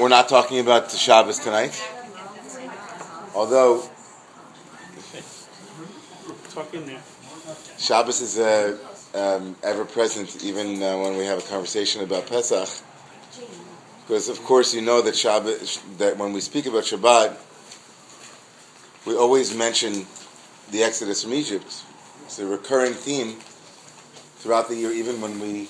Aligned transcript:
We're 0.00 0.08
not 0.08 0.28
talking 0.28 0.60
about 0.60 0.90
the 0.90 0.96
Shabbos 0.96 1.40
tonight, 1.40 1.82
although 3.34 3.82
Talk 6.50 6.72
in 6.72 6.86
there. 6.86 7.00
Shabbos 7.78 8.20
is 8.20 8.38
uh, 8.38 8.78
um, 9.14 9.56
ever 9.64 9.84
present 9.84 10.44
even 10.44 10.80
uh, 10.80 10.98
when 10.98 11.16
we 11.16 11.24
have 11.24 11.38
a 11.38 11.42
conversation 11.42 12.02
about 12.02 12.28
Pesach. 12.28 12.68
Because 14.06 14.28
of 14.28 14.42
course 14.44 14.72
you 14.72 14.82
know 14.82 15.02
that 15.02 15.16
Shabbos, 15.16 15.80
that 15.98 16.16
when 16.16 16.32
we 16.32 16.40
speak 16.40 16.66
about 16.66 16.84
Shabbat, 16.84 17.36
we 19.04 19.16
always 19.16 19.52
mention 19.52 20.06
the 20.70 20.84
Exodus 20.84 21.24
from 21.24 21.34
Egypt. 21.34 21.82
It's 22.24 22.38
a 22.38 22.46
recurring 22.46 22.92
theme 22.92 23.36
throughout 24.36 24.68
the 24.68 24.76
year, 24.76 24.92
even 24.92 25.20
when 25.20 25.40
we 25.40 25.68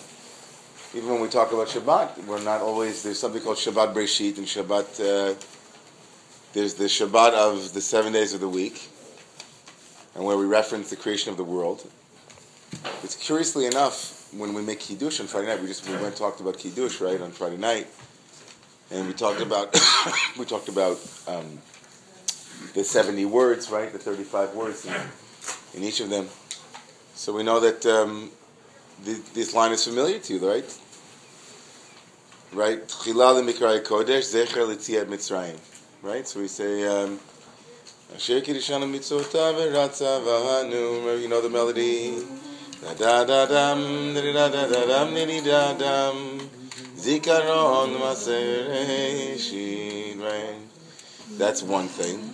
even 0.94 1.10
when 1.10 1.20
we 1.20 1.28
talk 1.28 1.52
about 1.52 1.68
Shabbat, 1.68 2.24
we're 2.24 2.42
not 2.42 2.62
always. 2.62 3.02
There's 3.02 3.18
something 3.18 3.42
called 3.42 3.58
Shabbat 3.58 3.92
Breshit 3.92 4.38
and 4.38 4.46
Shabbat. 4.46 5.00
Uh, 5.00 5.34
there's 6.54 6.74
the 6.74 6.84
Shabbat 6.84 7.32
of 7.32 7.74
the 7.74 7.80
seven 7.80 8.12
days 8.14 8.32
of 8.32 8.40
the 8.40 8.48
week, 8.48 8.88
and 10.14 10.24
where 10.24 10.38
we 10.38 10.46
reference 10.46 10.88
the 10.88 10.96
creation 10.96 11.30
of 11.30 11.36
the 11.36 11.44
world. 11.44 11.86
It's 13.02 13.16
curiously 13.16 13.66
enough 13.66 14.32
when 14.32 14.54
we 14.54 14.62
make 14.62 14.80
kiddush 14.80 15.20
on 15.20 15.26
Friday 15.26 15.48
night. 15.48 15.60
We 15.60 15.66
just 15.66 15.86
we 15.86 15.92
went 15.94 16.06
and 16.06 16.16
talked 16.16 16.40
about 16.40 16.58
kiddush 16.58 17.02
right 17.02 17.20
on 17.20 17.32
Friday 17.32 17.58
night, 17.58 17.86
and 18.90 19.06
we 19.06 19.12
talked 19.12 19.42
about 19.42 19.74
we 20.38 20.46
talked 20.46 20.70
about 20.70 20.98
um, 21.26 21.58
the 22.72 22.82
seventy 22.82 23.26
words, 23.26 23.70
right? 23.70 23.92
The 23.92 23.98
thirty-five 23.98 24.54
words 24.54 24.86
in, 24.86 24.94
in 25.74 25.84
each 25.86 26.00
of 26.00 26.08
them. 26.08 26.28
So 27.14 27.34
we 27.34 27.42
know 27.42 27.60
that 27.60 27.84
um, 27.84 28.30
this 29.04 29.54
line 29.54 29.72
is 29.72 29.84
familiar 29.84 30.18
to 30.18 30.34
you, 30.34 30.48
right? 30.48 30.78
Right? 32.52 32.86
Kodesh 32.88 34.24
zecher 34.32 35.06
mitzrayim. 35.06 35.58
Right? 36.02 36.26
So 36.26 36.40
we 36.40 36.48
say. 36.48 36.84
Um, 36.86 37.20
Asher. 38.14 38.38
You 38.38 38.54
know 41.28 41.40
the 41.42 41.50
melody. 41.52 42.24
Da 42.80 42.94
da 42.94 43.24
da 43.24 43.44
dam, 43.46 44.14
da 44.14 44.32
da 44.32 44.48
da 44.48 44.66
da 44.66 44.86
dam, 44.86 45.12
niddy 45.12 45.40
da 45.44 45.74
dam. 45.74 46.38
Zikaron 46.96 47.98
masereshit. 47.98 50.20
Right? 50.20 50.56
That's 51.36 51.62
one 51.62 51.88
thing. 51.88 52.32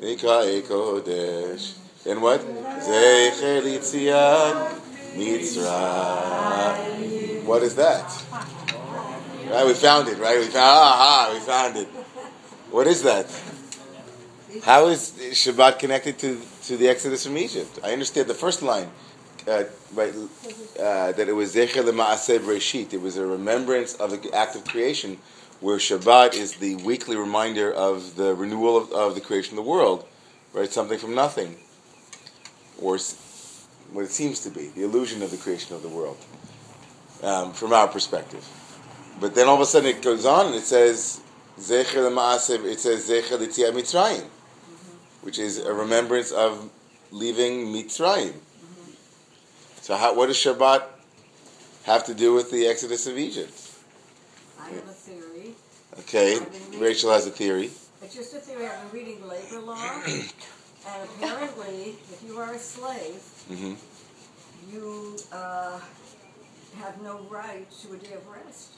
Mikrai 0.00 0.62
kodesh. 0.62 1.78
And 2.04 2.20
what? 2.20 2.40
Zecher 2.82 3.62
l'tziat 3.62 4.83
Mitzrayim. 5.14 7.04
What 7.44 7.62
is 7.62 7.74
that? 7.76 8.24
Right, 9.50 9.66
we 9.66 9.74
found 9.74 10.08
it. 10.08 10.18
Right, 10.18 10.38
we 10.38 10.46
found. 10.46 10.56
Aha, 10.56 11.30
we 11.34 11.40
found 11.40 11.76
it. 11.76 11.86
What 12.70 12.86
is 12.86 13.02
that? 13.02 13.26
How 14.62 14.86
is 14.88 15.12
Shabbat 15.32 15.78
connected 15.78 16.18
to 16.20 16.40
to 16.64 16.76
the 16.76 16.88
Exodus 16.88 17.24
from 17.26 17.36
Egypt? 17.38 17.78
I 17.84 17.92
understand 17.92 18.28
the 18.28 18.34
first 18.34 18.62
line, 18.62 18.90
uh, 19.46 19.64
right? 19.94 20.14
Uh, 20.14 21.12
that 21.12 21.28
it 21.28 21.34
was 21.34 21.54
Zecher 21.54 21.82
leMaaseh 21.84 22.38
Breshit. 22.40 22.92
It 22.92 23.00
was 23.00 23.16
a 23.16 23.26
remembrance 23.26 23.94
of 23.94 24.10
the 24.10 24.32
act 24.32 24.56
of 24.56 24.64
creation, 24.64 25.18
where 25.60 25.78
Shabbat 25.78 26.34
is 26.34 26.54
the 26.56 26.76
weekly 26.76 27.16
reminder 27.16 27.72
of 27.72 28.16
the 28.16 28.34
renewal 28.34 28.76
of, 28.76 28.92
of 28.92 29.14
the 29.14 29.20
creation 29.20 29.58
of 29.58 29.64
the 29.64 29.70
world, 29.70 30.06
right? 30.52 30.72
Something 30.72 30.98
from 30.98 31.14
nothing, 31.14 31.56
or 32.80 32.98
what 33.92 34.04
it 34.04 34.10
seems 34.10 34.40
to 34.40 34.50
be, 34.50 34.68
the 34.68 34.82
illusion 34.82 35.22
of 35.22 35.30
the 35.30 35.36
creation 35.36 35.74
of 35.74 35.82
the 35.82 35.88
world, 35.88 36.16
um, 37.22 37.52
from 37.52 37.72
our 37.72 37.88
perspective. 37.88 38.46
But 39.20 39.34
then 39.34 39.46
all 39.46 39.54
of 39.54 39.60
a 39.60 39.66
sudden 39.66 39.88
it 39.88 40.02
goes 40.02 40.26
on 40.26 40.46
and 40.46 40.54
it 40.54 40.62
says, 40.64 41.20
Zecher 41.58 42.10
Ma'asev, 42.10 42.64
it 42.64 42.80
says 42.80 43.08
Zecher 43.08 43.38
Mitzrayim, 43.38 44.24
which 45.22 45.38
is 45.38 45.58
a 45.58 45.72
remembrance 45.72 46.32
of 46.32 46.70
leaving 47.12 47.66
Mitzrayim. 47.66 48.34
So 49.80 49.96
how, 49.96 50.14
what 50.14 50.26
does 50.26 50.36
Shabbat 50.36 50.82
have 51.84 52.04
to 52.06 52.14
do 52.14 52.32
with 52.32 52.50
the 52.50 52.66
Exodus 52.66 53.06
of 53.06 53.18
Egypt? 53.18 53.52
I 54.58 54.70
have 54.70 54.78
a 54.78 54.92
theory. 54.92 55.54
Okay, 56.00 56.38
Rachel 56.78 57.12
has 57.12 57.26
a 57.26 57.30
theory. 57.30 57.70
It's 58.02 58.14
just 58.14 58.34
a 58.34 58.38
theory. 58.38 58.66
I've 58.66 58.90
been 58.92 59.00
reading 59.00 59.28
labor 59.28 59.60
law, 59.60 59.76
and 60.86 61.08
apparently, 61.08 61.96
if 62.12 62.22
you 62.26 62.38
are 62.38 62.52
a 62.54 62.58
slave, 62.58 63.22
hmm 63.48 63.74
you 64.72 65.16
uh, 65.30 65.78
have 66.80 67.00
no 67.02 67.18
right 67.30 67.70
to 67.82 67.92
a 67.92 67.96
day 67.98 68.14
of 68.14 68.26
rest. 68.26 68.70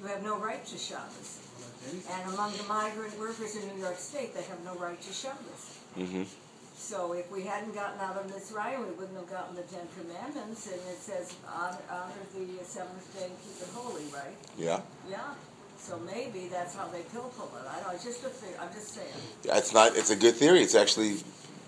You 0.00 0.06
have 0.08 0.22
no 0.22 0.38
right 0.38 0.64
to 0.64 0.78
Shabbos. 0.78 1.40
And 2.10 2.32
among 2.34 2.56
the 2.56 2.62
migrant 2.64 3.18
workers 3.18 3.54
in 3.54 3.68
New 3.68 3.82
York 3.82 3.98
State, 3.98 4.34
they 4.34 4.42
have 4.42 4.64
no 4.64 4.74
right 4.76 5.00
to 5.00 5.12
Shabbos. 5.12 5.78
hmm 5.94 6.22
So 6.76 7.12
if 7.12 7.30
we 7.30 7.42
hadn't 7.42 7.74
gotten 7.74 8.00
out 8.00 8.16
of 8.16 8.26
Mitzrayim, 8.32 8.80
we 8.88 8.92
wouldn't 8.94 9.16
have 9.16 9.30
gotten 9.30 9.54
the 9.56 9.62
Ten 9.62 9.86
Commandments, 9.98 10.66
and 10.66 10.80
it 10.88 10.98
says 10.98 11.34
honor, 11.46 11.78
honor 11.90 12.12
the 12.34 12.64
seventh 12.64 13.06
day 13.14 13.26
and 13.26 13.36
keep 13.44 13.60
it 13.62 13.68
holy, 13.74 14.04
right? 14.12 14.36
Yeah, 14.58 14.80
Yeah. 15.08 15.34
So 15.78 16.00
maybe 16.00 16.48
that's 16.48 16.74
how 16.74 16.88
they 16.88 17.02
pilpul 17.02 17.52
it. 17.60 17.66
I 17.68 17.74
don't 17.76 17.88
know. 17.88 17.94
It's 17.94 18.04
just 18.04 18.24
a 18.24 18.28
theory. 18.28 18.56
I'm 18.58 18.72
just 18.72 18.88
saying. 18.94 19.12
it's 19.44 19.72
not. 19.74 19.94
It's 19.94 20.10
a 20.10 20.16
good 20.16 20.34
theory. 20.34 20.62
It's 20.62 20.74
actually 20.74 21.18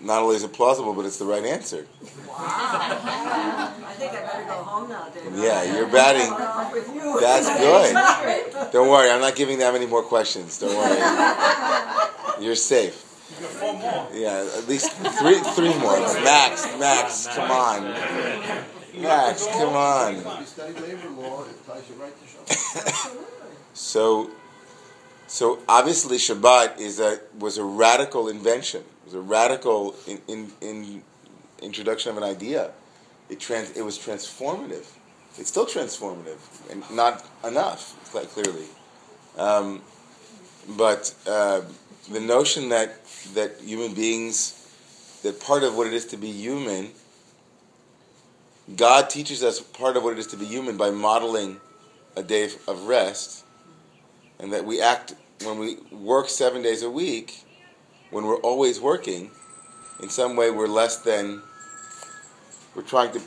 not 0.01 0.21
only 0.21 0.35
is 0.35 0.43
it 0.43 0.53
plausible, 0.53 0.93
but 0.93 1.05
it's 1.05 1.17
the 1.17 1.25
right 1.25 1.43
answer. 1.43 1.85
Wow. 2.27 2.35
I 2.37 3.93
think 3.97 4.11
I 4.13 4.21
better 4.21 4.45
go 4.45 4.53
home 4.63 4.89
now, 4.89 5.09
David. 5.09 5.33
Yeah, 5.37 5.63
you're 5.75 5.87
batting. 5.87 6.31
Off 6.31 6.71
with 6.71 6.87
you. 6.93 7.19
That's 7.19 7.47
good. 7.57 8.71
Don't 8.71 8.89
worry, 8.89 9.09
I'm 9.09 9.21
not 9.21 9.35
giving 9.35 9.59
that 9.59 9.73
many 9.73 9.85
more 9.85 10.03
questions. 10.03 10.59
Don't 10.59 10.75
worry. 10.75 12.43
You're 12.45 12.55
safe. 12.55 12.93
Four 12.93 13.73
more. 13.73 14.07
Yeah, 14.13 14.47
at 14.57 14.67
least 14.67 14.91
three, 14.91 15.39
three 15.39 15.77
more. 15.77 15.99
Max, 15.99 16.65
Max, 16.79 17.27
come 17.27 17.51
on. 17.51 17.83
Max, 19.01 19.47
come 19.47 19.73
on. 19.75 20.15
You 20.15 20.45
study 20.45 20.73
labor 20.73 21.09
law, 21.09 21.43
it 21.43 21.67
ties 21.67 21.83
you 21.89 21.95
right 22.01 22.13
to 22.13 22.53
Shabbat. 22.53 23.15
So, 23.73 24.29
so 25.27 25.59
obviously 25.69 26.17
Shabbat 26.17 26.79
is 26.79 26.99
a 26.99 27.19
was 27.37 27.57
a 27.57 27.63
radical 27.63 28.27
invention. 28.27 28.83
Was 29.09 29.15
a 29.15 29.21
radical 29.21 29.95
in, 30.05 30.21
in, 30.27 30.51
in 30.61 31.01
introduction 31.63 32.11
of 32.11 32.17
an 32.17 32.23
idea. 32.23 32.69
It 33.27 33.39
trans, 33.39 33.75
it 33.75 33.81
was 33.81 33.97
transformative. 33.97 34.85
It's 35.39 35.49
still 35.49 35.65
transformative, 35.65 36.37
and 36.69 36.83
not 36.91 37.25
enough, 37.43 37.97
quite 38.11 38.29
clearly. 38.29 38.67
Um, 39.35 39.81
but 40.77 41.11
uh, 41.25 41.61
the 42.11 42.19
notion 42.19 42.69
that 42.69 43.03
that 43.33 43.59
human 43.61 43.95
beings, 43.95 45.19
that 45.23 45.41
part 45.41 45.63
of 45.63 45.75
what 45.75 45.87
it 45.87 45.93
is 45.93 46.05
to 46.05 46.17
be 46.17 46.31
human, 46.31 46.89
God 48.75 49.09
teaches 49.09 49.43
us 49.43 49.59
part 49.59 49.97
of 49.97 50.03
what 50.03 50.13
it 50.13 50.19
is 50.19 50.27
to 50.27 50.37
be 50.37 50.45
human 50.45 50.77
by 50.77 50.91
modeling 50.91 51.59
a 52.15 52.21
day 52.21 52.51
of 52.67 52.83
rest, 52.83 53.43
and 54.37 54.53
that 54.53 54.65
we 54.65 54.79
act 54.79 55.15
when 55.43 55.57
we 55.57 55.77
work 55.91 56.29
seven 56.29 56.61
days 56.61 56.83
a 56.83 56.91
week, 56.91 57.43
when 58.11 58.25
we're 58.25 58.37
always 58.37 58.79
working, 58.79 59.31
in 60.01 60.09
some 60.09 60.35
way 60.35 60.51
we're 60.51 60.67
less 60.67 60.97
than, 60.97 61.41
we're 62.75 62.83
trying 62.83 63.11
to, 63.11 63.21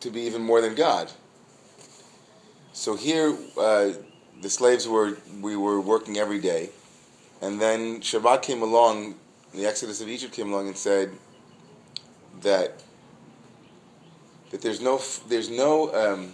to 0.00 0.10
be 0.10 0.22
even 0.22 0.42
more 0.42 0.60
than 0.60 0.74
God. 0.74 1.10
So 2.72 2.96
here, 2.96 3.36
uh, 3.58 3.90
the 4.40 4.50
slaves 4.50 4.88
were, 4.88 5.16
we 5.40 5.56
were 5.56 5.80
working 5.80 6.16
every 6.16 6.40
day, 6.40 6.70
and 7.40 7.60
then 7.60 8.00
Shabbat 8.00 8.42
came 8.42 8.62
along, 8.62 9.16
the 9.52 9.66
Exodus 9.66 10.00
of 10.00 10.08
Egypt 10.08 10.32
came 10.32 10.52
along 10.52 10.68
and 10.68 10.76
said 10.76 11.10
that 12.40 12.82
that 14.52 14.60
there's 14.60 14.80
no 14.80 15.00
there's 15.28 15.50
no 15.50 15.92
um, 15.94 16.32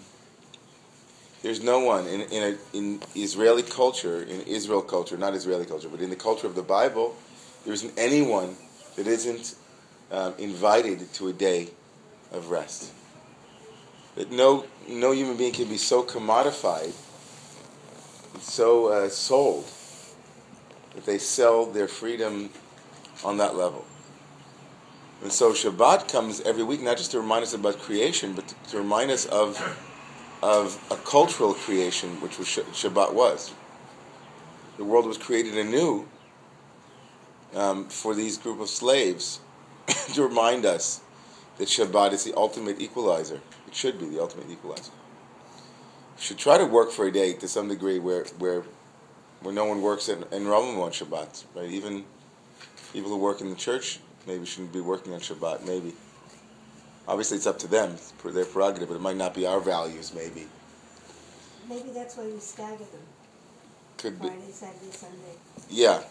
there's 1.43 1.63
no 1.63 1.79
one 1.79 2.07
in 2.07 2.21
in, 2.23 2.43
a, 2.43 2.77
in 2.77 3.01
Israeli 3.15 3.63
culture, 3.63 4.23
in 4.23 4.43
Israel 4.43 4.83
culture, 4.83 5.17
not 5.17 5.35
Israeli 5.35 5.65
culture, 5.65 5.89
but 5.89 6.01
in 6.01 6.11
the 6.11 6.17
culture 6.17 6.47
of 6.47 6.55
the 6.55 6.63
Bible, 6.63 7.17
there 7.69 7.75
isn't 7.75 7.93
anyone 7.99 8.57
that 8.97 9.07
isn't 9.07 9.55
um, 10.11 10.33
invited 10.39 11.13
to 11.13 11.29
a 11.29 11.35
day 11.35 11.69
of 12.33 12.49
rest. 12.49 12.95
That 14.15 14.33
no 14.33 14.65
no 14.89 15.13
human 15.13 15.37
being 15.37 15.53
can 15.53 15.69
be 15.69 15.77
so 15.77 16.03
commodified, 16.03 16.95
so 18.41 18.87
uh, 18.87 19.11
sold, 19.11 19.67
that 20.95 21.05
they 21.05 21.19
sell 21.19 21.67
their 21.67 21.89
freedom 21.89 22.49
on 23.23 23.37
that 23.37 23.55
level. 23.55 23.85
And 25.23 25.31
so 25.31 25.53
Shabbat 25.53 26.11
comes 26.11 26.41
every 26.41 26.63
week, 26.63 26.81
not 26.81 26.97
just 26.97 27.11
to 27.11 27.21
remind 27.21 27.43
us 27.43 27.53
about 27.53 27.81
creation, 27.81 28.33
but 28.33 28.49
to, 28.49 28.55
to 28.71 28.79
remind 28.79 29.11
us 29.11 29.27
of 29.27 29.61
of 30.43 30.83
a 30.91 30.97
cultural 30.97 31.53
creation, 31.53 32.19
which 32.23 32.39
was 32.39 32.47
Shabbat 32.47 33.13
was. 33.13 33.53
The 34.79 34.85
world 34.85 35.05
was 35.05 35.19
created 35.19 35.59
anew 35.59 36.09
um, 37.55 37.87
for 37.89 38.15
these 38.15 38.37
group 38.39 38.61
of 38.61 38.69
slaves 38.69 39.41
to 40.15 40.23
remind 40.27 40.65
us 40.65 41.01
that 41.59 41.69
Shabbat 41.69 42.13
is 42.13 42.25
the 42.25 42.35
ultimate 42.37 42.81
equalizer. 42.81 43.41
It 43.67 43.75
should 43.75 43.99
be 43.99 44.07
the 44.07 44.21
ultimate 44.21 44.51
equalizer. 44.51 44.93
We 46.17 46.23
should 46.23 46.39
try 46.39 46.59
to 46.59 46.65
work 46.67 46.91
for 46.91 47.07
a 47.07 47.13
day 47.13 47.33
to 47.35 47.49
some 47.49 47.69
degree 47.69 47.99
where 47.99 48.25
where 48.39 48.65
where 49.41 49.55
no 49.55 49.65
one 49.65 49.83
works 49.83 50.09
in, 50.09 50.25
in 50.33 50.45
Romemu 50.45 50.83
on 50.83 50.91
Shabbat, 50.91 51.45
right? 51.55 51.71
Even 51.71 52.05
people 52.93 53.11
who 53.11 53.19
work 53.19 53.41
in 53.41 53.51
the 53.51 53.57
church 53.57 54.01
maybe 54.27 54.45
shouldn't 54.45 54.73
be 54.73 54.81
working 54.81 55.13
on 55.13 55.21
Shabbat, 55.21 55.67
maybe. 55.67 55.95
Obviously, 57.07 57.37
it's 57.37 57.47
up 57.47 57.59
to 57.61 57.67
them, 57.67 57.93
it's 57.93 58.13
their 58.23 58.45
prerogative, 58.45 58.89
but 58.89 58.97
it 58.97 59.01
might 59.01 59.17
not 59.17 59.35
be 59.35 59.47
our 59.47 59.61
values, 59.61 60.13
maybe. 60.15 60.47
Maybe 61.69 61.91
that's 61.91 62.17
why 62.17 62.25
we 62.25 62.39
stagger 62.39 62.79
them, 62.79 63.07
Could 63.97 64.21
be. 64.21 64.29
Friday, 64.29 64.51
Saturday, 64.51 64.91
Sunday. 64.91 65.37
Yeah. 65.71 66.03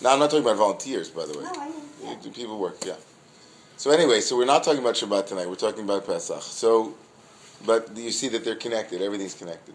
No, 0.00 0.10
I'm 0.10 0.18
not 0.18 0.30
talking 0.30 0.44
about 0.44 0.56
volunteers, 0.56 1.08
by 1.10 1.24
the 1.26 1.38
way. 1.38 1.44
No, 1.44 1.50
I 1.50 1.68
know, 1.68 1.74
Yeah, 2.02 2.10
yeah. 2.10 2.16
do 2.22 2.30
people 2.30 2.58
work? 2.58 2.76
Yeah. 2.84 2.94
So 3.76 3.90
anyway, 3.90 4.20
so 4.20 4.36
we're 4.36 4.44
not 4.44 4.62
talking 4.64 4.80
about 4.80 4.94
Shabbat 4.94 5.26
tonight. 5.26 5.48
We're 5.48 5.54
talking 5.56 5.84
about 5.84 6.06
Pesach. 6.06 6.42
So, 6.42 6.94
but 7.66 7.96
you 7.96 8.10
see 8.10 8.28
that 8.28 8.44
they're 8.44 8.54
connected. 8.54 9.02
Everything's 9.02 9.34
connected. 9.34 9.74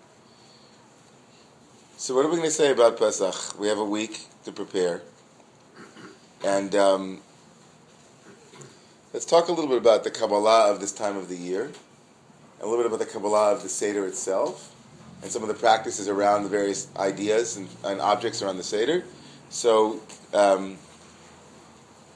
So 1.98 2.16
what 2.16 2.26
are 2.26 2.30
we 2.30 2.38
going 2.38 2.48
to 2.48 2.52
say 2.56 2.72
about 2.72 2.98
Pesach? 2.98 3.60
We 3.60 3.68
have 3.68 3.78
a 3.78 3.84
week 3.84 4.26
to 4.46 4.54
prepare, 4.54 5.02
and 6.46 6.74
um, 6.76 7.20
let's 9.14 9.26
talk 9.26 9.50
a 9.50 9.52
little 9.52 9.68
bit 9.68 9.78
about 9.80 10.06
the 10.06 10.12
Kabbalah 10.12 10.72
of 10.72 10.80
this 10.80 10.94
time 10.94 11.18
of 11.18 11.28
the 11.28 11.36
year, 11.36 11.72
a 12.62 12.66
little 12.66 12.78
bit 12.78 12.86
about 12.86 13.00
the 13.00 13.06
Kabbalah 13.12 13.52
of 13.52 13.64
the 13.64 13.70
Seder 13.70 14.06
itself, 14.08 14.74
and 15.22 15.30
some 15.30 15.42
of 15.42 15.50
the 15.50 15.54
practices 15.56 16.08
around 16.08 16.44
the 16.44 16.50
various 16.50 16.88
ideas 16.96 17.58
and, 17.58 17.68
and 17.84 18.00
objects 18.00 18.42
around 18.42 18.56
the 18.56 18.64
Seder. 18.64 19.04
So. 19.50 20.00
Um, 20.34 20.78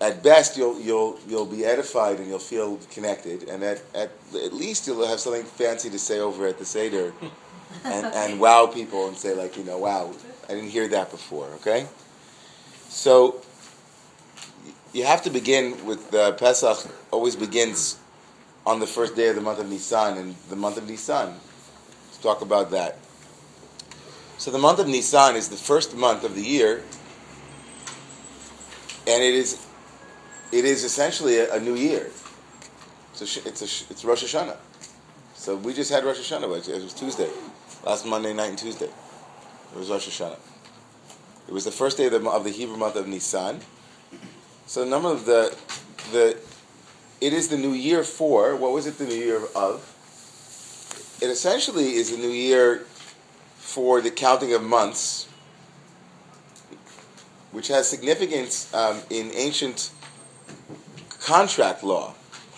at 0.04 0.22
best 0.22 0.58
you'll 0.58 0.80
you'll 0.82 1.18
you'll 1.28 1.46
be 1.46 1.64
edified 1.64 2.18
and 2.18 2.28
you'll 2.28 2.38
feel 2.38 2.78
connected, 2.92 3.48
and 3.48 3.64
at 3.64 3.82
at, 3.96 4.12
at 4.36 4.54
least 4.54 4.86
you'll 4.86 5.08
have 5.08 5.20
something 5.20 5.44
fancy 5.44 5.90
to 5.90 5.98
say 5.98 6.20
over 6.20 6.46
at 6.46 6.60
the 6.60 6.66
seder, 6.66 7.14
and, 7.86 8.06
and 8.08 8.40
wow 8.40 8.68
people 8.68 9.08
and 9.08 9.16
say 9.16 9.34
like 9.34 9.58
you 9.58 9.64
know 9.64 9.78
wow 9.78 10.14
I 10.50 10.54
didn't 10.54 10.72
hear 10.72 10.90
that 10.90 11.10
before. 11.10 11.48
Okay, 11.56 11.88
so 12.90 13.42
you 14.92 15.06
have 15.06 15.22
to 15.24 15.30
begin 15.30 15.86
with 15.86 16.14
uh, 16.14 16.34
Pesach. 16.34 16.92
Always 17.12 17.38
begins 17.38 17.98
on 18.66 18.82
the 18.82 18.88
first 18.88 19.16
day 19.16 19.30
of 19.30 19.36
the 19.36 19.42
month 19.42 19.60
of 19.60 19.70
Nisan, 19.70 20.18
and 20.18 20.36
the 20.50 20.58
month 20.58 20.78
of 20.78 20.88
Nisan. 20.88 21.30
Let's 22.08 22.18
talk 22.22 22.42
about 22.42 22.72
that. 22.72 22.98
So 24.38 24.52
the 24.52 24.60
month 24.60 24.80
of 24.80 24.88
Nisan 24.88 25.38
is 25.38 25.48
the 25.48 25.56
first 25.56 25.96
month 25.96 26.26
of 26.26 26.36
the 26.36 26.42
year, 26.42 26.84
and 29.08 29.24
it 29.24 29.34
is 29.34 29.66
it 30.52 30.66
is 30.66 30.84
essentially 30.84 31.40
a, 31.40 31.54
a 31.56 31.60
new 31.60 31.76
year. 31.76 32.10
It's 33.12 33.38
it's 33.38 33.62
a, 33.62 33.92
it's 33.92 34.06
Rosh 34.06 34.24
Hashanah. 34.24 34.58
So 35.36 35.56
we 35.56 35.74
just 35.74 35.92
had 35.92 36.04
Rosh 36.06 36.20
Hashanah. 36.20 36.70
It 36.70 36.84
was 36.84 36.94
Tuesday, 36.94 37.30
last 37.86 38.06
Monday 38.06 38.34
night 38.34 38.50
and 38.50 38.58
Tuesday. 38.58 38.86
It 38.86 39.78
was 39.78 39.90
Rosh 39.90 40.08
Hashanah. 40.08 40.40
It 41.48 41.54
was 41.54 41.66
the 41.66 41.72
first 41.72 41.98
day 41.98 42.06
of 42.06 42.12
the, 42.12 42.30
of 42.30 42.44
the 42.44 42.50
Hebrew 42.50 42.78
month 42.78 42.96
of 42.96 43.08
Nisan. 43.08 43.60
So 44.66 44.86
number 44.86 45.10
of 45.10 45.26
the 45.26 45.56
the 46.12 46.38
it 47.20 47.34
is 47.34 47.50
the 47.50 47.58
new 47.58 47.74
year 47.74 48.04
for 48.04 48.56
what 48.56 48.72
was 48.72 48.88
it 48.88 48.98
the 48.98 49.06
new 49.06 49.16
year 49.16 49.42
of? 49.56 49.90
It 51.22 51.28
essentially 51.28 51.94
is 51.94 52.12
the 52.12 52.18
new 52.18 52.30
year 52.30 52.86
for 53.58 54.02
the 54.02 54.12
counting 54.12 54.54
of 54.54 54.64
months, 54.64 55.28
which 57.54 57.70
has 57.70 57.88
significance 57.88 58.74
um, 58.74 59.00
in 59.10 59.32
ancient 59.36 59.92
contract 61.22 61.84
law. 61.84 62.14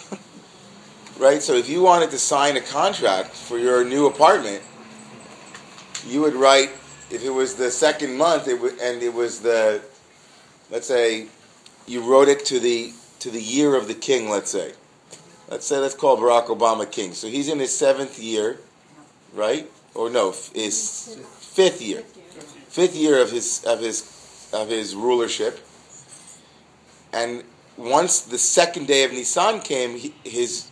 right? 1.20 1.44
So 1.44 1.54
if 1.54 1.70
you 1.70 1.84
wanted 1.84 2.10
to 2.12 2.18
sign 2.18 2.58
a 2.58 2.62
contract 2.62 3.30
for 3.30 3.60
your 3.60 3.86
new 3.86 4.08
apartment, 4.08 4.64
you 6.08 6.22
would 6.22 6.34
write 6.34 6.70
if 7.12 7.24
it 7.24 7.30
was 7.30 7.56
the 7.56 7.70
second 7.70 8.18
month 8.18 8.48
it 8.48 8.60
would, 8.60 8.80
and 8.80 9.04
it 9.04 9.14
was 9.14 9.42
the 9.42 9.82
let's 10.72 10.88
say 10.88 11.28
you 11.86 12.02
wrote 12.02 12.28
it 12.28 12.46
to 12.46 12.60
the 12.60 12.94
to 13.20 13.30
the 13.30 13.42
year 13.42 13.76
of 13.76 13.88
the 13.88 13.94
king, 13.94 14.30
let's 14.30 14.52
say. 14.52 14.74
Let's 15.50 15.68
say 15.68 15.78
let's 15.78 15.94
call 15.94 16.18
Barack 16.18 16.48
Obama 16.48 16.90
king. 16.90 17.14
So 17.14 17.28
he's 17.28 17.50
in 17.50 17.60
his 17.60 17.70
7th 17.70 18.22
year, 18.22 18.60
right? 19.34 19.70
Or 19.94 20.10
no, 20.10 20.32
his 20.54 21.18
5th 21.56 21.86
year. 21.86 22.04
5th 22.72 23.00
year 23.00 23.22
of 23.22 23.32
his 23.32 23.64
of 23.64 23.80
his 23.80 24.02
of 24.56 24.70
his 24.70 24.96
rulership. 24.96 25.60
And 27.14 27.44
once 27.78 28.22
the 28.22 28.38
second 28.38 28.88
day 28.88 29.04
of 29.04 29.12
Nisan 29.12 29.60
came, 29.60 29.98
he, 29.98 30.14
his 30.24 30.70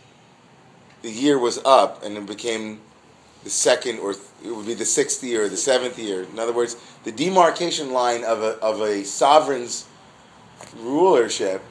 the 1.02 1.10
year 1.10 1.38
was 1.38 1.58
up, 1.66 2.02
and 2.02 2.16
it 2.16 2.26
became 2.26 2.80
the 3.44 3.50
second, 3.50 3.98
or 3.98 4.12
it 4.12 4.56
would 4.56 4.66
be 4.66 4.72
the 4.72 4.86
sixth 4.86 5.22
year, 5.22 5.44
or 5.44 5.48
the 5.50 5.56
seventh 5.56 5.98
year. 5.98 6.22
In 6.24 6.38
other 6.38 6.52
words, 6.52 6.76
the 7.04 7.12
demarcation 7.12 7.92
line 7.92 8.24
of 8.24 8.42
a 8.42 8.58
of 8.60 8.80
a 8.80 9.04
sovereign's 9.04 9.86
rulership 10.78 11.62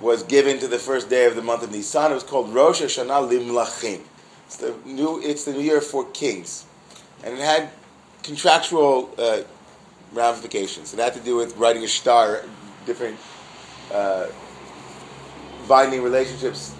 was 0.00 0.22
given 0.22 0.58
to 0.60 0.66
the 0.66 0.78
first 0.78 1.10
day 1.10 1.26
of 1.26 1.36
the 1.36 1.42
month 1.42 1.62
of 1.62 1.70
Nisan. 1.70 2.10
It 2.10 2.14
was 2.14 2.24
called 2.24 2.54
Rosh 2.54 2.80
Hashanah 2.80 3.28
Limlachim. 3.30 4.00
It's 4.46 4.56
the 4.56 4.74
new. 4.86 5.20
It's 5.22 5.44
the 5.44 5.52
new 5.52 5.60
year 5.60 5.82
for 5.82 6.10
kings, 6.12 6.64
and 7.22 7.34
it 7.34 7.40
had 7.40 7.70
contractual 8.22 9.10
uh, 9.18 9.42
ramifications. 10.12 10.92
It 10.92 11.00
had 11.00 11.14
to 11.14 11.20
do 11.20 11.36
with 11.36 11.56
writing 11.56 11.84
a 11.84 11.88
star, 11.88 12.42
different. 12.86 13.18
Uh, 13.92 14.26
binding 15.70 16.02
relationships 16.02 16.74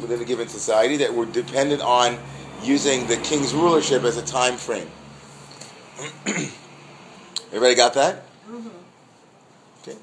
within 0.00 0.20
a 0.20 0.24
given 0.24 0.46
society 0.46 0.98
that 0.98 1.14
were 1.14 1.24
dependent 1.24 1.80
on 1.80 2.18
using 2.62 3.06
the 3.06 3.16
king's 3.16 3.54
rulership 3.54 4.04
as 4.04 4.18
a 4.18 4.22
time 4.22 4.58
frame. 4.58 4.90
Everybody 7.46 7.74
got 7.74 7.94
that? 7.94 8.24
Okay. 9.82 9.96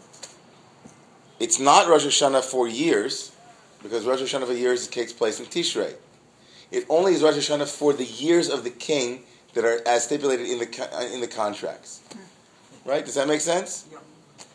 It's 1.40 1.60
not 1.60 1.88
Rosh 1.88 2.06
Hashanah 2.06 2.44
for 2.44 2.68
years, 2.68 3.36
because 3.84 4.06
Rosh 4.06 4.22
Hashanah 4.22 4.48
for 4.48 4.54
years 4.54 4.88
takes 4.88 5.14
place 5.14 5.40
in 5.40 5.46
Tishrei. 5.46 5.94
It 6.72 6.86
only 6.90 7.14
is 7.14 7.22
Rosh 7.22 7.36
Hashanah 7.36 7.68
for 7.68 7.94
the 7.94 8.06
years 8.06 8.50
of 8.50 8.64
the 8.64 8.72
king 8.72 9.26
that 9.54 9.64
are 9.64 9.80
as 9.88 10.06
stipulated 10.06 10.48
in 10.48 10.58
the 10.58 11.14
in 11.14 11.22
the 11.22 11.28
contracts. 11.28 12.02
Right? 12.86 13.06
Does 13.06 13.16
that 13.16 13.28
make 13.28 13.42
sense? 13.42 13.86
Yep. 13.92 14.02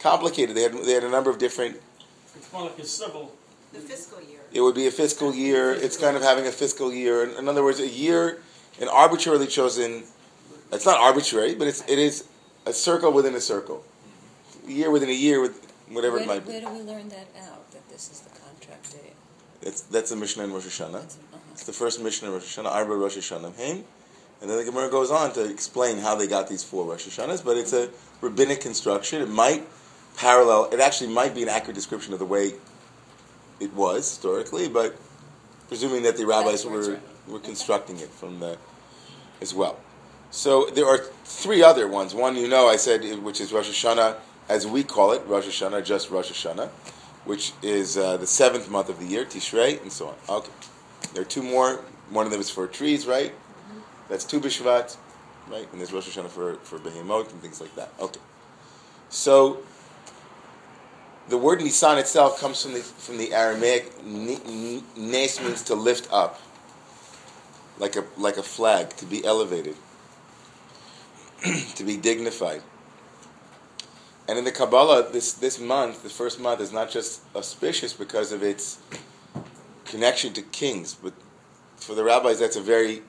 Complicated. 0.01 0.57
They 0.57 0.63
had 0.63 0.73
they 0.73 0.93
had 0.93 1.05
a 1.05 1.09
number 1.11 1.31
of 1.31 1.39
different 1.39 1.81
It's 2.37 2.53
more 2.53 2.63
like 2.65 2.79
a 2.79 2.85
civil. 2.85 3.33
The 3.73 3.81
fiscal 3.81 4.21
year. 4.23 4.41
It 4.53 4.61
would 4.63 4.75
be 4.75 4.87
a 4.87 4.91
fiscal 4.91 5.35
year. 5.35 5.73
It's 5.73 5.97
kind 5.97 6.17
of 6.17 6.23
having 6.23 6.47
a 6.47 6.53
fiscal 6.53 6.93
year. 6.93 7.25
In- 7.25 7.37
In 7.37 7.49
other 7.49 7.63
words, 7.63 7.81
a 7.81 7.89
year, 7.89 8.41
an 8.81 8.89
arbitrarily 8.89 9.47
chosen. 9.47 10.05
It's 10.73 10.87
not 10.87 10.99
arbitrary, 11.01 11.55
but 11.55 11.69
it's 11.69 11.83
it 11.89 11.99
is 11.99 12.25
a 12.67 12.73
circle 12.73 13.13
within 13.13 13.35
a 13.35 13.41
circle. 13.41 13.85
A 14.67 14.71
year 14.71 14.91
within 14.91 15.09
a 15.09 15.13
year, 15.27 15.41
with 15.41 15.55
whatever 15.91 16.15
where, 16.17 16.23
it 16.25 16.27
might 16.29 16.47
where 16.47 16.61
be. 16.61 16.67
do 16.67 16.73
we 16.73 16.81
learn 16.81 17.09
that 17.11 17.29
out? 17.49 17.71
That 17.73 17.89
this 17.89 18.11
is 18.11 18.21
the 18.21 18.31
contract 18.31 18.93
date. 18.93 19.15
It's 19.63 19.81
that's 19.83 20.11
the 20.11 20.17
Mishnah 20.17 20.45
in 20.45 20.53
Rosh 20.53 20.67
Hashanah. 20.67 20.95
Uh-huh. 20.95 21.39
It's 21.53 21.65
the 21.65 21.73
first 21.73 22.01
Mishnah 22.01 22.29
in 22.29 22.35
Rosh 22.35 22.45
Hashanah. 22.59 22.71
Arba 22.71 22.95
Rosh 22.95 23.17
Hashanah 23.17 23.57
Haim. 23.57 23.85
And 24.41 24.49
then 24.49 24.57
the 24.59 24.65
Gemara 24.65 24.89
goes 24.89 25.11
on 25.11 25.33
to 25.33 25.43
explain 25.51 25.99
how 25.99 26.15
they 26.15 26.29
got 26.29 26.49
these 26.49 26.63
four 26.63 26.85
Rosh 26.87 27.07
Hashanahs, 27.09 27.45
but 27.45 27.57
it's 27.57 27.73
a 27.73 27.91
rabbinic 28.21 28.61
construction. 28.61 29.23
It 29.23 29.29
might 29.29 29.65
parallel. 30.17 30.71
It 30.73 30.81
actually 30.81 31.13
might 31.13 31.35
be 31.35 31.43
an 31.43 31.49
accurate 31.49 31.77
description 31.77 32.13
of 32.13 32.19
the 32.19 32.25
way 32.25 32.55
it 33.61 33.73
was 33.75 34.09
historically, 34.09 34.69
but 34.69 34.97
presuming 35.69 36.03
that 36.03 36.17
the 36.17 36.27
rabbis 36.27 36.65
were, 36.65 36.99
were 37.27 37.39
constructing 37.39 37.99
it 37.99 38.09
from 38.09 38.41
the 38.41 38.59
as 39.41 39.55
well. 39.55 39.79
So 40.31 40.67
there 40.67 40.87
are 40.87 40.99
three 41.25 41.63
other 41.63 41.89
ones. 41.89 42.15
One 42.15 42.37
you 42.37 42.49
know 42.49 42.69
I 42.69 42.77
said, 42.77 43.03
which 43.23 43.41
is 43.41 43.53
Rosh 43.53 43.71
Hashanah, 43.71 44.17
as 44.49 44.67
we 44.67 44.83
call 44.83 45.13
it, 45.13 45.23
Rosh 45.27 45.47
Hashanah, 45.47 45.85
just 45.85 46.11
Rosh 46.11 46.31
Hashanah, 46.31 46.69
which 47.25 47.53
is 47.63 47.97
uh, 47.97 48.17
the 48.17 48.27
seventh 48.27 48.71
month 48.71 48.89
of 48.89 48.99
the 48.99 49.07
year, 49.07 49.25
Tishrei, 49.25 49.81
and 49.81 49.93
so 49.93 50.09
on. 50.09 50.15
Okay, 50.29 50.53
there 51.15 51.23
are 51.23 51.27
two 51.27 51.43
more. 51.43 51.81
One 52.11 52.27
of 52.27 52.33
them 52.33 52.41
is 52.41 52.51
for 52.51 52.67
trees, 52.67 53.07
right? 53.07 53.33
That's 54.09 54.25
Tu 54.25 54.41
B'Shvat, 54.41 54.97
right? 55.51 55.69
And 55.71 55.81
there's 55.81 55.93
Rosh 55.93 56.09
Hashanah 56.09 56.29
for 56.29 56.55
for 56.57 56.79
Behemoth 56.79 57.33
and 57.33 57.41
things 57.41 57.61
like 57.61 57.75
that. 57.77 57.93
Okay, 58.01 58.21
so 59.09 59.63
the 61.29 61.39
word 61.39 61.61
Nisan 61.61 61.99
itself 61.99 62.41
comes 62.41 62.63
from 62.63 62.75
the 62.75 62.81
from 62.81 63.19
the 63.19 63.33
Aramaic 63.33 64.05
nes 64.05 65.41
means 65.41 65.63
to 65.65 65.75
lift 65.75 66.09
up, 66.13 66.41
like 67.79 67.97
a 67.97 68.05
like 68.17 68.37
a 68.37 68.43
flag, 68.43 68.91
to 68.97 69.05
be 69.05 69.25
elevated, 69.25 69.77
to 71.75 71.85
be 71.85 71.97
dignified. 71.97 72.63
And 74.27 74.39
in 74.39 74.45
the 74.45 74.53
Kabbalah, 74.53 75.11
this 75.11 75.33
this 75.33 75.59
month, 75.59 76.03
the 76.03 76.11
first 76.11 76.41
month, 76.41 76.61
is 76.61 76.73
not 76.73 76.91
just 76.91 77.23
auspicious 77.35 77.93
because 77.93 78.33
of 78.33 78.43
its 78.43 78.79
connection 79.87 80.33
to 80.35 80.43
kings, 80.43 80.95
but 80.95 81.15
for 81.77 81.95
the 81.95 82.05
rabbis, 82.05 82.39
that's 82.39 82.57
a 82.57 82.61
very 82.61 83.03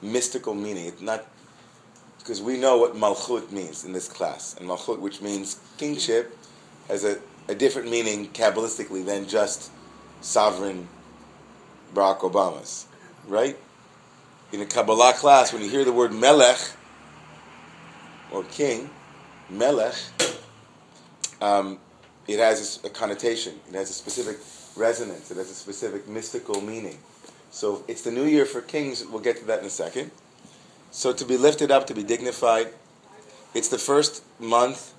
mystical 0.00 0.54
meaning. 0.54 0.86
It's 0.86 1.00
not 1.00 1.26
because 2.22 2.40
we 2.40 2.56
know 2.56 2.76
what 2.76 2.94
malchut 2.94 3.50
means 3.50 3.84
in 3.84 3.92
this 3.92 4.08
class, 4.08 4.56
and 4.58 4.68
malchut, 4.68 5.00
which 5.00 5.20
means 5.20 5.60
kingship, 5.76 6.38
has 6.86 7.04
a, 7.04 7.18
a 7.48 7.54
different 7.54 7.90
meaning 7.90 8.28
kabbalistically 8.28 9.04
than 9.04 9.26
just 9.26 9.72
sovereign 10.20 10.88
Barack 11.94 12.20
Obama's, 12.20 12.86
right? 13.26 13.56
In 14.52 14.60
a 14.60 14.66
Kabbalah 14.66 15.14
class, 15.14 15.52
when 15.52 15.62
you 15.62 15.68
hear 15.68 15.84
the 15.84 15.92
word 15.92 16.12
melech 16.12 16.58
or 18.30 18.44
king, 18.44 18.88
melech, 19.50 19.94
um, 21.40 21.78
it 22.28 22.38
has 22.38 22.80
a, 22.84 22.86
a 22.86 22.90
connotation. 22.90 23.54
It 23.68 23.74
has 23.74 23.90
a 23.90 23.94
specific 23.94 24.38
resonance. 24.76 25.30
It 25.30 25.38
has 25.38 25.50
a 25.50 25.54
specific 25.54 26.08
mystical 26.08 26.60
meaning. 26.60 26.98
So 27.50 27.84
it's 27.88 28.02
the 28.02 28.12
new 28.12 28.24
year 28.24 28.46
for 28.46 28.60
kings. 28.60 29.04
We'll 29.04 29.20
get 29.20 29.38
to 29.38 29.44
that 29.46 29.58
in 29.58 29.66
a 29.66 29.70
second. 29.70 30.12
So 30.92 31.14
to 31.14 31.24
be 31.24 31.38
lifted 31.38 31.70
up, 31.70 31.86
to 31.86 31.94
be 31.94 32.02
dignified. 32.04 32.68
It's 33.54 33.68
the 33.68 33.78
first 33.78 34.22
month, 34.38 34.92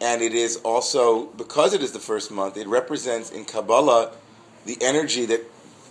and 0.00 0.22
it 0.22 0.32
is 0.32 0.56
also 0.58 1.26
because 1.26 1.74
it 1.74 1.82
is 1.82 1.90
the 1.90 1.98
first 1.98 2.30
month. 2.30 2.56
It 2.56 2.68
represents 2.68 3.32
in 3.32 3.44
Kabbalah 3.44 4.12
the 4.64 4.78
energy 4.80 5.26
that 5.26 5.40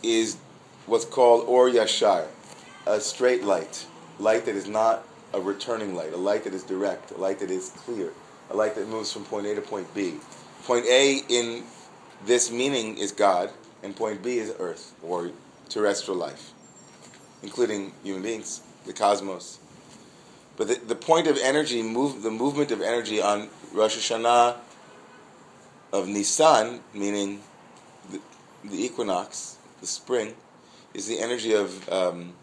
is 0.02 0.38
what's 0.86 1.04
called 1.04 1.46
Or 1.46 1.70
Yashar, 1.70 2.28
a 2.88 3.02
straight 3.02 3.44
light, 3.44 3.86
light 4.18 4.46
that 4.46 4.56
is 4.56 4.68
not 4.68 5.04
a 5.34 5.42
returning 5.42 5.94
light, 5.94 6.14
a 6.14 6.18
light 6.18 6.46
that 6.46 6.54
is 6.54 6.64
direct, 6.64 7.12
a 7.12 7.18
light 7.18 7.40
that 7.40 7.52
is 7.52 7.72
clear, 7.76 8.14
a 8.50 8.56
light 8.56 8.76
that 8.76 8.88
moves 8.88 9.12
from 9.12 9.26
point 9.26 9.46
A 9.46 9.56
to 9.56 9.62
point 9.62 9.94
B. 9.94 10.16
Point 10.64 10.86
A 10.86 11.20
in 11.28 11.64
this 12.26 12.50
meaning 12.50 12.98
is 12.98 13.12
God, 13.12 13.50
and 13.84 13.94
point 13.94 14.24
B 14.24 14.38
is 14.38 14.54
Earth 14.58 14.94
or 15.04 15.32
terrestrial 15.68 16.18
life, 16.18 16.52
including 17.42 17.92
human 18.04 18.24
beings, 18.24 18.62
the 18.86 18.94
cosmos. 18.94 19.60
But 20.56 20.68
the, 20.68 20.76
the 20.76 20.96
point 20.96 21.28
of 21.28 21.38
energy, 21.38 21.82
move, 21.82 22.22
the 22.22 22.32
movement 22.32 22.72
of 22.72 22.82
energy 22.82 23.22
on 23.22 23.50
Rosh 23.72 23.98
Hashanah 23.98 24.58
of 25.92 26.08
Nisan, 26.08 26.82
meaning 26.94 27.42
the, 28.12 28.20
the 28.64 28.84
equinox, 28.84 29.58
the 29.82 29.88
spring, 29.88 30.36
is 30.94 31.08
the 31.08 31.20
energy 31.20 31.54
of 31.54 31.90
um, 31.90 32.34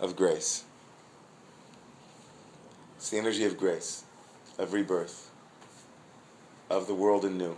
of 0.00 0.16
grace. 0.16 0.64
It's 2.96 3.10
the 3.10 3.18
energy 3.18 3.44
of 3.44 3.58
grace, 3.58 4.04
of 4.58 4.72
rebirth, 4.72 5.30
of 6.70 6.86
the 6.86 6.94
world 6.94 7.24
anew. 7.24 7.56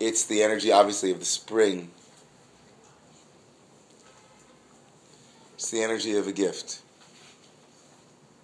It's 0.00 0.24
the 0.24 0.42
energy, 0.42 0.72
obviously, 0.72 1.10
of 1.12 1.18
the 1.18 1.24
spring. 1.24 1.90
It's 5.62 5.70
the 5.70 5.80
energy 5.80 6.16
of 6.16 6.26
a 6.26 6.32
gift, 6.32 6.80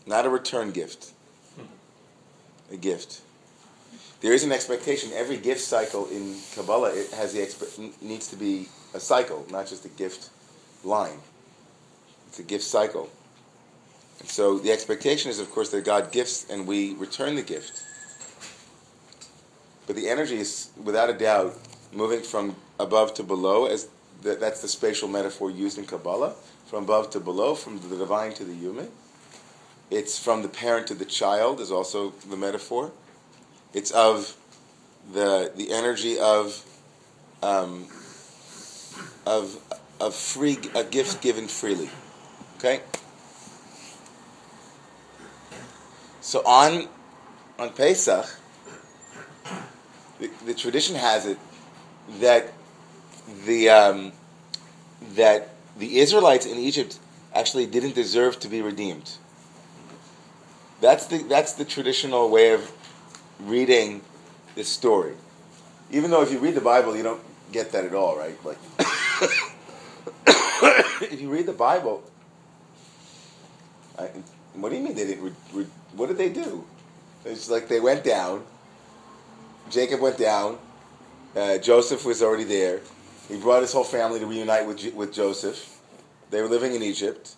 not 0.07 0.25
a 0.25 0.29
return 0.29 0.71
gift, 0.71 1.11
a 2.73 2.77
gift. 2.77 3.23
There 4.21 4.33
is 4.33 4.45
an 4.45 4.53
expectation. 4.53 5.11
Every 5.13 5.37
gift 5.37 5.61
cycle 5.61 6.09
in 6.11 6.37
Kabbalah 6.55 6.95
it 6.95 7.11
has 7.11 7.33
the 7.33 7.93
needs 8.01 8.29
to 8.29 8.37
be 8.37 8.69
a 8.95 9.01
cycle, 9.01 9.45
not 9.51 9.67
just 9.67 9.85
a 9.85 9.89
gift 9.89 10.31
line. 10.85 11.19
It's 12.29 12.39
a 12.39 12.45
gift 12.45 12.63
cycle. 12.63 13.11
And 14.21 14.29
so 14.29 14.61
the 14.61 14.71
expectation 14.71 15.29
is, 15.29 15.41
of 15.41 15.51
course, 15.51 15.71
that 15.71 15.85
God 15.85 16.13
gifts 16.13 16.49
and 16.49 16.69
we 16.69 16.95
return 16.95 17.35
the 17.35 17.43
gift. 17.43 17.83
But 19.89 19.97
the 19.97 20.09
energy 20.09 20.37
is, 20.37 20.71
without 20.81 21.11
a 21.11 21.15
doubt, 21.15 21.59
moving 21.93 22.21
from 22.21 22.55
above 22.79 23.13
to 23.15 23.25
below, 23.25 23.67
as 23.67 23.89
that's 24.23 24.63
the 24.63 24.69
spatial 24.69 25.09
metaphor 25.09 25.51
used 25.51 25.79
in 25.79 25.85
Kabbalah, 25.85 26.37
from 26.69 26.85
above 26.85 27.09
to 27.11 27.21
below, 27.21 27.55
from 27.55 27.81
the 27.81 27.97
divine 27.97 28.35
to 28.35 28.45
the 28.45 28.55
human. 28.55 28.91
It's 29.91 30.19
from 30.19 30.43
the 30.43 30.49
parent 30.49 30.87
to 30.89 30.95
the 30.95 31.07
child, 31.07 31.61
is 31.61 31.73
also 31.73 32.11
the 32.29 32.37
metaphor. 32.37 32.93
It's 33.73 33.91
of 33.91 34.37
the 35.13 35.51
the 35.57 35.73
energy 35.73 36.19
of 36.19 36.63
um, 37.43 37.87
of 39.27 39.59
of 39.99 40.15
free 40.15 40.59
a 40.75 40.85
gift 40.85 41.23
given 41.23 41.49
freely. 41.49 41.89
Okay. 42.59 42.81
So 46.21 46.43
on 46.45 46.89
on 47.59 47.71
Pesach, 47.71 48.27
the, 50.21 50.31
the 50.45 50.53
tradition 50.53 50.97
has 50.97 51.25
it 51.25 51.39
that 52.21 52.53
the 53.47 53.71
um, 53.71 54.13
that 55.15 55.55
the 55.79 55.99
Israelites 55.99 56.45
in 56.45 56.59
Egypt 56.59 56.99
actually 57.35 57.67
didn't 57.67 57.95
deserve 57.95 58.39
to 58.41 58.49
be 58.49 58.61
redeemed. 58.61 59.13
That's 60.81 61.07
the 61.07 61.19
that's 61.19 61.55
the 61.55 61.65
traditional 61.65 62.31
way 62.31 62.53
of 62.53 62.71
reading 63.41 64.03
this 64.55 64.69
story. 64.69 65.15
Even 65.91 66.11
though 66.11 66.23
if 66.23 66.31
you 66.33 66.39
read 66.39 66.55
the 66.55 66.61
Bible, 66.61 66.97
you 66.97 67.03
don't 67.03 67.23
get 67.53 67.73
that 67.73 67.85
at 67.85 67.95
all, 67.95 68.17
right? 68.17 68.37
Like, 68.45 68.59
if 71.11 71.21
you 71.21 71.31
read 71.31 71.47
the 71.47 71.53
Bible, 71.53 72.03
I, 73.99 74.11
what 74.55 74.71
do 74.71 74.77
you 74.77 74.83
mean 74.83 74.95
they 74.95 75.07
didn't? 75.07 75.25
Re, 75.25 75.33
re, 75.53 75.67
what 75.95 76.09
did 76.09 76.19
they 76.19 76.29
do? 76.29 76.65
It's 77.25 77.51
like 77.51 77.69
they 77.69 77.81
went 77.81 78.05
down. 78.05 78.45
Jacob 79.71 80.01
went 80.01 80.19
down. 80.19 80.59
Uh, 81.37 81.59
Joseph 81.59 82.05
was 82.05 82.23
already 82.23 82.45
there. 82.45 82.81
He 83.29 83.37
brought 83.37 83.63
his 83.63 83.73
whole 83.73 83.85
family 83.85 84.21
to 84.21 84.27
reunite 84.27 84.67
with 84.67 84.95
with 84.95 85.13
Joseph. 85.13 85.79
They 86.31 86.41
were 86.41 86.49
living 86.49 86.75
in 86.75 86.83
Egypt, 86.83 87.37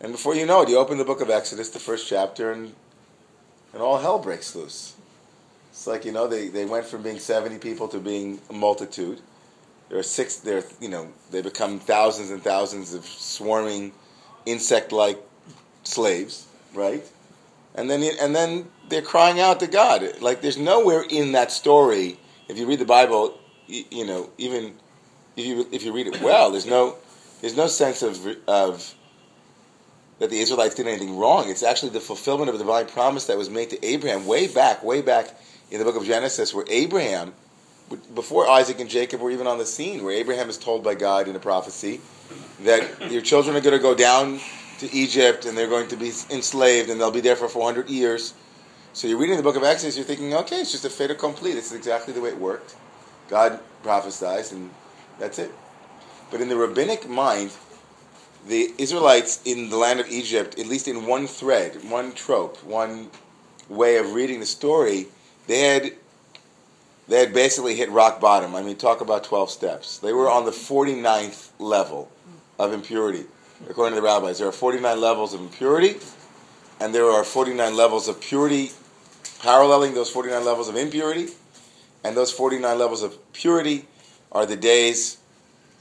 and 0.00 0.12
before 0.12 0.34
you 0.34 0.46
know 0.46 0.62
it, 0.62 0.68
you 0.68 0.78
open 0.78 0.98
the 0.98 1.04
book 1.04 1.20
of 1.20 1.30
Exodus, 1.30 1.70
the 1.70 1.78
first 1.78 2.08
chapter, 2.08 2.52
and 2.52 2.74
and 3.72 3.82
all 3.82 3.98
hell 3.98 4.18
breaks 4.18 4.54
loose. 4.54 4.94
It's 5.70 5.86
like 5.86 6.04
you 6.04 6.12
know 6.12 6.26
they, 6.26 6.48
they 6.48 6.64
went 6.64 6.86
from 6.86 7.02
being 7.02 7.18
seventy 7.18 7.58
people 7.58 7.88
to 7.88 7.98
being 7.98 8.40
a 8.48 8.52
multitude. 8.52 9.20
There 9.88 9.98
are 9.98 10.02
six. 10.02 10.36
There, 10.36 10.64
you 10.80 10.88
know, 10.88 11.08
they 11.30 11.42
become 11.42 11.78
thousands 11.78 12.30
and 12.30 12.42
thousands 12.42 12.94
of 12.94 13.04
swarming, 13.04 13.92
insect-like 14.46 15.18
slaves, 15.84 16.46
right? 16.74 17.04
And 17.74 17.90
then 17.90 18.02
and 18.20 18.34
then 18.34 18.68
they're 18.88 19.02
crying 19.02 19.40
out 19.40 19.60
to 19.60 19.66
God. 19.66 20.20
Like 20.20 20.40
there's 20.40 20.56
nowhere 20.56 21.04
in 21.08 21.32
that 21.32 21.52
story. 21.52 22.18
If 22.48 22.58
you 22.58 22.66
read 22.66 22.78
the 22.78 22.84
Bible, 22.84 23.38
you, 23.66 23.84
you 23.90 24.06
know, 24.06 24.30
even 24.38 24.74
if 25.36 25.44
you 25.44 25.68
if 25.70 25.84
you 25.84 25.92
read 25.92 26.06
it 26.06 26.20
well, 26.20 26.50
there's 26.50 26.66
no 26.66 26.96
there's 27.40 27.56
no 27.56 27.66
sense 27.66 28.02
of 28.02 28.26
of 28.48 28.94
that 30.18 30.30
the 30.30 30.38
Israelites 30.38 30.74
did 30.74 30.86
anything 30.86 31.18
wrong. 31.18 31.50
It's 31.50 31.62
actually 31.62 31.90
the 31.90 32.00
fulfillment 32.00 32.48
of 32.48 32.54
a 32.54 32.58
divine 32.58 32.86
promise 32.86 33.26
that 33.26 33.36
was 33.36 33.50
made 33.50 33.70
to 33.70 33.84
Abraham 33.84 34.26
way 34.26 34.48
back, 34.48 34.82
way 34.82 35.02
back 35.02 35.38
in 35.70 35.78
the 35.78 35.84
book 35.84 35.96
of 35.96 36.04
Genesis, 36.04 36.54
where 36.54 36.64
Abraham, 36.68 37.34
before 38.14 38.48
Isaac 38.48 38.80
and 38.80 38.88
Jacob 38.88 39.20
were 39.20 39.30
even 39.30 39.46
on 39.46 39.58
the 39.58 39.66
scene, 39.66 40.02
where 40.02 40.14
Abraham 40.14 40.48
is 40.48 40.56
told 40.56 40.82
by 40.82 40.94
God 40.94 41.28
in 41.28 41.36
a 41.36 41.38
prophecy 41.38 42.00
that 42.62 43.10
your 43.12 43.20
children 43.20 43.56
are 43.56 43.60
going 43.60 43.76
to 43.76 43.82
go 43.82 43.94
down 43.94 44.40
to 44.78 44.92
Egypt 44.92 45.44
and 45.44 45.56
they're 45.56 45.68
going 45.68 45.88
to 45.88 45.96
be 45.96 46.12
enslaved 46.30 46.88
and 46.88 47.00
they'll 47.00 47.10
be 47.10 47.20
there 47.20 47.36
for 47.36 47.48
400 47.48 47.90
years. 47.90 48.32
So 48.94 49.06
you're 49.06 49.18
reading 49.18 49.36
the 49.36 49.42
book 49.42 49.56
of 49.56 49.64
Exodus, 49.64 49.96
you're 49.96 50.06
thinking, 50.06 50.32
okay, 50.32 50.60
it's 50.60 50.72
just 50.72 50.86
a 50.86 50.90
fait 50.90 51.10
accompli. 51.10 51.52
This 51.52 51.66
is 51.66 51.76
exactly 51.76 52.14
the 52.14 52.20
way 52.22 52.30
it 52.30 52.38
worked. 52.38 52.74
God 53.28 53.60
prophesied, 53.82 54.50
and 54.52 54.70
that's 55.18 55.38
it. 55.38 55.50
But 56.30 56.40
in 56.40 56.48
the 56.48 56.56
rabbinic 56.56 57.08
mind, 57.08 57.52
the 58.46 58.72
Israelites 58.78 59.40
in 59.44 59.70
the 59.70 59.76
land 59.76 60.00
of 60.00 60.08
Egypt, 60.08 60.58
at 60.58 60.66
least 60.66 60.88
in 60.88 61.06
one 61.06 61.26
thread, 61.26 61.78
one 61.88 62.12
trope, 62.12 62.62
one 62.64 63.10
way 63.68 63.96
of 63.96 64.14
reading 64.14 64.40
the 64.40 64.46
story, 64.46 65.06
they 65.46 65.60
had 65.60 65.92
they 67.08 67.20
had 67.20 67.32
basically 67.32 67.76
hit 67.76 67.88
rock 67.90 68.20
bottom. 68.20 68.56
I 68.56 68.62
mean, 68.62 68.76
talk 68.76 69.00
about 69.00 69.22
12 69.22 69.50
steps. 69.50 69.98
They 69.98 70.12
were 70.12 70.28
on 70.28 70.44
the 70.44 70.50
49th 70.50 71.50
level 71.60 72.10
of 72.58 72.72
impurity, 72.72 73.26
according 73.70 73.94
to 73.94 74.00
the 74.00 74.06
rabbis. 74.06 74.40
There 74.40 74.48
are 74.48 74.52
49 74.52 75.00
levels 75.00 75.32
of 75.32 75.40
impurity, 75.40 76.00
and 76.80 76.92
there 76.92 77.04
are 77.04 77.22
49 77.22 77.76
levels 77.76 78.08
of 78.08 78.20
purity, 78.20 78.72
paralleling 79.40 79.94
those 79.94 80.10
49 80.10 80.44
levels 80.44 80.68
of 80.68 80.74
impurity. 80.74 81.28
And 82.02 82.16
those 82.16 82.30
49 82.30 82.78
levels 82.78 83.02
of 83.02 83.32
purity 83.32 83.86
are 84.36 84.44
the 84.44 84.54
days 84.54 85.16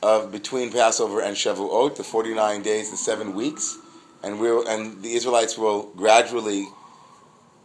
of 0.02 0.32
between 0.32 0.72
Passover 0.72 1.20
and 1.20 1.36
Shavuot, 1.36 1.98
the 1.98 2.06
49 2.06 2.62
days, 2.62 2.90
the 2.90 2.96
seven 2.96 3.36
weeks. 3.36 3.78
And, 4.24 4.40
we'll, 4.40 4.66
and 4.66 5.04
the 5.04 5.12
Israelites 5.12 5.58
will 5.58 5.92
gradually, 5.98 6.66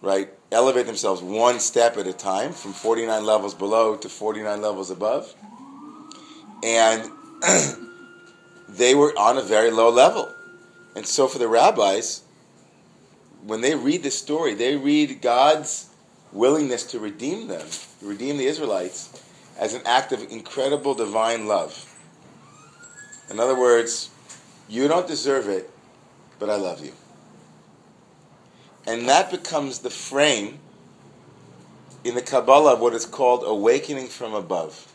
right, 0.02 0.30
elevate 0.50 0.86
themselves 0.86 1.22
one 1.22 1.60
step 1.60 1.96
at 1.96 2.08
a 2.08 2.12
time 2.12 2.52
from 2.52 2.72
49 2.72 3.24
levels 3.24 3.54
below 3.54 3.96
to 3.98 4.08
49 4.08 4.60
levels 4.60 4.90
above. 4.90 5.32
And 6.64 7.08
they 8.68 8.96
were 8.96 9.16
on 9.16 9.38
a 9.38 9.42
very 9.42 9.70
low 9.70 9.90
level. 9.90 10.34
And 10.96 11.06
so 11.06 11.28
for 11.28 11.38
the 11.38 11.46
rabbis, 11.46 12.22
when 13.44 13.60
they 13.60 13.76
read 13.76 14.02
this 14.02 14.18
story, 14.18 14.54
they 14.54 14.74
read 14.76 15.22
God's 15.22 15.88
willingness 16.32 16.82
to 16.86 16.98
redeem 16.98 17.46
them, 17.46 17.68
redeem 18.02 18.38
the 18.38 18.46
Israelites, 18.46 19.19
as 19.60 19.74
an 19.74 19.82
act 19.84 20.10
of 20.10 20.22
incredible 20.32 20.94
divine 20.94 21.46
love. 21.46 21.86
In 23.30 23.38
other 23.38 23.56
words, 23.56 24.10
you 24.68 24.88
don't 24.88 25.06
deserve 25.06 25.48
it, 25.48 25.70
but 26.40 26.48
I 26.50 26.56
love 26.56 26.84
you. 26.84 26.92
And 28.86 29.08
that 29.08 29.30
becomes 29.30 29.80
the 29.80 29.90
frame 29.90 30.58
in 32.02 32.14
the 32.14 32.22
Kabbalah 32.22 32.72
of 32.72 32.80
what 32.80 32.94
is 32.94 33.04
called 33.04 33.44
awakening 33.44 34.08
from 34.08 34.32
above. 34.34 34.90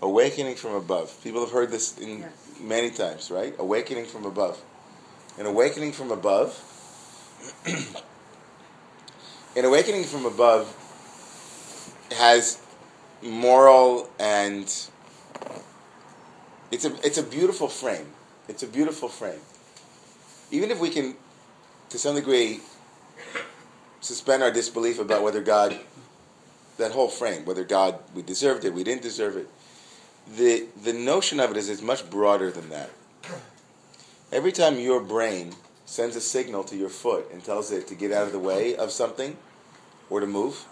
Awakening 0.00 0.56
from 0.56 0.74
above. 0.74 1.14
People 1.22 1.42
have 1.42 1.50
heard 1.50 1.70
this 1.70 1.98
in 1.98 2.20
Yes. 2.20 2.32
many 2.60 2.90
times, 2.90 3.30
right? 3.30 3.54
Awakening 3.58 4.06
from 4.06 4.24
above. 4.24 4.60
And 5.38 5.46
awakening 5.46 5.92
from 5.92 6.10
above 6.10 6.58
an 9.56 9.64
awakening 9.64 10.04
from 10.04 10.24
above 10.24 10.74
has 12.16 12.58
moral 13.24 14.10
and 14.18 14.64
it's 16.70 16.84
a 16.84 16.94
it's 17.04 17.18
a 17.18 17.22
beautiful 17.22 17.68
frame. 17.68 18.06
It's 18.48 18.62
a 18.62 18.66
beautiful 18.66 19.08
frame. 19.08 19.40
Even 20.50 20.70
if 20.70 20.78
we 20.78 20.90
can, 20.90 21.16
to 21.88 21.98
some 21.98 22.14
degree, 22.14 22.60
suspend 24.00 24.42
our 24.42 24.50
disbelief 24.50 24.98
about 24.98 25.22
whether 25.22 25.40
God, 25.40 25.78
that 26.76 26.92
whole 26.92 27.08
frame, 27.08 27.44
whether 27.44 27.64
God 27.64 27.98
we 28.14 28.22
deserved 28.22 28.64
it, 28.64 28.74
we 28.74 28.84
didn't 28.84 29.02
deserve 29.02 29.36
it. 29.36 29.48
The 30.36 30.66
the 30.82 30.92
notion 30.92 31.40
of 31.40 31.50
it 31.50 31.56
is 31.56 31.68
it's 31.68 31.82
much 31.82 32.08
broader 32.10 32.50
than 32.50 32.68
that. 32.70 32.90
Every 34.32 34.52
time 34.52 34.78
your 34.78 35.00
brain 35.00 35.54
sends 35.86 36.16
a 36.16 36.20
signal 36.20 36.64
to 36.64 36.76
your 36.76 36.88
foot 36.88 37.30
and 37.32 37.44
tells 37.44 37.70
it 37.70 37.86
to 37.88 37.94
get 37.94 38.10
out 38.10 38.26
of 38.26 38.32
the 38.32 38.38
way 38.38 38.74
of 38.74 38.90
something 38.90 39.36
or 40.10 40.20
to 40.20 40.26
move, 40.26 40.66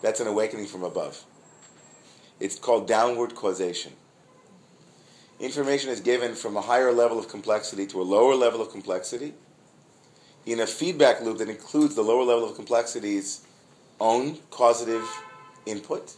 that's 0.00 0.20
an 0.20 0.26
awakening 0.26 0.66
from 0.66 0.84
above. 0.84 1.24
It's 2.40 2.58
called 2.58 2.86
downward 2.86 3.34
causation. 3.34 3.92
Information 5.40 5.90
is 5.90 6.00
given 6.00 6.34
from 6.34 6.56
a 6.56 6.60
higher 6.60 6.92
level 6.92 7.18
of 7.18 7.28
complexity 7.28 7.86
to 7.88 8.00
a 8.00 8.02
lower 8.02 8.34
level 8.34 8.60
of 8.60 8.70
complexity 8.70 9.34
in 10.46 10.60
a 10.60 10.66
feedback 10.66 11.20
loop 11.20 11.38
that 11.38 11.48
includes 11.48 11.94
the 11.94 12.02
lower 12.02 12.24
level 12.24 12.48
of 12.48 12.56
complexity's 12.56 13.46
own 14.00 14.38
causative 14.50 15.06
input 15.66 16.16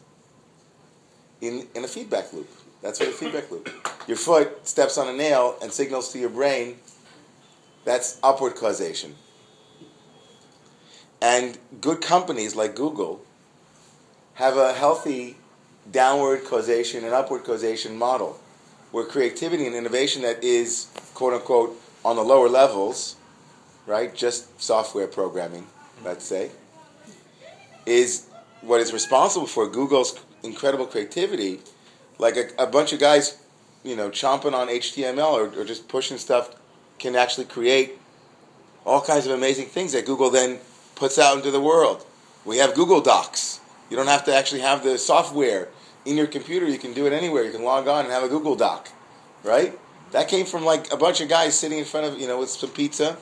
in, 1.40 1.66
in 1.74 1.84
a 1.84 1.88
feedback 1.88 2.32
loop. 2.32 2.48
That's 2.82 3.00
what 3.00 3.08
a 3.10 3.12
feedback 3.12 3.50
loop. 3.50 3.68
Your 4.06 4.16
foot 4.16 4.66
steps 4.66 4.96
on 4.96 5.08
a 5.08 5.12
nail 5.12 5.56
and 5.62 5.70
signals 5.70 6.12
to 6.12 6.18
your 6.18 6.30
brain. 6.30 6.76
That's 7.84 8.18
upward 8.22 8.56
causation. 8.56 9.16
And 11.20 11.58
good 11.80 12.00
companies 12.00 12.56
like 12.56 12.74
Google 12.74 13.22
have 14.34 14.56
a 14.56 14.72
healthy 14.72 15.36
downward 15.90 16.44
causation 16.44 17.04
and 17.04 17.12
upward 17.12 17.44
causation 17.44 17.96
model 17.96 18.38
where 18.90 19.04
creativity 19.04 19.66
and 19.66 19.74
innovation 19.74 20.22
that 20.22 20.42
is 20.42 20.88
quote 21.14 21.32
unquote 21.32 21.80
on 22.04 22.16
the 22.16 22.22
lower 22.22 22.48
levels, 22.48 23.16
right? 23.86 24.14
Just 24.14 24.60
software 24.60 25.06
programming, 25.06 25.66
let's 26.04 26.24
say, 26.24 26.50
is 27.86 28.26
what 28.62 28.80
is 28.80 28.92
responsible 28.92 29.46
for 29.46 29.68
Google's 29.68 30.18
incredible 30.42 30.86
creativity. 30.86 31.60
Like 32.18 32.36
a, 32.36 32.48
a 32.58 32.66
bunch 32.66 32.92
of 32.92 33.00
guys, 33.00 33.38
you 33.84 33.96
know, 33.96 34.10
chomping 34.10 34.52
on 34.52 34.68
HTML 34.68 35.32
or, 35.32 35.60
or 35.60 35.64
just 35.64 35.88
pushing 35.88 36.18
stuff 36.18 36.54
can 36.98 37.16
actually 37.16 37.46
create 37.46 37.98
all 38.84 39.00
kinds 39.00 39.26
of 39.26 39.32
amazing 39.32 39.66
things 39.66 39.92
that 39.92 40.04
Google 40.04 40.30
then 40.30 40.58
puts 40.94 41.18
out 41.18 41.36
into 41.36 41.50
the 41.50 41.60
world. 41.60 42.04
We 42.44 42.58
have 42.58 42.74
Google 42.74 43.00
Docs. 43.00 43.60
You 43.88 43.96
don't 43.96 44.06
have 44.06 44.24
to 44.24 44.34
actually 44.34 44.60
have 44.60 44.82
the 44.82 44.98
software 44.98 45.68
in 46.04 46.16
your 46.16 46.26
computer. 46.26 46.68
You 46.68 46.78
can 46.78 46.92
do 46.92 47.06
it 47.06 47.12
anywhere. 47.12 47.44
You 47.44 47.52
can 47.52 47.62
log 47.62 47.88
on 47.88 48.04
and 48.04 48.12
have 48.12 48.22
a 48.22 48.28
Google 48.28 48.56
Doc, 48.56 48.88
right? 49.44 49.78
That 50.12 50.28
came 50.28 50.46
from 50.46 50.64
like 50.64 50.92
a 50.92 50.96
bunch 50.96 51.20
of 51.20 51.28
guys 51.28 51.58
sitting 51.58 51.78
in 51.78 51.84
front 51.84 52.06
of 52.06 52.20
you 52.20 52.26
know 52.26 52.38
with 52.38 52.50
some 52.50 52.70
pizza, 52.70 53.16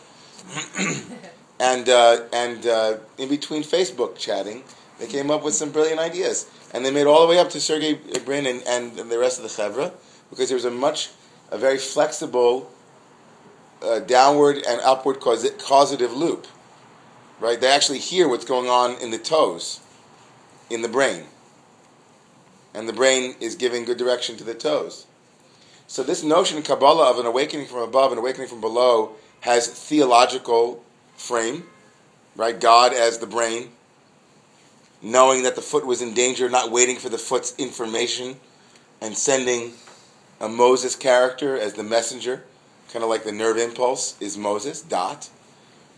and 1.60 1.88
uh, 1.88 2.24
and 2.32 2.66
uh, 2.66 2.96
in 3.18 3.28
between 3.28 3.62
Facebook 3.62 4.16
chatting, 4.16 4.64
they 4.98 5.06
came 5.06 5.30
up 5.30 5.42
with 5.42 5.54
some 5.54 5.70
brilliant 5.70 6.00
ideas, 6.00 6.50
and 6.72 6.84
they 6.84 6.90
made 6.90 7.06
all 7.06 7.20
the 7.20 7.28
way 7.28 7.38
up 7.38 7.50
to 7.50 7.60
Sergey 7.60 7.94
Brin 8.24 8.46
and, 8.46 8.62
and, 8.66 8.98
and 8.98 9.10
the 9.10 9.18
rest 9.18 9.38
of 9.38 9.42
the 9.42 9.50
chevra, 9.50 9.92
because 10.30 10.48
there 10.48 10.56
was 10.56 10.64
a 10.64 10.70
much 10.70 11.10
a 11.50 11.58
very 11.58 11.78
flexible 11.78 12.70
uh, 13.82 14.00
downward 14.00 14.56
and 14.68 14.80
upward 14.82 15.20
causa- 15.20 15.50
causative 15.50 16.12
loop, 16.12 16.46
right? 17.40 17.60
They 17.60 17.70
actually 17.70 17.98
hear 17.98 18.28
what's 18.28 18.44
going 18.44 18.68
on 18.68 19.00
in 19.02 19.10
the 19.10 19.18
toes, 19.18 19.80
in 20.70 20.82
the 20.82 20.88
brain 20.88 21.24
and 22.74 22.88
the 22.88 22.92
brain 22.92 23.34
is 23.40 23.54
giving 23.54 23.84
good 23.84 23.98
direction 23.98 24.36
to 24.36 24.44
the 24.44 24.54
toes. 24.54 25.06
So 25.86 26.02
this 26.02 26.22
notion 26.22 26.58
in 26.58 26.62
Kabbalah 26.62 27.10
of 27.10 27.18
an 27.18 27.26
awakening 27.26 27.66
from 27.66 27.78
above 27.78 28.12
and 28.12 28.18
awakening 28.18 28.48
from 28.48 28.60
below 28.60 29.12
has 29.40 29.66
theological 29.66 30.84
frame, 31.16 31.64
right? 32.36 32.58
God 32.58 32.92
as 32.92 33.18
the 33.18 33.26
brain, 33.26 33.70
knowing 35.00 35.44
that 35.44 35.54
the 35.54 35.62
foot 35.62 35.86
was 35.86 36.02
in 36.02 36.12
danger, 36.12 36.48
not 36.48 36.70
waiting 36.70 36.96
for 36.96 37.08
the 37.08 37.18
foot's 37.18 37.54
information, 37.56 38.36
and 39.00 39.16
sending 39.16 39.72
a 40.40 40.48
Moses 40.48 40.94
character 40.94 41.56
as 41.56 41.74
the 41.74 41.82
messenger, 41.82 42.44
kind 42.92 43.02
of 43.02 43.08
like 43.08 43.24
the 43.24 43.32
nerve 43.32 43.56
impulse 43.56 44.20
is 44.20 44.36
Moses, 44.36 44.82
dot, 44.82 45.28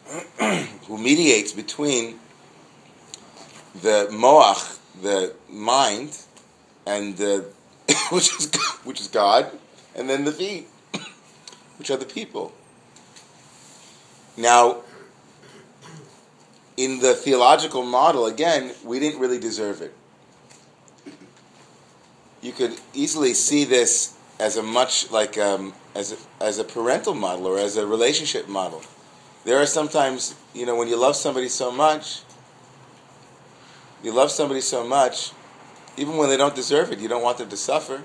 who 0.38 0.98
mediates 0.98 1.52
between 1.52 2.18
the 3.83 4.09
moach, 4.11 4.78
the 5.02 5.35
mind, 5.48 6.18
and 6.90 7.16
the 7.16 7.46
which 8.11 8.35
is 8.38 8.50
which 8.85 9.00
is 9.00 9.09
God, 9.09 9.50
and 9.94 10.11
then 10.11 10.24
the 10.24 10.33
feet, 10.33 10.68
which 11.79 11.90
are 11.90 11.96
the 11.96 12.05
people. 12.05 12.53
Now, 14.37 14.83
in 16.76 17.00
the 17.00 17.14
theological 17.14 17.85
model, 17.85 18.26
again, 18.26 18.72
we 18.85 18.98
didn't 18.98 19.20
really 19.20 19.38
deserve 19.38 19.81
it. 19.83 19.94
You 22.40 22.53
could 22.53 22.74
easily 22.94 23.35
see 23.35 23.64
this 23.64 24.16
as 24.38 24.57
a 24.57 24.62
much 24.62 25.11
like 25.11 25.37
um, 25.37 25.74
as 25.94 26.12
a, 26.12 26.16
as 26.42 26.59
a 26.59 26.64
parental 26.64 27.14
model 27.14 27.46
or 27.46 27.59
as 27.59 27.76
a 27.76 27.87
relationship 27.87 28.48
model. 28.48 28.83
There 29.44 29.59
are 29.59 29.66
sometimes, 29.66 30.35
you 30.55 30.66
know, 30.66 30.76
when 30.76 30.88
you 30.88 30.96
love 30.96 31.16
somebody 31.16 31.48
so 31.48 31.70
much, 31.70 32.22
you 34.03 34.12
love 34.12 34.31
somebody 34.31 34.61
so 34.61 34.85
much, 34.85 35.33
even 36.00 36.16
when 36.16 36.30
they 36.30 36.38
don't 36.38 36.54
deserve 36.54 36.90
it, 36.92 36.98
you 36.98 37.08
don't 37.08 37.22
want 37.22 37.36
them 37.36 37.50
to 37.50 37.56
suffer. 37.58 38.02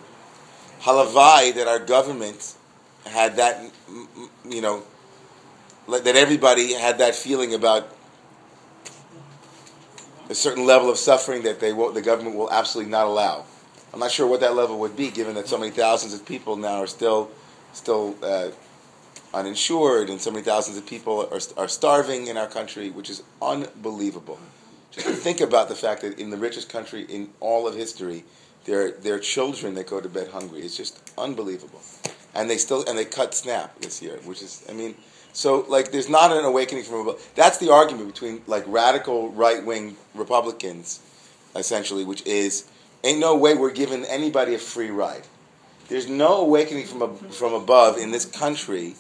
Halavai 0.81 1.55
that 1.55 1.65
our 1.65 1.79
government 1.79 2.55
had 3.05 3.37
that, 3.37 3.71
you 4.47 4.61
know, 4.61 4.83
that 5.87 6.15
everybody 6.15 6.73
had 6.73 6.97
that 6.97 7.15
feeling 7.15 7.53
about 7.53 7.87
a 10.29 10.35
certain 10.35 10.65
level 10.65 10.89
of 10.89 10.97
suffering 10.97 11.43
that 11.43 11.61
they 11.61 11.71
the 11.71 12.01
government 12.03 12.35
will 12.35 12.51
absolutely 12.51 12.91
not 12.91 13.07
allow. 13.07 13.45
I'm 13.93 13.99
not 13.99 14.11
sure 14.11 14.27
what 14.27 14.41
that 14.41 14.55
level 14.55 14.77
would 14.79 14.97
be, 14.97 15.09
given 15.09 15.35
that 15.35 15.47
so 15.47 15.57
many 15.57 15.71
thousands 15.71 16.13
of 16.13 16.25
people 16.25 16.57
now 16.57 16.81
are 16.81 16.87
still 16.87 17.31
still 17.71 18.15
uh, 18.21 18.49
uninsured, 19.33 20.09
and 20.09 20.19
so 20.19 20.31
many 20.31 20.43
thousands 20.43 20.77
of 20.77 20.85
people 20.85 21.29
are, 21.31 21.39
are 21.55 21.69
starving 21.69 22.27
in 22.27 22.35
our 22.35 22.47
country, 22.47 22.89
which 22.89 23.09
is 23.09 23.23
unbelievable. 23.41 24.39
Just 24.95 25.21
think 25.21 25.41
about 25.41 25.67
the 25.67 25.75
fact 25.75 26.01
that 26.01 26.19
in 26.19 26.29
the 26.29 26.37
richest 26.37 26.69
country 26.69 27.05
in 27.09 27.29
all 27.39 27.67
of 27.67 27.75
history, 27.75 28.23
there 28.65 28.91
there 28.91 29.15
are 29.15 29.19
children 29.19 29.73
that 29.75 29.87
go 29.87 29.99
to 29.99 30.09
bed 30.09 30.29
hungry. 30.29 30.61
It's 30.61 30.77
just 30.77 31.01
unbelievable, 31.17 31.81
and 32.33 32.49
they 32.49 32.57
still 32.57 32.83
and 32.87 32.97
they 32.97 33.05
cut 33.05 33.35
SNAP 33.35 33.81
this 33.81 34.01
year, 34.01 34.19
which 34.25 34.41
is 34.41 34.65
I 34.69 34.73
mean. 34.73 34.95
So, 35.33 35.65
like, 35.67 35.91
there's 35.91 36.07
not 36.07 36.31
an 36.31 36.45
awakening 36.45 36.85
from 36.85 37.01
above. 37.01 37.21
That's 37.35 37.57
the 37.57 37.69
argument 37.69 38.13
between, 38.13 38.41
like, 38.47 38.63
radical 38.67 39.31
right 39.31 39.65
wing 39.65 39.97
Republicans, 40.13 41.01
essentially, 41.57 42.05
which 42.05 42.25
is, 42.25 42.63
ain't 43.03 43.19
no 43.19 43.35
way 43.35 43.53
we're 43.53 43.71
giving 43.71 44.05
anybody 44.05 44.55
a 44.55 44.57
free 44.57 44.91
ride. 44.91 45.23
There's 45.89 46.07
no 46.07 46.39
awakening 46.39 46.85
from, 46.85 47.01
a, 47.01 47.13
from 47.33 47.53
above 47.53 47.97
in 47.97 48.11
this 48.11 48.23
country 48.23 48.95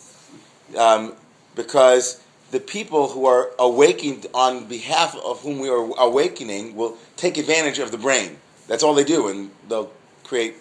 um, 0.77 1.13
because 1.55 2.21
the 2.51 2.59
people 2.59 3.09
who 3.09 3.25
are 3.25 3.51
awakened 3.59 4.27
on 4.33 4.65
behalf 4.65 5.15
of 5.15 5.41
whom 5.41 5.59
we 5.59 5.69
are 5.69 5.89
awakening 5.97 6.75
will 6.75 6.97
take 7.17 7.37
advantage 7.37 7.79
of 7.79 7.91
the 7.91 7.97
brain. 7.97 8.37
That's 8.67 8.83
all 8.83 8.93
they 8.93 9.03
do, 9.03 9.27
and 9.27 9.51
they'll 9.67 9.91
create 10.23 10.55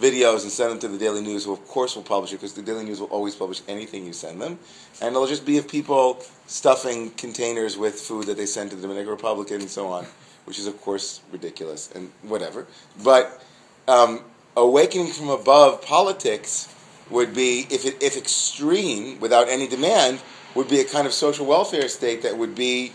videos 0.00 0.42
and 0.42 0.52
send 0.52 0.72
them 0.72 0.78
to 0.78 0.88
the 0.88 0.98
Daily 0.98 1.22
News, 1.22 1.44
who 1.44 1.52
of 1.52 1.66
course 1.66 1.96
will 1.96 2.02
publish 2.02 2.32
it 2.32 2.36
because 2.36 2.52
the 2.52 2.62
Daily 2.62 2.84
News 2.84 3.00
will 3.00 3.08
always 3.08 3.34
publish 3.34 3.62
anything 3.66 4.04
you 4.04 4.12
send 4.12 4.40
them, 4.40 4.58
and 5.00 5.14
it'll 5.14 5.26
just 5.26 5.46
be 5.46 5.58
of 5.58 5.68
people 5.68 6.22
stuffing 6.46 7.10
containers 7.10 7.76
with 7.76 7.94
food 7.94 8.26
that 8.26 8.36
they 8.36 8.46
send 8.46 8.70
to 8.70 8.76
the 8.76 8.82
Dominican 8.82 9.10
Republic 9.10 9.50
and 9.50 9.68
so 9.68 9.88
on, 9.88 10.06
which 10.44 10.58
is 10.58 10.66
of 10.66 10.80
course 10.80 11.20
ridiculous 11.32 11.90
and 11.94 12.12
whatever. 12.22 12.66
But 13.02 13.42
um, 13.88 14.20
awakening 14.56 15.08
from 15.12 15.30
above 15.30 15.82
politics 15.82 16.72
would 17.10 17.34
be 17.34 17.66
if 17.70 17.86
it, 17.86 18.02
if 18.02 18.16
extreme 18.16 19.20
without 19.20 19.48
any 19.48 19.66
demand 19.66 20.20
would 20.56 20.68
be 20.68 20.80
a 20.80 20.84
kind 20.84 21.06
of 21.06 21.12
social 21.12 21.46
welfare 21.46 21.88
state 21.88 22.22
that 22.22 22.36
would 22.36 22.54
be 22.54 22.92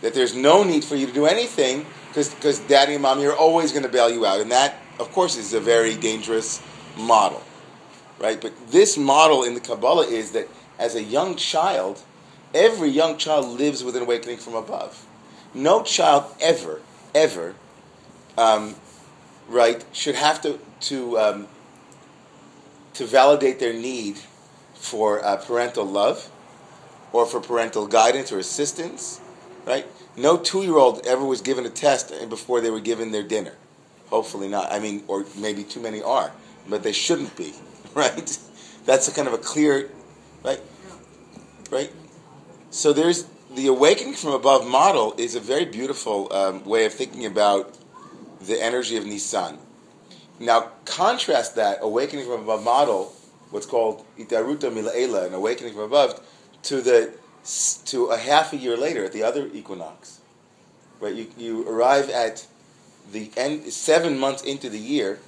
that 0.00 0.14
there's 0.14 0.34
no 0.34 0.64
need 0.64 0.84
for 0.84 0.96
you 0.96 1.06
to 1.06 1.12
do 1.12 1.26
anything 1.26 1.86
because 2.08 2.58
daddy 2.60 2.94
and 2.94 3.02
mommy 3.02 3.26
are 3.26 3.36
always 3.36 3.70
going 3.70 3.82
to 3.82 3.88
bail 3.88 4.10
you 4.10 4.26
out 4.26 4.40
and 4.40 4.50
that 4.50 4.76
of 4.98 5.12
course, 5.12 5.36
is 5.36 5.52
a 5.52 5.60
very 5.60 5.94
dangerous 5.94 6.62
model, 6.96 7.42
right? 8.18 8.40
But 8.40 8.52
this 8.70 8.96
model 8.96 9.42
in 9.42 9.54
the 9.54 9.60
Kabbalah 9.60 10.06
is 10.06 10.32
that 10.32 10.48
as 10.78 10.94
a 10.94 11.02
young 11.02 11.36
child, 11.36 12.00
every 12.54 12.88
young 12.88 13.18
child 13.18 13.46
lives 13.58 13.84
with 13.84 13.96
an 13.96 14.02
awakening 14.02 14.38
from 14.38 14.54
above. 14.54 15.06
No 15.54 15.82
child 15.82 16.34
ever, 16.40 16.80
ever, 17.14 17.54
um, 18.36 18.76
right, 19.48 19.84
should 19.92 20.14
have 20.14 20.40
to 20.42 20.58
to 20.80 21.18
um, 21.18 21.48
to 22.94 23.06
validate 23.06 23.58
their 23.58 23.72
need 23.72 24.18
for 24.74 25.24
uh, 25.24 25.36
parental 25.36 25.84
love 25.84 26.30
or 27.12 27.26
for 27.26 27.40
parental 27.40 27.86
guidance 27.86 28.32
or 28.32 28.38
assistance, 28.38 29.20
right? 29.64 29.86
No 30.16 30.36
two-year-old 30.36 31.06
ever 31.06 31.24
was 31.24 31.40
given 31.40 31.66
a 31.66 31.70
test 31.70 32.12
before 32.28 32.60
they 32.60 32.70
were 32.70 32.80
given 32.80 33.12
their 33.12 33.22
dinner. 33.22 33.54
Hopefully 34.08 34.48
not. 34.48 34.72
I 34.72 34.78
mean, 34.78 35.02
or 35.08 35.24
maybe 35.36 35.64
too 35.64 35.80
many 35.80 36.02
are, 36.02 36.32
but 36.68 36.82
they 36.82 36.92
shouldn't 36.92 37.36
be, 37.36 37.54
right? 37.94 38.38
That's 38.84 39.08
a 39.08 39.12
kind 39.12 39.28
of 39.28 39.34
a 39.34 39.38
clear, 39.38 39.90
right? 40.44 40.60
Right? 41.70 41.92
So 42.70 42.92
there's 42.92 43.26
the 43.54 43.68
awakening 43.68 44.14
from 44.14 44.32
above 44.32 44.66
model 44.66 45.14
is 45.16 45.34
a 45.34 45.40
very 45.40 45.64
beautiful 45.64 46.32
um, 46.32 46.64
way 46.64 46.84
of 46.84 46.92
thinking 46.92 47.24
about 47.26 47.76
the 48.40 48.62
energy 48.62 48.96
of 48.96 49.04
Nissan. 49.04 49.58
Now, 50.38 50.72
contrast 50.84 51.56
that 51.56 51.78
awakening 51.80 52.26
from 52.26 52.42
above 52.42 52.62
model, 52.62 53.12
what's 53.50 53.66
called 53.66 54.04
itaruta 54.18 54.70
mila'ela, 54.70 55.26
an 55.26 55.34
awakening 55.34 55.72
from 55.72 55.84
above, 55.84 56.20
to 56.64 56.80
the 56.80 57.12
to 57.84 58.06
a 58.06 58.18
half 58.18 58.52
a 58.52 58.56
year 58.56 58.76
later 58.76 59.04
at 59.04 59.12
the 59.12 59.22
other 59.22 59.48
equinox. 59.52 60.20
Right, 60.98 61.14
you, 61.14 61.26
you 61.36 61.68
arrive 61.68 62.08
at 62.08 62.46
the 63.12 63.30
end 63.36 63.64
seven 63.72 64.18
months 64.18 64.42
into 64.42 64.68
the 64.70 64.78
year, 64.78 65.20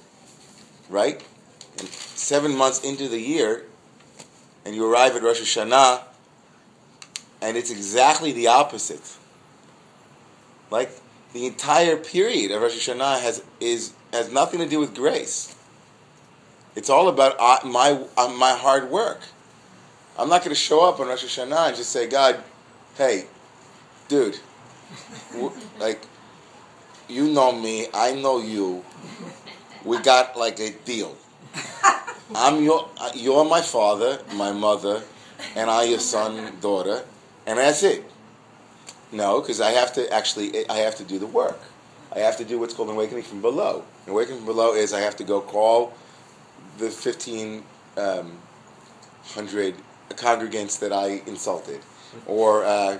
right? 0.89 1.23
And 1.77 1.87
seven 1.87 2.57
months 2.57 2.83
into 2.83 3.07
the 3.07 3.19
year, 3.19 3.65
and 4.65 4.75
you 4.75 4.91
arrive 4.91 5.15
at 5.15 5.21
Rosh 5.21 5.39
Hashanah, 5.41 6.03
and 7.41 7.55
it's 7.55 7.71
exactly 7.71 8.31
the 8.31 8.47
opposite. 8.47 9.15
Like 10.71 10.91
the 11.33 11.45
entire 11.45 11.95
period 11.95 12.51
of 12.51 12.61
Rosh 12.61 12.89
Hashanah 12.89 13.21
has 13.21 13.43
is 13.59 13.93
has 14.11 14.31
nothing 14.31 14.59
to 14.59 14.67
do 14.67 14.79
with 14.79 14.95
grace. 14.95 15.55
It's 16.75 16.89
all 16.89 17.07
about 17.07 17.35
uh, 17.39 17.67
my 17.67 18.03
uh, 18.17 18.27
my 18.29 18.51
hard 18.51 18.89
work. 18.89 19.21
I'm 20.17 20.29
not 20.29 20.41
going 20.41 20.49
to 20.49 20.55
show 20.55 20.87
up 20.87 20.99
on 20.99 21.07
Rosh 21.07 21.23
Hashanah 21.23 21.67
and 21.67 21.75
just 21.75 21.91
say, 21.91 22.07
God, 22.07 22.43
hey, 22.97 23.25
dude, 24.07 24.39
like, 25.79 26.01
you 27.07 27.27
know 27.31 27.51
me, 27.51 27.87
I 27.93 28.13
know 28.13 28.39
you. 28.41 28.83
We 29.85 29.99
got 29.99 30.37
like 30.37 30.59
a 30.59 30.71
deal. 30.71 31.15
I'm 32.35 32.63
your, 32.63 32.87
uh, 32.99 33.11
you're 33.15 33.45
my 33.45 33.61
father, 33.61 34.19
my 34.35 34.51
mother, 34.51 35.01
and 35.55 35.69
I 35.69 35.83
your 35.83 35.99
son, 35.99 36.57
daughter, 36.61 37.03
and 37.47 37.57
that's 37.57 37.81
it. 37.83 38.03
No, 39.11 39.41
because 39.41 39.59
I 39.59 39.71
have 39.71 39.93
to 39.93 40.11
actually, 40.13 40.69
I 40.69 40.77
have 40.77 40.95
to 40.97 41.03
do 41.03 41.17
the 41.17 41.25
work. 41.25 41.59
I 42.15 42.19
have 42.19 42.37
to 42.37 42.45
do 42.45 42.59
what's 42.59 42.73
called 42.73 42.89
awakening 42.89 43.23
from 43.23 43.41
below. 43.41 43.83
Awakening 44.07 44.39
from 44.39 44.45
below 44.45 44.73
is 44.73 44.93
I 44.93 44.99
have 44.99 45.15
to 45.17 45.23
go 45.23 45.41
call 45.41 45.93
the 46.77 46.85
1500 46.85 47.63
um, 47.97 49.83
congregants 50.15 50.79
that 50.79 50.93
I 50.93 51.21
insulted, 51.25 51.81
or 52.25 52.63
uh, 52.65 52.97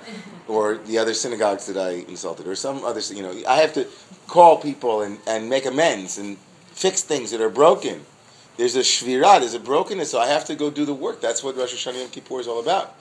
or 0.48 0.78
the 0.78 0.98
other 0.98 1.14
synagogues 1.14 1.66
that 1.68 1.78
I 1.78 2.06
insulted, 2.10 2.48
or 2.48 2.56
some 2.56 2.84
other. 2.84 3.02
You 3.14 3.24
know, 3.24 3.34
I 3.48 3.58
have 3.58 3.74
to 3.74 3.88
call 4.28 4.58
people 4.58 5.02
and, 5.02 5.20
and 5.28 5.50
make 5.50 5.66
amends 5.66 6.18
and 6.18 6.38
fix 6.72 7.02
things 7.02 7.32
that 7.32 7.42
are 7.42 7.50
broken. 7.50 8.06
There's 8.58 8.76
a 8.76 8.80
shvirah, 8.80 9.40
there's 9.40 9.54
a 9.54 9.60
brokenness, 9.60 10.12
so 10.12 10.20
I 10.20 10.28
have 10.28 10.46
to 10.46 10.56
go 10.56 10.70
do 10.70 10.86
the 10.86 10.94
work. 10.94 11.22
That's 11.22 11.44
what 11.44 11.56
Rosh 11.56 11.74
Hashanah 11.74 12.02
Yom 12.02 12.10
Kippur 12.10 12.40
is 12.42 12.48
all 12.48 12.60
about, 12.60 12.94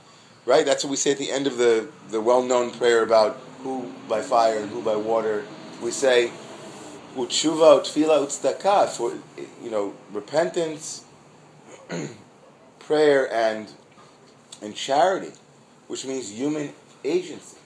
right? 0.47 0.65
That's 0.65 0.85
what 0.85 0.91
we 0.91 0.97
say 0.97 1.13
at 1.13 1.19
the 1.19 1.31
end 1.31 1.47
of 1.47 1.59
the 1.59 1.89
the 2.11 2.21
well-known 2.21 2.71
prayer 2.71 3.03
about 3.03 3.39
who 3.63 3.93
by 4.09 4.23
fire 4.23 4.59
and 4.59 4.71
who 4.71 4.83
by 4.83 4.97
water. 4.97 5.45
We 5.83 5.91
say 5.91 6.31
utshuva, 7.17 7.81
utfila, 7.81 8.25
utzdaka, 8.25 8.89
for 8.89 9.15
you 9.63 9.71
know 9.71 9.95
repentance, 10.13 11.05
prayer, 12.79 13.33
and 13.33 13.69
and 14.63 14.75
charity, 14.75 15.33
which 15.87 16.05
means 16.05 16.31
human 16.31 16.73
agency. 17.05 17.59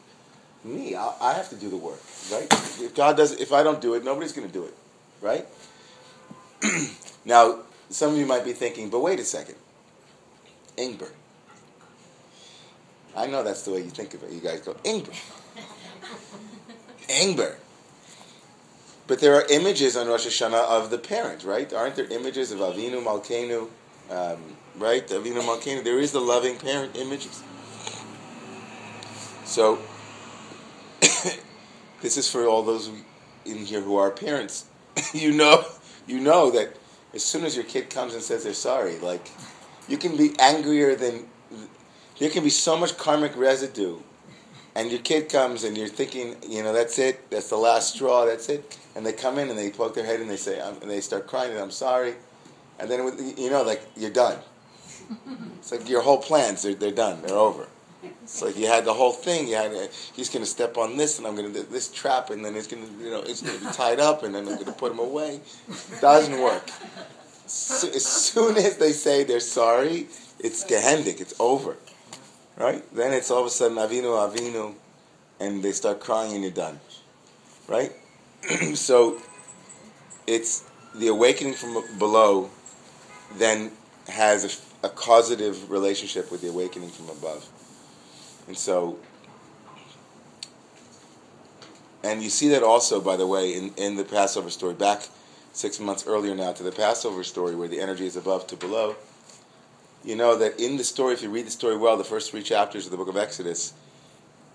Me, 0.65 0.95
I, 0.95 1.13
I 1.21 1.33
have 1.35 1.49
to 1.51 1.57
do 1.57 1.69
the 1.69 1.77
work, 1.77 2.01
right? 2.31 2.47
If 2.53 2.95
God 2.95 3.17
does, 3.17 3.33
if 3.33 3.53
I 3.53 3.63
don't 3.63 3.81
do 3.81 3.95
it, 3.95 4.05
nobody's 4.05 4.33
going 4.33 4.47
to 4.47 4.53
do 4.53 4.65
it, 4.65 4.75
right? 5.21 5.47
now, 7.25 7.61
some 7.91 8.13
of 8.13 8.19
you 8.19 8.27
might 8.27 8.45
be 8.45 8.53
thinking, 8.53 8.89
but 8.89 9.01
wait 9.01 9.19
a 9.19 9.25
second, 9.25 9.57
Ingber. 10.77 11.11
I 13.17 13.27
know 13.27 13.43
that's 13.43 13.63
the 13.63 13.73
way 13.73 13.79
you 13.79 13.91
think 13.91 14.15
of 14.15 14.23
it. 14.23 14.31
You 14.31 14.41
guys 14.41 14.61
go 14.61 14.75
Ingber, 14.85 15.15
Ingber. 17.09 17.57
But 19.09 19.21
there 19.21 19.35
are 19.35 19.45
images 19.51 19.97
on 19.97 20.07
Rosh 20.07 20.27
Hashanah 20.27 20.69
of 20.69 20.91
the 20.91 20.99
parent, 20.99 21.45
right? 21.45 21.71
Aren't 21.73 21.97
there 21.97 22.07
images 22.07 22.53
of 22.53 22.61
Avinu 22.61 23.03
Malkeinu? 23.03 23.69
Um, 24.11 24.57
right? 24.79 25.07
Avinu 25.07 25.43
Malkeinu. 25.43 25.85
There 25.85 25.99
is 25.99 26.13
the 26.13 26.21
loving 26.21 26.57
parent 26.59 26.97
images. 26.97 27.43
So, 29.45 29.79
this 32.01 32.17
is 32.17 32.31
for 32.31 32.47
all 32.47 32.63
those 32.63 32.91
in 33.45 33.59
here 33.59 33.81
who 33.81 33.97
are 33.97 34.11
parents. 34.11 34.67
you 35.15 35.33
know, 35.33 35.65
you 36.07 36.21
know 36.21 36.51
that 36.51 36.77
as 37.15 37.25
soon 37.25 37.45
as 37.45 37.55
your 37.55 37.65
kid 37.65 37.91
comes 37.91 38.15
and 38.15 38.23
says 38.23 38.45
they're 38.45 38.55
sorry, 38.55 38.99
like 38.99 39.31
you 39.89 39.99
can 39.99 40.17
be 40.17 40.33
angrier 40.39 40.95
than 40.95 41.27
there 42.19 42.31
can 42.31 42.45
be 42.45 42.51
so 42.51 42.77
much 42.77 42.97
karmic 42.97 43.37
residue, 43.37 43.99
and 44.75 44.91
your 44.91 45.01
kid 45.01 45.29
comes 45.29 45.65
and 45.65 45.77
you're 45.77 45.89
thinking, 45.89 46.37
you 46.49 46.63
know, 46.63 46.73
that's 46.73 46.99
it, 46.99 47.29
that's 47.31 47.49
the 47.51 47.57
last 47.57 47.95
straw, 47.95 48.25
that's 48.25 48.49
it, 48.49 48.79
and 48.95 49.05
they 49.05 49.13
come 49.13 49.39
in 49.39 49.51
and 49.51 49.59
they 49.59 49.71
poke 49.71 49.95
their 49.95 50.07
head 50.07 50.21
and 50.21 50.31
they 50.31 50.37
say, 50.37 50.61
and 50.61 50.91
they 50.91 51.01
start 51.01 51.27
crying 51.27 51.51
and 51.51 51.61
I'm 51.61 51.71
sorry, 51.71 52.15
and 52.79 52.91
then 52.91 53.35
you 53.37 53.51
know, 53.51 53.63
like 53.63 53.83
you're 53.97 54.11
done. 54.11 54.39
It's 55.59 55.73
like 55.73 55.89
your 55.89 56.03
whole 56.03 56.19
plans, 56.19 56.63
they're, 56.63 56.75
they're 56.75 56.91
done, 56.91 57.23
they're 57.23 57.37
over. 57.37 57.69
It's 58.23 58.43
like 58.43 58.57
you 58.57 58.67
had 58.67 58.85
the 58.85 58.95
whole 58.95 59.13
thing. 59.13 59.49
You 59.49 59.57
had 59.57 59.73
he's 60.15 60.29
going 60.29 60.45
to 60.45 60.51
step 60.51 60.77
on 60.77 60.97
this, 60.97 61.19
and 61.19 61.27
I'm 61.27 61.37
going 61.37 61.53
to 61.53 61.63
this 61.63 61.91
trap, 61.91 62.31
and 62.31 62.45
then 62.45 62.57
it's 62.57 62.67
going 62.67 62.85
to 62.85 63.05
you 63.05 63.11
know 63.11 63.21
it's 63.21 63.43
going 63.43 63.59
to 63.59 63.65
be 63.65 63.71
tied 63.73 64.01
up, 64.01 64.23
and 64.23 64.35
then 64.35 64.49
I'm 64.49 64.55
going 64.55 64.67
to 64.67 64.73
put 64.73 64.93
him 64.93 64.99
away. 64.99 65.41
Doesn't 66.01 66.41
work. 66.41 66.69
So, 67.47 67.89
as 67.89 68.05
soon 68.05 68.57
as 68.57 68.79
they 68.79 68.93
say 68.93 69.25
they're 69.25 69.41
sorry, 69.41 70.09
it's 70.39 70.65
gehendik. 70.65 71.21
It's 71.21 71.35
over, 71.39 71.77
right? 72.57 72.83
Then 72.95 73.13
it's 73.13 73.31
all 73.31 73.41
of 73.41 73.47
a 73.47 73.51
sudden 73.51 73.77
avinu 73.77 74.17
avinu, 74.17 74.75
and 75.39 75.63
they 75.63 75.73
start 75.73 76.01
crying, 76.01 76.33
and 76.33 76.43
you're 76.43 76.53
done, 76.53 76.81
right? 77.69 77.93
so 78.75 79.21
it's 80.27 80.65
the 80.95 81.09
awakening 81.09 81.55
from 81.55 81.99
below, 81.99 82.51
then 83.37 83.73
has 84.09 84.45
a, 84.45 84.72
a 84.83 84.89
causative 84.89 85.71
relationship 85.71 86.31
with 86.31 86.41
the 86.41 86.49
awakening 86.49 86.91
from 86.91 87.09
above. 87.09 87.49
And 88.49 88.57
so, 88.57 88.99
and 92.03 92.23
you 92.23 92.31
see 92.31 92.49
that 92.49 92.63
also, 92.63 93.01
by 93.01 93.17
the 93.17 93.27
way, 93.27 93.55
in, 93.55 93.73
in 93.77 93.97
the 93.97 94.05
Passover 94.05 94.51
story, 94.51 94.75
back 94.75 95.09
six 95.53 95.79
months 95.79 96.07
earlier 96.07 96.35
now 96.35 96.53
to 96.53 96.63
the 96.63 96.73
Passover 96.73 97.23
story 97.23 97.55
where 97.55 97.69
the 97.69 97.81
energy 97.81 98.07
is 98.07 98.17
above 98.17 98.47
to 98.49 98.57
below. 98.57 98.97
You 100.05 100.17
know 100.17 100.37
that 100.37 100.59
in 100.59 100.77
the 100.77 100.85
story, 100.85 101.15
if 101.15 101.23
you 101.23 101.31
read 101.31 101.47
the 101.47 101.51
story 101.51 101.77
well, 101.77 101.97
the 101.97 102.03
first 102.03 102.31
three 102.31 102.43
chapters 102.43 102.87
of 102.87 102.91
the 102.91 102.97
book 102.97 103.09
of 103.09 103.17
Exodus, 103.17 103.73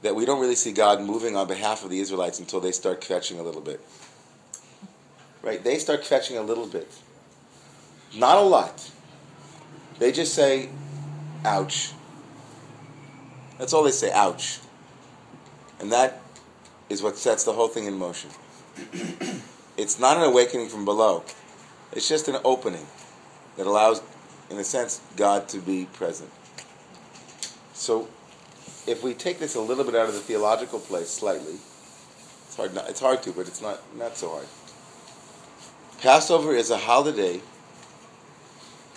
that 0.01 0.13
we 0.13 0.25
don't 0.25 0.41
really 0.41 0.55
see 0.55 0.73
God 0.73 1.01
moving 1.01 1.37
on 1.37 1.47
behalf 1.47 1.83
of 1.83 1.89
the 1.89 1.99
Israelites 1.99 2.39
until 2.39 2.59
they 2.59 2.71
start 2.71 2.99
kvetching 2.99 3.39
a 3.39 3.41
little 3.41 3.61
bit. 3.61 3.79
Right? 5.41 5.63
They 5.63 5.77
start 5.77 6.01
kvetching 6.01 6.37
a 6.37 6.41
little 6.41 6.67
bit. 6.67 6.91
Not 8.13 8.37
a 8.37 8.41
lot. 8.41 8.91
They 9.99 10.11
just 10.11 10.33
say, 10.33 10.69
ouch. 11.43 11.91
That's 13.57 13.73
all 13.73 13.83
they 13.83 13.91
say, 13.91 14.11
ouch. 14.11 14.59
And 15.79 15.91
that 15.91 16.21
is 16.89 17.01
what 17.01 17.17
sets 17.17 17.43
the 17.43 17.53
whole 17.53 17.67
thing 17.67 17.85
in 17.85 17.97
motion. 17.97 18.29
it's 19.77 19.99
not 19.99 20.17
an 20.17 20.23
awakening 20.23 20.69
from 20.69 20.85
below, 20.85 21.23
it's 21.91 22.07
just 22.07 22.27
an 22.27 22.37
opening 22.43 22.85
that 23.57 23.65
allows, 23.65 24.01
in 24.49 24.57
a 24.57 24.63
sense, 24.63 25.01
God 25.15 25.47
to 25.49 25.59
be 25.59 25.85
present. 25.93 26.29
So, 27.73 28.07
if 28.85 29.03
we 29.03 29.13
take 29.13 29.39
this 29.39 29.55
a 29.55 29.61
little 29.61 29.83
bit 29.83 29.95
out 29.95 30.07
of 30.07 30.13
the 30.13 30.19
theological 30.19 30.79
place 30.79 31.09
slightly, 31.09 31.55
it's 32.45 32.55
hard, 32.55 32.73
not, 32.73 32.89
it's 32.89 32.99
hard 32.99 33.23
to, 33.23 33.31
but 33.31 33.47
it's 33.47 33.61
not, 33.61 33.79
not 33.97 34.15
so 34.15 34.29
hard. 34.29 34.47
Passover 36.01 36.53
is 36.53 36.69
a 36.69 36.77
holiday 36.77 37.41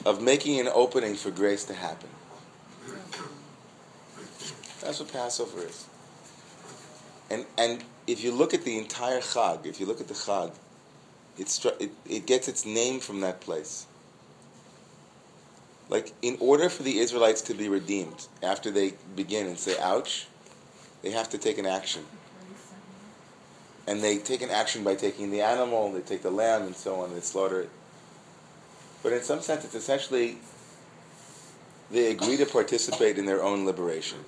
of 0.07 0.23
making 0.23 0.61
an 0.61 0.69
opening 0.69 1.15
for 1.15 1.31
grace 1.31 1.65
to 1.65 1.75
happen. 1.75 2.09
That's 4.81 4.99
what 5.01 5.13
Passover 5.13 5.63
is. 5.63 5.87
And 7.31 7.45
and 7.59 7.85
if 8.07 8.25
you 8.25 8.33
look 8.33 8.55
at 8.55 8.65
the 8.65 8.79
entire 8.79 9.21
Chag, 9.21 9.67
if 9.67 9.79
you 9.79 9.87
look 9.87 10.01
at 10.01 10.09
the 10.09 10.15
Chag, 10.15 10.53
it's, 11.39 11.65
it, 11.65 11.91
it 12.09 12.27
gets 12.27 12.49
its 12.49 12.67
name 12.67 13.01
from 13.01 13.21
that 13.21 13.41
place. 13.41 13.87
Like, 15.89 16.13
in 16.23 16.37
order 16.39 16.69
for 16.69 16.83
the 16.83 16.99
Israelites 16.99 17.41
to 17.43 17.55
be 17.55 17.69
redeemed, 17.69 18.29
after 18.43 18.71
they 18.71 18.95
begin 19.17 19.47
and 19.47 19.59
say, 19.59 19.77
ouch, 19.81 20.27
they 21.03 21.11
have 21.11 21.31
to 21.31 21.39
take 21.39 21.59
an 21.59 21.67
action. 21.67 22.05
And 23.87 24.03
they 24.03 24.19
take 24.19 24.43
an 24.43 24.51
action 24.51 24.85
by 24.85 24.95
taking 24.95 25.31
the 25.31 25.41
animal, 25.41 25.91
they 25.93 26.01
take 26.01 26.23
the 26.23 26.31
lamb, 26.31 26.63
and 26.63 26.77
so 26.77 27.01
on, 27.01 27.09
and 27.09 27.17
they 27.17 27.23
slaughter 27.23 27.63
it. 27.63 27.71
But 29.03 29.13
in 29.13 29.23
some 29.23 29.41
sense, 29.41 29.65
it's 29.65 29.75
essentially 29.75 30.39
they 31.91 32.11
agree 32.11 32.37
to 32.37 32.47
participate 32.47 33.19
in 33.19 33.27
their 33.27 33.43
own 33.43 33.67
liberation. 33.67 34.19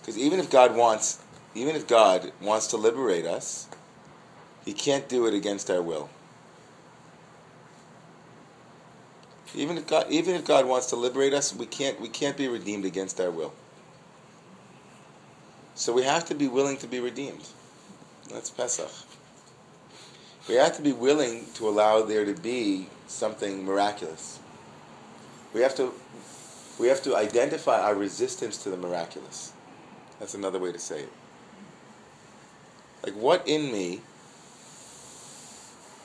Because 0.00 0.18
even 0.18 0.38
if 0.38 0.50
God 0.50 0.76
wants, 0.76 1.22
even 1.54 1.74
if 1.74 1.86
God 1.86 2.32
wants 2.40 2.68
to 2.68 2.76
liberate 2.76 3.24
us, 3.24 3.68
He 4.64 4.72
can't 4.72 5.08
do 5.08 5.26
it 5.26 5.34
against 5.34 5.70
our 5.70 5.82
will. 5.82 6.10
Even 9.54 9.76
if 9.76 9.86
God, 9.86 10.06
even 10.10 10.34
if 10.34 10.44
God 10.44 10.66
wants 10.66 10.86
to 10.86 10.96
liberate 10.96 11.34
us, 11.34 11.54
we 11.54 11.66
can't, 11.66 12.00
we 12.00 12.08
can't 12.08 12.36
be 12.36 12.48
redeemed 12.48 12.84
against 12.84 13.20
our 13.20 13.30
will. 13.30 13.52
So 15.74 15.92
we 15.92 16.02
have 16.02 16.26
to 16.26 16.34
be 16.34 16.48
willing 16.48 16.76
to 16.78 16.86
be 16.86 17.00
redeemed. 17.00 17.46
That's 18.30 18.50
Pesach. 18.50 18.90
We 20.48 20.56
have 20.56 20.76
to 20.76 20.82
be 20.82 20.92
willing 20.92 21.46
to 21.54 21.68
allow 21.68 22.02
there 22.02 22.24
to 22.24 22.34
be 22.34 22.88
something 23.06 23.64
miraculous. 23.64 24.40
We 25.54 25.60
have 25.60 25.74
to, 25.76 25.92
we 26.80 26.88
have 26.88 27.02
to 27.02 27.16
identify 27.16 27.80
our 27.80 27.94
resistance 27.94 28.56
to 28.64 28.70
the 28.70 28.76
miraculous. 28.76 29.52
That's 30.18 30.34
another 30.34 30.58
way 30.58 30.72
to 30.72 30.78
say 30.78 31.00
it. 31.00 31.12
Like, 33.04 33.14
what 33.14 33.46
in 33.46 33.72
me, 33.72 34.00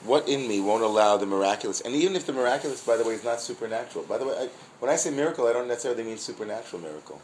what 0.04 0.28
in 0.28 0.48
me 0.48 0.60
won't 0.60 0.84
allow 0.84 1.18
the 1.18 1.26
miraculous? 1.26 1.82
And 1.82 1.94
even 1.94 2.16
if 2.16 2.26
the 2.26 2.34
miraculous, 2.34 2.84
by 2.84 2.98
the 2.98 3.04
way, 3.04 3.14
is 3.14 3.24
not 3.24 3.40
supernatural. 3.40 4.06
By 4.06 4.18
the 4.18 4.26
way, 4.26 4.34
I, 4.38 4.50
when 4.80 4.92
I 4.92 4.96
say 4.96 5.12
miracle, 5.12 5.48
I 5.48 5.54
don't 5.54 5.68
necessarily 5.68 6.04
mean 6.04 6.18
supernatural 6.18 6.82
miracle. 6.82 7.22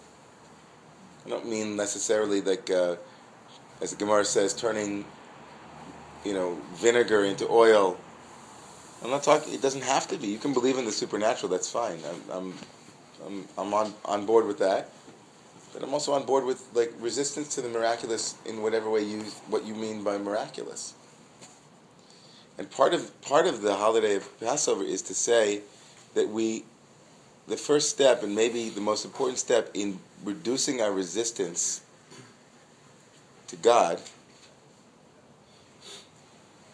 I 1.25 1.29
don't 1.29 1.47
mean 1.47 1.75
necessarily 1.75 2.41
like, 2.41 2.69
uh, 2.69 2.95
as 3.81 3.91
the 3.91 3.97
Gemara 3.97 4.25
says, 4.25 4.53
turning, 4.53 5.05
you 6.23 6.33
know, 6.33 6.57
vinegar 6.75 7.23
into 7.25 7.49
oil. 7.49 7.97
I'm 9.03 9.09
not 9.09 9.23
talking. 9.23 9.53
It 9.53 9.61
doesn't 9.61 9.83
have 9.83 10.07
to 10.09 10.17
be. 10.17 10.27
You 10.27 10.37
can 10.37 10.53
believe 10.53 10.77
in 10.77 10.85
the 10.85 10.91
supernatural. 10.91 11.51
That's 11.51 11.69
fine. 11.69 11.99
I'm, 12.07 12.31
I'm, 12.31 12.53
I'm, 13.25 13.47
I'm 13.57 13.73
on 13.73 13.93
on 14.05 14.25
board 14.25 14.47
with 14.47 14.59
that. 14.59 14.89
But 15.73 15.83
I'm 15.83 15.93
also 15.93 16.13
on 16.13 16.25
board 16.25 16.45
with 16.45 16.63
like 16.73 16.93
resistance 16.99 17.55
to 17.55 17.61
the 17.61 17.69
miraculous 17.69 18.35
in 18.45 18.61
whatever 18.61 18.89
way 18.89 19.03
you 19.03 19.23
what 19.47 19.65
you 19.65 19.73
mean 19.73 20.03
by 20.03 20.17
miraculous. 20.17 20.93
And 22.57 22.69
part 22.69 22.93
of 22.93 23.19
part 23.21 23.47
of 23.47 23.61
the 23.61 23.75
holiday 23.75 24.15
of 24.15 24.39
Passover 24.39 24.83
is 24.83 25.01
to 25.03 25.13
say 25.13 25.61
that 26.13 26.29
we, 26.29 26.63
the 27.47 27.57
first 27.57 27.89
step 27.89 28.21
and 28.21 28.35
maybe 28.35 28.69
the 28.69 28.81
most 28.81 29.03
important 29.03 29.39
step 29.39 29.71
in 29.73 29.99
reducing 30.23 30.79
our 30.79 30.91
resistance 30.91 31.81
to 33.47 33.55
God 33.55 33.99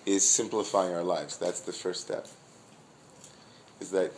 is 0.10 0.28
simplifying 0.28 0.94
our 0.94 1.04
lives. 1.04 1.38
That's 1.38 1.62
the 1.62 1.72
first 1.72 2.02
step. 2.02 2.28
Is 3.80 3.92
that 3.92 4.12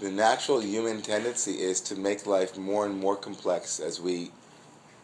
the 0.00 0.10
natural 0.10 0.60
human 0.60 1.02
tendency 1.02 1.52
is 1.52 1.80
to 1.82 1.94
make 1.94 2.26
life 2.26 2.58
more 2.58 2.84
and 2.84 2.98
more 2.98 3.14
complex 3.14 3.78
as 3.78 4.00
we 4.00 4.32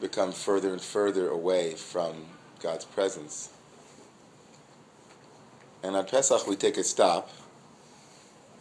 become 0.01 0.33
further 0.33 0.73
and 0.73 0.83
further 0.83 1.29
away 1.29 1.75
from 1.75 2.27
God's 2.61 2.85
presence. 2.85 3.51
And 5.85 5.94
on 5.94 6.05
Pesach 6.07 6.47
we 6.49 6.57
take 6.57 6.77
a 6.77 6.85
stop 6.85 7.31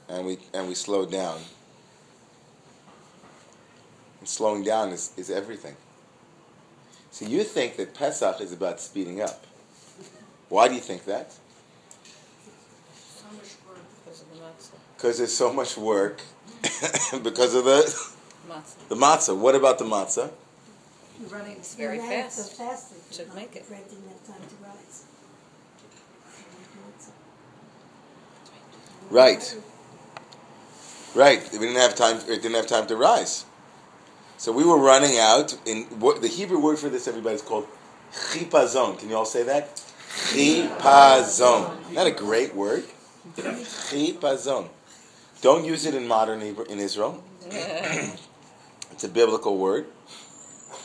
and 0.07 0.25
we 0.25 0.37
and 0.53 0.67
we 0.67 0.75
slow 0.75 1.05
down. 1.05 1.39
And 4.19 4.29
slowing 4.29 4.63
down 4.63 4.89
is, 4.89 5.11
is 5.17 5.31
everything. 5.31 5.75
So 7.09 7.25
you 7.25 7.43
think 7.43 7.77
that 7.77 7.95
Pesach 7.95 8.39
is 8.39 8.51
about 8.51 8.79
speeding 8.79 9.21
up. 9.21 9.45
Why 10.53 10.67
do 10.67 10.75
you 10.75 10.81
think 10.81 11.05
that? 11.05 11.31
So 11.31 13.25
much 13.31 13.55
work 13.67 13.79
because 14.05 14.21
of 14.21 14.29
the 14.29 14.35
matzah. 14.35 14.77
Because 14.95 15.17
there's 15.17 15.35
so 15.35 15.51
much 15.51 15.75
work. 15.77 16.21
because 17.23 17.55
of 17.55 17.65
the 17.65 18.11
Matzah. 18.47 18.87
the 18.87 18.95
matzah. 18.95 19.35
What 19.35 19.55
about 19.55 19.79
the 19.79 19.85
matzah? 19.85 20.29
You're 21.19 21.29
running 21.29 21.57
very 21.75 21.97
You're 21.97 22.05
fast. 22.05 22.37
So 22.37 22.43
fast 22.43 22.91
that 23.09 23.15
Should 23.15 23.33
make 23.33 23.55
it. 23.55 23.67
bread 23.67 23.81
didn't 23.89 24.07
have 24.07 24.27
time 24.27 24.47
to 24.47 24.55
rise. 24.63 25.05
Right. 29.09 29.57
Right. 31.15 31.49
We 31.51 31.57
didn't 31.65 31.77
have 31.77 31.95
time. 31.95 32.17
It 32.29 32.43
didn't 32.43 32.53
have 32.53 32.67
time 32.67 32.85
to 32.85 32.95
rise. 32.95 33.45
So 34.37 34.51
we 34.51 34.63
were 34.63 34.77
running 34.77 35.17
out. 35.17 35.57
In 35.65 35.85
what 35.99 36.21
the 36.21 36.27
Hebrew 36.27 36.59
word 36.59 36.77
for 36.77 36.89
this, 36.89 37.07
everybody, 37.07 37.33
is 37.37 37.41
called 37.41 37.65
chipazon. 38.13 38.99
Can 38.99 39.09
you 39.09 39.15
all 39.15 39.25
say 39.25 39.41
that? 39.41 39.79
Chipazon. 40.15 41.81
Isn't 41.81 41.95
that 41.95 42.07
a 42.07 42.11
great 42.11 42.55
word? 42.55 42.83
Chipazon. 43.35 44.69
Don't 45.41 45.65
use 45.65 45.85
it 45.85 45.95
in 45.95 46.07
modern 46.07 46.41
Hebrew, 46.41 46.65
in 46.65 46.79
Israel. 46.79 47.23
it's 47.51 49.03
a 49.03 49.09
biblical 49.09 49.57
word, 49.57 49.85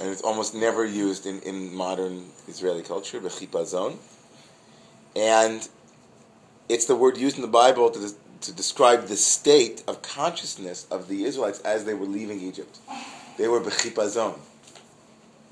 and 0.00 0.10
it's 0.10 0.22
almost 0.22 0.54
never 0.54 0.84
used 0.84 1.26
in, 1.26 1.40
in 1.42 1.74
modern 1.74 2.26
Israeli 2.48 2.82
culture. 2.82 3.20
Chipazon. 3.20 3.96
And 5.14 5.68
it's 6.68 6.86
the 6.86 6.96
word 6.96 7.16
used 7.16 7.36
in 7.36 7.42
the 7.42 7.48
Bible 7.48 7.90
to, 7.90 8.10
to 8.40 8.52
describe 8.52 9.06
the 9.06 9.16
state 9.16 9.82
of 9.88 10.02
consciousness 10.02 10.86
of 10.90 11.08
the 11.08 11.24
Israelites 11.24 11.60
as 11.60 11.84
they 11.84 11.94
were 11.94 12.06
leaving 12.06 12.40
Egypt. 12.40 12.78
They 13.36 13.48
were 13.48 13.60
bechipazon, 13.60 14.38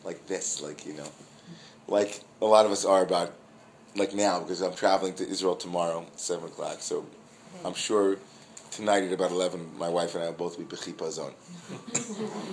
like 0.04 0.26
this, 0.26 0.60
like 0.60 0.84
you 0.86 0.92
know, 0.94 1.08
like 1.86 2.20
a 2.42 2.44
lot 2.44 2.66
of 2.66 2.72
us 2.72 2.84
are 2.84 3.02
about, 3.02 3.32
like 3.96 4.14
now 4.14 4.40
because 4.40 4.60
I'm 4.60 4.74
traveling 4.74 5.14
to 5.14 5.28
Israel 5.28 5.56
tomorrow, 5.56 6.06
seven 6.16 6.46
o'clock. 6.46 6.78
So 6.80 7.06
I'm 7.64 7.74
sure 7.74 8.18
tonight 8.70 9.04
at 9.04 9.12
about 9.12 9.30
eleven, 9.30 9.70
my 9.78 9.88
wife 9.88 10.14
and 10.14 10.24
I 10.24 10.28
will 10.28 10.34
both 10.34 10.58
be 10.58 10.64
bechipazon. 10.64 11.32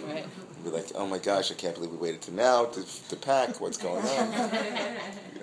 Right. 0.08 0.26
Be 0.64 0.70
like, 0.70 0.88
oh 0.96 1.06
my 1.06 1.18
gosh, 1.18 1.52
I 1.52 1.56
can't 1.56 1.76
believe 1.76 1.92
we 1.92 1.98
waited 1.98 2.22
to 2.24 2.34
now 2.34 2.66
to, 2.66 3.10
to 3.10 3.16
pack. 3.18 3.60
What's 3.60 3.78
going 3.78 4.06
on? 4.06 4.34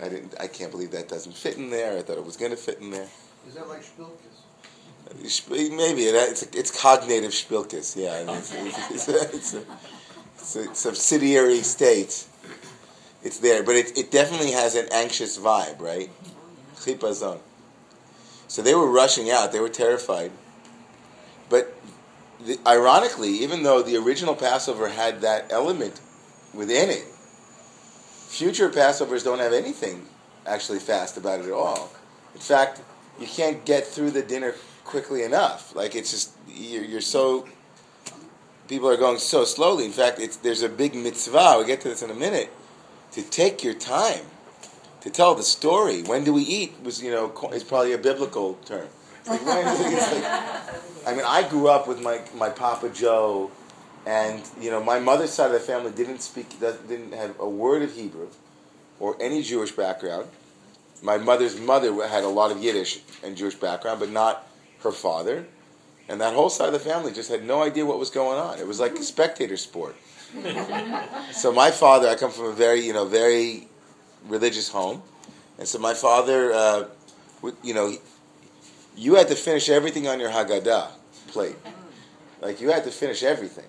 I 0.03 0.09
didn't. 0.09 0.35
I 0.41 0.47
can't 0.47 0.71
believe 0.71 0.93
that 0.93 1.09
doesn't 1.09 1.37
fit 1.37 1.57
in 1.59 1.71
there. 1.71 1.99
I 1.99 2.03
thought 2.03 2.17
it 2.17 2.25
was 2.25 2.37
going 2.37 2.53
to 2.53 2.57
fit 2.57 2.81
in 2.81 2.91
there. 2.91 3.09
Is 3.47 3.55
that 3.55 3.69
like 3.69 3.83
Spilkis? 3.83 4.41
Maybe 5.51 6.03
it, 6.05 6.15
it's 6.15 6.43
it's 6.55 6.81
cognitive 6.81 7.33
spilkis. 7.33 7.97
Yeah, 7.97 8.21
and 8.21 8.31
it's, 8.39 8.55
it's, 8.55 8.91
it's, 8.91 9.09
a, 9.09 9.37
it's, 9.37 9.55
a, 9.55 9.65
it's 10.37 10.57
a 10.57 10.75
subsidiary 10.75 11.63
state. 11.63 12.27
It's 13.23 13.39
there, 13.39 13.63
but 13.63 13.77
it, 13.77 13.97
it 13.99 14.11
definitely 14.11 14.53
has 14.53 14.75
an 14.75 14.89
anxious 14.91 15.39
vibe, 15.39 15.81
right? 15.81 16.11
Chipazon. 16.77 17.41
So 18.49 18.63
they 18.63 18.75
were 18.75 18.91
rushing 18.91 19.31
out. 19.31 19.53
They 19.53 19.61
were 19.61 19.69
terrified. 19.69 20.33
But 21.49 21.75
the, 22.45 22.59
ironically, 22.67 23.31
even 23.31 23.63
though 23.63 23.83
the 23.83 23.97
original 23.97 24.35
Passover 24.35 24.89
had 24.89 25.21
that 25.21 25.53
element 25.53 26.01
within 26.55 26.89
it, 26.91 27.05
future 28.29 28.71
Passovers 28.71 29.23
don't 29.23 29.39
have 29.39 29.53
anything 29.53 30.07
actually 30.47 30.79
fast 30.79 31.17
about 31.17 31.41
it 31.41 31.47
at 31.47 31.53
all. 31.53 31.93
In 32.35 32.41
fact, 32.41 32.81
you 33.21 33.27
can't 33.27 33.65
get 33.65 33.87
through 33.87 34.13
the 34.13 34.23
dinner 34.23 34.55
quickly 34.85 35.23
enough. 35.23 35.75
Like 35.75 35.95
it's 35.95 36.11
just 36.11 36.33
you're, 36.49 36.85
you're 36.85 37.01
so 37.01 37.47
people 38.69 38.89
are 38.89 38.97
going 38.97 39.19
so 39.19 39.45
slowly. 39.45 39.85
In 39.85 39.93
fact, 39.93 40.21
there's 40.43 40.63
a 40.63 40.69
big 40.69 40.95
mitzvah. 40.95 41.53
We 41.53 41.57
will 41.59 41.65
get 41.65 41.81
to 41.83 41.89
this 41.89 42.03
in 42.03 42.11
a 42.11 42.15
minute. 42.15 42.51
To 43.13 43.23
take 43.23 43.65
your 43.65 43.75
time 43.75 44.25
to 45.01 45.11
tell 45.11 45.35
the 45.35 45.43
story. 45.43 46.03
When 46.03 46.25
do 46.25 46.33
we 46.33 46.43
eat? 46.43 46.75
Was 46.85 47.03
you 47.03 47.11
know 47.11 47.33
is 47.53 47.65
probably 47.65 47.93
a 47.93 47.99
biblical 47.99 48.55
term. 48.65 48.89
Like, 49.27 49.45
when- 49.45 49.65
like- 49.65 50.25
I 51.07 51.13
mean, 51.15 51.25
I 51.27 51.47
grew 51.49 51.69
up 51.69 51.89
with 51.89 52.01
my 52.01 52.21
my 52.35 52.51
Papa 52.51 52.89
Joe, 52.91 53.51
and 54.07 54.43
you 54.61 54.71
know 54.71 54.83
my 54.83 54.99
mother's 55.01 55.31
side 55.33 55.47
of 55.47 55.53
the 55.53 55.61
family 55.61 55.91
didn't 55.91 56.21
speak 56.21 56.61
didn't 56.61 57.13
have 57.13 57.39
a 57.41 57.49
word 57.49 57.83
of 57.83 57.95
Hebrew, 57.95 58.29
or 58.99 59.17
any 59.21 59.43
Jewish 59.43 59.73
background. 59.73 60.29
My 61.03 61.17
mother's 61.17 61.59
mother 61.59 62.07
had 62.07 62.25
a 62.25 62.29
lot 62.29 62.53
of 62.53 62.63
Yiddish 62.63 63.01
and 63.25 63.37
Jewish 63.37 63.55
background, 63.55 64.01
but 64.01 64.11
not 64.11 64.47
her 64.81 64.93
father. 64.93 65.47
And 66.11 66.21
that 66.21 66.35
whole 66.35 66.51
side 66.51 66.67
of 66.67 66.73
the 66.73 66.81
family 66.81 67.13
just 67.13 67.31
had 67.31 67.45
no 67.45 67.63
idea 67.63 67.87
what 67.87 68.01
was 68.01 68.11
going 68.11 68.37
on. 68.37 68.59
It 68.59 68.67
was 68.67 68.81
like 68.81 68.99
a 68.99 69.03
spectator 69.05 69.57
sport. 69.57 69.95
so 71.33 71.53
my 71.53 71.71
father, 71.71 72.09
I 72.09 72.17
come 72.17 72.33
from 72.33 72.47
a 72.47 72.53
very, 72.53 72.81
you 72.81 72.93
know, 72.93 73.05
very 73.05 73.69
religious 74.27 74.69
home, 74.69 75.03
and 75.57 75.69
so 75.69 75.79
my 75.79 75.95
father, 75.95 76.53
uh, 76.53 76.85
you 77.63 77.75
know, 77.75 77.95
you 78.97 79.15
had 79.15 79.29
to 79.29 79.37
finish 79.37 79.69
everything 79.69 80.09
on 80.09 80.19
your 80.19 80.31
Haggadah 80.31 80.89
plate. 81.29 81.57
Like 82.41 82.61
you 82.61 82.71
had 82.71 82.83
to 82.85 82.91
finish 82.91 83.23
everything. 83.23 83.67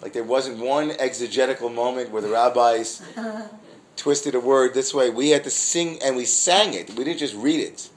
Like 0.00 0.14
there 0.14 0.24
wasn't 0.24 0.58
one 0.58 0.92
exegetical 0.92 1.68
moment 1.68 2.10
where 2.10 2.22
the 2.22 2.30
rabbis 2.30 3.02
twisted 3.96 4.34
a 4.34 4.40
word 4.40 4.72
this 4.72 4.94
way. 4.94 5.10
We 5.10 5.30
had 5.30 5.44
to 5.44 5.50
sing 5.50 5.98
and 6.02 6.16
we 6.16 6.24
sang 6.24 6.72
it. 6.72 6.96
We 6.96 7.04
didn't 7.04 7.18
just 7.18 7.34
read 7.34 7.60
it. 7.60 7.90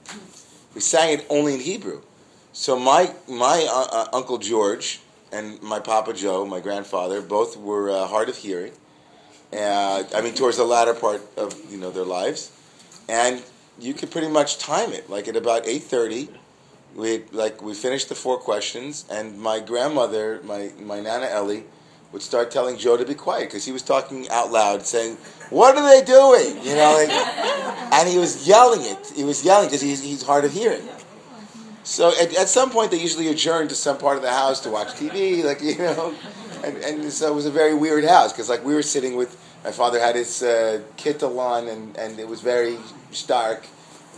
We 0.76 0.82
sang 0.82 1.14
it 1.14 1.26
only 1.30 1.54
in 1.54 1.62
Hebrew. 1.62 2.02
So 2.52 2.80
my 2.80 3.14
my 3.28 3.68
uh, 3.70 3.88
uh, 3.92 4.08
uncle 4.14 4.38
George 4.38 5.02
and 5.32 5.62
my 5.62 5.80
Papa 5.80 6.14
Joe, 6.14 6.46
my 6.46 6.60
grandfather, 6.60 7.22
both 7.22 7.58
were 7.58 7.92
uh, 7.92 8.08
hard 8.08 8.30
of 8.30 8.38
hearing. 8.38 8.74
Uh, 9.54 10.04
I 10.16 10.22
mean, 10.22 10.34
towards 10.34 10.58
the 10.58 10.64
latter 10.64 10.94
part 10.94 11.22
of 11.38 11.56
you 11.70 11.78
know 11.78 11.92
their 11.92 12.06
lives, 12.06 12.52
and 13.08 13.44
you 13.80 13.94
could 13.94 14.12
pretty 14.12 14.30
much 14.30 14.58
time 14.58 14.92
it. 14.94 15.10
Like 15.10 15.28
at 15.28 15.36
about 15.36 15.68
eight 15.68 15.84
thirty, 15.84 16.30
we 16.96 17.24
like 17.32 17.62
we 17.62 17.74
finished 17.74 18.10
the 18.10 18.16
four 18.16 18.38
questions, 18.38 19.06
and 19.12 19.40
my 19.40 19.60
grandmother, 19.60 20.42
my 20.44 20.72
my 20.80 21.00
nana 21.00 21.28
Ellie, 21.28 21.66
would 22.12 22.24
start 22.24 22.50
telling 22.50 22.78
Joe 22.78 22.98
to 22.98 23.06
be 23.06 23.14
quiet 23.14 23.46
because 23.50 23.66
he 23.66 23.72
was 23.72 23.84
talking 23.84 24.28
out 24.30 24.52
loud, 24.52 24.86
saying, 24.86 25.18
"What 25.52 25.78
are 25.78 25.88
they 25.88 26.04
doing?" 26.04 26.64
You 26.66 26.76
know, 26.76 26.94
like, 26.98 27.12
and 27.94 28.10
he 28.10 28.18
was 28.18 28.48
yelling 28.48 28.82
it. 28.82 29.14
He 29.16 29.24
was 29.24 29.46
yelling 29.46 29.68
because 29.68 29.82
he's, 29.82 30.04
he's 30.04 30.24
hard 30.24 30.46
of 30.46 30.52
hearing. 30.52 30.88
So 31.90 32.10
at, 32.22 32.38
at 32.38 32.50
some 32.50 32.70
point, 32.70 32.92
they 32.92 33.02
usually 33.02 33.30
adjourn 33.30 33.68
to 33.70 33.76
some 33.76 33.98
part 33.98 34.16
of 34.16 34.22
the 34.22 34.30
house 34.30 34.60
to 34.60 34.70
watch 34.70 34.90
TV, 34.90 35.44
like 35.44 35.60
you 35.64 35.76
know, 35.80 36.14
and, 36.64 36.78
and 36.78 37.12
so 37.12 37.32
it 37.32 37.34
was 37.34 37.48
a 37.48 37.52
very 37.52 37.74
weird 37.74 38.06
house 38.06 38.32
because 38.32 38.48
like 38.48 38.64
we 38.64 38.76
were 38.76 38.84
sitting 38.84 39.16
with 39.16 39.36
my 39.64 39.72
father 39.72 40.00
had 40.00 40.16
his 40.16 40.44
uh, 40.44 40.84
kittel 40.98 41.40
on 41.40 41.68
and, 41.68 41.98
and 41.98 42.20
it 42.20 42.28
was 42.28 42.42
very 42.42 42.78
stark, 43.10 43.66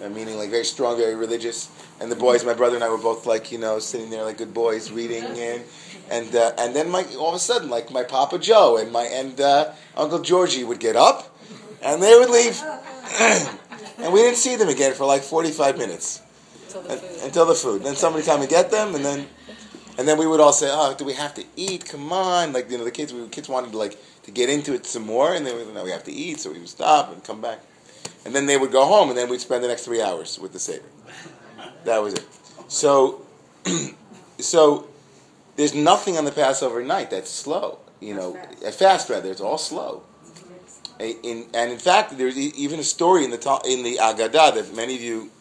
uh, 0.04 0.10
meaning 0.10 0.38
like 0.38 0.50
very 0.50 0.66
strong, 0.66 0.98
very 0.98 1.16
religious. 1.16 1.70
And 2.02 2.12
the 2.12 2.18
boys, 2.18 2.44
my 2.44 2.54
brother 2.54 2.76
and 2.76 2.84
I 2.84 2.90
were 2.90 2.98
both 2.98 3.26
like 3.26 3.54
you 3.54 3.58
know 3.58 3.80
sitting 3.80 4.10
there 4.10 4.26
like 4.26 4.38
good 4.38 4.54
boys 4.54 4.92
reading 4.92 5.24
and 5.24 5.64
and 6.10 6.36
uh, 6.36 6.52
and 6.58 6.76
then 6.76 6.90
my 6.90 7.06
all 7.18 7.30
of 7.30 7.36
a 7.36 7.40
sudden 7.40 7.70
like 7.70 7.90
my 7.90 8.04
Papa 8.04 8.38
Joe 8.38 8.76
and 8.76 8.92
my 8.92 9.04
and 9.04 9.40
uh, 9.40 9.72
Uncle 9.96 10.20
Georgie 10.20 10.66
would 10.66 10.82
get 10.82 10.98
up 10.98 11.34
and 11.82 12.04
they 12.04 12.20
would 12.20 12.30
leave, 12.30 12.62
and 13.98 14.12
we 14.12 14.20
didn't 14.20 14.38
see 14.38 14.58
them 14.58 14.68
again 14.68 14.94
for 14.94 15.06
like 15.06 15.22
forty 15.22 15.52
five 15.52 15.78
minutes 15.78 16.22
Until 16.74 16.84
the 16.84 16.98
food. 16.98 17.24
until 17.24 17.46
the 17.46 17.56
food. 17.56 17.84
Then 17.84 17.96
somebody 17.96 18.26
come 18.26 18.42
and 18.42 18.50
get 18.50 18.72
them, 18.72 18.96
and 18.96 19.04
then 19.04 19.28
and 19.98 20.08
then 20.08 20.18
we 20.18 20.26
would 20.26 20.40
all 20.40 20.54
say, 20.54 20.70
"Oh, 20.72 20.96
do 20.98 21.06
we 21.06 21.14
have 21.14 21.34
to 21.36 21.44
eat? 21.56 21.86
Come 21.86 22.12
on!" 22.14 22.54
Like 22.54 22.72
you 22.72 22.78
know, 22.78 22.84
the 22.84 22.92
kids, 22.92 23.14
we 23.14 23.28
kids 23.28 23.50
wanted 23.50 23.72
to 23.72 23.78
like 23.78 23.98
to 24.24 24.32
get 24.32 24.50
into 24.50 24.74
it 24.74 24.86
some 24.86 25.06
more, 25.06 25.34
and 25.34 25.46
then 25.46 25.56
we 25.56 25.74
no, 25.74 25.84
we 25.84 25.92
have 25.92 26.04
to 26.06 26.12
eat, 26.12 26.40
so 26.40 26.52
we 26.52 26.60
would 26.60 26.70
stop 26.70 27.12
and 27.12 27.24
come 27.24 27.42
back, 27.42 27.60
and 28.26 28.34
then 28.34 28.46
they 28.46 28.58
would 28.58 28.72
go 28.72 28.86
home, 28.86 29.10
and 29.10 29.18
then 29.18 29.30
we'd 29.30 29.42
spend 29.42 29.64
the 29.64 29.68
next 29.68 29.86
three 29.86 30.02
hours 30.02 30.40
with 30.40 30.54
the 30.54 30.60
seder. 30.60 30.84
That 31.86 32.02
was 32.02 32.14
it. 32.14 32.26
So, 32.68 33.26
so 34.40 34.88
there's 35.56 35.76
nothing 35.76 36.18
on 36.18 36.26
the 36.26 36.32
Passover 36.32 36.84
night 36.84 37.12
that's 37.12 37.30
slow. 37.30 37.80
You 38.00 38.16
know, 38.16 38.38
a 38.66 38.72
fast 38.72 39.10
rather. 39.10 39.30
It's 39.30 39.42
all 39.42 39.58
slow. 39.58 40.04
In, 41.00 41.48
and 41.54 41.72
in 41.72 41.80
fact, 41.80 42.18
there's 42.18 42.38
even 42.38 42.80
a 42.80 42.84
story 42.84 43.26
in 43.26 43.32
the 43.32 43.62
in 43.66 43.84
the 43.84 43.98
Agadah 43.98 44.56
that 44.56 44.76
many 44.76 44.96
of 44.96 45.02
you 45.02 45.32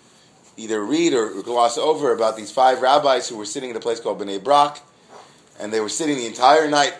either 0.56 0.84
read 0.84 1.12
or 1.12 1.42
gloss 1.42 1.78
over 1.78 2.12
about 2.12 2.36
these 2.36 2.50
five 2.50 2.82
rabbis 2.82 3.28
who 3.28 3.36
were 3.36 3.44
sitting 3.44 3.70
in 3.70 3.76
a 3.76 3.80
place 3.80 4.00
called 4.00 4.20
Bnei 4.20 4.42
Brak, 4.42 4.80
and 5.58 5.72
they 5.72 5.80
were 5.80 5.88
sitting 5.88 6.16
the 6.16 6.26
entire 6.26 6.68
night 6.68 6.94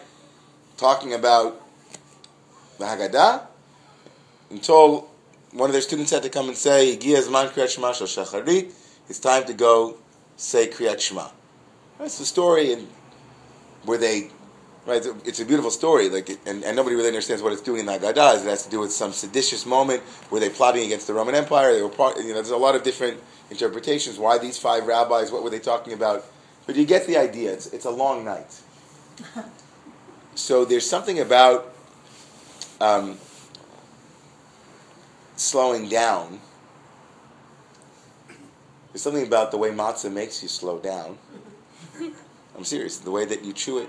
talking 0.77 1.13
about 1.13 1.61
the 2.79 2.85
Haggadah 2.85 3.43
until 4.51 5.11
one 5.53 5.69
of 5.69 5.73
their 5.73 5.83
students 5.83 6.11
had 6.11 6.23
to 6.23 6.29
come 6.29 6.49
and 6.49 6.57
say. 6.57 6.93
It's 6.93 7.19
time 9.19 9.45
to 9.47 9.53
go 9.53 9.97
say 10.37 10.69
kriyat 10.69 11.01
shema. 11.01 11.29
That's 11.99 12.19
the 12.19 12.25
story, 12.25 12.73
and 12.73 12.89
where 13.85 13.99
they. 13.99 14.31
Right, 14.91 14.97
it's 14.97 15.07
a- 15.07 15.17
it's 15.25 15.39
a 15.39 15.45
beautiful 15.45 15.71
story, 15.71 16.09
like, 16.09 16.29
and, 16.47 16.65
and 16.65 16.75
nobody 16.75 16.97
really 16.97 17.07
understands 17.07 17.45
what 17.45 17.53
it's 17.53 17.63
doing 17.63 17.79
in 17.79 17.87
the 17.87 17.93
Haggadah. 17.93 18.43
It 18.43 18.49
has 18.49 18.65
to 18.65 18.71
do 18.71 18.81
with 18.81 18.91
some 18.91 19.13
seditious 19.13 19.65
moment 19.65 20.03
where 20.31 20.41
they're 20.41 20.51
plotting 20.51 20.85
against 20.85 21.07
the 21.07 21.15
Roman 21.15 21.37
Empire. 21.37 21.73
They 21.73 21.81
were, 21.81 21.89
part, 21.89 22.17
you 22.17 22.31
know, 22.31 22.35
there's 22.35 22.51
a 22.51 22.57
lot 22.57 22.75
of 22.75 22.83
different 22.83 23.21
interpretations. 23.53 24.19
Why 24.19 24.37
these 24.39 24.59
five 24.59 24.89
rabbis? 24.89 25.31
What 25.31 25.45
were 25.45 25.51
they 25.51 25.61
talking 25.61 25.93
about? 25.93 26.25
But 26.67 26.75
you 26.75 26.85
get 26.85 27.07
the 27.07 27.17
idea. 27.19 27.53
It's, 27.53 27.67
it's 27.69 27.85
a 27.85 27.91
long 27.91 28.25
night. 28.25 28.61
So 30.37 30.65
there's 30.65 30.89
something 30.89 31.21
about 31.21 31.75
um, 32.81 33.19
slowing 35.37 35.89
down. 35.89 36.41
There's 38.91 39.03
something 39.03 39.27
about 39.27 39.51
the 39.51 39.59
way 39.59 39.71
matzah 39.71 40.11
makes 40.11 40.43
you 40.43 40.49
slow 40.49 40.79
down. 40.79 41.19
I'm 42.57 42.65
serious. 42.65 42.99
The 42.99 43.11
way 43.11 43.27
that 43.27 43.45
you 43.45 43.53
chew 43.53 43.79
it. 43.79 43.89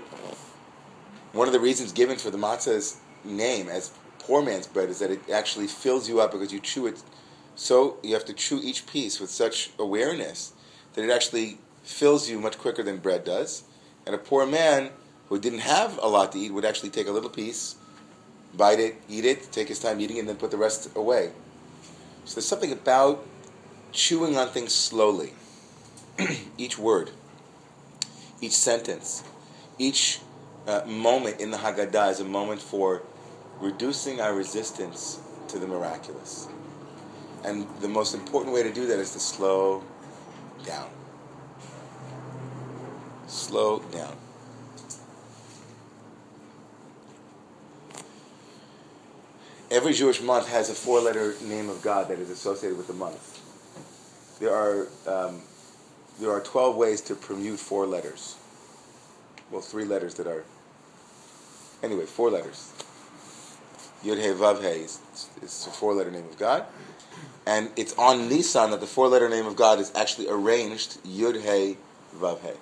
One 1.32 1.46
of 1.46 1.54
the 1.54 1.60
reasons 1.60 1.92
given 1.92 2.16
for 2.18 2.30
the 2.30 2.38
matzah's 2.38 3.00
name 3.24 3.68
as 3.68 3.90
poor 4.18 4.42
man's 4.42 4.66
bread 4.66 4.90
is 4.90 4.98
that 4.98 5.10
it 5.10 5.30
actually 5.30 5.66
fills 5.66 6.08
you 6.08 6.20
up 6.20 6.32
because 6.32 6.52
you 6.52 6.60
chew 6.60 6.86
it. 6.86 7.02
So 7.56 7.96
you 8.02 8.12
have 8.14 8.26
to 8.26 8.34
chew 8.34 8.60
each 8.62 8.86
piece 8.86 9.18
with 9.18 9.30
such 9.30 9.70
awareness 9.78 10.52
that 10.94 11.04
it 11.04 11.10
actually 11.10 11.58
fills 11.82 12.28
you 12.28 12.38
much 12.38 12.58
quicker 12.58 12.82
than 12.82 12.98
bread 12.98 13.24
does. 13.24 13.64
And 14.04 14.14
a 14.14 14.18
poor 14.18 14.46
man 14.46 14.90
who 15.28 15.38
didn't 15.38 15.60
have 15.60 15.98
a 16.02 16.06
lot 16.06 16.32
to 16.32 16.38
eat 16.38 16.52
would 16.52 16.66
actually 16.66 16.90
take 16.90 17.06
a 17.06 17.12
little 17.12 17.30
piece, 17.30 17.76
bite 18.54 18.78
it, 18.78 18.96
eat 19.08 19.24
it, 19.24 19.50
take 19.52 19.68
his 19.68 19.78
time 19.78 20.00
eating, 20.00 20.18
it, 20.18 20.20
and 20.20 20.28
then 20.28 20.36
put 20.36 20.50
the 20.50 20.58
rest 20.58 20.94
away. 20.94 21.32
So 22.24 22.34
there's 22.34 22.46
something 22.46 22.72
about 22.72 23.26
chewing 23.90 24.36
on 24.36 24.48
things 24.48 24.74
slowly. 24.74 25.32
each 26.58 26.78
word, 26.78 27.10
each 28.42 28.52
sentence, 28.52 29.24
each 29.78 30.20
uh, 30.66 30.82
moment 30.86 31.40
in 31.40 31.50
the 31.50 31.56
Haggadah 31.56 32.10
is 32.10 32.20
a 32.20 32.24
moment 32.24 32.60
for 32.60 33.02
reducing 33.60 34.20
our 34.20 34.34
resistance 34.34 35.20
to 35.48 35.58
the 35.58 35.66
miraculous. 35.66 36.48
And 37.44 37.66
the 37.80 37.88
most 37.88 38.14
important 38.14 38.54
way 38.54 38.62
to 38.62 38.72
do 38.72 38.86
that 38.86 38.98
is 38.98 39.12
to 39.12 39.20
slow 39.20 39.82
down. 40.64 40.88
Slow 43.26 43.80
down. 43.80 44.16
Every 49.70 49.94
Jewish 49.94 50.20
month 50.20 50.48
has 50.48 50.68
a 50.68 50.74
four 50.74 51.00
letter 51.00 51.34
name 51.42 51.70
of 51.70 51.80
God 51.80 52.08
that 52.08 52.18
is 52.18 52.28
associated 52.28 52.76
with 52.76 52.88
the 52.88 52.92
month. 52.92 53.40
There 54.38 54.54
are, 54.54 54.86
um, 55.06 55.40
there 56.20 56.30
are 56.30 56.40
12 56.40 56.76
ways 56.76 57.00
to 57.02 57.14
permute 57.14 57.58
four 57.58 57.86
letters. 57.86 58.36
Well, 59.52 59.60
three 59.60 59.84
letters 59.84 60.14
that 60.14 60.26
are. 60.26 60.44
Anyway, 61.82 62.06
four 62.06 62.30
letters. 62.30 62.72
Yud 64.02 64.16
He 64.16 64.28
Vav 64.28 64.62
He 64.62 64.84
is, 64.84 64.98
is 65.42 65.66
a 65.66 65.70
four 65.70 65.92
letter 65.92 66.10
name 66.10 66.24
of 66.24 66.38
God. 66.38 66.64
And 67.46 67.70
it's 67.76 67.92
on 67.98 68.30
Nisan 68.30 68.70
that 68.70 68.80
the 68.80 68.86
four 68.86 69.08
letter 69.08 69.28
name 69.28 69.46
of 69.46 69.54
God 69.54 69.78
is 69.78 69.92
actually 69.94 70.28
arranged 70.30 71.04
Yud 71.04 71.34
He 71.34 71.76
Vav 72.16 72.40
He. 72.40 72.52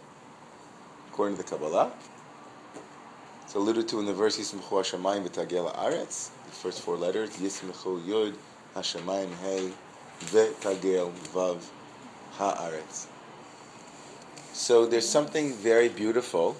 According 1.10 1.36
to 1.36 1.44
the 1.44 1.48
Kabbalah. 1.48 1.92
It's 3.44 3.54
alluded 3.54 3.86
to 3.88 4.00
in 4.00 4.06
the 4.06 4.12
verse 4.12 4.36
Yismchu 4.36 4.60
Hashemayim 4.60 5.28
v'tagel 5.28 5.72
haaretz. 5.76 6.30
The 6.46 6.50
first 6.50 6.80
four 6.80 6.96
letters 6.96 7.30
Yismchu 7.36 8.04
Yud 8.04 8.34
Hashemayim 8.74 9.30
He 9.44 9.72
v'tagel 10.26 11.12
Vav 11.32 11.62
Haaretz. 12.36 13.06
So 14.52 14.86
there's 14.86 15.08
something 15.08 15.54
very 15.54 15.88
beautiful 15.88 16.56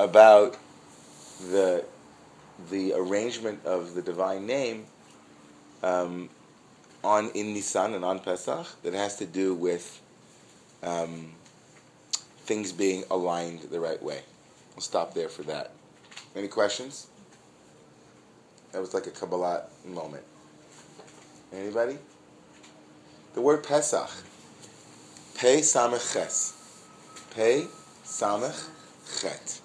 about 0.00 0.56
the 1.50 1.84
the 2.70 2.92
arrangement 2.94 3.64
of 3.64 3.94
the 3.94 4.02
divine 4.02 4.46
name 4.46 4.86
um, 5.82 6.28
on 7.04 7.30
in 7.34 7.52
Nisan 7.52 7.94
and 7.94 8.04
on 8.04 8.18
Pesach 8.18 8.66
that 8.82 8.94
has 8.94 9.16
to 9.16 9.26
do 9.26 9.54
with 9.54 10.00
um, 10.82 11.32
things 12.44 12.72
being 12.72 13.04
aligned 13.10 13.60
the 13.70 13.80
right 13.80 14.02
way. 14.02 14.20
We'll 14.74 14.82
stop 14.82 15.14
there 15.14 15.28
for 15.28 15.42
that. 15.44 15.72
Any 16.34 16.48
questions? 16.48 17.06
That 18.72 18.80
was 18.80 18.94
like 18.94 19.06
a 19.06 19.10
Kabbalah 19.10 19.64
moment. 19.86 20.24
Anybody? 21.52 21.98
The 23.34 23.40
word 23.40 23.64
Pesach. 23.64 24.10
Pei 25.36 25.60
Samech 25.60 26.12
Ches. 26.12 26.54
Pei 27.34 27.66
Samech. 28.04 28.68
Chet. 29.20 29.60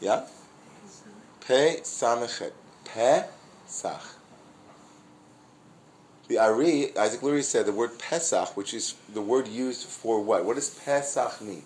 Yeah? 0.00 0.26
Pe 1.46 1.80
Samechet. 1.80 2.52
Pesach. 2.84 4.02
The 6.28 6.38
Ari, 6.38 6.96
Isaac 6.96 7.20
Lurie 7.20 7.42
said 7.42 7.66
the 7.66 7.72
word 7.72 7.98
Pesach, 7.98 8.56
which 8.56 8.74
is 8.74 8.94
the 9.12 9.22
word 9.22 9.48
used 9.48 9.86
for 9.86 10.22
what? 10.22 10.44
What 10.44 10.56
does 10.56 10.70
Pesach 10.70 11.40
mean? 11.40 11.62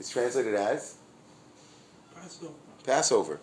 It's 0.00 0.10
translated 0.10 0.54
as 0.54 0.96
Passover. 2.14 2.54
Passover. 2.84 3.40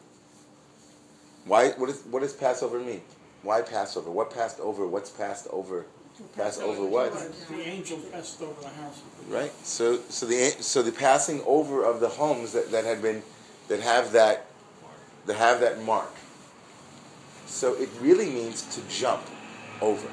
Why? 1.45 1.69
What, 1.71 1.89
is, 1.89 2.01
what 2.09 2.21
does 2.21 2.33
Passover 2.33 2.79
mean? 2.79 3.01
Why 3.43 3.61
Passover? 3.61 4.09
What 4.11 4.33
passed 4.33 4.59
over? 4.59 4.87
What's 4.87 5.09
passed 5.09 5.47
over? 5.51 5.85
Passed 6.35 6.61
over 6.61 6.83
what? 6.83 7.13
The 7.49 7.61
angel 7.61 7.97
passed 8.11 8.41
over 8.41 8.59
the 8.61 8.67
house. 8.67 9.01
Right. 9.29 9.51
So, 9.65 9.99
so 10.09 10.25
the 10.25 10.49
so 10.59 10.81
the 10.81 10.91
passing 10.91 11.41
over 11.45 11.85
of 11.85 12.01
the 12.01 12.09
homes 12.09 12.51
that, 12.51 12.71
that 12.71 12.83
had 12.83 13.01
been 13.01 13.23
that 13.69 13.79
have 13.79 14.11
that 14.11 14.45
that 15.25 15.37
have 15.37 15.61
that 15.61 15.81
mark. 15.83 16.11
So 17.45 17.73
it 17.75 17.89
really 18.01 18.29
means 18.29 18.63
to 18.75 18.81
jump 18.89 19.23
over, 19.81 20.07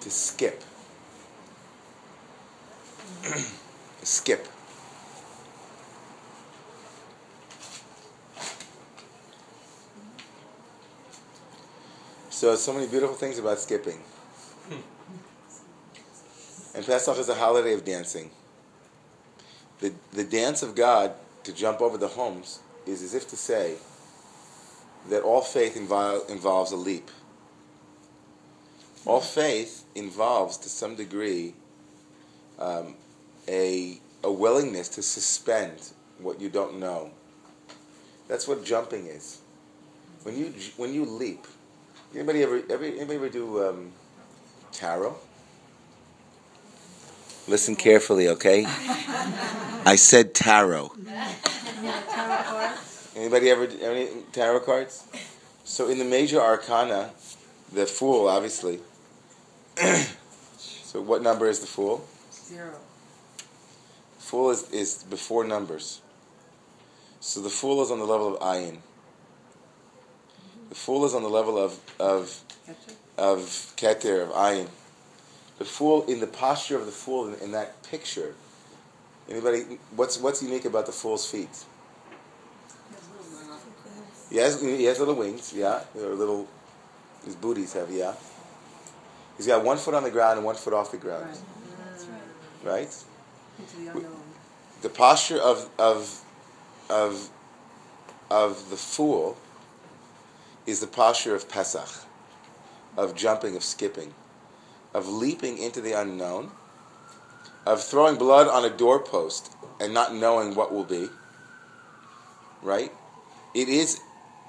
to 0.00 0.10
skip, 0.10 0.62
skip. 4.02 4.46
So, 12.30 12.56
so 12.56 12.72
many 12.72 12.88
beautiful 12.88 13.14
things 13.14 13.38
about 13.38 13.60
skipping. 13.60 14.00
And 16.74 16.84
Pesach 16.84 17.16
is 17.18 17.28
a 17.28 17.34
holiday 17.34 17.74
of 17.74 17.84
dancing. 17.84 18.30
The, 19.78 19.92
the 20.12 20.24
dance 20.24 20.62
of 20.62 20.74
God 20.74 21.14
to 21.44 21.52
jump 21.52 21.80
over 21.80 21.98
the 21.98 22.08
homes 22.08 22.60
is 22.86 23.02
as 23.02 23.14
if 23.14 23.28
to 23.28 23.36
say 23.36 23.76
that 25.08 25.22
all 25.22 25.40
faith 25.40 25.76
invol- 25.76 26.28
involves 26.30 26.72
a 26.72 26.76
leap. 26.76 27.10
All 29.04 29.20
faith 29.20 29.84
involves, 29.94 30.56
to 30.58 30.68
some 30.68 30.94
degree, 30.94 31.54
um, 32.58 32.94
a, 33.48 33.98
a 34.22 34.30
willingness 34.30 34.88
to 34.90 35.02
suspend 35.02 35.92
what 36.18 36.40
you 36.40 36.48
don't 36.48 36.78
know. 36.78 37.10
That's 38.28 38.46
what 38.46 38.64
jumping 38.64 39.06
is. 39.06 39.40
When 40.22 40.38
you 40.38 40.54
when 40.76 40.94
you 40.94 41.04
leap, 41.04 41.46
anybody 42.14 42.44
ever, 42.44 42.62
ever 42.70 42.84
anybody 42.84 43.16
ever 43.16 43.28
do 43.28 43.68
um, 43.68 43.92
tarot? 44.70 45.16
Listen 47.48 47.74
carefully, 47.74 48.28
okay? 48.28 48.64
I 48.66 49.96
said 49.96 50.34
tarot. 50.34 50.92
Anybody 53.16 53.50
ever 53.50 53.68
any 53.80 54.08
tarot 54.32 54.60
cards? 54.60 55.04
So 55.64 55.88
in 55.88 55.98
the 55.98 56.04
major 56.04 56.40
arcana, 56.40 57.10
the 57.72 57.86
fool, 57.86 58.28
obviously. 58.28 58.80
so 59.76 61.00
what 61.00 61.22
number 61.22 61.48
is 61.48 61.60
the 61.60 61.66
fool? 61.66 62.06
Zero. 62.32 62.76
Fool 64.18 64.50
is, 64.50 64.70
is 64.70 65.04
before 65.04 65.44
numbers. 65.44 66.00
So 67.20 67.40
the 67.40 67.50
fool 67.50 67.82
is 67.82 67.90
on 67.90 67.98
the 67.98 68.04
level 68.04 68.34
of 68.34 68.40
ayin. 68.40 68.78
The 70.68 70.74
fool 70.74 71.04
is 71.04 71.14
on 71.14 71.22
the 71.22 71.28
level 71.28 71.58
of 71.58 71.78
of 71.98 72.40
of 73.18 73.38
keter 73.76 74.22
of 74.22 74.30
ayin. 74.30 74.68
The 75.62 75.68
fool 75.68 76.04
in 76.06 76.18
the 76.18 76.26
posture 76.26 76.74
of 76.74 76.86
the 76.86 76.90
fool 76.90 77.28
in, 77.28 77.34
in 77.34 77.52
that 77.52 77.84
picture. 77.84 78.34
Anybody? 79.30 79.78
What's 79.94 80.18
what's 80.18 80.42
unique 80.42 80.64
about 80.64 80.86
the 80.86 80.92
fool's 80.92 81.24
feet? 81.30 81.64
He 84.28 84.38
has 84.38 84.60
he 84.60 84.82
has 84.86 84.98
little 84.98 85.14
wings, 85.14 85.52
yeah, 85.54 85.84
or 85.94 86.14
little 86.16 86.48
his 87.24 87.36
booties 87.36 87.74
have, 87.74 87.92
yeah. 87.92 88.14
He's 89.36 89.46
got 89.46 89.64
one 89.64 89.76
foot 89.76 89.94
on 89.94 90.02
the 90.02 90.10
ground 90.10 90.38
and 90.38 90.44
one 90.44 90.56
foot 90.56 90.74
off 90.74 90.90
the 90.90 90.96
ground, 90.96 91.38
right. 92.64 92.72
right? 92.72 93.04
The 93.94 94.04
the 94.82 94.88
posture 94.88 95.38
of 95.38 95.70
of 95.78 96.24
of 96.90 97.30
of 98.32 98.68
the 98.68 98.76
fool 98.76 99.36
is 100.66 100.80
the 100.80 100.88
posture 100.88 101.36
of 101.36 101.48
Pesach, 101.48 102.04
of 102.96 103.14
jumping, 103.14 103.54
of 103.54 103.62
skipping, 103.62 104.12
of 104.94 105.08
leaping 105.08 105.58
into 105.58 105.80
the 105.80 105.92
unknown, 105.92 106.50
of 107.66 107.82
throwing 107.82 108.16
blood 108.16 108.48
on 108.48 108.64
a 108.64 108.70
doorpost 108.70 109.54
and 109.80 109.94
not 109.94 110.14
knowing 110.14 110.54
what 110.54 110.72
will 110.72 110.84
be. 110.84 111.08
Right? 112.62 112.92
It 113.54 113.68
is 113.68 114.00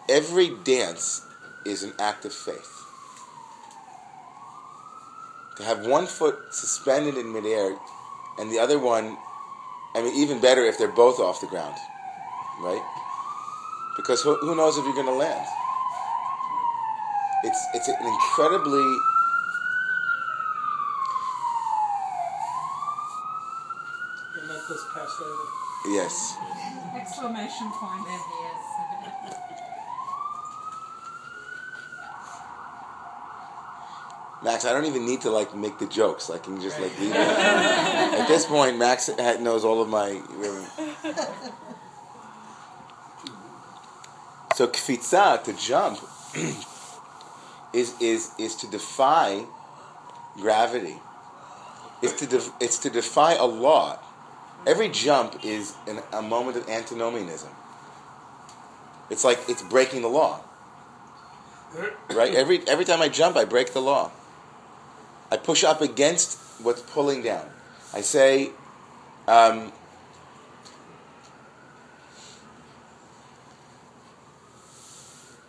every 0.09 0.49
dance 0.63 1.25
is 1.65 1.83
an 1.83 1.93
act 1.99 2.25
of 2.25 2.33
faith. 2.33 2.81
To 5.57 5.63
have 5.63 5.85
one 5.85 6.07
foot 6.07 6.37
suspended 6.51 7.15
in 7.15 7.31
midair 7.31 7.77
and 8.39 8.51
the 8.51 8.59
other 8.59 8.79
one 8.79 9.17
I 9.95 10.01
mean, 10.01 10.15
even 10.15 10.41
better 10.41 10.63
if 10.65 10.77
they're 10.77 10.87
both 10.87 11.19
off 11.19 11.39
the 11.39 11.47
ground, 11.47 11.75
right? 12.61 12.81
Because 13.95 14.21
who, 14.23 14.35
who 14.37 14.55
knows 14.55 14.77
if 14.77 14.85
you're 14.85 14.93
going 14.93 15.05
to 15.05 15.13
land? 15.13 15.45
It's 17.43 17.59
it's 17.75 17.87
an 17.89 17.95
incredibly 18.01 18.79
You 24.33 24.41
let 24.47 24.61
this 24.67 24.83
pass 24.93 25.21
over. 25.21 25.82
Yes. 25.93 26.37
Exclamation 26.95 27.71
point. 27.71 28.07
Max, 34.43 34.65
I 34.65 34.73
don't 34.73 34.85
even 34.85 35.05
need 35.05 35.21
to 35.21 35.29
like 35.29 35.55
make 35.55 35.79
the 35.79 35.87
jokes. 35.87 36.29
I 36.29 36.37
can 36.37 36.59
just 36.59 36.79
like 36.79 36.99
leave 36.99 37.11
it. 37.11 37.15
At 37.15 38.27
this 38.27 38.45
point, 38.45 38.77
Max 38.77 39.09
knows 39.39 39.63
all 39.63 39.81
of 39.81 39.87
my. 39.87 40.21
So 44.55 44.67
kfitza 44.67 45.43
to 45.45 45.53
jump 45.53 45.99
is 47.73 47.95
is 48.01 48.31
is 48.37 48.55
to 48.57 48.67
defy 48.67 49.45
gravity. 50.35 50.97
It's 52.01 52.13
to 52.19 52.27
def- 52.27 52.51
it's 52.59 52.77
to 52.79 52.89
defy 52.89 53.35
a 53.35 53.45
law. 53.45 53.97
Every 54.65 54.89
jump 54.89 55.43
is 55.43 55.75
an, 55.87 55.99
a 56.13 56.21
moment 56.21 56.57
of 56.57 56.69
antinomianism. 56.69 57.49
It's 59.09 59.23
like 59.23 59.39
it's 59.47 59.61
breaking 59.61 60.01
the 60.01 60.07
law. 60.07 60.41
Right? 62.09 62.33
Every 62.33 62.65
every 62.67 62.85
time 62.85 63.01
I 63.01 63.09
jump, 63.09 63.35
I 63.35 63.45
break 63.45 63.73
the 63.73 63.81
law. 63.81 64.11
I 65.31 65.37
push 65.37 65.63
up 65.63 65.81
against 65.81 66.37
what's 66.61 66.81
pulling 66.81 67.23
down. 67.23 67.45
I 67.93 68.01
say, 68.01 68.51
um, 69.27 69.71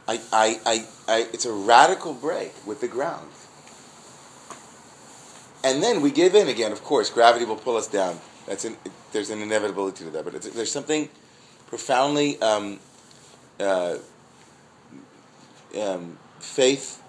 I, 0.07 0.21
I, 0.33 0.61
I, 0.67 0.87
I, 1.09 1.29
it's 1.33 1.47
a 1.47 1.53
radical 1.53 2.15
break 2.15 2.53
with 2.67 2.81
the 2.81 2.89
ground. 2.89 3.29
And 5.62 5.83
then 5.83 6.03
we 6.03 6.11
give 6.11 6.35
in 6.35 6.49
again, 6.49 6.73
of 6.73 6.83
course. 6.83 7.09
Gravity 7.09 7.47
will 7.47 7.57
pull 7.57 7.77
us 7.77 7.89
down. 7.89 8.21
That's 8.47 8.67
an, 8.67 8.77
there's 9.15 9.31
an 9.31 9.41
inevitability 9.41 10.05
to 10.05 10.11
that. 10.11 10.25
But 10.25 10.43
there's 10.43 10.71
something 10.71 11.09
profoundly 11.69 12.39
um, 12.43 12.81
uh, 13.59 13.97
um, 15.81 16.19
faith 16.41 17.01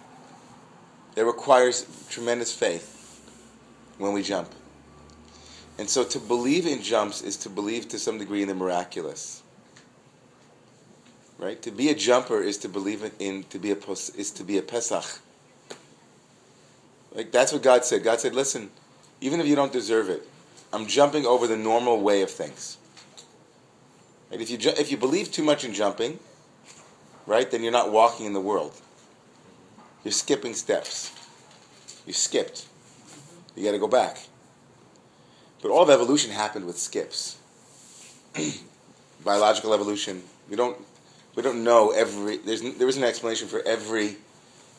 that 1.15 1.25
requires 1.25 1.85
tremendous 2.09 2.53
faith 2.53 2.93
when 3.97 4.13
we 4.13 4.21
jump. 4.21 4.53
And 5.77 5.89
so 5.89 6.05
to 6.05 6.19
believe 6.19 6.65
in 6.65 6.81
jumps 6.81 7.21
is 7.21 7.35
to 7.37 7.49
believe 7.49 7.89
to 7.89 7.99
some 7.99 8.17
degree 8.17 8.41
in 8.41 8.47
the 8.47 8.55
miraculous. 8.55 9.41
Right? 11.37 11.61
To 11.63 11.71
be 11.71 11.89
a 11.89 11.95
jumper 11.95 12.41
is 12.41 12.57
to 12.59 12.69
believe 12.69 13.03
in, 13.03 13.11
in 13.19 13.43
to 13.45 13.59
be 13.59 13.71
a 13.71 13.75
is 13.75 14.31
to 14.31 14.43
be 14.43 14.57
a 14.57 14.61
pesach. 14.61 15.19
Like 17.13 17.31
that's 17.31 17.51
what 17.51 17.61
God 17.61 17.83
said. 17.83 18.03
God 18.03 18.21
said, 18.21 18.33
"Listen, 18.33 18.69
even 19.19 19.41
if 19.41 19.45
you 19.45 19.55
don't 19.55 19.73
deserve 19.73 20.09
it, 20.09 20.25
I'm 20.73 20.87
jumping 20.87 21.25
over 21.25 21.47
the 21.47 21.57
normal 21.57 22.01
way 22.01 22.21
of 22.21 22.31
things." 22.31 22.77
Right? 24.31 24.41
If 24.41 24.49
you 24.49 24.57
ju- 24.57 24.73
if 24.77 24.91
you 24.91 24.97
believe 24.97 25.31
too 25.31 25.43
much 25.43 25.63
in 25.63 25.73
jumping, 25.73 26.19
right, 27.25 27.49
then 27.49 27.63
you're 27.63 27.71
not 27.71 27.91
walking 27.91 28.25
in 28.25 28.33
the 28.33 28.41
world. 28.41 28.73
You're 30.03 30.11
skipping 30.11 30.53
steps. 30.53 31.11
You 32.05 32.13
skipped. 32.13 32.65
You 33.55 33.63
got 33.63 33.71
to 33.71 33.79
go 33.79 33.87
back. 33.87 34.17
But 35.61 35.71
all 35.71 35.81
of 35.81 35.89
evolution 35.89 36.31
happened 36.31 36.65
with 36.65 36.77
skips. 36.77 37.37
Biological 39.23 39.73
evolution. 39.73 40.23
We 40.49 40.55
don't 40.55 40.77
we 41.35 41.41
don't 41.41 41.63
know 41.63 41.91
every 41.91 42.37
there's 42.37 42.61
there 42.61 42.87
isn't 42.87 43.01
an 43.01 43.09
explanation 43.09 43.47
for 43.47 43.61
every 43.65 44.17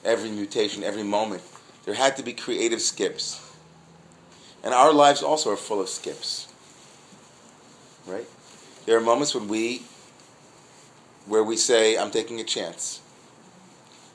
every 0.05 0.30
mutation, 0.30 0.84
every 0.84 1.03
moment. 1.03 1.43
There 1.84 1.95
had 1.95 2.16
to 2.18 2.22
be 2.22 2.32
creative 2.32 2.80
skips. 2.80 3.41
And 4.62 4.74
our 4.74 4.92
lives 4.92 5.22
also 5.22 5.52
are 5.52 5.57
full 5.57 5.80
of 5.80 5.88
skips. 5.88 6.48
Right? 8.07 8.26
There 8.84 8.96
are 8.96 9.00
moments 9.00 9.34
when 9.34 9.48
we 9.48 9.82
where 11.26 11.42
we 11.42 11.57
say 11.57 11.98
I'm 11.98 12.11
taking 12.11 12.40
a 12.40 12.44
chance. 12.44 13.00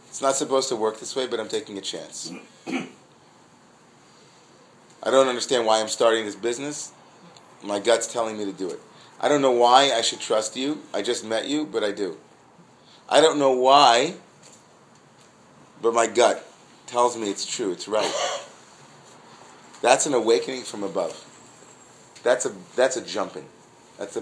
It's 0.07 0.21
not 0.21 0.35
supposed 0.35 0.69
to 0.69 0.75
work 0.75 0.99
this 0.99 1.15
way, 1.15 1.27
but 1.27 1.39
I'm 1.39 1.47
taking 1.47 1.77
a 1.77 1.81
chance. 1.81 2.31
I 5.03 5.09
don't 5.09 5.27
understand 5.27 5.65
why 5.65 5.81
I'm 5.81 5.87
starting 5.87 6.25
this 6.25 6.35
business. 6.35 6.91
My 7.63 7.79
gut's 7.79 8.11
telling 8.11 8.37
me 8.37 8.45
to 8.45 8.51
do 8.51 8.69
it. 8.69 8.79
I 9.19 9.27
don't 9.27 9.41
know 9.41 9.51
why 9.51 9.91
I 9.93 10.01
should 10.01 10.19
trust 10.19 10.55
you. 10.55 10.81
I 10.93 11.01
just 11.01 11.23
met 11.25 11.47
you, 11.47 11.65
but 11.65 11.83
I 11.83 11.91
do. 11.91 12.17
I 13.09 13.21
don't 13.21 13.39
know 13.39 13.51
why, 13.51 14.15
but 15.81 15.93
my 15.93 16.07
gut 16.07 16.45
tells 16.87 17.17
me 17.17 17.29
it's 17.29 17.45
true, 17.45 17.71
it's 17.71 17.87
right. 17.87 18.11
That's 19.81 20.05
an 20.05 20.13
awakening 20.13 20.63
from 20.63 20.83
above. 20.83 21.25
That's 22.23 22.45
a 22.45 22.53
that's 22.75 22.97
a 22.97 23.05
jumping. 23.05 23.45
That's 23.97 24.15
a 24.15 24.21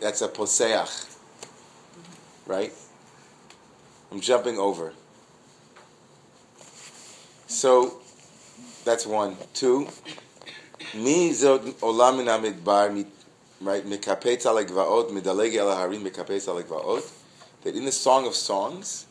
that's 0.00 0.22
a 0.22 0.28
poseach. 0.28 1.16
Right? 2.46 2.72
I'm 4.10 4.20
jumping 4.20 4.58
over. 4.58 4.92
So 7.46 8.00
that's 8.84 9.06
one. 9.06 9.36
Two. 9.54 9.88
Mi 10.94 11.30
zot 11.30 11.60
olam 11.80 12.18
min 12.18 12.26
hamidbar 12.26 12.92
mi- 12.92 13.06
right 13.60 13.84
mikapetz 13.84 14.46
al 14.46 14.56
hagvaot 14.56 15.10
midaleg 15.10 15.54
el 15.54 15.74
harim 15.74 16.04
mikapetz 16.04 16.48
al 16.48 16.62
hagvaot. 16.62 17.08
That 17.62 17.74
in 17.74 17.84
the 17.84 17.92
Song 17.92 18.26
of 18.26 18.34
Songs, 18.34 19.06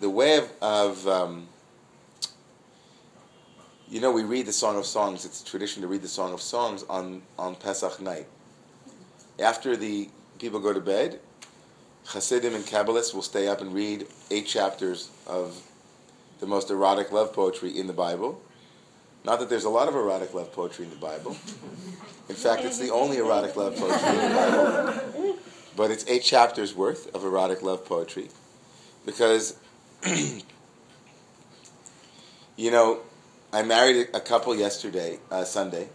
the 0.00 0.08
way 0.08 0.38
of, 0.38 0.50
of 0.62 1.08
um, 1.08 1.48
you 3.92 4.00
know, 4.00 4.10
we 4.10 4.24
read 4.24 4.46
the 4.46 4.52
Song 4.54 4.78
of 4.78 4.86
Songs. 4.86 5.26
It's 5.26 5.42
a 5.42 5.44
tradition 5.44 5.82
to 5.82 5.88
read 5.88 6.00
the 6.00 6.08
Song 6.08 6.32
of 6.32 6.40
Songs 6.40 6.82
on, 6.88 7.20
on 7.38 7.54
Pesach 7.54 8.00
night. 8.00 8.26
after 9.38 9.76
the 9.76 10.08
people 10.38 10.60
go 10.60 10.72
to 10.72 10.80
bed, 10.80 11.20
Hasidim 12.06 12.54
and 12.54 12.64
Kabbalists 12.64 13.12
will 13.12 13.20
stay 13.20 13.48
up 13.48 13.60
and 13.60 13.74
read 13.74 14.06
eight 14.30 14.46
chapters 14.46 15.10
of 15.26 15.60
the 16.40 16.46
most 16.46 16.70
erotic 16.70 17.12
love 17.12 17.34
poetry 17.34 17.78
in 17.78 17.86
the 17.86 17.92
Bible. 17.92 18.40
Not 19.26 19.40
that 19.40 19.50
there's 19.50 19.66
a 19.66 19.70
lot 19.70 19.88
of 19.88 19.94
erotic 19.94 20.32
love 20.32 20.54
poetry 20.54 20.86
in 20.86 20.90
the 20.90 20.96
Bible. 20.96 21.32
In 22.30 22.34
fact, 22.34 22.64
it's 22.64 22.78
the 22.78 22.90
only 22.90 23.18
erotic 23.18 23.56
love 23.56 23.76
poetry 23.76 24.08
in 24.08 24.16
the 24.16 24.34
Bible. 24.34 25.38
But 25.76 25.90
it's 25.90 26.06
eight 26.08 26.22
chapters 26.22 26.74
worth 26.74 27.14
of 27.14 27.24
erotic 27.24 27.60
love 27.62 27.84
poetry. 27.84 28.30
Because, 29.04 29.58
you 32.56 32.70
know, 32.70 33.02
I 33.52 33.62
married 33.62 34.08
a 34.14 34.20
couple 34.20 34.54
yesterday, 34.54 35.18
uh, 35.30 35.44
Sunday, 35.44 35.90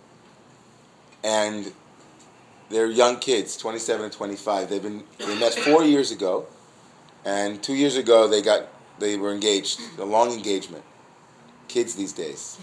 and 1.24 1.74
they're 2.70 2.86
young 2.86 3.18
kids, 3.18 3.58
27 3.58 4.06
and 4.06 4.14
25. 4.14 4.70
They've 4.70 4.84
been 4.84 5.04
they 5.18 5.40
met 5.40 5.56
four 5.56 5.84
years 5.84 6.12
ago, 6.12 6.46
and 7.26 7.64
two 7.64 7.74
years 7.74 7.96
ago 7.98 8.28
they 8.28 8.44
got 8.44 8.68
they 9.00 9.18
were 9.18 9.32
engaged, 9.32 9.80
a 9.98 10.06
long 10.06 10.32
engagement. 10.32 10.84
Kids 11.68 11.96
these 11.96 12.14
days, 12.14 12.60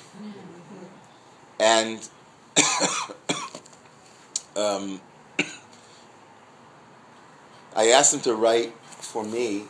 and 1.58 2.08
um, 4.56 5.00
I 7.76 7.88
asked 7.88 8.12
them 8.12 8.20
to 8.20 8.34
write 8.34 8.72
for 8.84 9.24
me, 9.24 9.64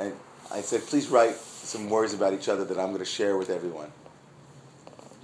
and 0.00 0.14
I 0.52 0.60
said, 0.60 0.82
please 0.82 1.08
write 1.08 1.36
some 1.36 1.88
words 1.88 2.12
about 2.12 2.34
each 2.34 2.48
other 2.48 2.64
that 2.64 2.78
I'm 2.78 2.88
going 2.88 2.98
to 2.98 3.04
share 3.04 3.38
with 3.38 3.50
everyone. 3.50 3.90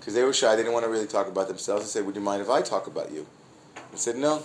Because 0.00 0.14
they 0.14 0.24
were 0.24 0.32
shy, 0.32 0.56
they 0.56 0.62
didn't 0.62 0.72
want 0.72 0.86
to 0.86 0.90
really 0.90 1.06
talk 1.06 1.28
about 1.28 1.46
themselves. 1.46 1.84
I 1.84 1.86
said, 1.88 2.06
would 2.06 2.16
you 2.16 2.22
mind 2.22 2.40
if 2.40 2.48
I 2.48 2.62
talk 2.62 2.86
about 2.86 3.12
you? 3.12 3.26
I 3.76 3.96
said, 3.96 4.16
no, 4.16 4.42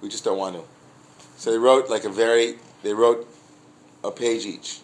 we 0.00 0.08
just 0.08 0.24
don't 0.24 0.38
want 0.38 0.56
to. 0.56 0.62
So 1.36 1.50
they 1.50 1.58
wrote 1.58 1.90
like 1.90 2.04
a 2.04 2.08
very, 2.08 2.54
they 2.82 2.94
wrote 2.94 3.28
a 4.02 4.10
page 4.10 4.46
each. 4.46 4.80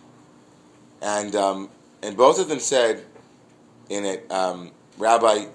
And, 1.01 1.35
um, 1.35 1.71
and 2.03 2.15
both 2.15 2.39
of 2.39 2.49
them 2.49 2.61
said 2.61 3.05
in 3.89 4.05
it, 4.05 4.31
um, 4.31 4.71
Rabbi, 4.99 5.47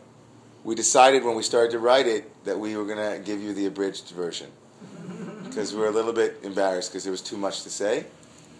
we 0.63 0.73
decided 0.73 1.23
when 1.23 1.35
we 1.35 1.43
started 1.43 1.71
to 1.71 1.79
write 1.79 2.07
it 2.07 2.43
that 2.43 2.59
we 2.59 2.75
were 2.75 2.85
going 2.85 2.97
to 2.97 3.23
give 3.23 3.41
you 3.41 3.53
the 3.53 3.67
abridged 3.67 4.09
version. 4.09 4.49
Because 5.43 5.73
we 5.73 5.81
were 5.81 5.87
a 5.87 5.91
little 5.91 6.13
bit 6.13 6.39
embarrassed 6.43 6.91
because 6.91 7.03
there 7.03 7.11
was 7.11 7.21
too 7.21 7.35
much 7.35 7.63
to 7.63 7.69
say. 7.69 8.05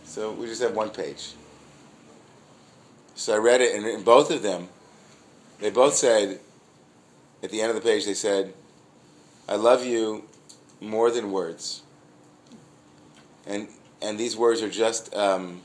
So 0.04 0.34
we 0.34 0.46
just 0.46 0.62
have 0.62 0.76
one 0.76 0.90
page. 0.90 1.36
So 3.16 3.34
I 3.34 3.38
read 3.38 3.62
it, 3.62 3.74
and 3.76 3.86
in 3.86 4.04
both 4.04 4.30
of 4.30 4.44
them, 4.44 4.68
they 5.62 5.70
both 5.70 5.94
said, 5.94 6.40
at 7.44 7.52
the 7.52 7.62
end 7.62 7.70
of 7.70 7.76
the 7.76 7.82
page, 7.82 8.06
they 8.06 8.14
said, 8.14 8.54
I 9.48 9.56
love 9.56 9.86
you 9.86 10.26
more 10.80 11.10
than 11.12 11.32
words. 11.32 11.84
And, 13.46 13.68
and 14.02 14.20
these 14.20 14.36
words 14.36 14.62
are 14.62 14.70
just, 14.70 15.14
um, 15.16 15.62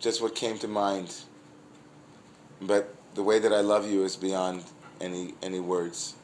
just 0.00 0.20
what 0.20 0.34
came 0.34 0.58
to 0.58 0.68
mind. 0.68 1.14
But 2.60 2.94
the 3.14 3.22
way 3.22 3.38
that 3.38 3.52
I 3.52 3.60
love 3.60 3.90
you 3.90 4.04
is 4.04 4.16
beyond 4.16 4.64
any, 5.00 5.34
any 5.42 5.60
words. 5.60 6.14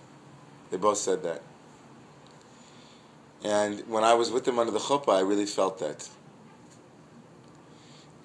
They 0.70 0.76
both 0.76 0.98
said 0.98 1.22
that. 1.22 1.42
And 3.44 3.80
when 3.88 4.04
I 4.04 4.14
was 4.14 4.30
with 4.30 4.44
them 4.44 4.58
under 4.58 4.72
the 4.72 4.78
chuppah, 4.78 5.16
I 5.16 5.20
really 5.20 5.46
felt 5.46 5.78
that. 5.80 6.08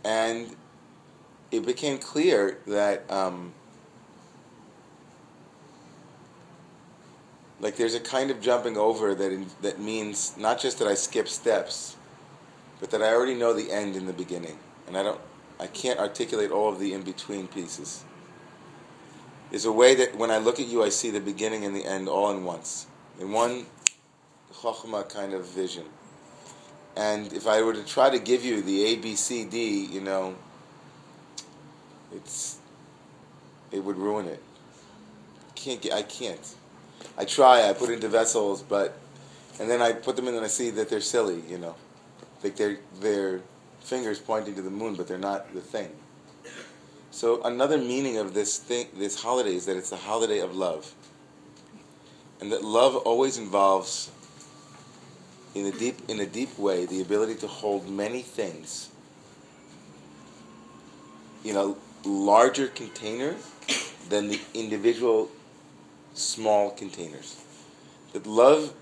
And 0.03 0.55
it 1.51 1.65
became 1.65 1.97
clear 1.97 2.59
that 2.67 3.09
um, 3.11 3.53
like 7.59 7.75
there's 7.75 7.95
a 7.95 7.99
kind 7.99 8.31
of 8.31 8.41
jumping 8.41 8.77
over 8.77 9.15
that 9.15 9.31
in, 9.31 9.47
that 9.61 9.79
means 9.79 10.37
not 10.37 10.59
just 10.59 10.79
that 10.79 10.87
I 10.87 10.93
skip 10.93 11.27
steps, 11.27 11.95
but 12.79 12.91
that 12.91 13.01
I 13.01 13.13
already 13.13 13.33
know 13.33 13.53
the 13.53 13.71
end 13.71 13.95
in 13.95 14.05
the 14.05 14.13
beginning, 14.13 14.57
and 14.87 14.97
I 14.97 15.03
don't, 15.03 15.19
I 15.59 15.67
can't 15.67 15.99
articulate 15.99 16.51
all 16.51 16.69
of 16.69 16.79
the 16.79 16.93
in 16.93 17.01
between 17.01 17.47
pieces. 17.47 18.03
There's 19.49 19.65
a 19.65 19.71
way 19.71 19.95
that 19.95 20.17
when 20.17 20.29
I 20.29 20.37
look 20.37 20.59
at 20.59 20.67
you, 20.67 20.83
I 20.83 20.89
see 20.89 21.09
the 21.09 21.21
beginning 21.21 21.63
and 21.63 21.75
the 21.75 21.85
end 21.85 22.09
all 22.09 22.29
in 22.31 22.43
once, 22.43 22.87
in 23.19 23.31
one 23.31 23.65
chokhmah 24.53 25.09
kind 25.09 25.33
of 25.33 25.47
vision. 25.47 25.85
And 26.95 27.31
if 27.31 27.47
I 27.47 27.61
were 27.61 27.73
to 27.73 27.83
try 27.83 28.09
to 28.09 28.19
give 28.19 28.43
you 28.43 28.61
the 28.61 28.83
A, 28.85 28.95
B, 28.97 29.15
C, 29.15 29.45
D, 29.45 29.85
you 29.85 30.01
know, 30.01 30.35
it's 32.13 32.57
it 33.71 33.83
would 33.83 33.97
ruin 33.97 34.27
it. 34.27 34.41
Can't 35.55 35.81
get, 35.81 35.93
I 35.93 36.03
can't. 36.03 36.55
I 37.17 37.25
try. 37.25 37.67
I 37.67 37.73
put 37.73 37.89
into 37.89 38.07
vessels, 38.07 38.61
but 38.61 38.97
and 39.59 39.69
then 39.69 39.81
I 39.81 39.91
put 39.91 40.15
them 40.15 40.27
in 40.27 40.35
and 40.35 40.45
I 40.45 40.47
see 40.47 40.69
that 40.71 40.89
they're 40.89 41.01
silly. 41.01 41.41
You 41.49 41.57
know, 41.57 41.75
like 42.43 42.55
they're 42.55 42.77
their 42.99 43.41
fingers 43.81 44.19
pointing 44.19 44.55
to 44.55 44.61
the 44.61 44.69
moon, 44.69 44.95
but 44.95 45.07
they're 45.07 45.17
not 45.17 45.53
the 45.53 45.61
thing. 45.61 45.89
So 47.11 47.41
another 47.43 47.77
meaning 47.77 48.17
of 48.17 48.33
this 48.33 48.57
thing, 48.57 48.87
this 48.95 49.21
holiday, 49.21 49.55
is 49.55 49.65
that 49.65 49.75
it's 49.75 49.91
a 49.91 49.97
holiday 49.97 50.39
of 50.39 50.55
love, 50.55 50.93
and 52.39 52.51
that 52.51 52.63
love 52.63 52.95
always 52.95 53.37
involves, 53.37 54.11
in 55.55 55.65
a 55.65 55.71
deep 55.71 55.97
in 56.07 56.19
a 56.19 56.25
deep 56.25 56.57
way, 56.59 56.85
the 56.85 57.01
ability 57.01 57.35
to 57.35 57.47
hold 57.47 57.89
many 57.89 58.21
things. 58.21 58.89
You 61.43 61.53
know, 61.53 61.77
larger 62.07 62.67
container 62.67 63.35
than 64.09 64.29
the 64.29 64.39
individual 64.53 65.29
small 66.13 66.71
containers. 66.71 67.43
That 68.13 68.25
love, 68.25 68.73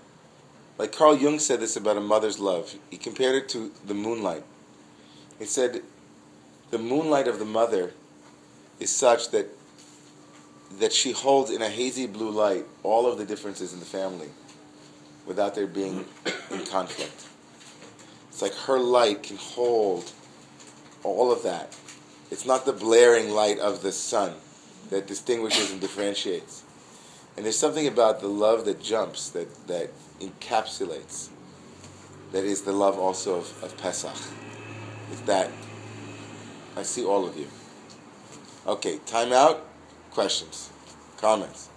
like 0.78 0.92
Carl 0.92 1.16
Jung 1.16 1.38
said 1.38 1.60
this 1.60 1.76
about 1.76 1.96
a 1.96 2.00
mother's 2.00 2.38
love, 2.38 2.74
he 2.90 2.96
compared 2.96 3.34
it 3.34 3.48
to 3.50 3.72
the 3.84 3.94
moonlight. 3.94 4.44
He 5.38 5.44
said, 5.44 5.82
the 6.70 6.78
moonlight 6.78 7.28
of 7.28 7.38
the 7.38 7.44
mother 7.44 7.92
is 8.80 8.90
such 8.90 9.30
that 9.30 9.48
that 10.80 10.92
she 10.92 11.12
holds 11.12 11.50
in 11.50 11.62
a 11.62 11.68
hazy 11.68 12.06
blue 12.06 12.30
light 12.30 12.64
all 12.82 13.10
of 13.10 13.18
the 13.18 13.24
differences 13.24 13.72
in 13.72 13.78
the 13.78 13.86
family 13.86 14.28
without 15.24 15.54
there 15.54 15.66
being 15.66 16.04
in 16.50 16.64
conflict. 16.66 17.28
It's 18.28 18.42
like 18.42 18.52
her 18.52 18.78
light 18.78 19.22
can 19.22 19.36
hold 19.36 20.10
all 21.04 21.30
of 21.30 21.44
that 21.44 21.72
it's 22.30 22.44
not 22.44 22.64
the 22.64 22.72
blaring 22.72 23.30
light 23.30 23.58
of 23.58 23.82
the 23.82 23.92
sun 23.92 24.34
that 24.90 25.06
distinguishes 25.06 25.70
and 25.72 25.80
differentiates. 25.80 26.62
And 27.36 27.44
there's 27.44 27.58
something 27.58 27.86
about 27.86 28.20
the 28.20 28.28
love 28.28 28.64
that 28.64 28.80
jumps, 28.82 29.30
that, 29.30 29.66
that 29.66 29.90
encapsulates, 30.20 31.28
that 32.32 32.44
is 32.44 32.62
the 32.62 32.72
love 32.72 32.98
also 32.98 33.36
of, 33.36 33.62
of 33.62 33.76
Pesach. 33.76 34.16
Is 35.12 35.20
that 35.22 35.50
I 36.76 36.82
see 36.82 37.04
all 37.04 37.26
of 37.26 37.36
you. 37.36 37.46
Okay, 38.66 38.98
time 39.06 39.32
out. 39.32 39.64
Questions, 40.10 40.70
comments. 41.18 41.68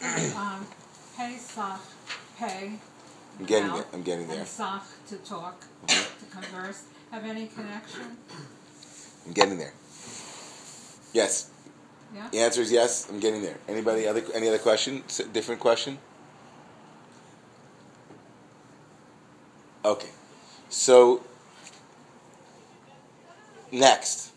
Um, 0.36 0.66
Pesach, 1.16 1.80
pay. 2.38 2.72
I'm 3.38 3.44
getting 3.46 3.68
mouth, 3.68 3.76
there. 3.78 3.86
I'm 3.94 4.02
getting 4.02 4.28
there. 4.28 4.40
And 4.40 4.46
sach, 4.48 4.84
to 5.08 5.16
talk, 5.16 5.64
Mhm. 5.86 6.18
to 6.20 6.24
converse. 6.26 6.82
Have 7.14 7.26
any 7.26 7.46
connection? 7.46 8.16
I'm 9.24 9.32
getting 9.34 9.56
there. 9.56 9.72
Yes. 11.12 11.48
Yeah? 12.12 12.26
The 12.32 12.38
answer 12.40 12.60
is 12.60 12.72
yes. 12.72 13.08
I'm 13.08 13.20
getting 13.20 13.40
there. 13.40 13.56
Anybody 13.68 14.08
other 14.08 14.20
any 14.34 14.48
other 14.48 14.58
question? 14.58 15.04
Different 15.32 15.60
question? 15.60 15.98
Okay. 19.84 20.08
So 20.70 21.22
next, 23.70 24.32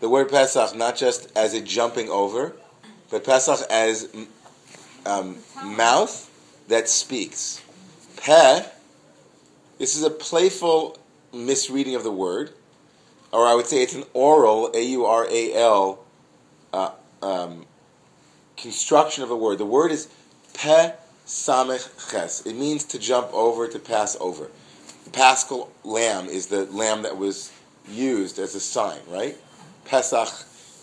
the 0.00 0.08
word 0.08 0.30
Pesach 0.30 0.74
not 0.74 0.96
just 0.96 1.30
as 1.36 1.52
a 1.52 1.60
jumping 1.60 2.08
over, 2.08 2.56
but 3.10 3.24
Pesach 3.24 3.60
as 3.70 4.08
um, 5.04 5.36
mouth 5.62 6.30
that 6.68 6.88
speaks. 6.88 7.60
Peh. 8.16 8.64
This 9.78 9.94
is 9.94 10.02
a 10.02 10.08
playful 10.08 10.96
misreading 11.32 11.94
of 11.94 12.02
the 12.02 12.12
word, 12.12 12.52
or 13.32 13.46
I 13.46 13.54
would 13.54 13.66
say 13.66 13.82
it's 13.82 13.94
an 13.94 14.04
oral 14.12 14.70
A 14.74 14.82
U 14.82 15.06
R 15.06 15.26
A 15.30 15.54
L 15.54 16.04
uh, 16.72 16.90
um, 17.22 17.66
construction 18.56 19.22
of 19.22 19.30
a 19.30 19.36
word. 19.36 19.58
The 19.58 19.66
word 19.66 19.92
is 19.92 20.08
Peh 20.54 20.92
Samech 21.26 22.10
Ches. 22.10 22.46
It 22.46 22.54
means 22.54 22.84
to 22.84 22.98
jump 22.98 23.32
over, 23.32 23.68
to 23.68 23.78
pass 23.78 24.16
over. 24.20 24.50
The 25.04 25.10
paschal 25.10 25.72
lamb 25.84 26.26
is 26.26 26.46
the 26.46 26.66
lamb 26.66 27.02
that 27.02 27.16
was 27.16 27.52
used 27.88 28.38
as 28.38 28.54
a 28.54 28.60
sign, 28.60 28.98
right? 29.08 29.36
Pesach 29.84 30.28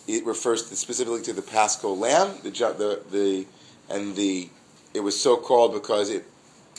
it 0.07 0.25
refers 0.25 0.69
to, 0.69 0.75
specifically 0.75 1.21
to 1.21 1.33
the 1.33 1.41
paschal 1.41 1.97
lamb, 1.97 2.37
the, 2.43 2.49
the 2.49 3.01
the 3.11 3.45
and 3.89 4.15
the 4.15 4.49
it 4.93 4.99
was 4.99 5.19
so 5.19 5.37
called 5.37 5.73
because 5.73 6.09
it 6.09 6.25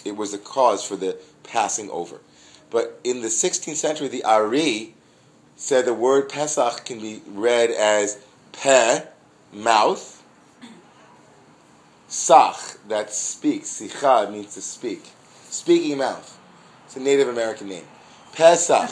it 0.05 0.17
was 0.17 0.33
the 0.33 0.39
cause 0.39 0.85
for 0.85 0.97
the 0.97 1.17
passing 1.43 1.91
over. 1.91 2.21
But 2.75 2.99
in 3.05 3.23
the 3.23 3.29
16th 3.29 3.77
century, 3.77 4.09
the 4.09 4.25
Ari 4.25 4.95
said 5.55 5.85
the 5.85 5.95
word 5.95 6.29
Pesach 6.29 6.85
can 6.85 6.99
be 6.99 7.23
read 7.25 7.71
as 7.71 8.19
peh, 8.51 9.05
mouth, 9.53 10.21
Sach, 12.09 12.77
that 12.89 13.13
speaks. 13.13 13.81
Sicha 13.81 14.29
means 14.29 14.55
to 14.55 14.61
speak. 14.61 15.05
Speaking 15.51 15.99
mouth. 15.99 16.37
It's 16.87 16.97
a 16.97 17.01
Native 17.01 17.29
American 17.29 17.69
name. 17.69 17.85
Pesach. 18.33 18.91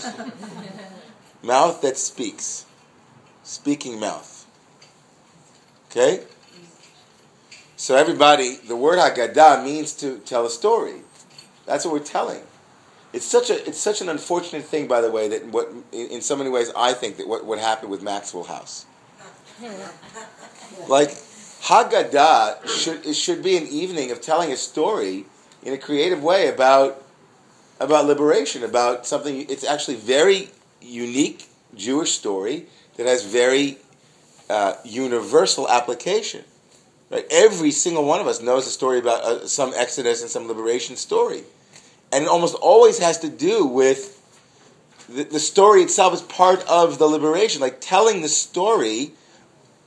mouth 1.42 1.82
that 1.82 1.98
speaks. 1.98 2.66
Speaking 3.42 3.98
mouth. 3.98 4.46
Okay? 5.90 6.22
So 7.76 7.96
everybody, 7.96 8.58
the 8.58 8.76
word 8.76 9.00
Haggadah 9.00 9.64
means 9.64 9.92
to 9.94 10.18
tell 10.18 10.46
a 10.46 10.50
story. 10.50 11.00
That's 11.66 11.84
what 11.84 11.94
we're 11.94 11.98
telling. 12.06 12.42
It's 13.12 13.26
such 13.26 13.50
a 13.50 13.66
it's 13.68 13.78
such 13.78 14.00
an 14.00 14.08
unfortunate 14.08 14.64
thing, 14.64 14.86
by 14.86 15.00
the 15.00 15.10
way, 15.10 15.28
that 15.28 15.46
what 15.46 15.70
in, 15.92 16.22
so 16.22 16.34
many 16.34 16.48
ways 16.48 16.72
I 16.74 16.94
think 16.94 17.18
that 17.18 17.28
what, 17.28 17.44
what 17.44 17.58
happened 17.58 17.90
with 17.90 18.02
Maxwell 18.02 18.44
House. 18.44 18.86
like 20.88 21.10
Haggadah 21.62 22.66
should 22.68 23.04
it 23.04 23.14
should 23.14 23.42
be 23.42 23.56
an 23.56 23.66
evening 23.66 24.10
of 24.10 24.20
telling 24.20 24.50
a 24.50 24.56
story 24.56 25.26
in 25.62 25.74
a 25.74 25.78
creative 25.78 26.22
way 26.22 26.48
about 26.48 27.04
about 27.78 28.06
liberation, 28.06 28.64
about 28.64 29.06
something. 29.06 29.44
It's 29.50 29.64
actually 29.64 29.96
very 29.96 30.48
unique 30.80 31.48
Jewish 31.74 32.12
story 32.12 32.66
that 32.96 33.06
has 33.06 33.24
very 33.24 33.76
uh, 34.48 34.74
universal 34.84 35.68
application. 35.68 36.44
Right? 37.10 37.26
Every 37.30 37.72
single 37.72 38.06
one 38.06 38.20
of 38.20 38.26
us 38.26 38.40
knows 38.40 38.66
a 38.66 38.70
story 38.70 38.98
about 38.98 39.22
uh, 39.22 39.46
some 39.46 39.74
Exodus 39.76 40.22
and 40.22 40.30
some 40.30 40.48
liberation 40.48 40.96
story 40.96 41.44
and 42.12 42.24
it 42.24 42.28
almost 42.28 42.54
always 42.56 42.98
has 42.98 43.18
to 43.20 43.28
do 43.28 43.64
with 43.64 44.20
the, 45.08 45.24
the 45.24 45.40
story 45.40 45.82
itself 45.82 46.14
is 46.14 46.22
part 46.22 46.64
of 46.68 46.98
the 46.98 47.06
liberation. 47.06 47.60
Like 47.60 47.80
telling 47.80 48.20
the 48.20 48.28
story 48.28 49.12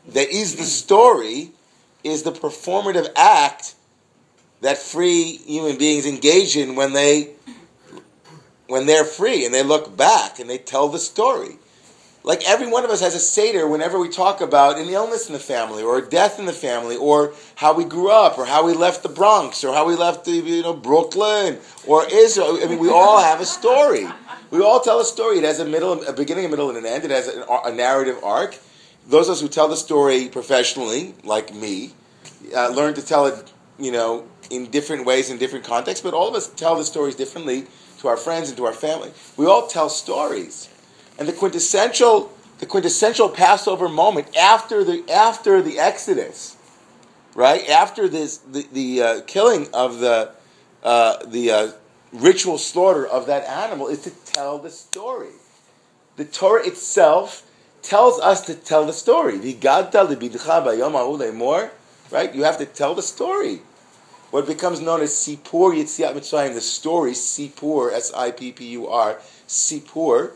that 0.08 0.30
is 0.30 0.56
the 0.56 0.64
story 0.64 1.52
is 2.04 2.24
the 2.24 2.32
performative 2.32 3.10
act 3.16 3.76
that 4.62 4.78
free 4.78 5.38
human 5.46 5.78
beings 5.78 6.06
engage 6.06 6.58
in 6.58 6.76
when 6.76 6.94
they 6.94 7.32
when 8.68 8.88
they're 8.88 9.06
free 9.06 9.46
and 9.46 9.54
they 9.54 9.62
look 9.62 9.96
back 9.96 10.40
and 10.40 10.50
they 10.50 10.58
tell 10.58 10.90
the 10.90 11.00
story. 11.00 11.58
Like 12.26 12.44
every 12.50 12.66
one 12.66 12.84
of 12.84 12.90
us 12.90 13.02
has 13.02 13.14
a 13.14 13.20
Seder 13.20 13.68
whenever 13.68 14.00
we 14.00 14.10
talk 14.10 14.42
about 14.42 14.80
an 14.80 14.90
illness 14.90 15.28
in 15.28 15.34
the 15.34 15.40
family 15.40 15.84
or 15.84 16.00
a 16.00 16.02
death 16.02 16.40
in 16.40 16.48
the 16.48 16.54
family 16.54 16.96
or 16.96 17.36
how 17.54 17.76
we 17.76 17.86
grew 17.86 18.10
up 18.10 18.40
or 18.40 18.46
how 18.48 18.66
we 18.66 18.74
left 18.74 19.04
the 19.04 19.10
Bronx 19.10 19.64
or 19.64 19.76
how 19.76 19.86
we 19.86 19.96
left 19.96 20.26
the, 20.26 20.32
you 20.32 20.64
know, 20.64 20.74
Brooklyn 20.74 21.60
or 21.86 22.04
Israel. 22.12 22.58
I 22.60 22.66
mean, 22.66 22.80
we 22.80 22.90
all 22.90 23.22
have 23.22 23.42
a 23.42 23.46
story. 23.46 24.08
We 24.50 24.60
all 24.60 24.80
tell 24.80 25.00
a 25.00 25.06
story. 25.06 25.38
It 25.38 25.44
has 25.44 25.60
a 25.60 25.66
middle, 25.66 26.04
a 26.04 26.14
beginning, 26.14 26.46
a 26.46 26.50
middle, 26.50 26.70
and 26.70 26.80
an 26.80 26.88
end. 26.88 27.06
It 27.06 27.12
has 27.12 27.28
a, 27.28 27.72
narrative 27.72 28.18
arc. 28.24 28.58
Those 29.08 29.28
of 29.28 29.34
us 29.34 29.42
who 29.42 29.48
tell 29.48 29.68
the 29.68 29.78
story 29.78 30.28
professionally, 30.28 31.14
like 31.24 31.54
me, 31.54 31.94
uh, 32.56 32.70
learn 32.70 32.96
to 32.96 33.06
tell 33.06 33.28
it, 33.28 33.54
you 33.78 33.92
know, 33.92 34.28
in 34.50 34.72
different 34.72 35.06
ways, 35.06 35.30
in 35.30 35.38
different 35.38 35.64
contexts. 35.64 36.04
But 36.04 36.16
all 36.16 36.28
of 36.28 36.34
us 36.34 36.48
tell 36.48 36.76
the 36.76 36.86
stories 36.86 37.14
differently 37.14 37.68
to 38.00 38.08
our 38.08 38.18
friends 38.18 38.50
and 38.50 38.58
to 38.58 38.66
our 38.66 38.74
family. 38.74 39.12
We 39.38 39.46
all 39.46 39.68
tell 39.68 39.90
stories. 39.90 40.70
And 41.18 41.28
the 41.28 41.34
quintessential, 41.34 42.32
the 42.60 42.66
quintessential 42.66 43.30
Passover 43.30 43.88
moment 43.88 44.36
after 44.36 44.84
the 44.84 45.10
after 45.10 45.62
the 45.62 45.80
Exodus, 45.80 46.58
right 47.34 47.68
after 47.70 48.10
this 48.10 48.38
the, 48.38 48.68
the 48.72 49.02
uh, 49.02 49.22
killing 49.26 49.68
of 49.74 50.00
the 50.00 50.32
uh, 50.84 51.26
the 51.26 51.52
uh, 51.52 51.72
ritual 52.12 52.58
slaughter 52.58 53.06
of 53.06 53.28
that 53.28 53.44
animal 53.48 53.88
is 53.88 54.02
to 54.02 54.10
tell 54.10 54.58
the 54.60 54.70
story. 54.70 55.34
The 56.18 56.26
Torah 56.26 56.66
itself 56.66 57.44
tells 57.82 58.20
us 58.20 58.46
to 58.46 58.56
tell 58.56 58.86
the 58.86 58.94
story. 58.94 59.38
Right? 62.12 62.36
You 62.36 62.44
have 62.44 62.58
to 62.58 62.66
tell 62.66 62.96
the 62.96 63.02
story. 63.02 63.62
What 64.32 64.48
becomes 64.48 64.82
known 64.82 65.02
as 65.02 65.12
Sipur 65.12 65.74
Yitziat 65.74 66.14
Mitzrayim, 66.14 66.54
the 66.54 66.62
story, 66.62 67.12
Sipur, 67.12 67.94
S 67.94 68.12
I 68.14 68.32
P 68.32 68.52
P 68.52 68.66
U 68.70 68.88
R, 68.88 69.20
Sipur, 69.48 70.32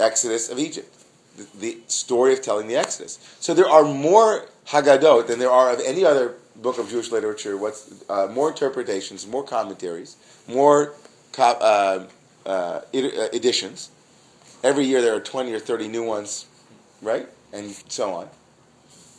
Exodus 0.00 0.48
of 0.48 0.58
Egypt, 0.58 0.92
the, 1.36 1.46
the, 1.58 1.78
story 1.86 2.32
of 2.32 2.42
telling 2.42 2.68
the 2.68 2.76
Exodus. 2.76 3.18
So 3.40 3.54
there 3.54 3.68
are 3.68 3.84
more 3.84 4.46
Haggadot 4.66 5.26
than 5.26 5.38
there 5.38 5.50
are 5.50 5.72
of 5.72 5.80
any 5.84 6.04
other 6.04 6.34
book 6.56 6.78
of 6.78 6.88
Jewish 6.88 7.10
literature. 7.10 7.56
What's 7.56 8.04
uh, 8.08 8.28
more 8.32 8.50
interpretations, 8.50 9.26
more 9.26 9.44
commentaries, 9.44 10.16
more 10.48 10.94
uh, 11.38 12.06
uh, 12.46 12.48
uh, 12.48 12.80
editions. 12.92 13.90
Every 14.62 14.84
year 14.84 15.02
there 15.02 15.14
are 15.14 15.20
twenty 15.20 15.52
or 15.52 15.58
thirty 15.58 15.88
new 15.88 16.04
ones, 16.04 16.46
right, 17.02 17.28
and 17.52 17.70
so 17.88 18.12
on. 18.14 18.28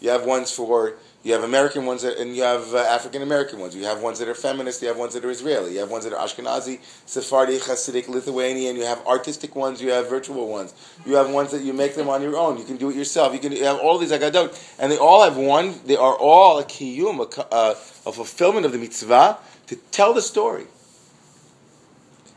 You 0.01 0.09
have 0.09 0.26
ones 0.26 0.51
for 0.51 0.95
you 1.26 1.34
have 1.34 1.43
American 1.43 1.88
ones 1.88 2.03
that, 2.03 2.19
and 2.19 2.36
you 2.36 2.43
have 2.43 2.76
uh, 2.76 2.78
African 2.78 3.23
American 3.23 3.57
ones. 3.57 3.76
You 3.76 3.84
have 3.86 3.99
ones 3.99 4.19
that 4.19 4.28
are 4.28 4.36
feminist. 4.36 4.84
You 4.84 4.89
have 4.89 4.97
ones 4.97 5.15
that 5.15 5.26
are 5.26 5.32
Israeli. 5.32 5.73
You 5.73 5.80
have 5.80 5.89
ones 5.89 6.03
that 6.03 6.13
are 6.13 6.23
Ashkenazi, 6.23 6.78
Sephardi, 7.07 7.57
Hasidic, 7.57 8.07
Lithuanian. 8.07 8.76
You 8.76 8.84
have 8.84 9.03
artistic 9.07 9.55
ones. 9.55 9.82
You 9.82 9.89
have 9.89 10.07
virtual 10.07 10.47
ones. 10.47 10.76
You 11.03 11.15
have 11.15 11.32
ones 11.32 11.49
that 11.49 11.63
you 11.63 11.73
make 11.73 11.95
them 11.95 12.09
on 12.09 12.21
your 12.21 12.38
own. 12.38 12.59
You 12.59 12.63
can 12.63 12.78
do 12.78 12.91
it 12.91 12.95
yourself. 12.95 13.34
You 13.34 13.39
can 13.39 13.53
you 13.53 13.63
have 13.63 13.80
all 13.80 13.97
these 13.97 14.11
Agadot, 14.11 14.53
and 14.78 14.91
they 14.91 14.99
all 14.99 15.23
have 15.23 15.36
one. 15.36 15.73
They 15.88 15.95
are 15.95 16.13
all 16.13 16.59
a 16.59 16.63
kiyum, 16.63 17.17
a, 17.19 17.55
a, 17.55 17.71
a 17.71 18.11
fulfillment 18.11 18.67
of 18.67 18.71
the 18.71 18.78
mitzvah 18.78 19.39
to 19.65 19.76
tell 19.89 20.13
the 20.13 20.21
story. 20.21 20.67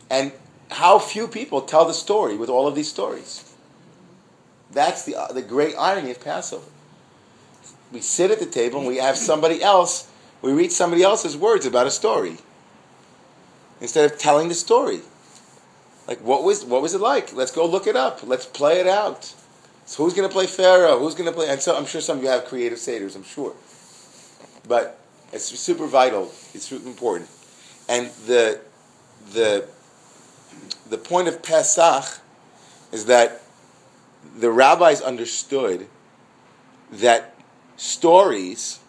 And 0.08 0.32
how 0.70 0.98
few 0.98 1.28
people 1.28 1.60
tell 1.60 1.84
the 1.84 1.92
story 1.92 2.38
with 2.38 2.48
all 2.48 2.66
of 2.66 2.74
these 2.74 2.88
stories. 2.88 3.54
That's 4.70 5.04
the 5.04 5.14
uh, 5.14 5.30
the 5.30 5.42
great 5.42 5.74
irony 5.76 6.10
of 6.10 6.24
Passover 6.24 6.64
we 7.92 8.00
sit 8.00 8.30
at 8.30 8.38
the 8.38 8.46
table 8.46 8.78
and 8.78 8.88
we 8.88 8.96
have 8.96 9.16
somebody 9.16 9.62
else, 9.62 10.10
we 10.42 10.52
read 10.52 10.72
somebody 10.72 11.02
else's 11.02 11.36
words 11.36 11.66
about 11.66 11.86
a 11.86 11.90
story 11.90 12.38
instead 13.80 14.10
of 14.10 14.18
telling 14.18 14.48
the 14.48 14.54
story. 14.54 15.00
Like 16.06 16.20
what 16.20 16.42
was 16.42 16.64
what 16.64 16.82
was 16.82 16.94
it 16.94 17.00
like? 17.00 17.34
Let's 17.34 17.52
go 17.52 17.66
look 17.66 17.86
it 17.86 17.96
up. 17.96 18.26
Let's 18.26 18.46
play 18.46 18.80
it 18.80 18.86
out. 18.86 19.34
So 19.84 20.04
who's 20.04 20.14
going 20.14 20.28
to 20.28 20.32
play 20.32 20.46
Pharaoh? 20.46 20.98
Who's 20.98 21.14
going 21.14 21.28
to 21.28 21.32
play? 21.32 21.48
And 21.48 21.60
so 21.60 21.76
I'm 21.76 21.86
sure 21.86 22.00
some 22.00 22.18
of 22.18 22.22
you 22.22 22.28
have 22.28 22.44
creative 22.44 22.78
seders. 22.78 23.16
I'm 23.16 23.24
sure, 23.24 23.54
but 24.66 24.98
it's 25.32 25.44
super 25.44 25.86
vital. 25.86 26.24
It's 26.54 26.64
super 26.64 26.86
important. 26.86 27.28
And 27.88 28.10
the 28.26 28.60
the 29.32 29.66
the 30.88 30.98
point 30.98 31.28
of 31.28 31.42
Pesach 31.42 32.20
is 32.92 33.06
that 33.06 33.42
the 34.36 34.50
rabbis 34.50 35.00
understood 35.00 35.86
that 36.92 37.34
stories 37.78 38.80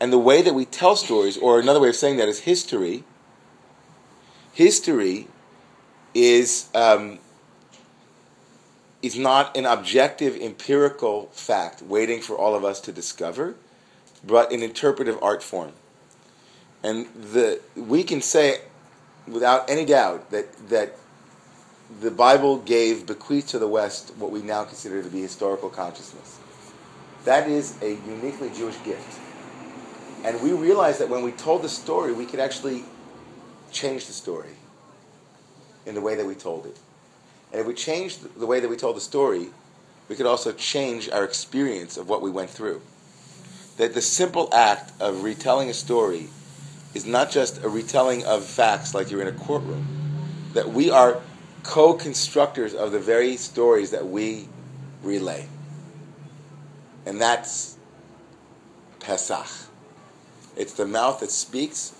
and 0.00 0.12
the 0.12 0.18
way 0.18 0.40
that 0.40 0.54
we 0.54 0.64
tell 0.64 0.94
stories, 0.96 1.36
or 1.36 1.58
another 1.58 1.80
way 1.80 1.88
of 1.88 1.96
saying 1.96 2.16
that 2.18 2.28
is 2.28 2.40
history, 2.40 3.04
history 4.52 5.26
is, 6.14 6.68
um, 6.74 7.18
is 9.02 9.18
not 9.18 9.56
an 9.56 9.66
objective 9.66 10.36
empirical 10.36 11.26
fact 11.32 11.82
waiting 11.82 12.20
for 12.20 12.36
all 12.36 12.54
of 12.54 12.64
us 12.64 12.80
to 12.80 12.92
discover, 12.92 13.54
but 14.24 14.52
an 14.52 14.62
interpretive 14.62 15.18
art 15.22 15.42
form. 15.42 15.72
And 16.82 17.06
the, 17.14 17.60
we 17.74 18.04
can 18.04 18.20
say 18.20 18.60
without 19.26 19.68
any 19.68 19.84
doubt 19.86 20.30
that, 20.30 20.68
that 20.68 20.96
the 22.00 22.10
Bible 22.10 22.58
gave, 22.58 23.06
bequeathed 23.06 23.48
to 23.48 23.58
the 23.58 23.68
West 23.68 24.12
what 24.18 24.30
we 24.30 24.42
now 24.42 24.64
consider 24.64 25.02
to 25.02 25.08
be 25.08 25.22
historical 25.22 25.70
consciousness. 25.70 26.38
That 27.26 27.48
is 27.48 27.76
a 27.82 27.98
uniquely 28.06 28.50
Jewish 28.50 28.80
gift. 28.84 29.18
And 30.24 30.40
we 30.40 30.52
realized 30.52 31.00
that 31.00 31.08
when 31.08 31.24
we 31.24 31.32
told 31.32 31.62
the 31.62 31.68
story, 31.68 32.12
we 32.12 32.24
could 32.24 32.38
actually 32.38 32.84
change 33.72 34.06
the 34.06 34.12
story 34.12 34.52
in 35.84 35.96
the 35.96 36.00
way 36.00 36.14
that 36.14 36.24
we 36.24 36.36
told 36.36 36.66
it. 36.66 36.78
And 37.50 37.60
if 37.60 37.66
we 37.66 37.74
changed 37.74 38.38
the 38.38 38.46
way 38.46 38.60
that 38.60 38.68
we 38.68 38.76
told 38.76 38.94
the 38.94 39.00
story, 39.00 39.48
we 40.08 40.14
could 40.14 40.26
also 40.26 40.52
change 40.52 41.10
our 41.10 41.24
experience 41.24 41.96
of 41.96 42.08
what 42.08 42.22
we 42.22 42.30
went 42.30 42.48
through. 42.48 42.80
That 43.76 43.92
the 43.92 44.02
simple 44.02 44.48
act 44.54 44.92
of 45.00 45.24
retelling 45.24 45.68
a 45.68 45.74
story 45.74 46.28
is 46.94 47.06
not 47.06 47.32
just 47.32 47.62
a 47.64 47.68
retelling 47.68 48.24
of 48.24 48.44
facts 48.44 48.94
like 48.94 49.10
you're 49.10 49.20
in 49.20 49.26
a 49.26 49.32
courtroom, 49.32 49.84
that 50.54 50.68
we 50.68 50.90
are 50.90 51.20
co 51.64 51.92
constructors 51.92 52.72
of 52.72 52.92
the 52.92 53.00
very 53.00 53.36
stories 53.36 53.90
that 53.90 54.06
we 54.06 54.48
relay 55.02 55.48
and 57.06 57.20
that's 57.20 57.78
Pesach. 59.00 59.70
It's 60.56 60.74
the 60.74 60.86
mouth 60.86 61.20
that 61.20 61.30
speaks. 61.30 61.94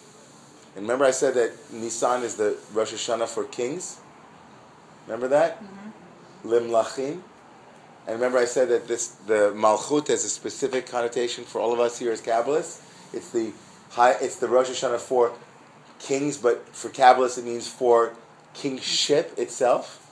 And 0.75 0.85
remember, 0.85 1.05
I 1.05 1.13
said 1.13 1.35
that 1.35 1.53
Nisan 1.73 2.23
is 2.23 2.35
the 2.35 2.59
Rosh 2.75 2.93
Hashanah 2.93 3.29
for 3.29 3.45
kings. 3.45 4.01
Remember 5.07 5.29
that? 5.29 5.63
Mm-hmm. 5.63 6.49
Limlachim. 6.51 7.21
And 8.07 8.15
remember, 8.15 8.39
I 8.39 8.45
said 8.45 8.69
that 8.69 8.87
this 8.87 9.09
the 9.27 9.53
Malchut 9.57 10.09
has 10.09 10.25
a 10.25 10.29
specific 10.29 10.87
connotation 10.87 11.45
for 11.45 11.61
all 11.61 11.73
of 11.73 11.81
us 11.81 11.99
here 11.99 12.13
as 12.13 12.21
Kabbalists. 12.21 12.83
It's 13.15 13.31
the 13.31 13.53
high, 13.91 14.17
it's 14.21 14.37
the 14.37 14.49
Rosh 14.49 14.71
Hashanah 14.71 14.99
for 14.99 15.33
kings, 15.99 16.37
but 16.37 16.69
for 16.75 16.89
Kabbalists 16.89 17.39
it 17.39 17.45
means 17.45 17.69
for 17.69 18.15
kingship 18.55 19.35
itself. 19.39 20.03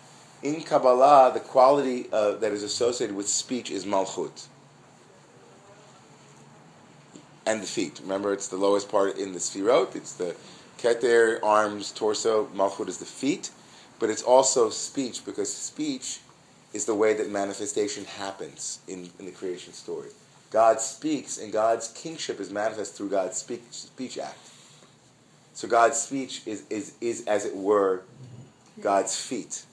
In 0.42 0.62
Kabbalah, 0.62 1.32
the 1.32 1.40
quality 1.40 2.06
uh, 2.12 2.32
that 2.32 2.52
is 2.52 2.62
associated 2.62 3.16
with 3.16 3.28
speech 3.28 3.70
is 3.70 3.86
Malchut. 3.86 4.48
And 7.46 7.62
the 7.62 7.66
feet. 7.66 8.00
Remember, 8.02 8.32
it's 8.32 8.48
the 8.48 8.56
lowest 8.56 8.90
part 8.90 9.18
in 9.18 9.32
the 9.32 9.38
Sfirot. 9.38 9.94
It's 9.94 10.12
the 10.12 10.34
Keter, 10.78 11.38
arms, 11.42 11.92
torso. 11.92 12.46
Malchut 12.54 12.88
is 12.88 12.98
the 12.98 13.04
feet. 13.04 13.50
But 13.98 14.10
it's 14.10 14.22
also 14.22 14.70
speech, 14.70 15.24
because 15.24 15.52
speech 15.52 16.20
is 16.72 16.84
the 16.84 16.94
way 16.94 17.14
that 17.14 17.30
manifestation 17.30 18.04
happens 18.04 18.80
in, 18.88 19.10
in 19.18 19.26
the 19.26 19.30
creation 19.30 19.72
story. 19.72 20.08
God 20.50 20.80
speaks, 20.80 21.38
and 21.38 21.52
God's 21.52 21.88
kingship 21.88 22.40
is 22.40 22.50
manifest 22.50 22.94
through 22.94 23.10
God's 23.10 23.36
speech, 23.36 23.62
speech 23.70 24.18
act. 24.18 24.38
So 25.54 25.68
God's 25.68 25.96
speech 25.96 26.42
is, 26.46 26.64
is, 26.68 26.94
is, 27.00 27.24
as 27.26 27.46
it 27.46 27.56
were, 27.56 28.02
God's 28.80 29.16
feet. 29.16 29.64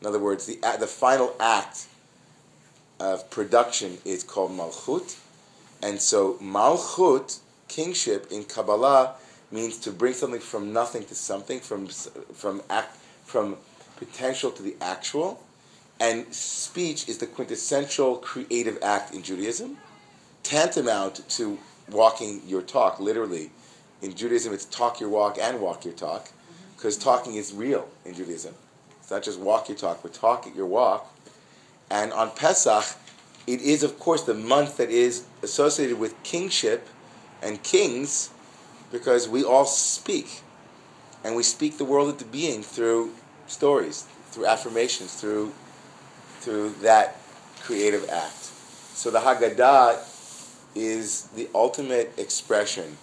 In 0.00 0.06
other 0.06 0.20
words, 0.20 0.46
the, 0.46 0.58
the 0.78 0.86
final 0.86 1.34
act 1.40 1.86
of 3.00 3.28
production 3.30 3.98
is 4.04 4.22
called 4.22 4.52
Malchut. 4.52 5.18
And 5.82 6.00
so 6.00 6.34
Malchut, 6.34 7.38
kingship 7.68 8.26
in 8.30 8.44
Kabbalah, 8.44 9.14
means 9.50 9.78
to 9.78 9.90
bring 9.90 10.12
something 10.12 10.40
from 10.40 10.72
nothing 10.72 11.04
to 11.04 11.14
something, 11.14 11.60
from, 11.60 11.86
from, 11.86 12.62
act, 12.68 12.96
from 13.24 13.56
potential 13.96 14.50
to 14.50 14.62
the 14.62 14.76
actual. 14.80 15.42
And 16.00 16.32
speech 16.32 17.08
is 17.08 17.18
the 17.18 17.26
quintessential 17.26 18.16
creative 18.16 18.78
act 18.82 19.14
in 19.14 19.22
Judaism, 19.22 19.78
tantamount 20.42 21.28
to 21.30 21.58
walking 21.90 22.42
your 22.46 22.62
talk, 22.62 23.00
literally. 23.00 23.50
In 24.02 24.14
Judaism, 24.14 24.52
it's 24.52 24.64
talk 24.66 25.00
your 25.00 25.08
walk 25.08 25.38
and 25.40 25.60
walk 25.60 25.84
your 25.84 25.94
talk, 25.94 26.30
because 26.76 26.96
talking 26.96 27.34
is 27.34 27.52
real 27.52 27.88
in 28.04 28.14
Judaism. 28.14 28.54
It's 29.00 29.10
not 29.10 29.22
just 29.24 29.40
walk 29.40 29.68
your 29.68 29.78
talk, 29.78 30.02
but 30.02 30.12
talk 30.14 30.46
at 30.46 30.54
your 30.54 30.66
walk. 30.66 31.12
And 31.90 32.12
on 32.12 32.30
Pesach, 32.30 32.84
it 33.48 33.62
is, 33.62 33.82
of 33.82 33.98
course, 33.98 34.22
the 34.24 34.34
month 34.34 34.76
that 34.76 34.90
is 34.90 35.24
associated 35.42 35.98
with 35.98 36.22
kingship 36.22 36.86
and 37.42 37.62
kings, 37.62 38.28
because 38.92 39.26
we 39.26 39.42
all 39.42 39.64
speak. 39.64 40.42
And 41.24 41.34
we 41.34 41.42
speak 41.42 41.78
the 41.78 41.84
world 41.84 42.10
into 42.10 42.26
being 42.26 42.62
through 42.62 43.14
stories, 43.46 44.06
through 44.30 44.46
affirmations, 44.46 45.18
through 45.18 45.52
through 46.40 46.70
that 46.82 47.16
creative 47.60 48.08
act. 48.10 48.52
So 48.94 49.10
the 49.10 49.18
Haggadah 49.18 49.98
is 50.74 51.22
the 51.34 51.48
ultimate 51.54 52.12
expression. 52.18 52.98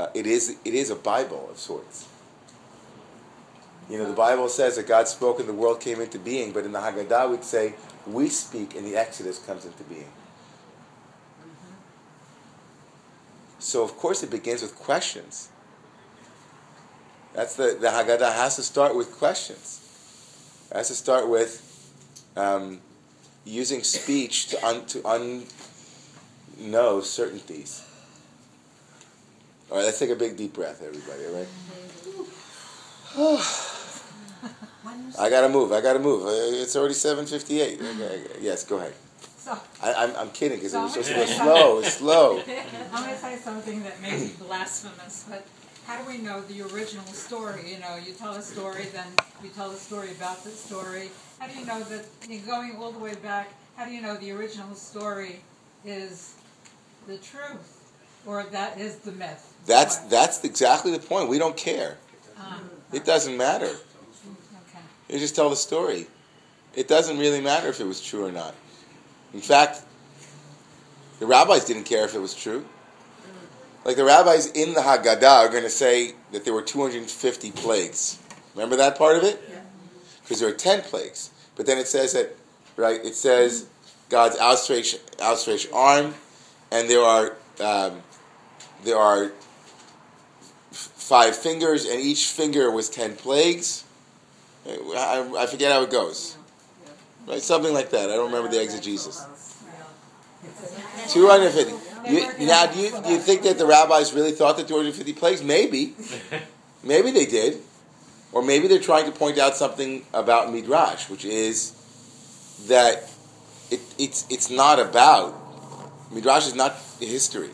Uh, 0.00 0.08
it 0.14 0.26
is 0.26 0.56
it 0.64 0.74
is 0.74 0.88
a 0.88 0.96
Bible 0.96 1.46
of 1.50 1.58
sorts. 1.58 2.08
You 3.90 3.98
know, 3.98 4.06
the 4.06 4.14
Bible 4.14 4.48
says 4.48 4.76
that 4.76 4.88
God 4.88 5.06
spoke 5.08 5.38
and 5.40 5.48
the 5.48 5.52
world 5.52 5.80
came 5.80 6.00
into 6.00 6.18
being, 6.18 6.52
but 6.52 6.64
in 6.64 6.72
the 6.72 6.80
Haggadah 6.80 7.30
we'd 7.30 7.44
say 7.44 7.74
we 8.06 8.28
speak 8.28 8.74
and 8.74 8.86
the 8.86 8.96
Exodus 8.96 9.38
comes 9.38 9.64
into 9.64 9.82
being. 9.84 10.10
So 13.58 13.82
of 13.82 13.96
course 13.96 14.22
it 14.22 14.30
begins 14.30 14.62
with 14.62 14.76
questions. 14.76 15.48
That's 17.34 17.56
the 17.56 17.76
the 17.80 17.88
Haggadah 17.88 18.32
has 18.32 18.56
to 18.56 18.62
start 18.62 18.94
with 18.96 19.12
questions. 19.12 19.82
It 20.70 20.76
has 20.76 20.88
to 20.88 20.94
start 20.94 21.28
with 21.28 21.62
um, 22.36 22.80
using 23.44 23.82
speech 23.82 24.48
to 24.48 24.66
un, 24.66 24.86
to 24.86 25.04
un 25.06 25.44
know 26.58 27.00
certainties. 27.00 27.84
All 29.70 29.78
right, 29.78 29.84
let's 29.84 29.98
take 29.98 30.10
a 30.10 30.16
big 30.16 30.36
deep 30.36 30.52
breath, 30.54 30.82
everybody. 30.82 31.46
All 33.16 33.36
right. 33.36 33.72
I 35.18 35.30
gotta 35.30 35.48
move. 35.48 35.72
I 35.72 35.80
gotta 35.80 35.98
move. 35.98 36.26
Uh, 36.26 36.30
It's 36.62 36.76
already 36.76 36.94
seven 36.94 37.26
fifty 37.26 37.60
eight. 37.60 37.80
Yes, 38.40 38.64
go 38.64 38.76
ahead. 38.78 38.94
So, 39.38 39.56
I, 39.82 39.92
I'm, 39.94 40.16
I'm 40.16 40.30
kidding 40.30 40.58
because 40.58 40.74
it 40.74 40.78
was 40.78 40.92
supposed 40.92 41.08
to 41.10 41.14
go 41.14 41.24
slow. 41.26 41.78
It's 41.78 41.94
slow. 41.94 42.42
I'm 42.92 43.02
gonna 43.04 43.16
say 43.16 43.36
something 43.36 43.82
that 43.84 44.00
may 44.02 44.18
be 44.18 44.32
blasphemous, 44.40 45.24
but 45.28 45.46
how 45.86 46.02
do 46.02 46.08
we 46.10 46.18
know 46.18 46.40
the 46.42 46.62
original 46.62 47.06
story? 47.06 47.70
You 47.72 47.78
know, 47.78 47.94
you 47.96 48.12
tell 48.12 48.32
a 48.34 48.42
story, 48.42 48.86
then 48.92 49.06
you 49.44 49.50
tell 49.50 49.70
a 49.70 49.76
story 49.76 50.10
about 50.12 50.42
the 50.42 50.50
story. 50.50 51.10
How 51.38 51.46
do 51.46 51.56
you 51.58 51.64
know 51.64 51.80
that, 51.84 52.04
going 52.46 52.76
all 52.76 52.90
the 52.90 52.98
way 52.98 53.14
back, 53.14 53.52
how 53.76 53.84
do 53.84 53.92
you 53.92 54.02
know 54.02 54.16
the 54.16 54.32
original 54.32 54.74
story 54.74 55.40
is 55.84 56.34
the 57.06 57.18
truth? 57.18 57.72
Or 58.26 58.42
that 58.42 58.80
is 58.80 58.96
the 58.96 59.12
myth? 59.12 59.54
That's 59.66 59.98
that's 60.10 60.42
exactly 60.42 60.90
the 60.90 60.98
point. 60.98 61.28
We 61.28 61.38
don't 61.38 61.56
care. 61.56 61.98
Ah, 62.36 62.60
It 62.92 63.04
doesn't 63.04 63.36
matter. 63.36 63.70
You 65.08 65.18
just 65.18 65.36
tell 65.36 65.50
the 65.50 65.56
story. 65.56 66.06
It 66.74 66.88
doesn't 66.88 67.18
really 67.18 67.40
matter 67.40 67.68
if 67.68 67.80
it 67.80 67.86
was 67.86 68.00
true 68.00 68.26
or 68.26 68.32
not. 68.32 68.54
In 69.32 69.40
fact, 69.40 69.82
the 71.20 71.26
rabbis 71.26 71.64
didn't 71.64 71.84
care 71.84 72.04
if 72.04 72.14
it 72.14 72.18
was 72.18 72.34
true. 72.34 72.64
Like 73.84 73.96
the 73.96 74.04
rabbis 74.04 74.50
in 74.50 74.74
the 74.74 74.80
Haggadah 74.80 75.46
are 75.46 75.48
going 75.48 75.62
to 75.62 75.70
say 75.70 76.14
that 76.32 76.44
there 76.44 76.52
were 76.52 76.62
250 76.62 77.52
plagues. 77.52 78.18
Remember 78.54 78.76
that 78.76 78.98
part 78.98 79.16
of 79.16 79.22
it? 79.22 79.40
Because 80.22 80.40
there 80.40 80.48
are 80.48 80.52
10 80.52 80.82
plagues. 80.82 81.30
But 81.54 81.66
then 81.66 81.78
it 81.78 81.86
says 81.86 82.12
that, 82.14 82.34
right, 82.76 83.02
it 83.04 83.14
says 83.14 83.68
God's 84.08 84.38
outstretched, 84.38 84.98
outstretched 85.20 85.68
arm, 85.72 86.14
and 86.72 86.90
there 86.90 87.00
are, 87.00 87.36
um, 87.60 88.02
there 88.82 88.98
are 88.98 89.30
five 90.72 91.36
fingers, 91.36 91.84
and 91.84 92.00
each 92.00 92.26
finger 92.26 92.70
was 92.70 92.90
10 92.90 93.14
plagues. 93.16 93.84
I, 94.68 95.32
I 95.38 95.46
forget 95.46 95.72
how 95.72 95.82
it 95.82 95.90
goes. 95.90 96.36
Right, 97.26 97.42
something 97.42 97.74
like 97.74 97.90
that. 97.90 98.10
I 98.10 98.14
don't 98.14 98.26
remember 98.26 98.50
the 98.50 98.62
exegesis. 98.62 99.24
250. 101.12 102.12
You, 102.12 102.46
now, 102.46 102.66
do 102.66 102.78
you, 102.78 102.90
do 103.02 103.10
you 103.10 103.18
think 103.18 103.42
that 103.42 103.58
the 103.58 103.66
rabbis 103.66 104.12
really 104.12 104.32
thought 104.32 104.56
that 104.58 104.68
250 104.68 105.12
plagues? 105.14 105.42
Maybe. 105.42 105.94
Maybe 106.84 107.10
they 107.10 107.26
did. 107.26 107.60
Or 108.32 108.42
maybe 108.42 108.68
they're 108.68 108.78
trying 108.78 109.06
to 109.06 109.12
point 109.12 109.38
out 109.38 109.56
something 109.56 110.04
about 110.12 110.52
Midrash, 110.52 111.08
which 111.08 111.24
is 111.24 111.72
that 112.68 113.08
it, 113.70 113.80
it's, 113.98 114.26
it's 114.28 114.50
not 114.50 114.78
about, 114.78 115.34
Midrash 116.12 116.46
is 116.46 116.54
not 116.54 116.76
history 117.00 117.50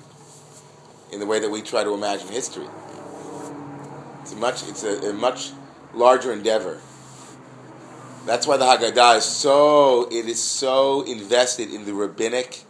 in 1.12 1.20
the 1.20 1.26
way 1.26 1.38
that 1.38 1.50
we 1.50 1.62
try 1.62 1.84
to 1.84 1.94
imagine 1.94 2.28
history. 2.28 2.66
It's 4.22 4.32
a 4.32 4.36
much, 4.36 4.68
it's 4.68 4.82
a, 4.82 5.10
a 5.10 5.12
much 5.12 5.52
larger 5.94 6.32
endeavor. 6.32 6.80
That's 8.24 8.46
why 8.46 8.56
the 8.56 8.64
Haggadah 8.64 9.18
is 9.18 9.24
so, 9.24 10.08
it 10.10 10.28
is 10.28 10.40
so 10.40 11.02
invested 11.02 11.72
in 11.72 11.84
the 11.84 11.92
rabbinic 11.92 12.62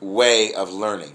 way 0.00 0.52
of 0.52 0.72
learning. 0.72 1.14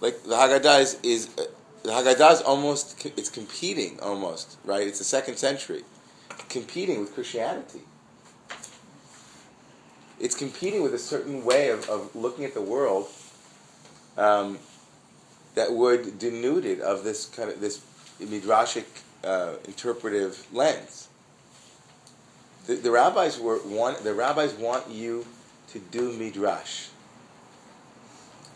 Like 0.00 0.24
the 0.24 0.34
Haggadah 0.34 0.80
is, 0.80 0.98
is 1.04 1.26
the 1.28 1.90
Haggadah 1.90 2.32
is 2.32 2.40
almost 2.42 3.06
it's 3.16 3.30
competing 3.30 4.00
almost 4.00 4.58
right. 4.64 4.86
It's 4.86 4.98
the 4.98 5.04
second 5.04 5.36
century, 5.36 5.84
competing 6.48 7.00
with 7.00 7.14
Christianity. 7.14 7.82
It's 10.20 10.34
competing 10.34 10.82
with 10.82 10.94
a 10.94 10.98
certain 10.98 11.44
way 11.44 11.68
of, 11.70 11.88
of 11.88 12.14
looking 12.16 12.44
at 12.44 12.54
the 12.54 12.60
world 12.60 13.06
um, 14.16 14.58
that 15.54 15.72
would 15.72 16.18
denude 16.18 16.64
it 16.64 16.80
of 16.80 17.04
this 17.04 17.26
kind 17.26 17.50
of 17.50 17.60
this 17.60 17.80
midrashic 18.20 18.84
uh, 19.24 19.54
interpretive 19.66 20.46
lens. 20.52 21.08
The, 22.66 22.74
the 22.74 22.90
rabbis 22.90 23.38
were 23.40 23.58
want 23.64 24.04
the 24.04 24.14
rabbis 24.14 24.52
want 24.54 24.88
you 24.90 25.26
to 25.68 25.78
do 25.78 26.12
midrash. 26.12 26.88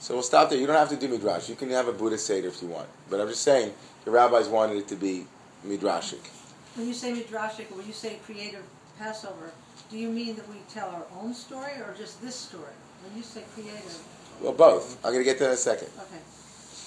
So 0.00 0.14
we'll 0.14 0.22
stop 0.22 0.50
there. 0.50 0.58
You 0.58 0.66
don't 0.66 0.76
have 0.76 0.88
to 0.90 0.96
do 0.96 1.08
midrash. 1.08 1.48
You 1.48 1.54
can 1.54 1.70
have 1.70 1.88
a 1.88 1.92
Buddhist 1.92 2.26
seder 2.26 2.48
if 2.48 2.60
you 2.60 2.68
want. 2.68 2.88
But 3.08 3.20
I'm 3.20 3.28
just 3.28 3.42
saying 3.42 3.72
the 4.04 4.10
rabbis 4.10 4.48
wanted 4.48 4.76
it 4.76 4.88
to 4.88 4.96
be 4.96 5.26
midrashic. 5.66 6.26
When 6.74 6.88
you 6.88 6.94
say 6.94 7.12
midrashic, 7.12 7.70
or 7.70 7.76
when 7.78 7.86
you 7.86 7.92
say 7.92 8.18
creative 8.24 8.64
Passover, 8.98 9.52
do 9.90 9.98
you 9.98 10.08
mean 10.08 10.36
that 10.36 10.48
we 10.48 10.56
tell 10.72 10.88
our 10.88 11.04
own 11.20 11.34
story 11.34 11.72
or 11.72 11.94
just 11.96 12.20
this 12.22 12.34
story? 12.34 12.72
When 13.04 13.16
you 13.16 13.22
say 13.22 13.42
creative, 13.54 13.98
Well, 14.40 14.52
both. 14.52 14.96
I'm 15.04 15.12
going 15.12 15.24
to 15.24 15.24
get 15.24 15.38
to 15.38 15.44
that 15.44 15.50
in 15.50 15.54
a 15.54 15.56
second. 15.56 15.88
okay. 15.98 16.20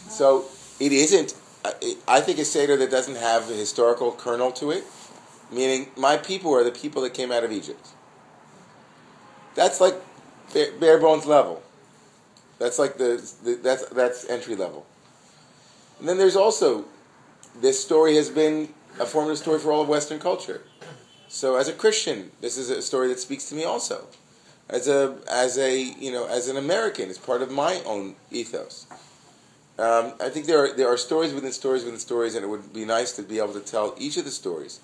So 0.09 0.45
it 0.79 0.91
isn't. 0.91 1.35
I- 2.07 2.21
think 2.21 2.39
a 2.39 2.45
seder 2.45 2.75
that 2.77 2.91
doesn't 2.91 3.15
have 3.15 3.49
a 3.49 3.53
historical 3.53 4.11
kernel 4.11 4.51
to 4.53 4.71
it, 4.71 4.83
meaning 5.51 5.91
my 5.95 6.17
people 6.17 6.53
are 6.53 6.63
the 6.63 6.71
people 6.71 7.01
that 7.03 7.13
came 7.13 7.31
out 7.31 7.43
of 7.43 7.51
Egypt. 7.51 7.87
That's 9.55 9.79
like 9.79 9.95
bare, 10.53 10.71
bare 10.73 10.99
bones 10.99 11.25
level. 11.25 11.63
That's 12.59 12.79
like 12.79 12.97
the, 12.97 13.21
the 13.43 13.55
that's 13.55 13.85
that's 13.89 14.25
entry 14.29 14.55
level. 14.55 14.85
And 15.99 16.07
then 16.07 16.17
there's 16.17 16.35
also 16.35 16.85
this 17.61 17.81
story 17.81 18.15
has 18.15 18.29
been 18.29 18.73
a 18.99 19.05
formative 19.05 19.37
story 19.37 19.59
for 19.59 19.71
all 19.71 19.81
of 19.81 19.87
Western 19.87 20.19
culture. 20.19 20.61
So 21.27 21.55
as 21.55 21.67
a 21.67 21.73
Christian, 21.73 22.31
this 22.41 22.57
is 22.57 22.69
a 22.69 22.81
story 22.81 23.07
that 23.09 23.19
speaks 23.19 23.49
to 23.49 23.55
me 23.55 23.63
also. 23.63 24.07
As 24.69 24.87
a 24.87 25.17
as 25.29 25.57
a 25.57 25.79
you 25.79 26.11
know 26.11 26.25
as 26.27 26.47
an 26.49 26.57
American, 26.57 27.09
it's 27.09 27.19
part 27.19 27.41
of 27.41 27.51
my 27.51 27.81
own 27.85 28.15
ethos. 28.31 28.87
Um, 29.77 30.13
I 30.21 30.29
think 30.29 30.45
there 30.45 30.63
are 30.63 30.73
there 30.73 30.87
are 30.87 30.97
stories 30.97 31.33
within 31.33 31.51
stories 31.51 31.83
within 31.83 31.99
stories, 31.99 32.35
and 32.35 32.45
it 32.45 32.47
would 32.47 32.73
be 32.73 32.85
nice 32.85 33.11
to 33.13 33.23
be 33.23 33.39
able 33.39 33.53
to 33.53 33.59
tell 33.59 33.93
each 33.97 34.15
of 34.17 34.23
the 34.23 34.31
stories. 34.31 34.79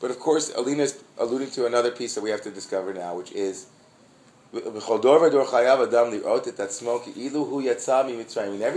But 0.00 0.10
of 0.10 0.18
course, 0.18 0.52
Alina 0.56 0.84
is 0.84 1.04
alluding 1.18 1.50
to 1.50 1.66
another 1.66 1.90
piece 1.90 2.14
that 2.14 2.22
we 2.22 2.30
have 2.30 2.42
to 2.42 2.50
discover 2.50 2.92
now, 2.94 3.14
which 3.16 3.32
is. 3.32 3.66
In 4.54 4.60
every 4.60 5.30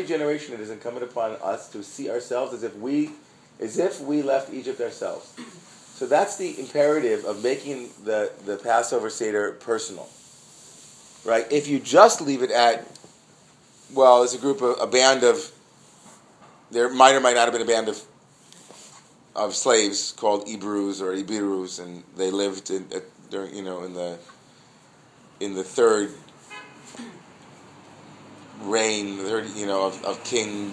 generation, 0.05 0.53
it 0.53 0.61
is 0.61 0.69
incumbent 0.69 1.03
upon 1.03 1.35
us 1.43 1.67
to 1.69 1.83
see 1.83 2.09
ourselves 2.09 2.53
as 2.53 2.63
if 2.63 2.77
we, 2.77 3.11
as 3.59 3.77
if 3.77 3.99
we 3.99 4.21
left 4.21 4.53
Egypt 4.53 4.79
ourselves. 4.79 5.33
So 5.95 6.05
that's 6.05 6.37
the 6.37 6.57
imperative 6.59 7.25
of 7.25 7.43
making 7.43 7.89
the, 8.05 8.31
the 8.45 8.55
Passover 8.55 9.09
Seder 9.09 9.51
personal. 9.53 10.07
Right? 11.25 11.45
If 11.51 11.67
you 11.67 11.79
just 11.79 12.21
leave 12.21 12.41
it 12.41 12.51
at, 12.51 12.85
well, 13.93 14.23
it's 14.23 14.33
a 14.33 14.38
group 14.38 14.61
of, 14.61 14.77
a 14.79 14.88
band 14.88 15.23
of, 15.23 15.51
there 16.71 16.89
might 16.89 17.15
or 17.15 17.19
might 17.19 17.36
not 17.36 17.45
have 17.45 17.53
been 17.53 17.61
a 17.61 17.65
band 17.65 17.89
of, 17.89 18.01
of 19.36 19.55
slaves 19.55 20.11
called 20.11 20.47
Hebrews 20.47 21.01
or 21.01 21.13
Ibirus, 21.13 21.83
and 21.83 22.03
they 22.15 22.31
lived 22.31 22.71
in, 22.71 22.86
at, 22.93 23.03
during, 23.29 23.55
you 23.55 23.63
know, 23.63 23.83
in 23.83 23.93
the, 23.93 24.17
in 25.39 25.53
the 25.53 25.63
third 25.63 26.11
reign, 28.61 29.17
the 29.17 29.23
third, 29.23 29.49
you 29.55 29.65
know, 29.65 29.86
of, 29.86 30.03
of 30.03 30.23
King, 30.23 30.71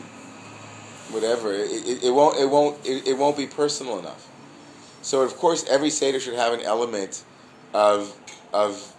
whatever. 1.11 1.53
It, 1.53 1.71
it, 1.71 2.05
it 2.05 2.11
won't, 2.11 2.39
it 2.39 2.49
won't, 2.49 2.85
it, 2.87 3.07
it 3.09 3.19
won't 3.19 3.37
be 3.37 3.47
personal 3.47 3.99
enough. 3.99 4.29
So 5.03 5.23
of 5.23 5.37
course, 5.37 5.65
every 5.69 5.91
seder 5.91 6.21
should 6.21 6.35
have 6.35 6.53
an 6.53 6.61
element 6.61 7.25
of 7.75 8.17
of 8.53 8.95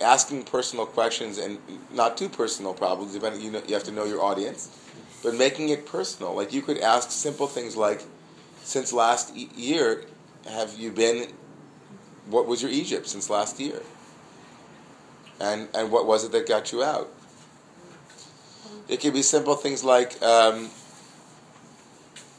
asking 0.00 0.44
personal 0.44 0.86
questions 0.86 1.38
and 1.38 1.58
not 1.92 2.16
too 2.16 2.28
personal, 2.28 2.74
probably. 2.74 3.12
Depending, 3.12 3.40
you 3.40 3.50
know, 3.50 3.62
you 3.66 3.74
have 3.74 3.84
to 3.84 3.92
know 3.92 4.04
your 4.04 4.22
audience, 4.22 4.76
but 5.22 5.34
making 5.34 5.68
it 5.70 5.86
personal. 5.86 6.34
Like 6.34 6.52
you 6.52 6.62
could 6.62 6.78
ask 6.78 7.10
simple 7.10 7.46
things 7.46 7.76
like, 7.76 8.02
"Since 8.62 8.92
last 8.92 9.36
e- 9.36 9.50
year, 9.56 10.04
have 10.48 10.78
you 10.78 10.90
been? 10.90 11.32
What 12.28 12.46
was 12.46 12.62
your 12.62 12.70
Egypt 12.70 13.08
since 13.08 13.30
last 13.30 13.58
year? 13.58 13.82
And 15.40 15.68
and 15.74 15.90
what 15.90 16.06
was 16.06 16.24
it 16.24 16.32
that 16.32 16.46
got 16.46 16.72
you 16.72 16.82
out?" 16.82 17.08
It 18.88 19.00
could 19.00 19.12
be 19.12 19.22
simple 19.22 19.54
things 19.54 19.84
like. 19.84 20.20
Um, 20.22 20.70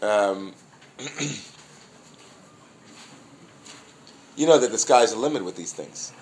um, 0.01 0.53
you 4.37 4.47
know 4.47 4.57
that 4.57 4.71
the 4.71 4.77
sky's 4.77 5.11
the 5.11 5.19
limit 5.19 5.43
with 5.43 5.55
these 5.55 5.73
things. 5.73 6.13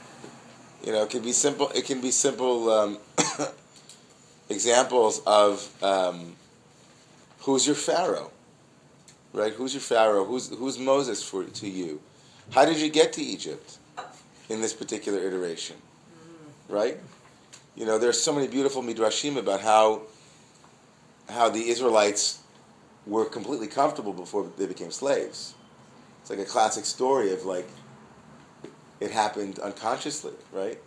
You 0.87 0.93
know, 0.93 1.03
it 1.03 1.09
can 1.09 1.21
be 1.21 1.33
simple. 1.33 1.67
It 1.75 1.83
can 1.83 1.99
be 1.99 2.11
simple 2.11 2.69
um, 2.69 2.97
examples 4.49 5.21
of 5.27 5.69
um, 5.83 6.37
who's 7.39 7.67
your 7.67 7.75
pharaoh, 7.75 8.31
right? 9.33 9.51
Who's 9.51 9.73
your 9.73 9.81
pharaoh? 9.81 10.23
Who's 10.23 10.47
who's 10.47 10.79
Moses 10.79 11.21
for 11.21 11.43
to 11.43 11.67
you? 11.67 11.99
How 12.51 12.63
did 12.63 12.77
you 12.77 12.89
get 12.89 13.11
to 13.13 13.21
Egypt 13.21 13.79
in 14.47 14.61
this 14.61 14.71
particular 14.71 15.19
iteration, 15.19 15.75
right? 16.69 16.97
You 17.75 17.85
know, 17.85 17.97
there's 17.97 18.21
so 18.21 18.31
many 18.31 18.47
beautiful 18.47 18.81
midrashim 18.81 19.35
about 19.35 19.59
how 19.59 20.03
how 21.27 21.49
the 21.49 21.67
Israelites 21.67 22.39
were 23.05 23.25
completely 23.25 23.67
comfortable 23.67 24.13
before 24.13 24.49
they 24.57 24.67
became 24.67 24.91
slaves. 24.91 25.53
It's 26.21 26.29
like 26.29 26.39
a 26.39 26.45
classic 26.45 26.85
story 26.85 27.33
of 27.33 27.43
like 27.43 27.67
it 28.99 29.11
happened 29.11 29.59
unconsciously, 29.59 30.33
right? 30.51 30.77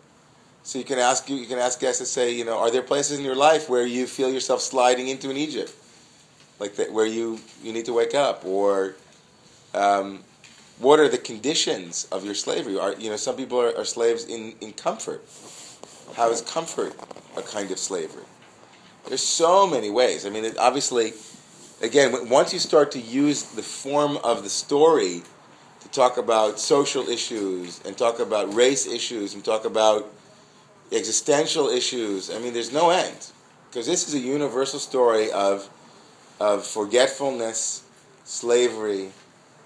So 0.63 0.79
you 0.79 0.85
can 0.85 0.99
ask 0.99 1.29
you, 1.29 1.37
you 1.37 1.47
can 1.47 1.59
ask 1.59 1.81
guests 1.81 2.01
to 2.01 2.07
say, 2.07 2.33
you 2.35 2.45
know, 2.45 2.59
are 2.59 2.71
there 2.71 2.83
places 2.83 3.19
in 3.19 3.25
your 3.25 3.35
life 3.35 3.69
where 3.69 3.87
you 3.87 4.07
feel 4.07 4.31
yourself 4.33 4.61
sliding 4.61 5.09
into 5.09 5.31
an 5.31 5.37
Egypt, 5.37 5.73
like 6.59 6.77
that, 6.77 6.93
where 6.93 7.07
you 7.07 7.41
you 7.63 7.73
need 7.73 7.87
to 7.87 7.93
wake 7.93 8.15
up, 8.15 8.45
or 8.45 8.95
um, 9.75 10.23
what 10.79 11.01
are 11.01 11.09
the 11.09 11.19
conditions 11.19 12.07
of 12.13 12.25
your 12.25 12.35
slavery? 12.35 12.79
Are 12.79 12.95
you 12.95 13.09
know 13.11 13.17
some 13.17 13.37
people 13.37 13.61
are, 13.61 13.75
are 13.77 13.85
slaves 13.85 14.25
in 14.25 14.55
in 14.61 14.73
comfort? 14.73 15.25
How 16.15 16.31
is 16.31 16.43
comfort 16.43 16.95
a 17.37 17.43
kind 17.43 17.71
of 17.71 17.79
slavery? 17.79 18.25
There's 19.09 19.27
so 19.27 19.67
many 19.67 19.91
ways. 19.91 20.27
I 20.27 20.31
mean, 20.31 20.45
it, 20.45 20.59
obviously, 20.59 21.15
again, 21.83 22.29
once 22.29 22.53
you 22.53 22.59
start 22.59 22.93
to 22.93 23.01
use 23.01 23.45
the 23.45 23.63
form 23.63 24.19
of 24.19 24.43
the 24.43 24.51
story 24.51 25.23
to 25.23 25.40
talk 25.93 26.17
about 26.17 26.61
social 26.61 27.09
issues 27.09 27.81
and 27.85 27.97
talk 27.97 28.21
about 28.21 28.55
race 28.55 28.87
issues 28.87 29.35
and 29.35 29.45
talk 29.45 29.65
about 29.65 30.13
existential 30.93 31.69
issues. 31.69 32.31
I 32.31 32.39
mean, 32.39 32.53
there's 32.53 32.73
no 32.73 32.91
end 32.91 33.31
because 33.69 33.87
this 33.87 34.09
is 34.09 34.15
a 34.15 34.19
universal 34.19 34.79
story 34.79 35.31
of 35.33 35.69
of 36.41 36.67
forgetfulness, 36.67 37.85
slavery, 38.25 39.11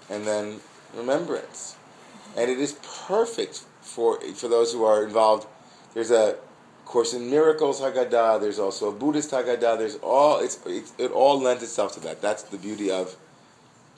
and 0.09 0.27
then 0.27 0.59
remembrance, 0.95 1.77
and 2.35 2.51
it 2.51 2.59
is 2.59 2.73
perfect 3.07 3.63
for 3.81 4.19
for 4.33 4.47
those 4.47 4.73
who 4.73 4.83
are 4.83 5.03
involved. 5.03 5.47
There's 5.93 6.11
a 6.11 6.35
course 6.85 7.13
in 7.13 7.29
miracles 7.29 7.81
Haggadah. 7.81 8.39
There's 8.39 8.59
also 8.59 8.89
a 8.89 8.91
Buddhist 8.91 9.31
Haggadah. 9.31 9.77
There's 9.77 9.95
all 9.97 10.39
it's, 10.39 10.59
it 10.97 11.11
all 11.11 11.39
lends 11.41 11.63
itself 11.63 11.93
to 11.93 11.99
that. 12.01 12.21
That's 12.21 12.43
the 12.43 12.57
beauty 12.57 12.91
of 12.91 13.15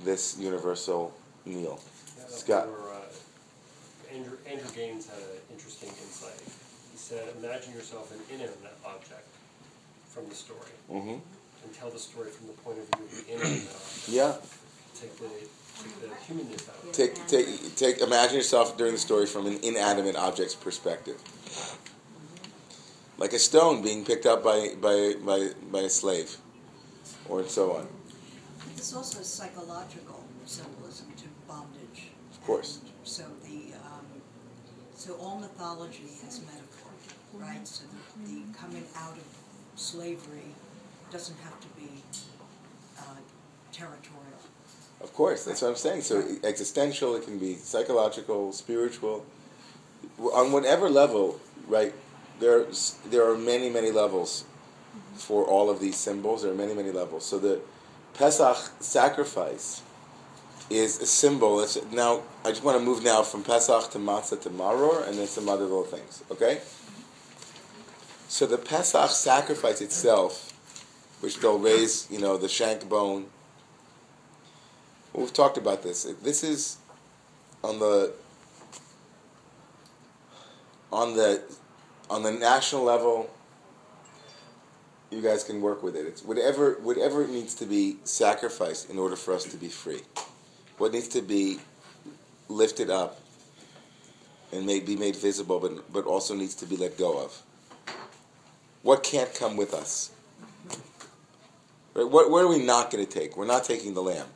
this 0.04 0.38
universal 0.40 1.14
meal. 1.46 1.80
Yeah, 2.38 2.62
Scott. 2.62 2.68
or, 2.68 2.94
uh, 2.94 4.16
Andrew, 4.16 4.38
Andrew 4.46 4.70
Gaines 4.76 5.08
had 5.10 5.18
an 5.18 5.42
interesting 5.52 5.90
insight. 5.90 6.40
He 6.92 6.98
said, 6.98 7.24
imagine 7.42 7.74
yourself 7.74 8.12
an 8.12 8.20
inanimate 8.30 8.78
object 8.86 9.28
from 10.10 10.28
the 10.30 10.36
story, 10.36 10.72
hmm 10.90 11.18
and 11.64 11.74
tell 11.74 11.90
the 11.90 12.00
story 12.00 12.30
from 12.30 12.48
the 12.48 12.54
point 12.54 12.78
of 12.78 12.86
view 12.96 13.06
of 13.06 13.26
the 13.28 13.34
inanimate 13.34 13.68
object. 13.68 14.10
Yeah. 14.10 14.36
Take 15.00 15.18
the, 15.18 15.28
take 15.28 16.00
the 16.02 16.16
humanness 16.26 16.70
out 16.70 16.76
of 16.82 16.90
it. 16.90 16.94
Take, 16.94 17.28
take, 17.28 17.76
take. 17.76 17.98
Imagine 18.00 18.38
yourself 18.38 18.78
during 18.78 18.94
the 18.94 19.00
story 19.00 19.26
from 19.28 19.46
an 19.46 19.60
inanimate 19.62 20.16
object's 20.16 20.56
perspective, 20.56 21.22
like 23.18 23.34
a 23.34 23.40
stone 23.40 23.82
being 23.84 24.06
picked 24.06 24.26
up 24.26 24.44
by 24.44 24.74
by 24.82 25.16
by, 25.24 25.50
by 25.72 25.82
a 25.82 25.90
slave, 25.90 26.38
or 27.30 27.48
so 27.48 27.74
on. 27.74 27.88
There's 28.76 28.94
also 28.96 29.22
psychological 29.22 30.24
symbolism 30.46 30.66
to 30.66 30.66
bondage. 30.66 30.72
Of 30.72 30.77
course. 32.48 32.80
So 33.04 33.24
the 33.44 33.76
um, 33.86 34.06
so 34.96 35.16
all 35.22 35.40
mythology 35.40 36.10
is 36.28 36.42
metaphor, 36.42 36.92
right? 37.34 37.68
So 37.68 37.84
the, 37.94 38.32
the 38.32 38.58
coming 38.58 38.86
out 38.96 39.18
of 39.18 39.28
slavery 39.76 40.56
doesn't 41.12 41.38
have 41.40 41.60
to 41.60 41.68
be 41.76 41.90
uh, 43.00 43.20
territorial. 43.72 44.42
Of 45.02 45.14
course, 45.14 45.44
that's 45.46 45.62
what 45.62 45.70
I'm 45.70 45.76
saying. 45.76 46.02
So 46.02 46.24
existential, 46.44 47.16
it 47.16 47.24
can 47.26 47.38
be 47.38 47.56
psychological, 47.56 48.52
spiritual, 48.54 49.26
on 50.18 50.52
whatever 50.52 50.90
level, 50.90 51.40
right? 51.68 51.94
There's 52.40 52.98
there 53.06 53.30
are 53.30 53.38
many 53.38 53.70
many 53.70 53.92
levels 53.92 54.46
for 55.16 55.44
all 55.44 55.70
of 55.70 55.80
these 55.80 55.98
symbols. 55.98 56.44
There 56.44 56.52
are 56.52 56.62
many 56.66 56.74
many 56.74 56.92
levels. 56.92 57.26
So 57.26 57.40
the 57.40 57.60
Pesach 58.14 58.58
sacrifice 58.80 59.82
is 60.70 61.02
a 61.02 61.06
symbol. 61.06 61.62
It's, 61.62 61.80
now 61.92 62.24
I 62.44 62.50
just 62.50 62.64
want 62.64 62.78
to 62.78 62.84
move 62.84 63.04
now 63.04 63.24
from 63.24 63.44
Pesach 63.44 63.92
to 63.92 64.00
Matzah 64.00 64.42
to 64.42 64.50
Maror, 64.50 65.08
and 65.08 65.18
then 65.18 65.28
some 65.28 65.48
other 65.50 65.64
little 65.64 65.84
things. 65.84 66.24
Okay. 66.32 66.62
So 68.28 68.46
the 68.46 68.58
Pesach 68.58 69.10
sacrifice 69.10 69.82
itself, 69.82 70.54
which 71.22 71.40
they'll 71.40 71.60
raise, 71.60 72.08
you 72.12 72.20
know, 72.20 72.38
the 72.38 72.50
shank 72.50 72.88
bone. 72.90 73.28
We've 75.14 75.34
talked 75.34 75.58
about 75.58 75.82
this. 75.82 76.04
This 76.22 76.44
is 76.44 76.78
on 77.64 77.80
the 77.80 78.14
on 80.92 81.16
the 81.16 81.42
on 82.10 82.24
the 82.24 82.32
national 82.32 82.84
level. 82.84 83.30
You 85.10 85.22
guys 85.22 85.46
can 85.46 85.62
work 85.62 85.82
with 85.82 85.96
it. 85.96 86.06
It's 86.06 86.22
whatever 86.22 86.74
whatever 86.84 87.24
it 87.24 87.30
needs 87.30 87.56
to 87.56 87.66
be 87.66 87.98
sacrificed 88.04 88.90
in 88.90 89.00
order 89.00 89.16
for 89.16 89.34
us 89.34 89.46
to 89.46 89.58
be 89.58 89.70
free. 89.70 90.02
What 90.78 90.94
needs 90.94 91.08
to 91.10 91.22
be 91.22 91.60
lifted 92.50 92.90
up 92.90 93.20
and 94.52 94.66
may 94.66 94.80
be 94.80 94.96
made 94.96 95.16
visible, 95.16 95.60
but 95.60 95.92
but 95.92 96.06
also 96.06 96.36
needs 96.36 96.56
to 96.56 96.66
be 96.66 96.78
let 96.78 96.98
go 96.98 97.20
of. 97.20 97.42
What 98.84 99.04
can't 99.04 99.34
come 99.34 99.58
with 99.58 99.74
us? 99.74 100.12
Right? 101.94 102.10
What, 102.10 102.30
what 102.30 102.44
are 102.44 102.48
we 102.48 102.64
not 102.64 102.92
going 102.92 103.06
to 103.06 103.12
take? 103.12 103.36
We're 103.36 103.46
not 103.46 103.64
taking 103.64 103.94
the 103.96 104.04
lamb. 104.04 104.28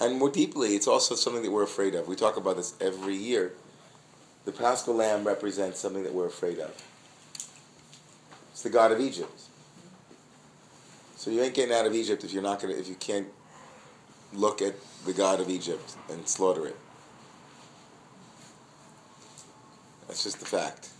And 0.00 0.18
more 0.18 0.30
deeply, 0.30 0.74
it's 0.74 0.88
also 0.88 1.14
something 1.14 1.42
that 1.42 1.50
we're 1.50 1.62
afraid 1.62 1.94
of. 1.94 2.08
We 2.08 2.16
talk 2.16 2.38
about 2.38 2.56
this 2.56 2.74
every 2.80 3.14
year. 3.14 3.52
The 4.46 4.52
Paschal 4.52 4.94
Lamb 4.94 5.24
represents 5.24 5.78
something 5.78 6.02
that 6.02 6.14
we're 6.14 6.26
afraid 6.26 6.58
of. 6.58 6.70
It's 8.50 8.62
the 8.62 8.70
God 8.70 8.92
of 8.92 9.00
Egypt. 9.00 9.40
So 11.16 11.30
you 11.30 11.42
ain't 11.42 11.54
getting 11.54 11.74
out 11.74 11.86
of 11.86 11.94
Egypt 11.94 12.24
if 12.24 12.32
you're 12.32 12.42
not 12.42 12.60
gonna 12.60 12.72
if 12.72 12.88
you 12.88 12.94
can't 12.94 13.26
look 14.32 14.62
at 14.62 14.74
the 15.06 15.12
God 15.12 15.40
of 15.40 15.48
Egypt 15.48 15.96
and 16.08 16.26
slaughter 16.28 16.66
it. 16.66 16.76
That's 20.06 20.24
just 20.24 20.40
the 20.40 20.46
fact. 20.46 20.90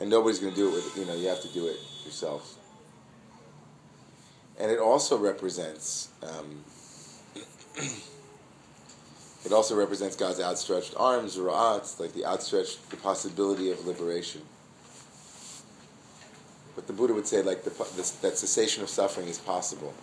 And 0.00 0.08
nobody's 0.08 0.38
gonna 0.38 0.54
do 0.54 0.68
it 0.68 0.74
with 0.74 0.96
you 0.96 1.04
know, 1.06 1.14
you 1.14 1.28
have 1.28 1.42
to 1.42 1.48
do 1.48 1.66
it 1.66 1.78
yourself 2.04 2.54
and 4.60 4.70
it 4.72 4.78
also 4.78 5.16
represents 5.16 6.08
um, 6.22 6.64
It 9.44 9.52
also 9.52 9.76
represents 9.76 10.16
God's 10.16 10.40
outstretched 10.40 10.94
arms, 10.96 11.36
ra'at, 11.36 11.98
like 12.00 12.12
the 12.12 12.26
outstretched, 12.26 12.90
the 12.90 12.96
possibility 12.96 13.70
of 13.70 13.86
liberation. 13.86 14.42
But 16.74 16.86
the 16.86 16.92
Buddha 16.92 17.14
would 17.14 17.26
say, 17.26 17.40
like 17.42 17.64
the, 17.64 17.70
this, 17.96 18.10
that 18.10 18.36
cessation 18.36 18.82
of 18.82 18.90
suffering 18.90 19.28
is 19.28 19.38
possible. 19.38 19.94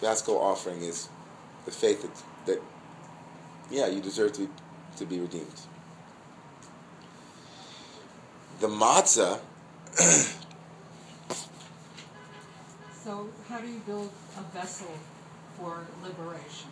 Paschal 0.00 0.38
offering 0.38 0.82
is 0.82 1.08
the 1.64 1.70
faith 1.70 2.02
that, 2.02 2.46
that 2.46 2.62
yeah, 3.70 3.86
you 3.86 4.00
deserve 4.00 4.32
to 4.34 4.42
be, 4.42 4.48
to 4.98 5.04
be 5.06 5.18
redeemed. 5.18 5.60
The 8.60 8.68
matzah 8.68 9.40
So 13.04 13.28
how 13.48 13.60
do 13.60 13.68
you 13.68 13.78
build 13.86 14.10
a 14.36 14.42
vessel 14.56 14.90
for 15.56 15.86
liberation? 16.02 16.70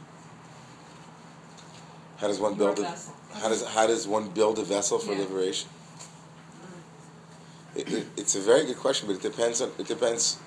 How 2.16 2.26
does 2.26 2.40
one 2.40 2.56
Your 2.56 2.74
build 2.74 2.78
a 2.80 2.82
vessel. 2.82 3.14
how 3.34 3.48
does 3.48 3.64
how 3.64 3.86
does 3.86 4.08
one 4.08 4.28
build 4.30 4.58
a 4.58 4.64
vessel 4.64 4.98
for 4.98 5.12
Yeah. 5.12 5.20
liberation? 5.20 5.68
It, 7.76 7.92
it, 7.92 8.06
it's 8.16 8.34
a 8.34 8.40
very 8.40 8.64
good 8.66 8.78
question, 8.78 9.06
but 9.06 9.16
it 9.16 9.22
depends 9.22 9.60
on 9.60 9.70
it 9.78 9.86
depends. 9.86 10.38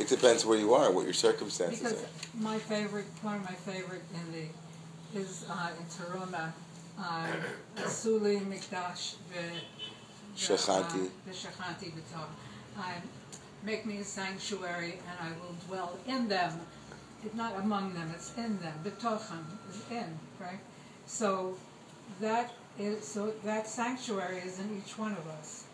It 0.00 0.08
depends 0.08 0.46
where 0.46 0.56
you 0.56 0.72
are, 0.72 0.90
what 0.90 1.04
your 1.04 1.12
circumstances 1.12 1.80
Because 1.80 2.02
are. 2.02 2.42
my 2.42 2.58
favorite, 2.58 3.04
one 3.20 3.36
of 3.36 3.44
my 3.44 3.52
favorite 3.52 4.00
in 4.14 4.32
the, 4.32 5.20
is 5.20 5.44
uh, 5.50 5.68
in 5.78 5.84
Teruma, 5.84 6.52
uh, 6.98 7.86
Suli 7.86 8.38
Mikdash 8.38 9.16
Shechanti. 10.34 11.10
Shechanti 11.30 11.92
Make 13.62 13.84
me 13.84 13.98
a 13.98 14.04
sanctuary 14.04 14.98
and 15.06 15.18
I 15.20 15.32
will 15.38 15.54
dwell 15.68 15.98
in 16.06 16.28
them. 16.28 16.58
It's 17.22 17.34
not 17.34 17.58
among 17.58 17.92
them, 17.92 18.10
it's 18.14 18.34
in 18.38 18.58
them. 18.60 18.72
B'tochem 18.82 19.44
is 19.68 19.82
in, 19.90 20.18
right? 20.40 20.60
So 21.04 21.58
that 22.22 22.54
is, 22.78 23.06
so 23.06 23.34
that 23.44 23.68
sanctuary 23.68 24.38
is 24.38 24.58
in 24.60 24.82
each 24.82 24.96
one 24.96 25.12
of 25.12 25.28
us. 25.28 25.64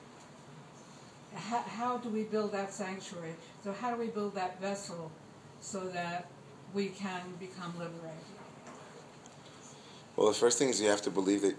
How, 1.33 1.61
how 1.61 1.99
do 1.99 2.09
we 2.09 2.25
build 2.25 2.51
that 2.53 2.75
sanctuary? 2.75 3.35
So 3.67 3.73
how 3.73 3.91
do 3.91 3.97
we 4.01 4.07
build 4.07 4.37
that 4.37 4.61
vessel 4.61 5.11
so 5.61 5.89
that 5.89 6.29
we 6.73 6.87
can 6.87 7.23
become 7.41 7.77
liberated? 7.77 8.15
Well, 10.15 10.29
the 10.29 10.35
first 10.35 10.57
thing 10.57 10.69
is 10.69 10.81
you 10.81 10.89
have 10.89 11.03
to 11.03 11.11
believe 11.11 11.43
that, 11.43 11.57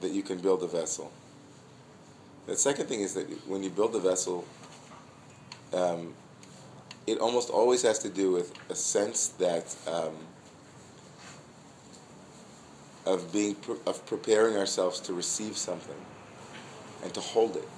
that 0.00 0.12
you 0.12 0.22
can 0.22 0.38
build 0.38 0.62
a 0.62 0.68
vessel. 0.68 1.10
The 2.46 2.56
second 2.56 2.86
thing 2.86 3.00
is 3.00 3.14
that 3.14 3.26
when 3.48 3.64
you 3.64 3.70
build 3.70 3.92
the 3.92 3.98
vessel, 3.98 4.44
um, 5.72 6.14
it 7.08 7.18
almost 7.18 7.50
always 7.50 7.82
has 7.82 7.98
to 8.04 8.08
do 8.08 8.30
with 8.30 8.52
a 8.70 8.76
sense 8.76 9.26
that 9.40 9.74
um, 9.88 10.14
of 13.04 13.32
being 13.32 13.56
of 13.84 14.06
preparing 14.06 14.56
ourselves 14.56 15.00
to 15.00 15.12
receive 15.12 15.56
something 15.56 16.00
and 17.02 17.12
to 17.14 17.20
hold 17.20 17.56
it. 17.56 17.68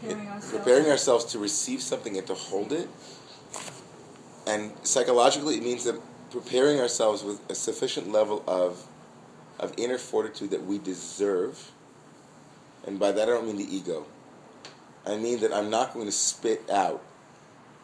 Preparing 0.00 0.28
ourselves. 0.28 0.56
Preparing 0.56 0.86
ourselves 0.90 1.24
to 1.26 1.38
receive 1.38 1.82
something 1.82 2.16
and 2.16 2.26
to 2.26 2.34
hold 2.34 2.72
it. 2.72 2.88
And 4.46 4.72
psychologically, 4.82 5.56
it 5.56 5.62
means 5.62 5.84
that 5.84 6.00
preparing 6.30 6.80
ourselves 6.80 7.22
with 7.22 7.40
a 7.50 7.54
sufficient 7.54 8.10
level 8.10 8.42
of, 8.46 8.86
of 9.58 9.72
inner 9.78 9.98
fortitude 9.98 10.50
that 10.50 10.64
we 10.64 10.78
deserve. 10.78 11.70
And 12.86 12.98
by 12.98 13.12
that, 13.12 13.22
I 13.22 13.26
don't 13.26 13.46
mean 13.46 13.56
the 13.56 13.74
ego. 13.74 14.04
I 15.06 15.16
mean 15.16 15.40
that 15.40 15.52
I'm 15.52 15.70
not 15.70 15.94
going 15.94 16.06
to 16.06 16.12
spit 16.12 16.68
out 16.70 17.02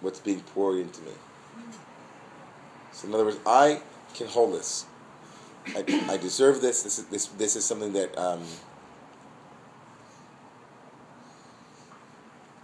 what's 0.00 0.20
being 0.20 0.40
poured 0.40 0.78
into 0.78 1.00
me. 1.02 1.12
So, 2.92 3.08
in 3.08 3.14
other 3.14 3.24
words, 3.24 3.38
I 3.46 3.80
can 4.14 4.26
hold 4.26 4.54
this. 4.54 4.86
I, 5.68 5.84
I 6.08 6.16
deserve 6.16 6.60
this. 6.60 6.82
This 6.82 6.98
is, 6.98 7.04
this, 7.06 7.26
this 7.26 7.56
is 7.56 7.64
something 7.64 7.92
that 7.92 8.16
um, 8.18 8.42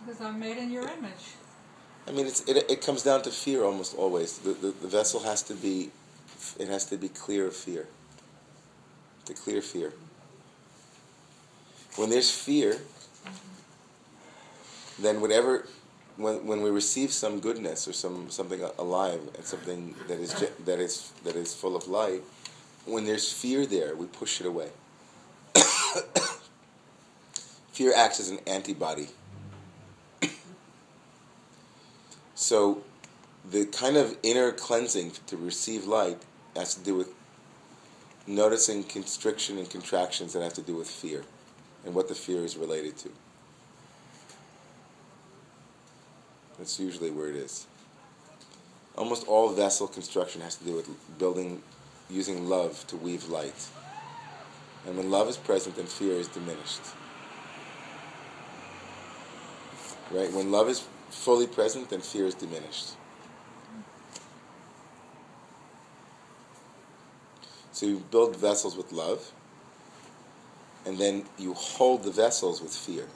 Because 0.06 0.20
I'm 0.20 0.38
made 0.38 0.56
in 0.56 0.70
your 0.70 0.84
image. 0.84 1.34
I 2.06 2.12
mean, 2.12 2.26
it, 2.26 2.46
it 2.46 2.80
comes 2.80 3.02
down 3.02 3.22
to 3.22 3.30
fear 3.30 3.64
almost 3.64 3.96
always. 3.96 4.38
The, 4.38 4.52
the, 4.52 4.68
the 4.68 4.86
vessel 4.86 5.18
has 5.20 5.42
to 5.44 5.54
be, 5.54 5.90
it 6.60 6.68
has 6.68 6.84
to 6.86 6.96
be 6.96 7.08
clear 7.08 7.48
of 7.48 7.56
fear. 7.56 7.88
To 9.24 9.34
clear 9.34 9.60
fear. 9.60 9.92
When 11.96 12.08
there's 12.08 12.30
fear, 12.30 12.78
then 15.00 15.20
whatever, 15.20 15.66
when, 16.16 16.46
when 16.46 16.62
we 16.62 16.70
receive 16.70 17.10
some 17.10 17.40
goodness 17.40 17.88
or 17.88 17.92
some 17.92 18.30
something 18.30 18.60
alive 18.78 19.20
and 19.34 19.44
something 19.44 19.96
that 20.06 20.20
is, 20.20 20.32
that, 20.66 20.78
is, 20.78 21.10
that 21.24 21.34
is 21.34 21.52
full 21.52 21.74
of 21.74 21.88
light, 21.88 22.22
when 22.84 23.04
there's 23.06 23.32
fear 23.32 23.66
there, 23.66 23.96
we 23.96 24.06
push 24.06 24.40
it 24.40 24.46
away. 24.46 24.68
fear 27.72 27.92
acts 27.96 28.20
as 28.20 28.30
an 28.30 28.38
antibody. 28.46 29.08
So, 32.36 32.82
the 33.50 33.64
kind 33.64 33.96
of 33.96 34.14
inner 34.22 34.52
cleansing 34.52 35.12
to 35.26 35.38
receive 35.38 35.86
light 35.86 36.18
has 36.54 36.74
to 36.74 36.84
do 36.84 36.94
with 36.94 37.08
noticing 38.26 38.84
constriction 38.84 39.56
and 39.56 39.68
contractions 39.70 40.34
that 40.34 40.42
have 40.42 40.52
to 40.54 40.60
do 40.60 40.76
with 40.76 40.86
fear 40.86 41.24
and 41.86 41.94
what 41.94 42.08
the 42.08 42.14
fear 42.14 42.44
is 42.44 42.58
related 42.58 42.98
to. 42.98 43.10
That's 46.58 46.78
usually 46.78 47.10
where 47.10 47.30
it 47.30 47.36
is. 47.36 47.66
Almost 48.98 49.26
all 49.26 49.48
vessel 49.54 49.86
construction 49.86 50.42
has 50.42 50.56
to 50.56 50.64
do 50.64 50.74
with 50.74 51.18
building, 51.18 51.62
using 52.10 52.50
love 52.50 52.86
to 52.88 52.96
weave 52.96 53.30
light. 53.30 53.66
And 54.86 54.98
when 54.98 55.10
love 55.10 55.28
is 55.28 55.38
present, 55.38 55.76
then 55.76 55.86
fear 55.86 56.12
is 56.12 56.28
diminished. 56.28 56.82
Right? 60.10 60.30
When 60.32 60.52
love 60.52 60.68
is 60.68 60.86
fully 61.10 61.46
present, 61.46 61.90
then 61.90 62.00
fear 62.00 62.26
is 62.26 62.34
diminished. 62.34 62.96
So 67.72 67.84
you 67.86 67.98
build 68.10 68.36
vessels 68.36 68.76
with 68.76 68.90
love, 68.90 69.32
and 70.86 70.96
then 70.96 71.24
you 71.38 71.52
hold 71.52 72.04
the 72.04 72.10
vessels 72.10 72.62
with 72.62 72.74
fear. 72.74 73.06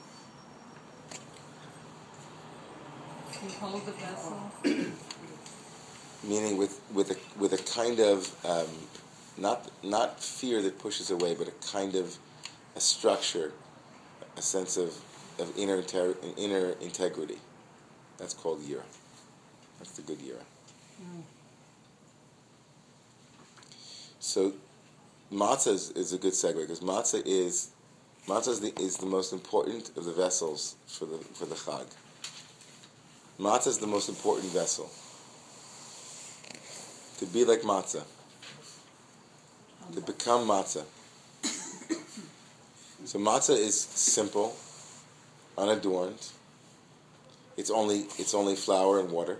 You 3.43 3.49
hold 3.59 3.85
the 3.87 3.91
vessel. 3.93 4.51
Meaning 6.23 6.57
with, 6.57 6.79
with 6.93 7.09
a 7.09 7.17
with 7.39 7.53
a 7.53 7.57
kind 7.57 7.99
of 7.99 8.35
um, 8.45 8.67
not 9.35 9.71
not 9.83 10.19
fear 10.19 10.61
that 10.61 10.77
pushes 10.77 11.09
away, 11.09 11.33
but 11.33 11.47
a 11.47 11.71
kind 11.71 11.95
of 11.95 12.19
a 12.75 12.79
structure, 12.79 13.51
a 14.37 14.41
sense 14.41 14.77
of, 14.77 14.95
of 15.39 15.51
inner 15.57 15.77
inter- 15.77 16.15
inner 16.37 16.75
integrity. 16.81 17.39
That's 18.21 18.35
called 18.35 18.61
yira. 18.61 18.83
That's 19.79 19.93
the 19.93 20.03
good 20.03 20.19
yira. 20.19 20.43
So, 24.19 24.53
matzah 25.33 25.73
is, 25.73 25.89
is 25.91 26.13
a 26.13 26.19
good 26.19 26.33
segue 26.33 26.61
because 26.61 26.81
matzah 26.81 27.23
is 27.25 27.71
matzah 28.27 28.49
is 28.49 28.59
the, 28.59 28.79
is 28.79 28.97
the 28.97 29.07
most 29.07 29.33
important 29.33 29.89
of 29.97 30.05
the 30.05 30.11
vessels 30.11 30.75
for 30.85 31.05
the 31.05 31.17
for 31.17 31.47
the 31.47 31.55
chag. 31.55 31.87
Matzah 33.39 33.69
is 33.69 33.79
the 33.79 33.87
most 33.87 34.07
important 34.07 34.51
vessel. 34.51 34.87
To 37.17 37.25
be 37.25 37.43
like 37.43 37.61
matzah. 37.61 38.03
To 39.93 40.01
become 40.01 40.47
matzah. 40.47 40.85
So 43.05 43.17
matzah 43.17 43.57
is 43.57 43.81
simple, 43.81 44.55
unadorned. 45.57 46.19
It's 47.57 47.69
only 47.69 48.05
it's 48.17 48.33
only 48.33 48.55
flour 48.55 48.99
and 48.99 49.11
water. 49.11 49.39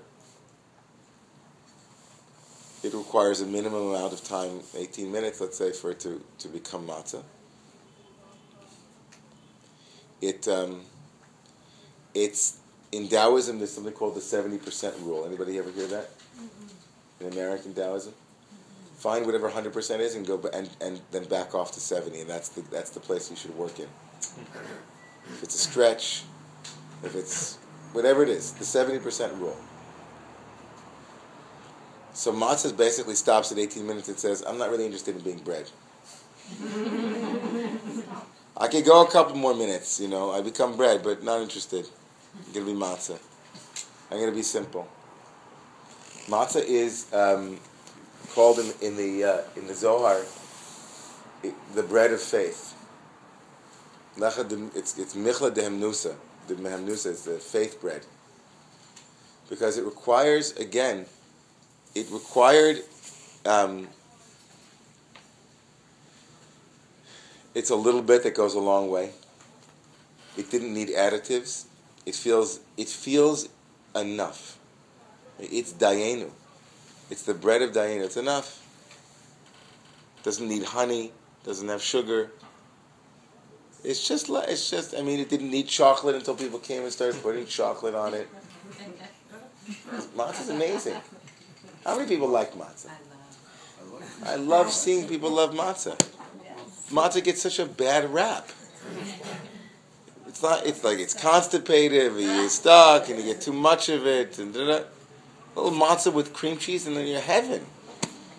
It 2.83 2.93
requires 2.93 3.41
a 3.41 3.45
minimum 3.45 3.89
amount 3.89 4.11
of 4.11 4.23
time, 4.23 4.61
18 4.75 5.11
minutes, 5.11 5.39
let's 5.39 5.55
say, 5.55 5.71
for 5.71 5.91
it 5.91 5.99
to, 5.99 6.19
to 6.39 6.47
become 6.47 6.87
matzah. 6.87 7.21
It 10.19 10.47
um, 10.47 10.81
it's 12.13 12.57
in 12.91 13.07
Taoism. 13.07 13.59
There's 13.59 13.71
something 13.71 13.93
called 13.93 14.15
the 14.15 14.19
70% 14.19 15.05
rule. 15.05 15.25
Anybody 15.25 15.57
ever 15.57 15.71
hear 15.71 15.87
that? 15.87 16.09
In 17.19 17.31
American 17.31 17.73
Taoism, 17.73 18.13
find 18.97 19.25
whatever 19.27 19.49
100% 19.49 19.99
is 19.99 20.15
and 20.15 20.25
go 20.25 20.41
and, 20.53 20.69
and 20.81 21.01
then 21.11 21.25
back 21.25 21.53
off 21.53 21.71
to 21.73 21.79
70, 21.79 22.21
and 22.21 22.29
that's 22.29 22.49
the 22.49 22.61
that's 22.71 22.89
the 22.89 22.99
place 22.99 23.29
you 23.29 23.35
should 23.35 23.55
work 23.55 23.79
in. 23.79 23.87
If 25.27 25.43
it's 25.43 25.55
a 25.55 25.69
stretch, 25.69 26.23
if 27.03 27.15
it's 27.15 27.57
whatever 27.93 28.23
it 28.23 28.29
is, 28.29 28.51
the 28.53 28.63
70% 28.63 29.39
rule. 29.39 29.57
So 32.13 32.31
matzah 32.33 32.75
basically 32.75 33.15
stops 33.15 33.51
at 33.51 33.57
18 33.57 33.85
minutes 33.87 34.09
and 34.09 34.19
says, 34.19 34.43
I'm 34.45 34.57
not 34.57 34.69
really 34.69 34.85
interested 34.85 35.15
in 35.15 35.21
being 35.23 35.39
bread. 35.39 35.69
I 38.57 38.67
could 38.67 38.85
go 38.85 39.03
a 39.03 39.09
couple 39.09 39.35
more 39.37 39.55
minutes, 39.55 39.99
you 39.99 40.07
know. 40.07 40.31
I 40.31 40.41
become 40.41 40.75
bread, 40.75 41.03
but 41.03 41.23
not 41.23 41.41
interested. 41.41 41.87
I'm 42.47 42.53
going 42.53 42.65
to 42.65 42.73
be 42.73 42.79
matzah. 42.79 43.19
I'm 44.11 44.17
going 44.17 44.29
to 44.29 44.35
be 44.35 44.43
simple. 44.43 44.87
Matzah 46.27 46.63
is, 46.63 47.11
um, 47.13 47.59
called 48.33 48.59
in, 48.59 48.71
in 48.81 48.97
the 48.97 49.23
uh, 49.23 49.41
in 49.55 49.67
the 49.67 49.73
Zohar 49.73 50.21
i- 51.43 51.53
the 51.75 51.83
bread 51.83 52.11
of 52.11 52.21
faith. 52.21 52.73
It's 54.17 54.97
it's 54.97 55.15
michla 55.15 55.53
de 55.53 55.61
hemnusa. 55.63 56.15
The 56.55 56.69
hemnusa 56.69 57.07
is 57.07 57.23
the 57.23 57.37
faith 57.37 57.79
bread 57.79 58.05
because 59.49 59.77
it 59.77 59.85
requires 59.85 60.51
again. 60.57 61.05
It 61.95 62.07
required. 62.11 62.81
Um, 63.45 63.87
it's 67.55 67.69
a 67.69 67.75
little 67.75 68.01
bit 68.01 68.23
that 68.23 68.35
goes 68.35 68.53
a 68.53 68.59
long 68.59 68.89
way. 68.89 69.11
It 70.37 70.51
didn't 70.51 70.73
need 70.73 70.89
additives. 70.89 71.65
It 72.05 72.15
feels 72.15 72.59
it 72.75 72.89
feels 72.89 73.47
enough. 73.95 74.57
It's 75.39 75.71
dayenu. 75.71 76.31
It's 77.09 77.23
the 77.23 77.33
bread 77.33 77.61
of 77.61 77.71
dayenu. 77.71 78.03
It's 78.03 78.17
enough. 78.17 78.57
Doesn't 80.23 80.47
need 80.47 80.63
honey. 80.63 81.13
Doesn't 81.45 81.69
have 81.69 81.81
sugar. 81.81 82.31
It's 83.83 84.07
just 84.07 84.29
like 84.29 84.47
it's 84.47 84.69
just. 84.69 84.95
I 84.95 85.01
mean, 85.01 85.19
it 85.19 85.29
didn't 85.29 85.49
need 85.49 85.67
chocolate 85.67 86.15
until 86.15 86.35
people 86.35 86.59
came 86.59 86.83
and 86.83 86.91
started 86.91 87.21
putting 87.21 87.45
chocolate 87.45 87.95
on 87.95 88.13
it. 88.13 88.27
Matzah's 90.15 90.49
amazing. 90.49 90.97
How 91.83 91.95
many 91.95 92.07
people 92.07 92.27
like 92.27 92.53
matzah? 92.53 92.91
I 94.25 94.35
love 94.35 94.71
seeing 94.71 95.07
people 95.07 95.31
love 95.31 95.53
matzah. 95.53 95.97
Matzah 96.91 97.23
gets 97.23 97.41
such 97.41 97.57
a 97.59 97.65
bad 97.65 98.13
rap. 98.13 98.49
It's 100.27 100.43
not. 100.43 100.65
It's 100.65 100.83
like 100.83 100.99
it's 100.99 101.13
constipated. 101.13 102.13
You're 102.15 102.49
stuck, 102.49 103.09
and 103.09 103.17
you 103.17 103.25
get 103.25 103.41
too 103.41 103.53
much 103.53 103.89
of 103.89 104.05
it, 104.05 104.37
and 104.37 104.53
da-da. 104.53 104.83
a 105.55 105.59
little 105.59 105.79
matzah 105.79 106.13
with 106.13 106.33
cream 106.33 106.57
cheese, 106.57 106.85
and 106.85 106.95
then 106.95 107.07
you're 107.07 107.19
heaven. 107.19 107.65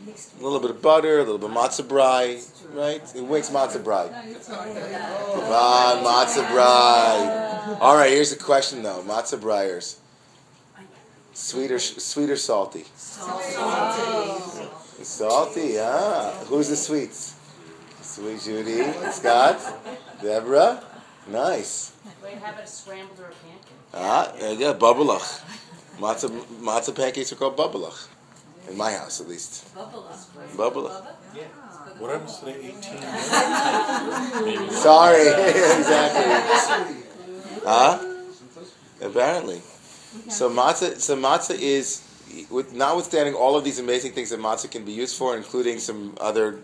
A 0.04 0.42
little 0.42 0.58
bit 0.58 0.70
of 0.70 0.82
butter, 0.82 1.20
a 1.20 1.22
little 1.22 1.38
bit 1.38 1.50
of 1.50 1.56
matzah 1.56 1.86
brei, 1.86 2.42
right? 2.74 3.02
It 3.14 3.28
makes 3.28 3.50
matzah 3.50 3.82
brei. 3.82 4.08
Come 4.46 5.52
on, 5.52 6.04
matzah 6.04 6.44
brei. 6.48 7.78
All 7.80 7.94
right, 7.94 8.10
here's 8.10 8.32
a 8.32 8.36
question 8.36 8.82
though, 8.82 9.02
matzah 9.06 9.40
briers. 9.40 10.00
Sweet 11.34 11.70
or 11.70 11.78
sweet 11.78 12.30
or 12.30 12.36
salty? 12.36 12.84
Salty. 12.96 13.52
Salty, 15.04 15.78
ah. 15.78 16.32
Who's 16.46 16.68
the 16.68 16.76
sweets? 16.76 17.36
Sweet 18.00 18.40
Judy, 18.42 18.92
Scott, 19.12 19.60
Deborah. 20.20 20.82
Nice. 21.28 21.92
Wait, 22.22 22.34
how 22.38 22.50
about 22.50 22.64
a 22.64 22.66
scrambled 22.66 23.20
or 23.20 23.26
a 23.26 23.28
pancake? 23.28 23.72
Ah, 23.94 24.32
there 24.38 24.52
you 24.52 24.58
go, 24.58 24.74
bubblach. 24.74 25.42
Matzah, 25.98 26.28
matzah 26.60 26.94
pancakes 26.94 27.32
are 27.32 27.36
called 27.36 27.56
bubblach. 27.56 28.08
In 28.70 28.76
my 28.76 28.92
house, 28.92 29.20
at 29.20 29.28
least. 29.28 29.74
Bubblach. 29.74 31.02
What 31.98 32.10
happens 32.10 32.38
to 32.38 32.44
the 32.46 32.56
18 32.56 32.80
Sorry, 34.70 35.28
exactly. 35.28 36.96
Huh? 37.64 37.98
Apparently. 39.00 39.60
So 40.28 40.50
matzah, 40.50 41.00
so 41.00 41.16
matzah 41.16 41.58
is, 41.58 42.02
with 42.50 42.72
notwithstanding 42.72 43.34
all 43.34 43.56
of 43.56 43.64
these 43.64 43.78
amazing 43.78 44.12
things 44.12 44.30
that 44.30 44.40
matzah 44.40 44.70
can 44.70 44.84
be 44.84 44.92
used 44.92 45.16
for, 45.16 45.36
including 45.36 45.78
some 45.78 46.16
other 46.20 46.60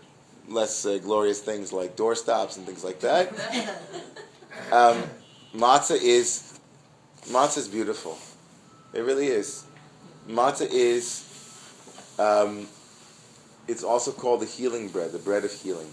less 0.49 0.87
uh, 0.87 0.99
glorious 0.99 1.41
things 1.41 1.73
like 1.73 1.97
doorstops 1.97 2.57
and 2.57 2.67
things 2.67 2.85
like 2.85 3.01
that. 3.01 3.33
Um, 4.73 5.03
matzah 5.55 5.99
is 6.03 6.59
matzah 7.29 7.59
is 7.59 7.69
beautiful. 7.69 8.19
It 8.93 9.01
really 9.01 9.29
is. 9.29 9.65
Matzah 10.29 10.69
is. 10.71 11.28
Um, 12.19 12.67
it's 13.69 13.85
also 13.85 14.11
called 14.13 14.41
the 14.41 14.47
healing 14.47 14.89
bread, 14.89 15.13
the 15.13 15.19
bread 15.19 15.45
of 15.45 15.53
healing, 15.53 15.89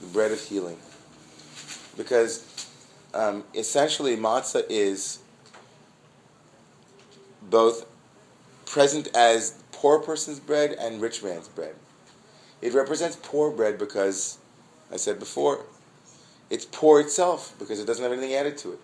the 0.00 0.06
bread 0.06 0.32
of 0.32 0.40
healing, 0.40 0.78
because 1.96 2.44
um, 3.14 3.44
essentially 3.54 4.16
matzah 4.16 4.64
is 4.68 5.18
both 7.42 7.86
present 8.66 9.08
as 9.14 9.62
poor 9.70 9.98
person's 9.98 10.40
bread 10.40 10.72
and 10.72 11.00
rich 11.00 11.22
man's 11.22 11.48
bread. 11.48 11.74
It 12.62 12.72
represents 12.72 13.18
poor 13.22 13.50
bread 13.50 13.78
because, 13.78 14.38
I 14.90 14.96
said 14.96 15.18
before, 15.18 15.66
it's 16.48 16.64
poor 16.64 17.00
itself 17.00 17.54
because 17.58 17.80
it 17.80 17.86
doesn't 17.86 18.02
have 18.02 18.12
anything 18.12 18.34
added 18.34 18.56
to 18.58 18.72
it. 18.72 18.78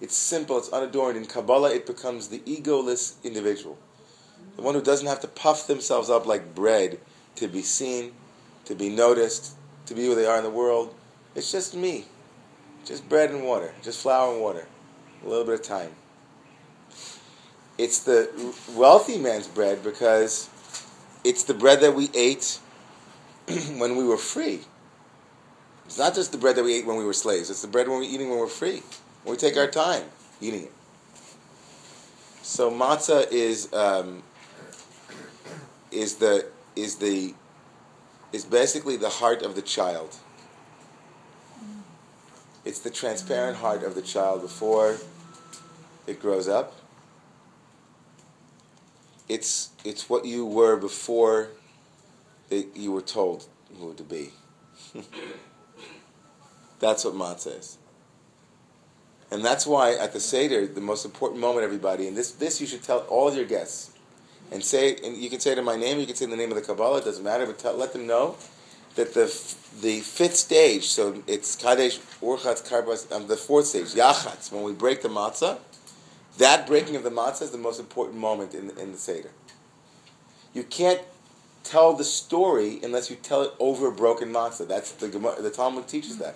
It's 0.00 0.16
simple, 0.16 0.56
it's 0.58 0.70
unadorned. 0.70 1.18
In 1.18 1.26
Kabbalah, 1.26 1.74
it 1.74 1.86
becomes 1.86 2.28
the 2.28 2.38
egoless 2.40 3.22
individual. 3.22 3.78
The 4.56 4.62
one 4.62 4.74
who 4.74 4.82
doesn't 4.82 5.06
have 5.06 5.20
to 5.20 5.28
puff 5.28 5.66
themselves 5.66 6.10
up 6.10 6.26
like 6.26 6.54
bread 6.54 6.98
to 7.36 7.48
be 7.48 7.62
seen, 7.62 8.12
to 8.66 8.74
be 8.74 8.88
noticed, 8.88 9.54
to 9.86 9.94
be 9.94 10.04
who 10.06 10.14
they 10.14 10.26
are 10.26 10.38
in 10.38 10.44
the 10.44 10.50
world. 10.50 10.94
It's 11.34 11.50
just 11.50 11.74
me. 11.74 12.06
Just 12.84 13.08
bread 13.08 13.30
and 13.30 13.44
water, 13.44 13.72
just 13.82 14.02
flour 14.02 14.32
and 14.32 14.40
water, 14.42 14.66
a 15.24 15.28
little 15.28 15.44
bit 15.44 15.54
of 15.54 15.62
time. 15.62 15.90
It's 17.78 18.00
the 18.00 18.54
wealthy 18.74 19.18
man's 19.18 19.46
bread 19.46 19.82
because 19.82 20.48
it's 21.24 21.44
the 21.44 21.54
bread 21.54 21.80
that 21.80 21.94
we 21.94 22.10
ate 22.14 22.58
when 23.76 23.96
we 23.96 24.04
were 24.04 24.16
free. 24.16 24.60
It's 25.86 25.98
not 25.98 26.14
just 26.14 26.32
the 26.32 26.38
bread 26.38 26.56
that 26.56 26.64
we 26.64 26.74
ate 26.74 26.86
when 26.86 26.96
we 26.96 27.04
were 27.04 27.12
slaves. 27.12 27.50
It's 27.50 27.62
the 27.62 27.68
bread 27.68 27.88
when 27.88 27.98
we're 27.98 28.04
eating 28.04 28.30
when 28.30 28.38
we're 28.38 28.46
free. 28.46 28.82
When 29.24 29.34
we 29.34 29.36
take 29.36 29.56
our 29.56 29.66
time 29.66 30.04
eating 30.40 30.64
it. 30.64 30.72
So 32.42 32.70
matzah 32.70 33.30
is 33.30 33.72
um, 33.72 34.22
is 35.90 36.16
the 36.16 36.46
is 36.76 36.96
the 36.96 37.34
is 38.32 38.44
basically 38.44 38.96
the 38.96 39.08
heart 39.08 39.42
of 39.42 39.54
the 39.54 39.62
child. 39.62 40.16
It's 42.64 42.80
the 42.80 42.90
transparent 42.90 43.56
mm. 43.56 43.60
heart 43.60 43.82
of 43.82 43.94
the 43.94 44.02
child 44.02 44.42
before 44.42 44.98
it 46.06 46.20
grows 46.20 46.48
up. 46.48 46.74
It's 49.28 49.70
it's 49.84 50.08
what 50.10 50.24
you 50.24 50.44
were 50.44 50.76
before 50.76 51.48
it, 52.50 52.76
you 52.76 52.92
were 52.92 53.02
told 53.02 53.46
who 53.78 53.94
to 53.94 54.02
be. 54.02 54.30
That's 56.80 57.04
what 57.04 57.14
matzah 57.14 57.58
is. 57.58 57.78
And 59.30 59.44
that's 59.44 59.64
why 59.64 59.94
at 59.94 60.12
the 60.12 60.18
Seder, 60.18 60.66
the 60.66 60.80
most 60.80 61.04
important 61.04 61.40
moment, 61.40 61.62
everybody, 61.62 62.08
and 62.08 62.16
this, 62.16 62.32
this 62.32 62.60
you 62.60 62.66
should 62.66 62.82
tell 62.82 63.00
all 63.00 63.32
your 63.32 63.44
guests. 63.44 63.92
And 64.52 64.64
say, 64.64 64.96
and 65.04 65.16
you 65.16 65.30
can 65.30 65.38
say 65.38 65.52
it 65.52 65.58
in 65.58 65.64
my 65.64 65.76
name, 65.76 66.00
you 66.00 66.06
can 66.06 66.16
say 66.16 66.24
in 66.24 66.30
the 66.30 66.36
name 66.36 66.50
of 66.50 66.56
the 66.56 66.62
Kabbalah, 66.62 66.98
it 66.98 67.04
doesn't 67.04 67.22
matter, 67.22 67.46
but 67.46 67.78
let 67.78 67.92
them 67.92 68.06
know 68.06 68.36
that 68.96 69.14
the 69.14 69.26
the 69.80 70.00
fifth 70.00 70.34
stage, 70.36 70.86
so 70.88 71.22
it's 71.28 71.54
Kadesh, 71.54 71.98
Urchatz, 72.20 72.68
Karpas, 72.68 73.10
um, 73.12 73.28
the 73.28 73.36
fourth 73.36 73.66
stage, 73.66 73.88
Yachatz, 73.94 74.50
when 74.50 74.64
we 74.64 74.72
break 74.72 75.02
the 75.02 75.08
matzah, 75.08 75.58
that 76.38 76.66
breaking 76.66 76.96
of 76.96 77.04
the 77.04 77.10
matzah 77.10 77.42
is 77.42 77.50
the 77.52 77.58
most 77.58 77.78
important 77.78 78.18
moment 78.18 78.52
in, 78.54 78.70
in 78.78 78.90
the 78.92 78.98
Seder. 78.98 79.30
You 80.52 80.64
can't 80.64 81.00
tell 81.62 81.92
the 81.92 82.04
story 82.04 82.80
unless 82.82 83.10
you 83.10 83.16
tell 83.16 83.42
it 83.42 83.52
over 83.60 83.86
a 83.86 83.92
broken 83.92 84.32
matzah. 84.32 84.66
That's 84.66 84.90
the 84.92 85.06
the 85.06 85.50
Talmud 85.50 85.86
teaches 85.86 86.18
that. 86.18 86.34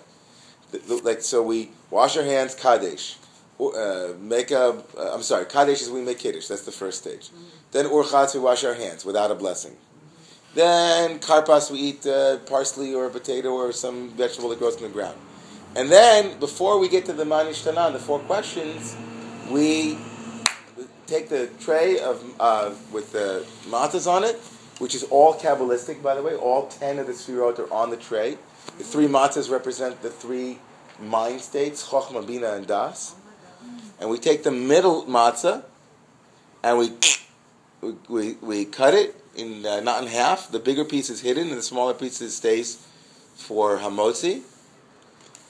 The- 0.71 0.79
the- 0.79 1.03
like 1.03 1.21
so, 1.21 1.43
we 1.43 1.71
wash 1.89 2.15
our 2.15 2.23
hands, 2.23 2.55
kadesh. 2.55 3.17
Uh, 3.57 4.13
make 4.19 4.51
a, 4.51 4.83
uh, 4.97 5.13
I'm 5.13 5.21
sorry, 5.21 5.45
kadesh 5.45 5.81
is 5.81 5.89
we 5.89 6.01
make 6.01 6.19
kiddush. 6.19 6.47
That's 6.47 6.65
the 6.65 6.73
first 6.73 7.01
stage. 7.01 7.29
Then 7.71 7.85
urchatz, 7.85 8.33
we 8.33 8.41
wash 8.41 8.65
our 8.65 8.73
hands 8.73 9.05
without 9.05 9.31
a 9.31 9.35
blessing. 9.35 9.77
Then 10.55 11.19
karpas, 11.19 11.71
we 11.71 11.79
eat 11.79 12.05
uh, 12.05 12.37
parsley 12.39 12.93
or 12.93 13.05
a 13.05 13.09
potato 13.09 13.49
or 13.53 13.71
some 13.71 14.09
vegetable 14.09 14.49
that 14.49 14.59
grows 14.59 14.75
in 14.75 14.83
the 14.83 14.89
ground. 14.89 15.17
And 15.75 15.89
then 15.89 16.37
before 16.39 16.79
we 16.79 16.89
get 16.89 17.05
to 17.05 17.13
the 17.13 17.23
manishtanan, 17.23 17.93
the 17.93 17.99
four 17.99 18.19
questions, 18.19 18.95
we 19.49 19.97
take 21.07 21.29
the 21.29 21.47
tray 21.59 21.99
of 21.99 22.23
uh, 22.39 22.71
with 22.91 23.11
the 23.13 23.45
matzahs 23.67 24.05
on 24.05 24.23
it, 24.23 24.35
which 24.79 24.95
is 24.95 25.03
all 25.03 25.33
kabbalistic, 25.33 26.03
by 26.03 26.15
the 26.15 26.23
way. 26.23 26.35
All 26.35 26.67
ten 26.67 26.99
of 26.99 27.07
the 27.07 27.13
sfirot 27.13 27.59
are 27.59 27.71
on 27.73 27.89
the 27.89 27.97
tray. 27.97 28.37
The 28.77 28.83
three 28.83 29.07
matzahs 29.07 29.49
represent 29.49 30.01
the 30.01 30.09
three 30.09 30.59
mind 30.99 31.41
states: 31.41 31.89
chokhmah, 31.89 32.25
bina, 32.27 32.53
and 32.53 32.67
das. 32.67 33.15
And 34.05 34.11
we 34.11 34.19
take 34.19 34.43
the 34.43 34.51
middle 34.51 35.03
matzah, 35.05 35.63
and 36.61 36.77
we 36.77 36.91
we, 38.07 38.33
we, 38.33 38.63
cut 38.63 38.93
it 38.93 39.19
in 39.35 39.65
uh, 39.65 39.79
not 39.79 40.03
in 40.03 40.07
half. 40.09 40.51
The 40.51 40.59
bigger 40.59 40.85
piece 40.85 41.09
is 41.09 41.21
hidden, 41.21 41.47
and 41.47 41.57
the 41.57 41.63
smaller 41.63 41.95
piece 41.95 42.17
stays 42.31 42.85
for 43.33 43.79
hamotzi. 43.79 44.43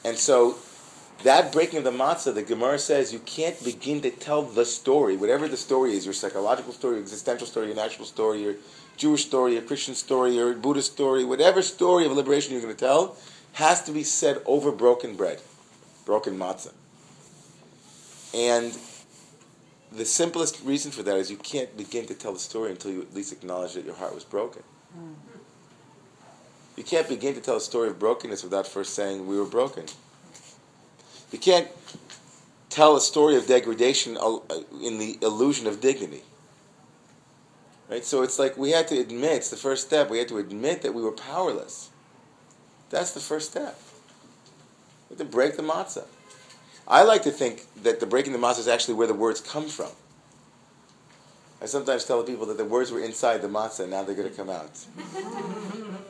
And 0.06 0.15
so 0.15 0.56
that 1.23 1.52
breaking 1.52 1.80
of 1.80 1.84
the 1.84 1.91
matzah, 1.91 2.34
the 2.34 2.44
Gemara 2.44 2.80
says 2.80 3.11
you 3.11 3.19
can't 3.19 3.61
begin 3.61 3.99
to 4.03 4.10
tell 4.10 4.44
the 4.44 4.64
story, 4.64 5.18
whatever 5.18 5.49
the 5.49 5.57
story 5.57 5.91
is, 5.91 6.06
your 6.06 6.14
psychological 6.14 6.72
story, 6.72 6.94
your 6.94 7.03
existential 7.03 7.48
story, 7.48 7.68
your 7.68 7.76
natural 7.76 8.06
story, 8.06 8.41
your 8.41 8.56
Jewish 8.95 9.26
story, 9.26 9.56
your 9.56 9.64
Christian 9.64 9.95
story, 9.95 10.34
your 10.34 10.53
Buddhist 10.53 10.94
story, 10.94 11.26
whatever 11.26 11.61
story 11.61 12.06
of 12.06 12.14
liberation 12.14 12.53
you're 12.53 12.61
going 12.61 12.73
to 12.73 12.80
tell, 12.80 13.18
has 13.52 13.84
to 13.84 13.91
be 13.91 14.03
said 14.03 14.41
over 14.45 14.72
broken 14.72 15.18
bread, 15.18 15.41
broken 16.06 16.40
matzah. 16.40 16.72
And 18.35 18.77
the 19.93 20.03
simplest 20.03 20.61
reason 20.63 20.91
for 20.91 21.03
that 21.03 21.15
is 21.15 21.31
you 21.31 21.37
can't 21.37 21.75
begin 21.77 22.05
to 22.07 22.13
tell 22.13 22.33
the 22.33 22.39
story 22.39 22.71
until 22.71 22.91
you 22.91 23.01
at 23.01 23.13
least 23.13 23.31
acknowledge 23.31 23.73
that 23.73 23.85
your 23.85 23.95
heart 23.95 24.13
was 24.13 24.25
broken. 24.25 24.61
You 26.75 26.83
can't 26.83 27.07
begin 27.07 27.33
to 27.35 27.39
tell 27.39 27.55
a 27.55 27.61
story 27.61 27.87
of 27.87 27.97
brokenness 27.97 28.43
without 28.43 28.67
first 28.67 28.93
saying 28.93 29.25
we 29.25 29.37
were 29.37 29.45
broken. 29.45 29.85
You 31.31 31.39
can't 31.39 31.69
tell 32.69 32.97
a 32.97 33.01
story 33.01 33.37
of 33.37 33.47
degradation 33.47 34.17
uh, 34.17 34.39
in 34.83 34.97
the 34.97 35.17
illusion 35.21 35.65
of 35.65 35.79
dignity. 35.79 36.23
Right? 37.89 38.03
So 38.03 38.21
it's 38.21 38.37
like 38.37 38.57
we 38.57 38.71
had 38.71 38.89
to 38.89 38.99
admit, 38.99 39.37
it's 39.37 39.49
the 39.49 39.55
first 39.55 39.87
step, 39.87 40.09
we 40.09 40.17
had 40.17 40.27
to 40.27 40.39
admit 40.39 40.81
that 40.81 40.93
we 40.93 41.01
were 41.01 41.13
powerless. 41.13 41.89
That's 42.89 43.13
the 43.13 43.21
first 43.21 43.51
step. 43.51 43.79
We 45.09 45.15
had 45.15 45.25
to 45.25 45.31
break 45.31 45.55
the 45.55 45.63
matzah. 45.63 46.05
I 46.87 47.03
like 47.03 47.23
to 47.23 47.31
think 47.31 47.63
that 47.83 47.99
the 47.99 48.05
breaking 48.05 48.33
the 48.33 48.39
matzah 48.39 48.59
is 48.59 48.67
actually 48.67 48.93
where 48.93 49.07
the 49.07 49.13
words 49.13 49.41
come 49.41 49.67
from. 49.67 49.91
I 51.61 51.65
sometimes 51.65 52.05
tell 52.05 52.21
people 52.23 52.45
that 52.47 52.57
the 52.57 52.65
words 52.65 52.91
were 52.91 52.99
inside 52.99 53.41
the 53.41 53.47
matzah, 53.47 53.81
and 53.81 53.91
now 53.91 54.03
they're 54.03 54.15
going 54.15 54.29
to 54.29 54.35
come 54.35 54.49
out. 54.49 54.71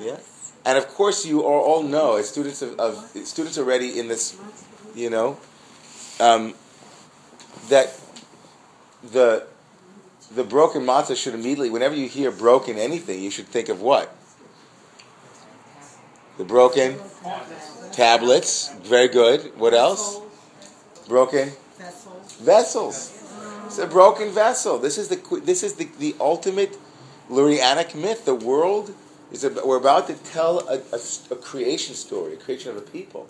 Yeah, 0.00 0.16
and 0.64 0.78
of 0.78 0.88
course 0.88 1.26
you 1.26 1.42
all, 1.42 1.60
all 1.60 1.82
know 1.82 2.16
as 2.16 2.28
students 2.28 2.62
of, 2.62 2.78
of 2.80 2.96
students 3.26 3.58
already 3.58 3.98
in 4.00 4.08
this, 4.08 4.38
you 4.94 5.10
know, 5.10 5.36
um, 6.18 6.54
that 7.68 7.98
the 9.02 9.46
the 10.34 10.44
broken 10.44 10.82
matzah 10.82 11.16
should 11.16 11.34
immediately, 11.34 11.68
whenever 11.68 11.94
you 11.94 12.08
hear 12.08 12.30
broken 12.30 12.78
anything, 12.78 13.22
you 13.22 13.30
should 13.30 13.46
think 13.46 13.68
of 13.68 13.82
what? 13.82 14.14
The 16.38 16.44
broken 16.44 16.98
tablets. 17.92 18.72
Very 18.82 19.08
good. 19.08 19.52
What 19.58 19.74
else? 19.74 20.20
Broken 21.08 21.52
Vessels. 21.78 22.36
vessels. 22.40 23.18
It's 23.66 23.78
a 23.78 23.86
broken 23.86 24.30
vessel. 24.30 24.78
This 24.78 24.98
is 24.98 25.08
the 25.08 25.16
this 25.44 25.62
is 25.62 25.74
the, 25.74 25.88
the 25.98 26.14
ultimate 26.20 26.78
Lurianic 27.30 27.94
myth. 27.94 28.24
The 28.24 28.34
world 28.34 28.94
is 29.30 29.44
ab- 29.44 29.58
we're 29.64 29.78
about 29.78 30.06
to 30.08 30.14
tell 30.14 30.60
a 30.68 30.80
a 31.30 31.36
creation 31.36 31.94
story, 31.94 32.34
a 32.34 32.36
creation 32.36 32.70
of 32.70 32.76
a 32.76 32.82
people. 32.82 33.26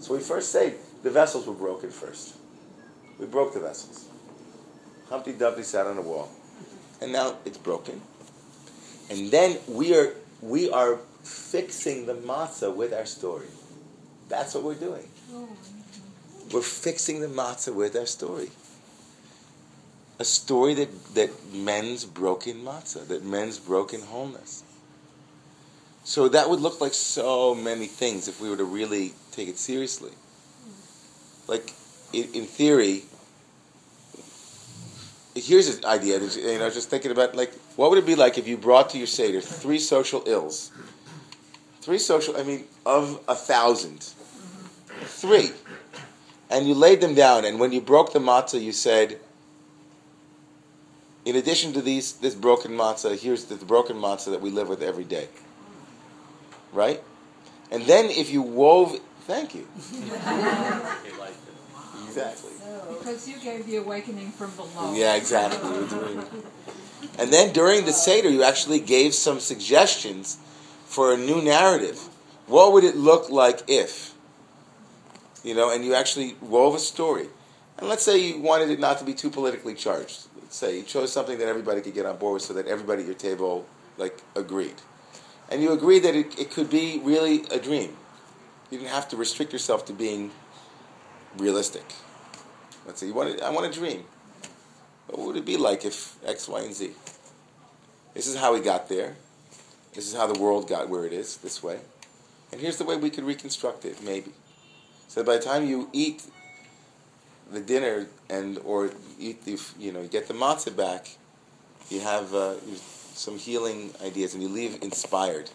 So 0.00 0.14
we 0.14 0.20
first 0.20 0.50
say 0.50 0.74
the 1.02 1.10
vessels 1.10 1.46
were 1.46 1.54
broken 1.54 1.90
first. 1.90 2.34
We 3.18 3.26
broke 3.26 3.54
the 3.54 3.60
vessels. 3.60 4.06
Humpty 5.08 5.32
Dumpty 5.32 5.62
sat 5.62 5.86
on 5.86 5.98
a 5.98 6.02
wall, 6.02 6.30
and 7.00 7.12
now 7.12 7.36
it's 7.44 7.58
broken. 7.58 8.00
And 9.10 9.30
then 9.30 9.58
we 9.68 9.94
are 9.96 10.14
we 10.40 10.70
are 10.70 10.98
fixing 11.22 12.06
the 12.06 12.14
matzah 12.14 12.74
with 12.74 12.92
our 12.92 13.06
story. 13.06 13.46
That's 14.28 14.54
what 14.54 14.64
we're 14.64 14.74
doing. 14.74 15.08
We're 16.52 16.62
fixing 16.62 17.20
the 17.20 17.28
matzah 17.28 17.74
with 17.74 17.96
our 17.96 18.06
story. 18.06 18.50
A 20.18 20.24
story 20.24 20.74
that, 20.74 21.14
that 21.14 21.30
mends 21.52 22.04
broken 22.04 22.62
matzah, 22.64 23.06
that 23.08 23.24
mends 23.24 23.58
broken 23.58 24.02
wholeness. 24.02 24.62
So 26.04 26.28
that 26.28 26.50
would 26.50 26.60
look 26.60 26.80
like 26.80 26.94
so 26.94 27.54
many 27.54 27.86
things 27.86 28.28
if 28.28 28.40
we 28.40 28.50
were 28.50 28.56
to 28.56 28.64
really 28.64 29.12
take 29.30 29.48
it 29.48 29.58
seriously. 29.58 30.12
Like, 31.46 31.72
in, 32.12 32.28
in 32.34 32.44
theory, 32.44 33.02
here's 35.34 35.68
an 35.76 35.84
idea. 35.84 36.20
You 36.20 36.58
know, 36.58 36.70
just 36.70 36.90
thinking 36.90 37.10
about 37.10 37.34
like, 37.34 37.52
what 37.76 37.90
would 37.90 37.98
it 37.98 38.06
be 38.06 38.14
like 38.14 38.38
if 38.38 38.46
you 38.46 38.56
brought 38.56 38.90
to 38.90 38.98
your 38.98 39.06
seder 39.06 39.40
three 39.40 39.78
social 39.78 40.22
ills? 40.26 40.70
Three 41.82 41.98
social, 41.98 42.36
I 42.36 42.44
mean, 42.44 42.64
of 42.86 43.20
a 43.26 43.34
thousand. 43.34 44.14
Three. 45.02 45.50
And 46.48 46.68
you 46.68 46.74
laid 46.74 47.00
them 47.00 47.14
down, 47.14 47.44
and 47.44 47.58
when 47.58 47.72
you 47.72 47.80
broke 47.80 48.12
the 48.12 48.20
matzah, 48.20 48.62
you 48.62 48.70
said, 48.70 49.18
in 51.24 51.34
addition 51.34 51.72
to 51.72 51.82
these, 51.82 52.12
this 52.12 52.36
broken 52.36 52.70
matzah, 52.72 53.18
here's 53.18 53.46
the, 53.46 53.56
the 53.56 53.64
broken 53.64 53.96
matzah 53.96 54.30
that 54.30 54.40
we 54.40 54.50
live 54.50 54.68
with 54.68 54.80
every 54.80 55.02
day. 55.02 55.28
Right? 56.72 57.02
And 57.72 57.82
then 57.84 58.10
if 58.10 58.30
you 58.30 58.42
wove, 58.42 59.00
thank 59.22 59.52
you. 59.52 59.66
Exactly. 62.06 62.52
Because 62.90 63.28
you 63.28 63.40
gave 63.40 63.66
the 63.66 63.76
awakening 63.76 64.30
from 64.30 64.52
below. 64.52 64.94
Yeah, 64.94 65.16
exactly. 65.16 65.68
And 67.18 67.32
then 67.32 67.52
during 67.52 67.86
the 67.86 67.92
Seder, 67.92 68.30
you 68.30 68.44
actually 68.44 68.78
gave 68.78 69.14
some 69.14 69.40
suggestions 69.40 70.38
for 70.92 71.14
a 71.14 71.16
new 71.16 71.40
narrative. 71.40 71.98
What 72.46 72.74
would 72.74 72.84
it 72.84 72.96
look 72.96 73.30
like 73.30 73.62
if? 73.66 74.12
You 75.42 75.54
know, 75.54 75.72
and 75.72 75.82
you 75.82 75.94
actually 75.94 76.36
wove 76.42 76.74
a 76.74 76.78
story. 76.78 77.28
And 77.78 77.88
let's 77.88 78.02
say 78.02 78.18
you 78.18 78.40
wanted 78.40 78.68
it 78.68 78.78
not 78.78 78.98
to 78.98 79.04
be 79.04 79.14
too 79.14 79.30
politically 79.30 79.74
charged. 79.74 80.26
Let's 80.36 80.54
say 80.54 80.76
you 80.76 80.82
chose 80.82 81.10
something 81.10 81.38
that 81.38 81.48
everybody 81.48 81.80
could 81.80 81.94
get 81.94 82.04
on 82.04 82.18
board 82.18 82.34
with 82.34 82.42
so 82.42 82.52
that 82.54 82.66
everybody 82.66 83.02
at 83.02 83.06
your 83.06 83.14
table, 83.14 83.66
like, 83.96 84.20
agreed. 84.36 84.74
And 85.50 85.62
you 85.62 85.72
agreed 85.72 86.00
that 86.00 86.14
it, 86.14 86.38
it 86.38 86.50
could 86.50 86.68
be 86.68 87.00
really 87.02 87.44
a 87.50 87.58
dream. 87.58 87.96
You 88.70 88.78
didn't 88.78 88.90
have 88.90 89.08
to 89.08 89.16
restrict 89.16 89.52
yourself 89.52 89.86
to 89.86 89.94
being 89.94 90.30
realistic. 91.38 91.84
Let's 92.86 93.00
say 93.00 93.06
you 93.06 93.14
wanted, 93.14 93.40
I 93.40 93.48
want 93.48 93.64
a 93.64 93.72
dream. 93.72 94.04
What 95.06 95.26
would 95.26 95.36
it 95.36 95.46
be 95.46 95.56
like 95.56 95.86
if 95.86 96.16
X, 96.24 96.48
Y, 96.48 96.60
and 96.60 96.74
Z? 96.74 96.90
This 98.12 98.26
is 98.26 98.36
how 98.36 98.52
we 98.52 98.60
got 98.60 98.90
there. 98.90 99.16
This 99.94 100.08
is 100.08 100.14
how 100.14 100.26
the 100.26 100.38
world 100.38 100.68
got 100.68 100.88
where 100.88 101.04
it 101.04 101.12
is, 101.12 101.36
this 101.38 101.62
way. 101.62 101.78
And 102.50 102.60
here's 102.60 102.78
the 102.78 102.84
way 102.84 102.96
we 102.96 103.10
could 103.10 103.24
reconstruct 103.24 103.84
it, 103.84 104.02
maybe. 104.02 104.32
So 105.08 105.22
by 105.22 105.36
the 105.36 105.42
time 105.42 105.66
you 105.66 105.88
eat 105.92 106.24
the 107.50 107.60
dinner 107.60 108.06
and 108.30 108.58
or 108.64 108.90
eat 109.18 109.44
the 109.44 109.60
you 109.78 109.92
know 109.92 110.06
get 110.06 110.28
the 110.28 110.34
matzah 110.34 110.74
back, 110.74 111.16
you 111.90 112.00
have 112.00 112.32
uh, 112.34 112.54
some 113.14 113.38
healing 113.38 113.90
ideas 114.02 114.32
and 114.34 114.42
you 114.42 114.48
leave 114.48 114.82
inspired. 114.82 115.50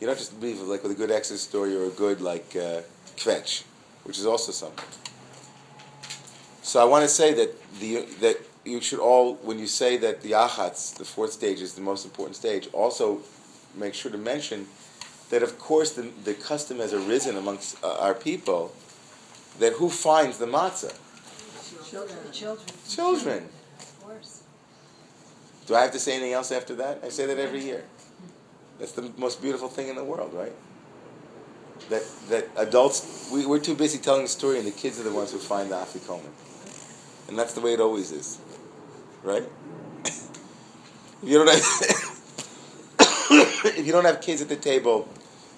You 0.00 0.06
don't 0.06 0.18
just 0.18 0.38
leave 0.42 0.60
like 0.60 0.82
with 0.82 0.92
a 0.92 0.94
good 0.94 1.10
exit 1.10 1.38
story 1.38 1.74
or 1.74 1.86
a 1.86 1.90
good 1.90 2.20
like 2.20 2.54
uh, 2.54 2.82
kvetch, 3.16 3.64
which 4.04 4.18
is 4.18 4.26
also 4.26 4.52
something. 4.52 4.84
So 6.62 6.80
I 6.80 6.84
want 6.84 7.04
to 7.04 7.08
say 7.08 7.32
that 7.32 7.54
the 7.80 8.02
that 8.20 8.36
you 8.66 8.80
should 8.80 8.98
all, 8.98 9.34
when 9.36 9.58
you 9.58 9.66
say 9.66 9.96
that 9.98 10.22
the 10.22 10.32
Yachatz, 10.32 10.96
the 10.96 11.04
fourth 11.04 11.32
stage, 11.32 11.60
is 11.60 11.74
the 11.74 11.80
most 11.80 12.04
important 12.04 12.36
stage, 12.36 12.68
also 12.72 13.22
make 13.76 13.94
sure 13.94 14.10
to 14.10 14.18
mention 14.18 14.66
that, 15.30 15.42
of 15.42 15.58
course, 15.58 15.92
the, 15.92 16.10
the 16.24 16.34
custom 16.34 16.78
has 16.78 16.92
arisen 16.92 17.36
amongst 17.36 17.82
uh, 17.82 17.98
our 17.98 18.14
people 18.14 18.72
that 19.58 19.74
who 19.74 19.90
finds 19.90 20.38
the 20.38 20.46
matzah? 20.46 20.96
Children. 21.90 22.18
Children. 22.32 22.66
Children. 22.88 23.48
Of 23.78 24.00
course. 24.02 24.42
Do 25.66 25.74
I 25.74 25.82
have 25.82 25.92
to 25.92 25.98
say 25.98 26.14
anything 26.14 26.32
else 26.32 26.52
after 26.52 26.74
that? 26.76 27.00
I 27.04 27.08
say 27.08 27.26
that 27.26 27.38
every 27.38 27.62
year. 27.62 27.84
That's 28.78 28.92
the 28.92 29.10
most 29.16 29.40
beautiful 29.40 29.68
thing 29.68 29.88
in 29.88 29.96
the 29.96 30.04
world, 30.04 30.32
right? 30.34 30.52
That 31.88 32.02
that 32.28 32.48
adults 32.56 33.30
we, 33.32 33.46
we're 33.46 33.60
too 33.60 33.74
busy 33.74 33.98
telling 33.98 34.22
the 34.22 34.28
story, 34.28 34.58
and 34.58 34.66
the 34.66 34.72
kids 34.72 35.00
are 35.00 35.02
the 35.02 35.12
ones 35.12 35.32
who 35.32 35.38
find 35.38 35.70
the 35.70 35.76
afikomen, 35.76 36.30
and 37.28 37.38
that's 37.38 37.52
the 37.52 37.60
way 37.60 37.74
it 37.74 37.80
always 37.80 38.12
is, 38.12 38.38
right? 39.22 39.44
if 40.04 41.22
you 41.22 41.38
don't 41.38 41.48
have 41.48 42.15
if 43.64 43.86
you 43.86 43.92
don't 43.92 44.04
have 44.04 44.20
kids 44.20 44.42
at 44.42 44.48
the 44.48 44.56
table, 44.56 45.08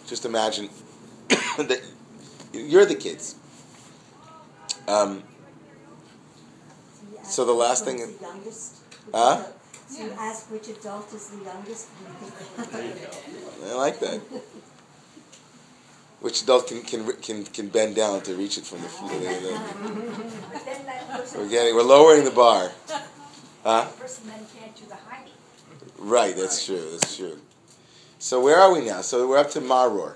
just 0.07 0.25
imagine 0.25 0.69
that 1.59 1.81
you're 2.53 2.87
the 2.87 2.95
kids. 2.95 3.37
Um, 4.87 5.23
so 7.23 7.45
the 7.45 7.53
last 7.53 7.85
thing, 7.85 7.99
Who's 7.99 8.17
the 8.17 8.25
youngest? 8.27 8.77
huh? 9.13 9.43
So 9.89 10.05
you 10.05 10.13
ask 10.19 10.51
which 10.51 10.69
adult 10.69 11.13
is 11.15 11.29
the 11.29 11.45
youngest? 11.45 11.89
I 12.59 13.75
like 13.75 14.01
that. 14.01 14.21
Which 16.21 16.43
adult 16.43 16.67
can 16.69 16.83
can 16.83 17.13
can 17.23 17.45
can 17.45 17.69
bend 17.69 17.95
down 17.97 18.23
to 18.23 18.35
reach 18.35 18.59
it 18.59 18.65
from 18.65 18.83
the 18.83 18.89
floor? 18.89 19.11
But 19.13 20.65
then 20.65 20.85
that 20.87 21.33
We're 21.37 21.49
getting 21.49 21.75
we're 21.75 21.83
lowering 21.83 22.25
the 22.25 22.31
bar, 22.33 22.73
huh? 22.89 23.85
that 23.85 23.99
person 23.99 24.27
then 24.27 24.45
can't 24.55 24.75
do 24.77 24.85
the 24.89 24.97
height. 24.97 25.29
Right, 25.99 26.37
that's 26.37 26.67
true. 26.67 26.85
That's 26.93 27.17
true. 27.17 27.39
So 28.19 28.41
where 28.41 28.59
are 28.59 28.73
we 28.73 28.85
now? 28.85 29.01
So 29.01 29.29
we're 29.29 29.39
up 29.39 29.51
to 29.51 29.61
Maror. 29.61 30.15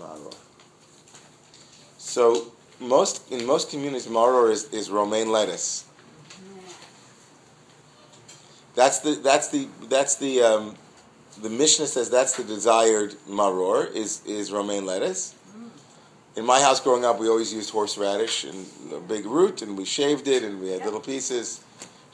Maror. 0.00 0.34
So 1.98 2.52
most 2.80 3.30
in 3.30 3.44
most 3.44 3.70
communities, 3.70 4.06
Maror 4.06 4.50
is, 4.50 4.64
is 4.72 4.90
romaine 4.90 5.30
lettuce. 5.30 5.84
That's 8.74 9.00
the 9.00 9.14
that's 9.14 9.48
the 9.48 9.68
that's 9.88 10.16
the 10.16 10.42
um, 10.42 10.76
the 11.40 11.50
Mishnah 11.50 11.86
says 11.86 12.10
that's 12.10 12.36
the 12.36 12.44
desired 12.44 13.14
maror 13.28 13.94
is 13.94 14.24
is 14.26 14.50
romaine 14.50 14.86
lettuce. 14.86 15.34
In 16.36 16.44
my 16.44 16.60
house 16.60 16.80
growing 16.80 17.04
up, 17.04 17.20
we 17.20 17.28
always 17.28 17.54
used 17.54 17.70
horseradish 17.70 18.42
and 18.42 18.66
a 18.92 18.98
big 18.98 19.24
root, 19.24 19.62
and 19.62 19.78
we 19.78 19.84
shaved 19.84 20.26
it, 20.26 20.42
and 20.42 20.60
we 20.60 20.70
had 20.70 20.84
little 20.84 21.00
pieces. 21.00 21.63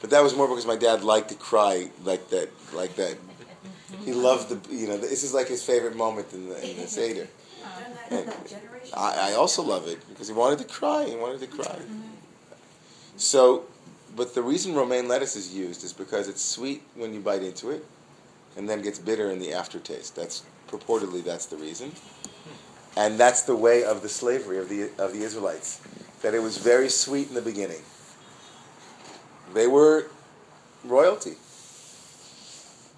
But 0.01 0.09
that 0.09 0.23
was 0.23 0.35
more 0.35 0.47
because 0.47 0.65
my 0.65 0.75
dad 0.75 1.03
liked 1.03 1.29
to 1.29 1.35
cry 1.35 1.89
like 2.03 2.29
that, 2.29 2.49
like 2.73 2.95
that. 2.95 3.15
Mm-hmm. 3.15 4.05
He 4.05 4.13
loved 4.13 4.49
the, 4.49 4.75
you 4.75 4.87
know, 4.87 4.97
this 4.97 5.23
is 5.23 5.33
like 5.33 5.47
his 5.47 5.63
favorite 5.63 5.95
moment 5.95 6.33
in 6.33 6.49
the, 6.49 6.69
in 6.69 6.77
the 6.77 6.87
seder. 6.87 7.27
And 8.09 8.33
I, 8.97 9.31
I 9.31 9.33
also 9.33 9.61
love 9.61 9.87
it 9.87 9.99
because 10.09 10.27
he 10.27 10.33
wanted 10.33 10.59
to 10.59 10.65
cry. 10.65 11.05
He 11.05 11.15
wanted 11.15 11.39
to 11.41 11.47
cry. 11.47 11.75
Mm-hmm. 11.75 12.01
So 13.17 13.65
but 14.15 14.33
the 14.33 14.41
reason 14.41 14.73
romaine 14.73 15.07
lettuce 15.07 15.35
is 15.35 15.53
used 15.53 15.83
is 15.83 15.93
because 15.93 16.27
it's 16.27 16.41
sweet 16.41 16.83
when 16.95 17.13
you 17.13 17.19
bite 17.19 17.43
into 17.43 17.69
it, 17.69 17.85
and 18.57 18.69
then 18.69 18.81
gets 18.81 18.99
bitter 18.99 19.29
in 19.31 19.39
the 19.39 19.53
aftertaste. 19.53 20.15
That's 20.15 20.43
purportedly 20.67 21.23
that's 21.23 21.45
the 21.45 21.57
reason, 21.57 21.91
and 22.97 23.19
that's 23.19 23.43
the 23.43 23.55
way 23.55 23.83
of 23.83 24.01
the 24.01 24.09
slavery 24.09 24.57
of 24.57 24.69
the 24.69 24.89
of 24.97 25.13
the 25.13 25.23
Israelites. 25.23 25.81
That 26.21 26.33
it 26.33 26.41
was 26.41 26.57
very 26.57 26.89
sweet 26.89 27.29
in 27.29 27.35
the 27.35 27.41
beginning. 27.41 27.81
They 29.53 29.67
were 29.67 30.07
royalty. 30.83 31.33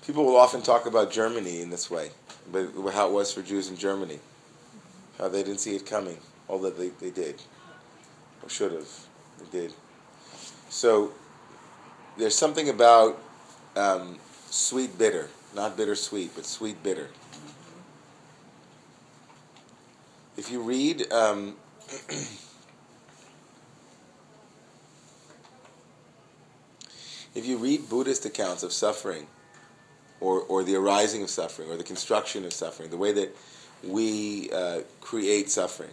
People 0.06 0.26
will 0.26 0.38
often 0.38 0.62
talk 0.62 0.86
about 0.86 1.12
Germany 1.12 1.62
in 1.62 1.70
this 1.70 1.90
way, 1.90 2.12
but 2.52 2.70
how 2.92 3.08
it 3.08 3.14
was 3.14 3.34
for 3.34 3.42
Jews 3.42 3.70
in 3.70 3.78
Germany, 3.78 4.20
how 5.18 5.30
they 5.30 5.44
didn't 5.44 5.60
see 5.60 5.76
it 5.76 5.86
coming, 5.86 6.18
although 6.50 6.70
they, 6.70 6.90
they 6.90 7.10
did, 7.10 7.42
or 8.44 8.50
should 8.50 8.74
have, 8.74 8.90
they 9.40 9.60
did. 9.60 9.74
So 10.70 11.14
there's 12.18 12.36
something 12.36 12.70
about 12.70 13.20
um, 13.76 14.18
sweet 14.50 14.98
bitter, 14.98 15.30
not 15.56 15.78
bitter 15.78 15.96
sweet, 15.96 16.32
but 16.36 16.46
sweet 16.46 16.84
bitter. 16.84 17.10
If 20.36 20.52
you 20.52 20.62
read 20.62 21.12
um, 21.12 21.56
if 27.36 27.46
you 27.46 27.58
read 27.58 27.90
Buddhist 27.90 28.26
accounts 28.26 28.64
of 28.64 28.72
suffering, 28.72 29.28
or, 30.20 30.42
or 30.42 30.64
the 30.64 30.76
arising 30.76 31.24
of 31.24 31.30
suffering, 31.30 31.70
or 31.70 31.78
the 31.78 31.84
construction 31.84 32.46
of 32.46 32.54
suffering, 32.54 32.90
the 32.90 32.98
way 32.98 33.12
that 33.12 33.36
we 33.84 34.50
uh, 34.52 34.82
create 35.02 35.50
suffering. 35.50 35.90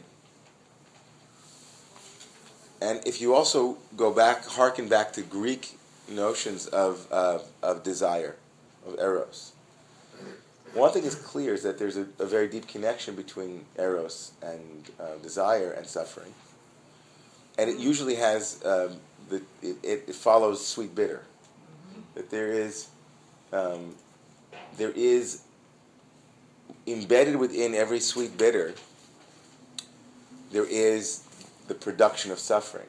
And 2.80 3.00
if 3.06 3.20
you 3.20 3.34
also 3.34 3.76
go 3.96 4.12
back, 4.12 4.46
hearken 4.46 4.88
back 4.88 5.12
to 5.14 5.22
Greek 5.22 5.76
notions 6.08 6.66
of, 6.66 7.06
uh, 7.10 7.40
of 7.62 7.82
desire, 7.82 8.36
of 8.86 8.98
eros, 8.98 9.52
one 10.72 10.92
thing 10.92 11.04
is 11.04 11.16
clear 11.16 11.54
is 11.54 11.64
that 11.64 11.78
there's 11.78 11.96
a, 11.96 12.06
a 12.18 12.26
very 12.26 12.48
deep 12.48 12.68
connection 12.68 13.16
between 13.16 13.64
eros 13.76 14.32
and 14.42 14.90
uh, 15.00 15.16
desire 15.22 15.72
and 15.72 15.84
suffering. 15.86 16.32
And 17.58 17.68
it 17.68 17.78
usually 17.78 18.14
has, 18.14 18.64
um, 18.64 18.96
the, 19.28 19.42
it, 19.62 20.04
it, 20.08 20.14
follows 20.14 20.64
sweet 20.64 20.94
bitter. 20.94 21.22
That 22.14 22.30
there 22.30 22.52
is, 22.52 22.88
um, 23.52 23.94
there 24.76 24.90
is 24.90 25.42
embedded 26.86 27.36
within 27.36 27.74
every 27.74 28.00
sweet 28.00 28.36
bitter, 28.36 28.74
there 30.50 30.66
is 30.66 31.24
the 31.68 31.74
production 31.74 32.32
of 32.32 32.38
suffering. 32.38 32.86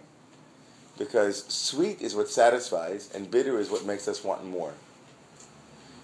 Because 0.98 1.46
sweet 1.46 2.02
is 2.02 2.16
what 2.16 2.30
satisfies, 2.30 3.12
and 3.14 3.30
bitter 3.30 3.60
is 3.60 3.70
what 3.70 3.86
makes 3.86 4.08
us 4.08 4.24
want 4.24 4.46
more. 4.46 4.74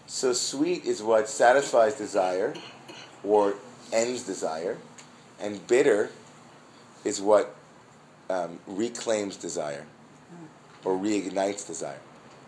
So 0.08 0.34
sweet 0.34 0.86
is 0.86 1.04
what 1.04 1.28
satisfies 1.28 1.96
desire 1.96 2.54
or 3.24 3.56
ends 3.92 4.24
desire, 4.24 4.78
and 5.40 5.66
bitter 5.68 6.10
is 7.04 7.22
what 7.22 7.56
um, 8.30 8.60
reclaims 8.66 9.36
desire 9.38 9.86
or 10.84 10.98
reignites 10.98 11.68
desire. 11.68 12.00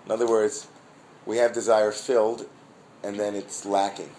In 0.06 0.12
other 0.12 0.28
words, 0.28 0.68
we 1.26 1.38
have 1.38 1.54
desire 1.54 1.92
filled 1.92 2.48
and 3.04 3.20
then 3.20 3.36
it's 3.36 3.66
lacking. 3.66 4.10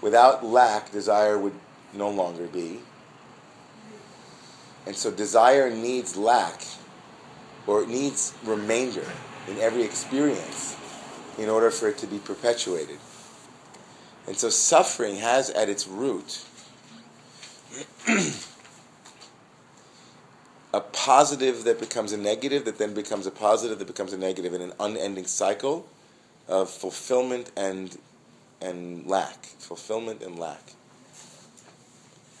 Without 0.00 0.44
lack, 0.44 0.92
desire 0.92 1.38
would 1.38 1.54
no 1.92 2.10
longer 2.10 2.46
be. 2.46 2.80
And 4.86 4.94
so 4.94 5.10
desire 5.10 5.70
needs 5.70 6.16
lack 6.16 6.62
or 7.66 7.82
it 7.82 7.88
needs 7.88 8.34
remainder 8.44 9.04
in 9.48 9.58
every 9.58 9.82
experience 9.82 10.76
in 11.38 11.48
order 11.48 11.70
for 11.70 11.88
it 11.88 11.98
to 11.98 12.06
be 12.06 12.18
perpetuated. 12.18 12.98
And 14.26 14.36
so 14.36 14.48
suffering 14.48 15.16
has 15.16 15.50
at 15.50 15.68
its 15.68 15.86
root 15.86 16.44
a 20.76 20.80
positive 20.80 21.64
that 21.64 21.80
becomes 21.80 22.12
a 22.12 22.18
negative, 22.18 22.66
that 22.66 22.76
then 22.76 22.92
becomes 22.92 23.26
a 23.26 23.30
positive, 23.30 23.78
that 23.78 23.86
becomes 23.86 24.12
a 24.12 24.18
negative, 24.18 24.52
in 24.52 24.60
an 24.60 24.74
unending 24.78 25.24
cycle 25.24 25.88
of 26.48 26.68
fulfillment 26.68 27.50
and 27.56 27.98
and 28.60 29.06
lack, 29.06 29.46
fulfillment 29.58 30.22
and 30.22 30.38
lack. 30.38 30.72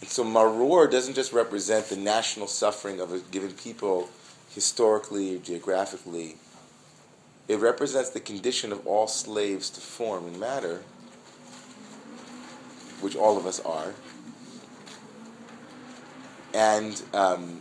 And 0.00 0.10
so 0.10 0.22
maror 0.22 0.90
doesn't 0.90 1.14
just 1.14 1.32
represent 1.32 1.86
the 1.86 1.96
national 1.96 2.46
suffering 2.46 3.00
of 3.00 3.10
a 3.12 3.20
given 3.20 3.52
people 3.52 4.08
historically 4.50 5.36
or 5.36 5.38
geographically, 5.38 6.36
it 7.48 7.58
represents 7.58 8.10
the 8.10 8.20
condition 8.20 8.70
of 8.70 8.86
all 8.86 9.06
slaves 9.06 9.70
to 9.70 9.80
form 9.80 10.26
and 10.26 10.38
matter, 10.38 10.82
which 13.00 13.16
all 13.16 13.38
of 13.38 13.46
us 13.46 13.60
are. 13.60 13.94
And 16.54 17.02
um, 17.12 17.60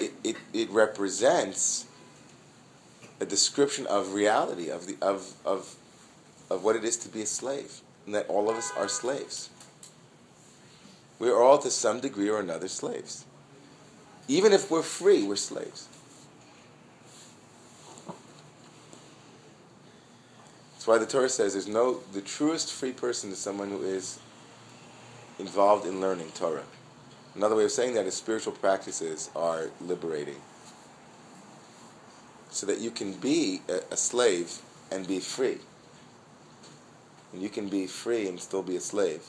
it, 0.00 0.12
it, 0.24 0.36
it 0.52 0.70
represents 0.70 1.86
a 3.20 3.26
description 3.26 3.86
of 3.86 4.12
reality, 4.12 4.68
of, 4.68 4.86
the, 4.86 4.96
of, 5.00 5.32
of, 5.44 5.74
of 6.50 6.64
what 6.64 6.76
it 6.76 6.84
is 6.84 6.96
to 6.98 7.08
be 7.08 7.22
a 7.22 7.26
slave, 7.26 7.80
and 8.04 8.14
that 8.14 8.28
all 8.28 8.50
of 8.50 8.56
us 8.56 8.72
are 8.76 8.88
slaves. 8.88 9.50
We 11.18 11.30
are 11.30 11.40
all, 11.40 11.58
to 11.58 11.70
some 11.70 12.00
degree 12.00 12.28
or 12.28 12.40
another, 12.40 12.68
slaves. 12.68 13.24
Even 14.28 14.52
if 14.52 14.70
we're 14.70 14.82
free, 14.82 15.22
we're 15.22 15.36
slaves. 15.36 15.88
That's 20.74 20.86
why 20.86 20.98
the 20.98 21.06
Torah 21.06 21.28
says 21.28 21.54
there's 21.54 21.66
no 21.66 22.00
the 22.12 22.20
truest 22.20 22.72
free 22.72 22.92
person 22.92 23.30
is 23.32 23.38
someone 23.38 23.70
who 23.70 23.82
is 23.82 24.20
involved 25.38 25.86
in 25.86 26.00
learning 26.00 26.30
Torah. 26.34 26.62
Another 27.36 27.54
way 27.54 27.64
of 27.64 27.70
saying 27.70 27.94
that 27.94 28.06
is 28.06 28.14
spiritual 28.14 28.54
practices 28.54 29.30
are 29.36 29.70
liberating. 29.80 30.36
So 32.50 32.66
that 32.66 32.80
you 32.80 32.90
can 32.90 33.12
be 33.12 33.60
a, 33.68 33.96
slave 33.96 34.58
and 34.90 35.06
be 35.06 35.20
free. 35.20 35.58
And 37.32 37.42
you 37.42 37.50
can 37.50 37.68
be 37.68 37.86
free 37.86 38.26
and 38.26 38.40
still 38.40 38.62
be 38.62 38.76
a 38.76 38.80
slave. 38.80 39.22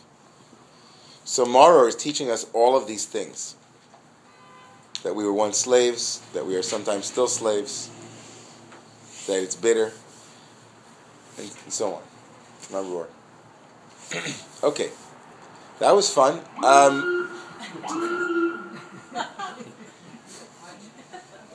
So 1.26 1.46
Maror 1.46 1.90
is 1.90 1.96
teaching 1.98 2.32
us 2.32 2.46
all 2.54 2.78
of 2.78 2.88
these 2.88 3.06
things. 3.06 3.56
That 5.04 5.14
we 5.14 5.26
were 5.26 5.34
once 5.34 5.58
slaves, 5.58 6.22
that 6.34 6.46
we 6.46 6.56
are 6.56 6.64
sometimes 6.64 7.06
still 7.06 7.28
slaves, 7.28 7.90
that 9.28 9.44
it's 9.44 9.56
bitter, 9.56 9.92
and, 11.38 11.52
and 11.66 11.74
so 11.74 11.96
on. 11.96 12.02
Roar. 12.72 13.08
okay, 14.64 14.90
that 15.80 15.94
was 15.94 16.10
fun. 16.10 16.42
Um, 16.64 17.17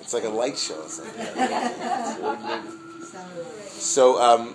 it's 0.00 0.14
like 0.14 0.24
a 0.24 0.28
light 0.28 0.58
show. 0.58 0.82
Or 0.82 0.88
something. 0.88 1.26
So, 3.68 4.20
um, 4.20 4.54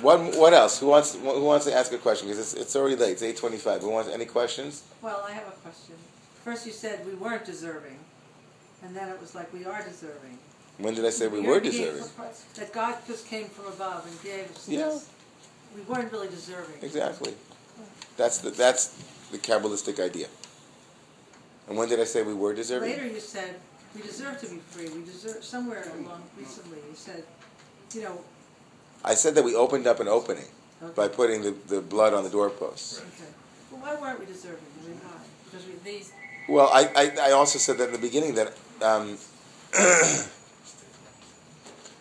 what 0.00 0.20
what 0.36 0.52
else? 0.52 0.78
Who 0.80 0.86
wants 0.88 1.14
who 1.14 1.44
wants 1.44 1.66
to 1.66 1.74
ask 1.74 1.92
a 1.92 1.98
question? 1.98 2.28
Because 2.28 2.40
it's, 2.40 2.54
it's 2.60 2.76
already 2.76 2.96
late. 2.96 3.12
It's 3.12 3.22
eight 3.22 3.36
twenty 3.36 3.58
five. 3.58 3.82
Who 3.82 3.90
wants 3.90 4.10
any 4.10 4.24
questions? 4.24 4.82
Well, 5.00 5.24
I 5.28 5.32
have 5.32 5.46
a 5.48 5.52
question. 5.62 5.94
First, 6.44 6.66
you 6.66 6.72
said 6.72 7.06
we 7.06 7.14
weren't 7.14 7.44
deserving, 7.44 7.98
and 8.82 8.96
then 8.96 9.08
it 9.08 9.20
was 9.20 9.34
like 9.34 9.52
we 9.52 9.64
are 9.64 9.82
deserving. 9.82 10.38
When 10.78 10.94
did 10.94 11.04
I 11.04 11.10
say 11.10 11.28
we 11.28 11.42
were 11.42 11.60
deserving? 11.60 12.04
That 12.56 12.72
God 12.72 12.96
just 13.06 13.26
came 13.26 13.46
from 13.46 13.66
above 13.66 14.06
and 14.06 14.20
gave 14.22 14.50
us 14.50 14.68
yeah. 14.68 14.86
this. 14.86 15.08
We 15.76 15.82
weren't 15.82 16.10
really 16.10 16.28
deserving. 16.28 16.82
Exactly. 16.82 17.34
That's 18.16 18.38
the 18.38 18.50
that's 18.50 18.88
the 19.30 19.38
Kabbalistic 19.38 19.98
idea. 20.02 20.26
And 21.68 21.76
when 21.76 21.88
did 21.88 22.00
I 22.00 22.04
say 22.04 22.22
we 22.22 22.34
were 22.34 22.54
deserving? 22.54 22.90
Later 22.90 23.06
you 23.06 23.20
said 23.20 23.56
we 23.94 24.02
deserve 24.02 24.40
to 24.40 24.48
be 24.48 24.58
free. 24.70 24.88
We 24.88 25.04
deserve 25.04 25.42
somewhere 25.44 25.84
along 25.98 26.22
recently 26.38 26.78
you 26.88 26.94
said, 26.94 27.24
you 27.94 28.02
know. 28.02 28.20
I 29.04 29.14
said 29.14 29.34
that 29.34 29.44
we 29.44 29.54
opened 29.54 29.86
up 29.86 30.00
an 30.00 30.08
opening 30.08 30.46
okay. 30.82 30.92
by 30.94 31.08
putting 31.08 31.42
the, 31.42 31.50
the 31.66 31.80
blood 31.80 32.14
on 32.14 32.24
the 32.24 32.30
doorposts. 32.30 33.00
Okay. 33.00 33.30
Well, 33.70 33.80
why 33.80 34.00
weren't 34.00 34.20
we 34.20 34.26
deserving? 34.26 34.58
I 34.82 34.88
mean, 34.88 34.98
why? 35.02 35.18
Because 35.44 35.66
we 35.66 35.72
these. 35.84 36.12
Well, 36.48 36.70
I, 36.72 36.90
I, 36.96 37.28
I 37.28 37.32
also 37.32 37.58
said 37.58 37.78
that 37.78 37.86
in 37.86 37.92
the 37.92 37.98
beginning 37.98 38.34
that 38.34 38.56
um, 38.82 39.16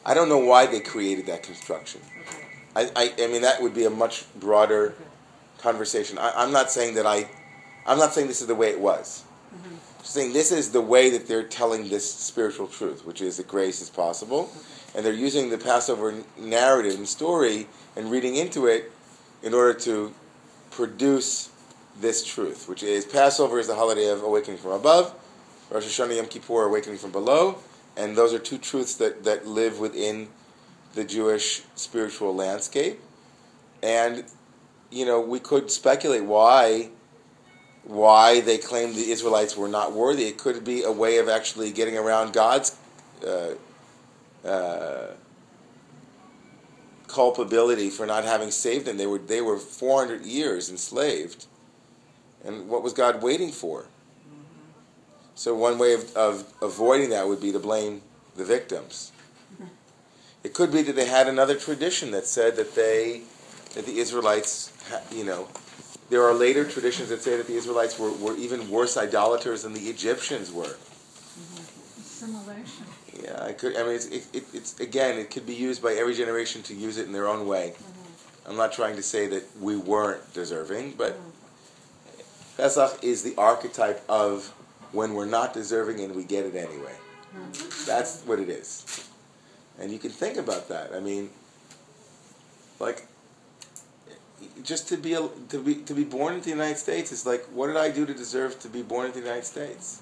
I 0.05 0.13
don't 0.13 0.29
know 0.29 0.39
why 0.39 0.65
they 0.65 0.79
created 0.79 1.27
that 1.27 1.43
construction. 1.43 2.01
I, 2.75 2.89
I, 2.95 3.13
I 3.19 3.27
mean, 3.27 3.41
that 3.41 3.61
would 3.61 3.73
be 3.73 3.85
a 3.85 3.89
much 3.89 4.25
broader 4.39 4.95
conversation. 5.61 6.17
I, 6.17 6.43
am 6.43 6.51
not 6.51 6.71
saying 6.71 6.95
that 6.95 7.05
I, 7.05 7.27
I'm 7.85 7.97
not 7.97 8.13
saying 8.13 8.27
this 8.27 8.41
is 8.41 8.47
the 8.47 8.55
way 8.55 8.69
it 8.69 8.79
was. 8.79 9.23
Mm-hmm. 9.53 9.75
Saying 10.03 10.33
this 10.33 10.51
is 10.51 10.71
the 10.71 10.81
way 10.81 11.09
that 11.11 11.27
they're 11.27 11.43
telling 11.43 11.89
this 11.89 12.11
spiritual 12.11 12.67
truth, 12.67 13.05
which 13.05 13.21
is 13.21 13.37
that 13.37 13.47
grace 13.47 13.81
is 13.81 13.89
possible, 13.89 14.49
okay. 14.51 14.97
and 14.97 15.05
they're 15.05 15.13
using 15.13 15.49
the 15.49 15.57
Passover 15.57 16.13
narrative 16.37 16.95
and 16.95 17.07
story 17.07 17.67
and 17.95 18.09
reading 18.09 18.35
into 18.35 18.65
it 18.65 18.91
in 19.43 19.53
order 19.53 19.77
to 19.79 20.13
produce 20.71 21.49
this 21.99 22.25
truth, 22.25 22.67
which 22.67 22.83
is 22.83 23.05
Passover 23.05 23.59
is 23.59 23.67
the 23.67 23.75
holiday 23.75 24.09
of 24.09 24.23
awakening 24.23 24.57
from 24.57 24.71
above, 24.71 25.13
Rosh 25.69 25.85
Hashanah 25.85 26.17
Yom 26.17 26.27
Kippur 26.27 26.63
awakening 26.63 26.97
from 26.97 27.11
below, 27.11 27.57
and 27.95 28.15
those 28.15 28.33
are 28.33 28.39
two 28.39 28.57
truths 28.57 28.95
that, 28.95 29.23
that 29.23 29.45
live 29.45 29.79
within 29.79 30.29
the 30.95 31.03
Jewish 31.03 31.63
spiritual 31.75 32.35
landscape. 32.35 32.99
And 33.83 34.25
you 34.91 35.05
know, 35.05 35.19
we 35.19 35.39
could 35.39 35.71
speculate 35.71 36.25
why 36.25 36.89
why 37.83 38.41
they 38.41 38.59
claimed 38.59 38.95
the 38.95 39.09
Israelites 39.09 39.57
were 39.57 39.67
not 39.67 39.93
worthy. 39.93 40.25
It 40.25 40.37
could 40.37 40.63
be 40.63 40.83
a 40.83 40.91
way 40.91 41.17
of 41.17 41.27
actually 41.27 41.71
getting 41.71 41.97
around 41.97 42.31
God's 42.31 42.77
uh, 43.25 43.55
uh, 44.47 45.07
culpability 47.07 47.89
for 47.89 48.05
not 48.05 48.23
having 48.23 48.51
saved 48.51 48.85
them. 48.85 48.97
They 48.97 49.07
were 49.07 49.17
they 49.17 49.41
were 49.41 49.57
400 49.57 50.25
years 50.25 50.69
enslaved, 50.69 51.47
and 52.43 52.69
what 52.69 52.83
was 52.83 52.93
God 52.93 53.23
waiting 53.23 53.51
for? 53.51 53.85
So 55.33 55.55
one 55.55 55.79
way 55.79 55.93
of, 55.93 56.15
of 56.15 56.53
avoiding 56.61 57.09
that 57.09 57.27
would 57.27 57.41
be 57.41 57.51
to 57.51 57.59
blame 57.59 58.01
the 58.35 58.45
victims. 58.45 59.11
It 60.43 60.55
could 60.55 60.71
be 60.71 60.81
that 60.81 60.95
they 60.95 61.05
had 61.05 61.27
another 61.27 61.55
tradition 61.55 62.09
that 62.11 62.25
said 62.25 62.55
that 62.55 62.73
they 62.73 63.21
that 63.75 63.85
the 63.85 63.99
Israelites, 63.99 64.70
you 65.11 65.23
know, 65.23 65.47
there 66.09 66.23
are 66.23 66.33
later 66.33 66.65
traditions 66.65 67.09
that 67.09 67.21
say 67.21 67.37
that 67.37 67.47
the 67.47 67.55
Israelites 67.55 67.97
were, 67.97 68.11
were 68.11 68.35
even 68.35 68.69
worse 68.69 68.97
idolaters 68.97 69.63
than 69.63 69.73
the 69.73 69.87
Egyptians 69.89 70.51
were. 70.51 70.75
Assimilation. 71.97 72.85
Yeah, 73.23 73.43
I 73.43 73.53
could. 73.53 73.77
I 73.77 73.83
mean, 73.83 73.95
it's, 73.95 74.07
it, 74.07 74.27
it, 74.33 74.43
it's 74.53 74.79
again, 74.79 75.17
it 75.17 75.31
could 75.31 75.45
be 75.45 75.53
used 75.53 75.81
by 75.81 75.93
every 75.93 76.13
generation 76.13 76.63
to 76.63 76.73
use 76.73 76.97
it 76.97 77.05
in 77.05 77.13
their 77.13 77.27
own 77.27 77.47
way. 77.47 77.73
Mm-hmm. 77.75 78.49
I'm 78.51 78.57
not 78.57 78.73
trying 78.73 78.95
to 78.95 79.03
say 79.03 79.27
that 79.27 79.43
we 79.59 79.75
weren't 79.75 80.33
deserving, 80.33 80.95
but 80.97 81.13
mm-hmm. 81.13 82.57
Pesach 82.57 83.03
is 83.03 83.23
the 83.23 83.35
archetype 83.37 84.03
of 84.09 84.53
when 84.91 85.13
we're 85.13 85.25
not 85.25 85.53
deserving 85.53 85.99
and 86.01 86.15
we 86.15 86.23
get 86.23 86.45
it 86.45 86.55
anyway. 86.55 86.95
Mm-hmm. 87.35 87.85
That's 87.85 88.21
what 88.23 88.39
it 88.39 88.49
is, 88.49 89.07
and 89.79 89.91
you 89.91 89.99
can 89.99 90.11
think 90.11 90.37
about 90.37 90.67
that. 90.69 90.93
I 90.93 90.99
mean, 90.99 91.29
like 92.79 93.05
just 94.63 94.87
to 94.89 94.97
be 94.97 95.13
a, 95.13 95.27
to 95.49 95.59
be 95.59 95.75
to 95.75 95.93
be 95.93 96.03
born 96.03 96.35
in 96.35 96.41
the 96.41 96.49
United 96.49 96.77
States 96.77 97.11
is 97.11 97.25
like, 97.25 97.43
what 97.53 97.67
did 97.67 97.77
I 97.77 97.91
do 97.91 98.05
to 98.05 98.13
deserve 98.13 98.59
to 98.59 98.69
be 98.69 98.81
born 98.81 99.07
in 99.07 99.11
the 99.11 99.19
United 99.19 99.45
States? 99.45 100.01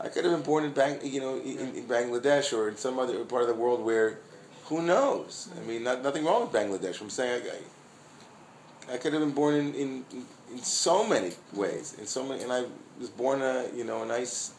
I 0.00 0.08
could 0.08 0.24
have 0.24 0.34
been 0.34 0.42
born 0.42 0.64
in 0.64 0.72
Bang, 0.72 0.98
you 1.02 1.20
know, 1.20 1.36
in, 1.38 1.74
in 1.74 1.84
Bangladesh 1.84 2.52
or 2.52 2.68
in 2.68 2.76
some 2.76 2.98
other 2.98 3.24
part 3.24 3.42
of 3.42 3.48
the 3.48 3.54
world 3.54 3.82
where, 3.82 4.18
who 4.64 4.82
knows? 4.82 5.48
I 5.56 5.64
mean, 5.66 5.84
not, 5.84 6.02
nothing 6.02 6.24
wrong 6.24 6.42
with 6.42 6.52
Bangladesh. 6.52 7.00
I'm 7.00 7.10
saying 7.10 7.42
I, 8.88 8.94
I, 8.94 8.96
could 8.98 9.12
have 9.12 9.22
been 9.22 9.32
born 9.32 9.54
in, 9.54 9.74
in, 9.74 10.04
in 10.52 10.58
so 10.58 11.06
many 11.06 11.32
ways, 11.52 11.96
in 11.98 12.06
so 12.06 12.22
many, 12.24 12.42
and 12.42 12.52
I 12.52 12.64
was 12.98 13.08
born 13.08 13.40
a 13.40 13.66
you 13.74 13.84
know 13.84 14.02
a 14.02 14.06
nice, 14.06 14.52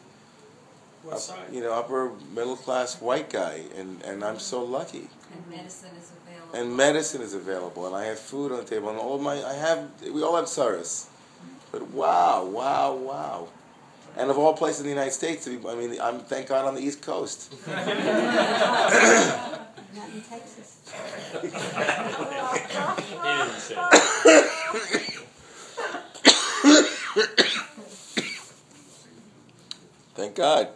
What 1.02 1.20
side? 1.20 1.38
you 1.52 1.60
know, 1.60 1.72
upper 1.72 2.12
middle 2.34 2.56
class 2.56 3.00
white 3.00 3.30
guy, 3.30 3.62
and 3.76 4.02
and 4.02 4.24
I'm 4.24 4.38
so 4.38 4.64
lucky. 4.64 5.08
And 5.32 5.46
medicine 5.48 5.90
is 5.96 6.10
available. 6.10 6.25
And 6.54 6.76
medicine 6.76 7.22
is 7.22 7.34
available, 7.34 7.86
and 7.86 7.94
I 7.94 8.04
have 8.04 8.18
food 8.18 8.50
on 8.52 8.58
the 8.58 8.64
table, 8.64 8.88
and 8.88 8.98
all 8.98 9.16
of 9.16 9.20
my 9.20 9.42
I 9.42 9.54
have 9.54 9.88
we 10.02 10.22
all 10.22 10.36
have 10.36 10.48
sorrows, 10.48 11.08
but 11.72 11.82
wow, 11.90 12.44
wow, 12.44 12.94
wow. 12.94 13.48
And 14.16 14.30
of 14.30 14.38
all 14.38 14.54
places 14.54 14.80
in 14.80 14.86
the 14.86 14.90
United 14.90 15.12
States, 15.12 15.44
to 15.44 15.58
be, 15.58 15.68
I 15.68 15.74
mean, 15.74 16.00
I'm 16.00 16.20
thank 16.20 16.48
God 16.48 16.64
on 16.64 16.74
the 16.74 16.80
East 16.80 17.02
Coast. 17.02 17.54
Not 17.66 17.86
in 20.14 20.22
Texas. 20.22 20.80
He 21.42 21.48
didn't 21.48 21.60
say. 23.60 23.76
Thank 30.14 30.34
God. 30.34 30.68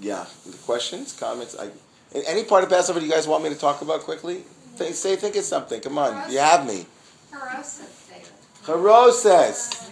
yeah. 0.00 0.26
The 0.46 0.56
questions, 0.64 1.12
comments. 1.12 1.56
I, 1.58 1.70
in 2.14 2.22
any 2.26 2.44
part 2.44 2.64
of 2.64 2.70
Passover 2.70 3.00
you 3.00 3.10
guys 3.10 3.26
want 3.26 3.44
me 3.44 3.50
to 3.50 3.58
talk 3.58 3.82
about 3.82 4.00
quickly? 4.00 4.42
Say, 4.76 5.16
think 5.16 5.36
of 5.36 5.44
something. 5.44 5.80
Come 5.80 5.98
on, 5.98 6.30
you 6.30 6.38
have 6.38 6.66
me. 6.66 6.86
Harosas, 7.32 8.08
David. 8.08 8.28
Charoses. 8.64 9.90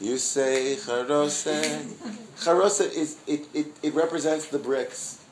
You 0.00 0.18
say 0.18 0.74
charose. 0.74 1.44
Charose 2.36 2.92
is 2.92 3.18
it, 3.26 3.46
it, 3.54 3.66
it 3.82 3.94
represents 3.94 4.48
the 4.48 4.58
bricks. 4.58 5.24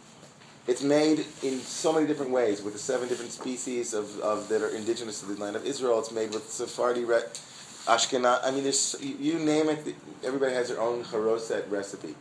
It's 0.69 0.83
made 0.83 1.27
in 1.43 1.59
so 1.59 1.93
many 1.93 2.07
different 2.07 2.31
ways 2.31 2.63
with 2.63 2.75
the 2.75 2.79
seven 2.79 3.09
different 3.09 3.33
species 3.33 3.93
of, 3.93 4.21
of 4.21 4.49
that 4.51 4.63
are 4.63 4.69
indigenous 4.69 5.21
to 5.21 5.27
the 5.27 5.41
land 5.41 5.57
of 5.57 5.67
Israel. 5.67 5.99
It's 5.99 6.13
made 6.13 6.33
with 6.33 6.49
Sephardi, 6.49 7.05
re, 7.05 7.23
Ashkenaz. 7.87 8.41
I 8.45 8.53
mean, 8.53 8.63
there's 8.63 8.95
you, 9.01 9.41
name 9.41 9.69
it. 9.69 9.97
Everybody 10.23 10.55
has 10.55 10.69
their 10.69 10.81
own 10.81 11.03
charoset 11.03 11.69
recipe. 11.71 12.15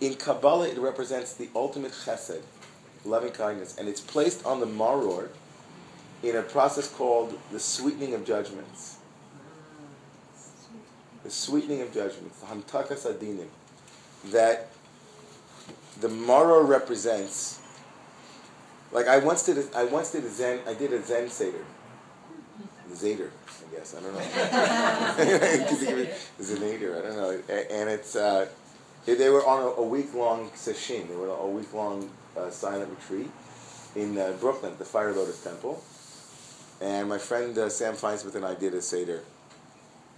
In 0.00 0.14
Kabbalah, 0.14 0.68
it 0.68 0.78
represents 0.78 1.32
the 1.32 1.48
ultimate 1.54 1.92
chesed, 1.92 2.42
loving 3.04 3.32
kindness, 3.32 3.76
and 3.78 3.88
it's 3.88 4.00
placed 4.00 4.44
on 4.44 4.58
the 4.60 4.66
maror 4.66 5.28
in 6.22 6.36
a 6.36 6.42
process 6.42 6.88
called 6.88 7.38
the 7.52 7.60
sweetening 7.60 8.14
of 8.14 8.24
judgments. 8.24 8.96
The 11.22 11.30
sweetening 11.30 11.82
of 11.82 11.92
judgments, 11.92 12.38
the 12.40 12.46
hamtakas 12.46 13.06
adinim, 13.06 13.48
that 14.30 14.68
the 16.00 16.08
maror 16.08 16.66
represents. 16.66 17.60
Like 18.92 19.06
I 19.08 19.18
once 19.18 19.44
did, 19.44 19.58
a, 19.58 19.64
I 19.76 19.84
once 19.84 20.12
did 20.12 20.24
a 20.24 20.30
Zen. 20.30 20.60
I 20.68 20.74
did 20.74 20.92
a 20.92 21.02
Zen 21.02 21.28
seder, 21.28 21.64
Zeder, 22.92 23.30
I 23.30 23.74
guess. 23.74 23.94
I 23.96 24.00
don't 24.00 24.14
know. 24.14 24.20
Zenader, 26.40 26.98
I 26.98 27.02
don't 27.02 27.16
know. 27.16 27.30
And 27.70 27.90
it's 27.90 28.14
uh, 28.16 28.46
they- 29.06 29.28
were 29.30 29.44
on 29.46 29.62
a, 29.62 29.66
a 29.80 29.84
week 29.86 30.14
long 30.14 30.50
session. 30.54 31.06
They 31.08 31.16
were 31.16 31.28
a 31.28 31.46
week 31.46 31.72
long 31.74 32.10
uh, 32.36 32.50
silent 32.50 32.90
retreat 32.90 33.30
in 33.96 34.18
uh, 34.18 34.32
Brooklyn, 34.40 34.74
the 34.78 34.84
Fire 34.84 35.12
Lotus 35.12 35.42
Temple. 35.42 35.82
And 36.80 37.08
my 37.08 37.18
friend 37.18 37.56
uh, 37.56 37.68
Sam 37.68 37.94
Feinsmith 37.94 38.34
and 38.34 38.44
I 38.44 38.54
did 38.54 38.74
a 38.74 38.82
seder, 38.82 39.22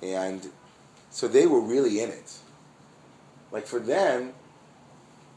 and 0.02 0.48
so 1.10 1.28
they 1.28 1.46
were 1.46 1.60
really 1.60 2.00
in 2.00 2.08
it. 2.08 2.32
Like 3.52 3.66
for 3.66 3.78
them, 3.78 4.32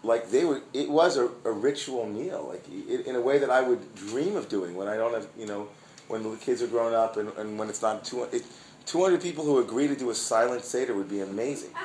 like 0.03 0.29
they 0.29 0.45
were, 0.45 0.61
it 0.73 0.89
was 0.89 1.17
a, 1.17 1.29
a 1.43 1.51
ritual 1.51 2.05
meal, 2.07 2.45
like 2.49 2.63
i 2.69 3.09
in 3.09 3.15
a 3.15 3.21
way 3.21 3.37
that 3.37 3.49
I 3.49 3.61
would 3.61 3.95
dream 3.95 4.35
of 4.35 4.49
doing 4.49 4.75
when 4.75 4.87
I 4.87 4.95
don't 4.95 5.13
have, 5.13 5.27
you 5.37 5.45
know, 5.45 5.67
when 6.07 6.23
the 6.23 6.35
kids 6.37 6.61
are 6.61 6.67
growing 6.67 6.95
up 6.95 7.17
and, 7.17 7.29
and 7.37 7.59
when 7.59 7.69
it's 7.69 7.81
not 7.81 8.03
two, 8.03 8.23
it, 8.23 8.43
200 8.85 9.21
people 9.21 9.43
who 9.43 9.59
agree 9.59 9.87
to 9.87 9.95
do 9.95 10.09
a 10.09 10.15
silent 10.15 10.63
seder 10.63 10.95
would 10.95 11.09
be 11.09 11.21
amazing. 11.21 11.71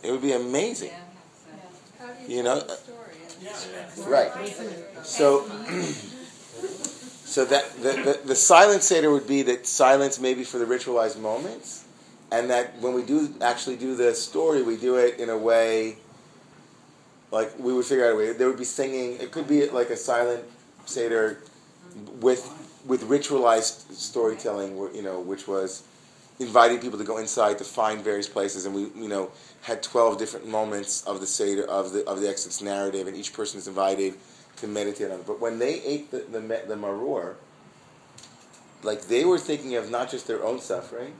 It 0.00 0.12
would 0.12 0.22
be 0.22 0.32
amazing. 0.32 0.92
How 1.98 2.06
do 2.12 2.32
You 2.32 2.44
know, 2.44 2.60
tell 2.60 2.68
the 2.68 2.76
story? 2.76 3.07
Right. 4.06 4.32
So, 5.02 5.46
so 7.24 7.44
that 7.44 7.74
the, 7.76 7.92
the, 7.92 8.20
the 8.26 8.34
silent 8.34 8.82
seder 8.82 9.10
would 9.10 9.26
be 9.26 9.42
that 9.42 9.66
silence 9.66 10.18
maybe 10.18 10.44
for 10.44 10.58
the 10.58 10.64
ritualized 10.64 11.18
moments, 11.18 11.84
and 12.30 12.50
that 12.50 12.78
when 12.80 12.94
we 12.94 13.02
do 13.02 13.34
actually 13.40 13.76
do 13.76 13.96
the 13.96 14.14
story, 14.14 14.62
we 14.62 14.76
do 14.76 14.96
it 14.96 15.18
in 15.18 15.28
a 15.28 15.38
way 15.38 15.96
like 17.30 17.58
we 17.58 17.72
would 17.72 17.84
figure 17.84 18.06
out 18.06 18.12
a 18.12 18.16
way. 18.16 18.32
There 18.32 18.48
would 18.48 18.58
be 18.58 18.64
singing. 18.64 19.20
It 19.20 19.30
could 19.32 19.48
be 19.48 19.68
like 19.68 19.90
a 19.90 19.96
silent 19.96 20.44
seder 20.86 21.42
with 22.20 22.50
with 22.86 23.02
ritualized 23.02 23.92
storytelling, 23.92 24.76
you 24.94 25.02
know, 25.02 25.20
which 25.20 25.46
was 25.46 25.82
inviting 26.40 26.78
people 26.78 26.98
to 26.98 27.04
go 27.04 27.18
inside 27.18 27.58
to 27.58 27.64
find 27.64 28.02
various 28.02 28.28
places, 28.28 28.64
and 28.64 28.74
we, 28.74 28.82
you 29.00 29.08
know, 29.08 29.30
had 29.62 29.82
twelve 29.82 30.18
different 30.18 30.46
moments 30.46 31.02
of 31.04 31.20
the 31.20 31.26
seder 31.26 31.64
of 31.64 31.92
the 31.92 32.04
of 32.06 32.20
the 32.20 32.28
Exodus 32.28 32.62
narrative, 32.62 33.06
and 33.06 33.16
each 33.16 33.32
person 33.32 33.58
is 33.58 33.66
invited 33.66 34.14
to 34.56 34.66
meditate 34.66 35.10
on 35.10 35.20
it. 35.20 35.26
But 35.26 35.40
when 35.40 35.58
they 35.58 35.80
ate 35.82 36.10
the 36.10 36.18
the, 36.18 36.40
the 36.40 36.76
maror, 36.76 37.34
like 38.82 39.02
they 39.02 39.24
were 39.24 39.38
thinking 39.38 39.74
of 39.74 39.90
not 39.90 40.10
just 40.10 40.26
their 40.26 40.44
own 40.44 40.60
suffering, 40.60 41.14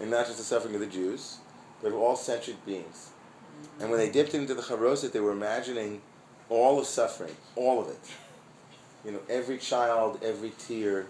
and 0.00 0.10
not 0.10 0.26
just 0.26 0.38
the 0.38 0.44
suffering 0.44 0.74
of 0.74 0.80
the 0.80 0.86
Jews, 0.86 1.38
but 1.82 1.88
of 1.88 1.94
all 1.94 2.16
sentient 2.16 2.64
beings. 2.66 3.10
And 3.80 3.90
when 3.90 3.98
they 3.98 4.10
dipped 4.10 4.34
into 4.34 4.54
the 4.54 4.62
charoset, 4.62 5.12
they 5.12 5.20
were 5.20 5.32
imagining 5.32 6.00
all 6.48 6.78
of 6.78 6.86
suffering, 6.86 7.34
all 7.56 7.80
of 7.80 7.88
it. 7.88 7.98
You 9.04 9.12
know, 9.12 9.20
every 9.28 9.58
child, 9.58 10.20
every 10.22 10.52
tear, 10.58 11.06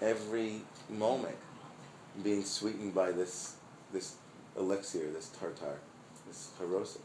every 0.00 0.62
moment 0.88 1.36
being 2.22 2.44
sweetened 2.44 2.94
by 2.94 3.12
this 3.12 3.56
this 3.92 4.16
elixir, 4.58 5.10
this 5.12 5.28
tartar, 5.28 5.78
this 6.26 6.50
charoset. 6.58 7.00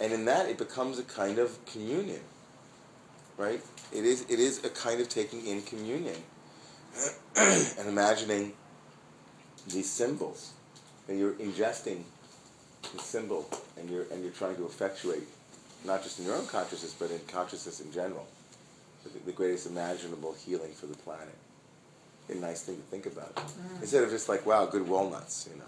And 0.00 0.12
in 0.12 0.24
that, 0.26 0.48
it 0.48 0.58
becomes 0.58 0.98
a 0.98 1.02
kind 1.02 1.38
of 1.38 1.64
communion, 1.66 2.20
right? 3.36 3.60
It 3.92 4.04
is 4.04 4.22
it 4.28 4.40
is 4.40 4.64
a 4.64 4.70
kind 4.70 5.00
of 5.00 5.08
taking 5.08 5.46
in 5.46 5.62
communion 5.62 6.16
and 7.36 7.88
imagining 7.88 8.52
these 9.68 9.90
symbols, 9.90 10.52
and 11.08 11.18
you're 11.18 11.34
ingesting 11.34 12.02
the 12.94 12.98
symbol, 12.98 13.48
and 13.78 13.90
you're 13.90 14.06
and 14.10 14.22
you're 14.22 14.32
trying 14.32 14.56
to 14.56 14.64
effectuate, 14.64 15.24
not 15.84 16.02
just 16.02 16.18
in 16.18 16.24
your 16.24 16.34
own 16.34 16.46
consciousness, 16.46 16.94
but 16.98 17.10
in 17.10 17.20
consciousness 17.28 17.80
in 17.80 17.92
general, 17.92 18.26
the, 19.04 19.10
the 19.26 19.32
greatest 19.32 19.66
imaginable 19.66 20.32
healing 20.32 20.72
for 20.72 20.86
the 20.86 20.96
planet. 20.96 21.36
A 22.30 22.34
nice 22.36 22.62
thing 22.62 22.76
to 22.76 22.82
think 22.82 23.06
about, 23.06 23.42
instead 23.80 24.04
of 24.04 24.10
just 24.10 24.28
like, 24.28 24.46
wow, 24.46 24.64
good 24.66 24.86
walnuts, 24.86 25.48
you 25.50 25.58
know. 25.58 25.64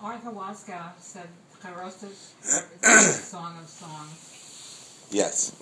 Arthur 0.00 0.30
Waskow 0.30 0.92
said 1.00 1.28
Charoset 1.62 2.10
is 2.10 2.34
the 2.80 2.88
song 2.88 3.58
of 3.60 3.68
songs. 3.68 5.08
Yes. 5.10 5.52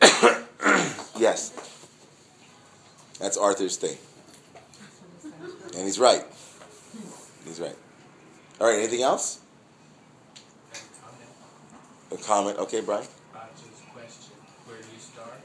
yes. 1.18 1.52
That's 3.20 3.36
Arthur's 3.36 3.76
thing. 3.76 3.96
That's 4.72 5.00
what 5.00 5.10
he 5.22 5.70
said. 5.70 5.74
And 5.76 5.84
he's 5.86 5.98
right. 5.98 6.24
He's 7.44 7.60
right. 7.60 7.76
All 8.60 8.66
right, 8.68 8.78
anything 8.78 9.02
else? 9.02 9.40
A 12.10 12.16
comment? 12.16 12.58
Okay, 12.58 12.80
Brian? 12.80 13.04
Baj's 13.34 13.82
question, 13.92 14.34
where 14.66 14.78
do 14.78 14.88
you 14.92 14.98
start? 14.98 15.40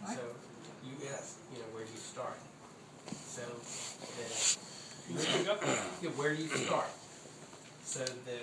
What? 0.00 0.14
So, 0.14 0.22
you 0.84 0.92
asked, 1.12 1.38
you 1.52 1.58
know, 1.58 1.66
where 1.74 1.84
do 1.84 1.90
you 1.92 1.98
start? 1.98 2.38
So, 3.26 3.42
the, 4.16 4.22
yeah, 5.18 6.10
where 6.16 6.34
do 6.34 6.42
you 6.42 6.48
start? 6.48 6.88
So 7.84 8.04
the, 8.04 8.38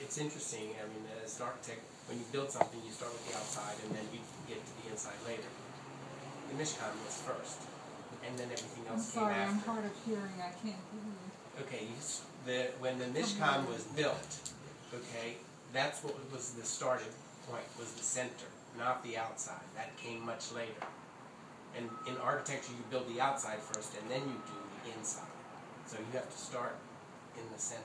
it's 0.00 0.18
interesting, 0.18 0.74
I 0.76 0.84
mean, 0.88 1.04
as 1.24 1.40
an 1.40 1.46
architect, 1.46 1.80
when 2.08 2.18
you 2.18 2.24
build 2.32 2.50
something, 2.50 2.80
you 2.84 2.92
start 2.92 3.12
with 3.12 3.24
the 3.30 3.38
outside 3.38 3.74
and 3.86 3.94
then 3.94 4.04
you 4.12 4.20
get 4.48 4.60
to 4.60 4.72
the 4.82 4.90
inside 4.92 5.18
later. 5.26 5.48
The 6.50 6.62
Mishkan 6.62 6.92
was 7.04 7.18
first, 7.26 7.58
and 8.26 8.38
then 8.38 8.46
everything 8.46 8.86
else 8.86 8.90
I'm 8.90 8.98
else 8.98 9.10
came 9.12 9.22
sorry, 9.22 9.34
I'm 9.34 9.58
hard 9.66 9.84
of 9.84 9.96
hearing, 10.06 10.38
I 10.38 10.52
can't 10.62 10.82
hear 10.92 11.02
you. 11.02 11.64
Okay, 11.64 11.88
the, 12.44 12.70
when 12.78 12.98
the 12.98 13.06
Mishkan 13.06 13.66
was 13.66 13.84
built, 13.96 14.30
okay, 14.94 15.36
that's 15.72 16.04
what 16.04 16.14
was 16.30 16.52
the 16.52 16.64
starting 16.64 17.10
point, 17.50 17.64
was 17.78 17.90
the 17.92 18.04
center, 18.04 18.50
not 18.78 19.02
the 19.02 19.16
outside. 19.16 19.66
That 19.74 19.96
came 19.96 20.24
much 20.24 20.52
later. 20.52 20.86
And 21.76 21.88
in 22.06 22.16
architecture, 22.18 22.72
you 22.72 22.84
build 22.90 23.12
the 23.12 23.20
outside 23.20 23.58
first, 23.58 23.92
and 24.00 24.10
then 24.10 24.20
you 24.20 24.40
do 24.46 24.58
the 24.84 24.98
inside. 24.98 25.35
So 25.86 25.98
you 25.98 26.04
have 26.14 26.30
to 26.30 26.38
start 26.38 26.76
in 27.36 27.44
the 27.52 27.58
center. 27.60 27.80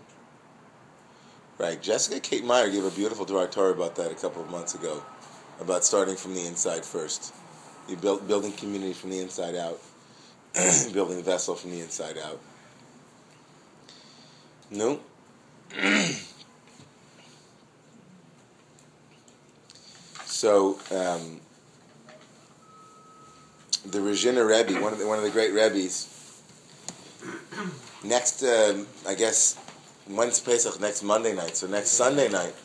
Right. 1.60 1.80
Jessica 1.80 2.19
Kate 2.19 2.44
Meyer 2.44 2.69
gave 2.72 2.84
a 2.84 2.90
beautiful 2.90 3.26
director 3.26 3.69
about 3.69 3.95
that 3.98 4.11
a 4.11 4.15
couple 4.15 4.41
of 4.41 4.49
months 4.49 4.73
ago, 4.73 5.03
about 5.60 5.84
starting 5.84 6.15
from 6.15 6.34
the 6.34 6.48
inside 6.48 6.84
first. 6.84 7.36
You 7.88 7.95
build 7.98 8.28
building 8.28 8.53
community 8.53 8.94
from 8.94 9.11
the 9.11 9.19
inside 9.19 9.56
out, 9.56 9.80
building 10.94 11.19
a 11.19 11.22
vessel 11.22 11.53
from 11.53 11.69
the 11.69 11.82
inside 11.82 12.18
out. 12.18 12.40
No. 14.72 14.99
so 20.26 20.80
um, 20.90 21.40
the 23.86 24.02
Regina 24.02 24.44
Rebbe, 24.44 24.82
one 24.82 24.91
of 24.91 24.98
the, 24.98 25.06
one 25.07 25.19
of 25.19 25.23
the 25.23 25.30
great 25.30 25.53
Rebbes. 25.53 26.07
Next, 28.03 28.44
um, 28.44 28.88
I 29.07 29.14
guess 29.14 29.57
when's 30.07 30.40
Pesach? 30.40 30.80
Next 30.82 31.03
Monday 31.03 31.36
night. 31.36 31.56
So 31.56 31.68
next 31.68 31.90
Sunday 31.91 32.30
night. 32.30 32.56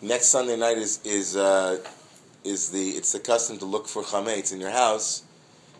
Next 0.00 0.26
Sunday 0.26 0.56
night 0.56 0.78
is 0.78 1.00
is 1.04 1.36
uh, 1.36 1.78
is 2.44 2.70
the 2.70 2.90
it's 2.90 3.12
the 3.12 3.20
custom 3.20 3.58
to 3.58 3.64
look 3.64 3.86
for 3.86 4.02
chametz 4.02 4.52
in 4.52 4.60
your 4.60 4.70
house 4.70 5.22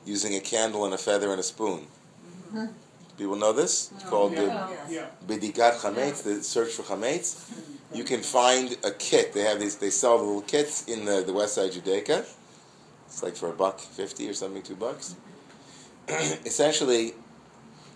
using 0.05 0.35
a 0.35 0.41
candle 0.41 0.85
and 0.85 0.95
a 0.95 0.99
feather 0.99 1.31
and 1.31 1.41
a 1.41 1.43
spoon. 1.43 1.87
People 3.19 3.37
know 3.37 3.53
this? 3.53 3.91
It's 3.95 4.05
called 4.05 4.33
the 4.37 4.47
Yeah. 4.89 5.07
Bedikat 5.27 5.75
Chametz, 5.81 6.23
the 6.25 6.43
search 6.43 6.73
for 6.73 6.83
Chametz. 6.83 7.51
You 7.95 8.05
can 8.05 8.21
find 8.23 8.77
a 8.85 8.91
kit. 8.91 9.33
They 9.33 9.43
have 9.43 9.61
these. 9.61 9.77
They 9.77 9.91
sell 9.91 10.19
the 10.19 10.25
little 10.25 10.43
kits 10.43 10.85
in 10.89 11.05
the, 11.05 11.23
the 11.23 11.33
West 11.33 11.55
Side 11.55 11.73
Judaica. 11.73 12.27
It's 13.07 13.23
like 13.23 13.37
for 13.37 13.51
a 13.51 13.53
buck 13.53 13.79
fifty 13.81 14.29
or 14.29 14.35
something, 14.35 14.63
two 14.63 14.75
bucks. 14.77 15.15
Essentially, 16.09 17.15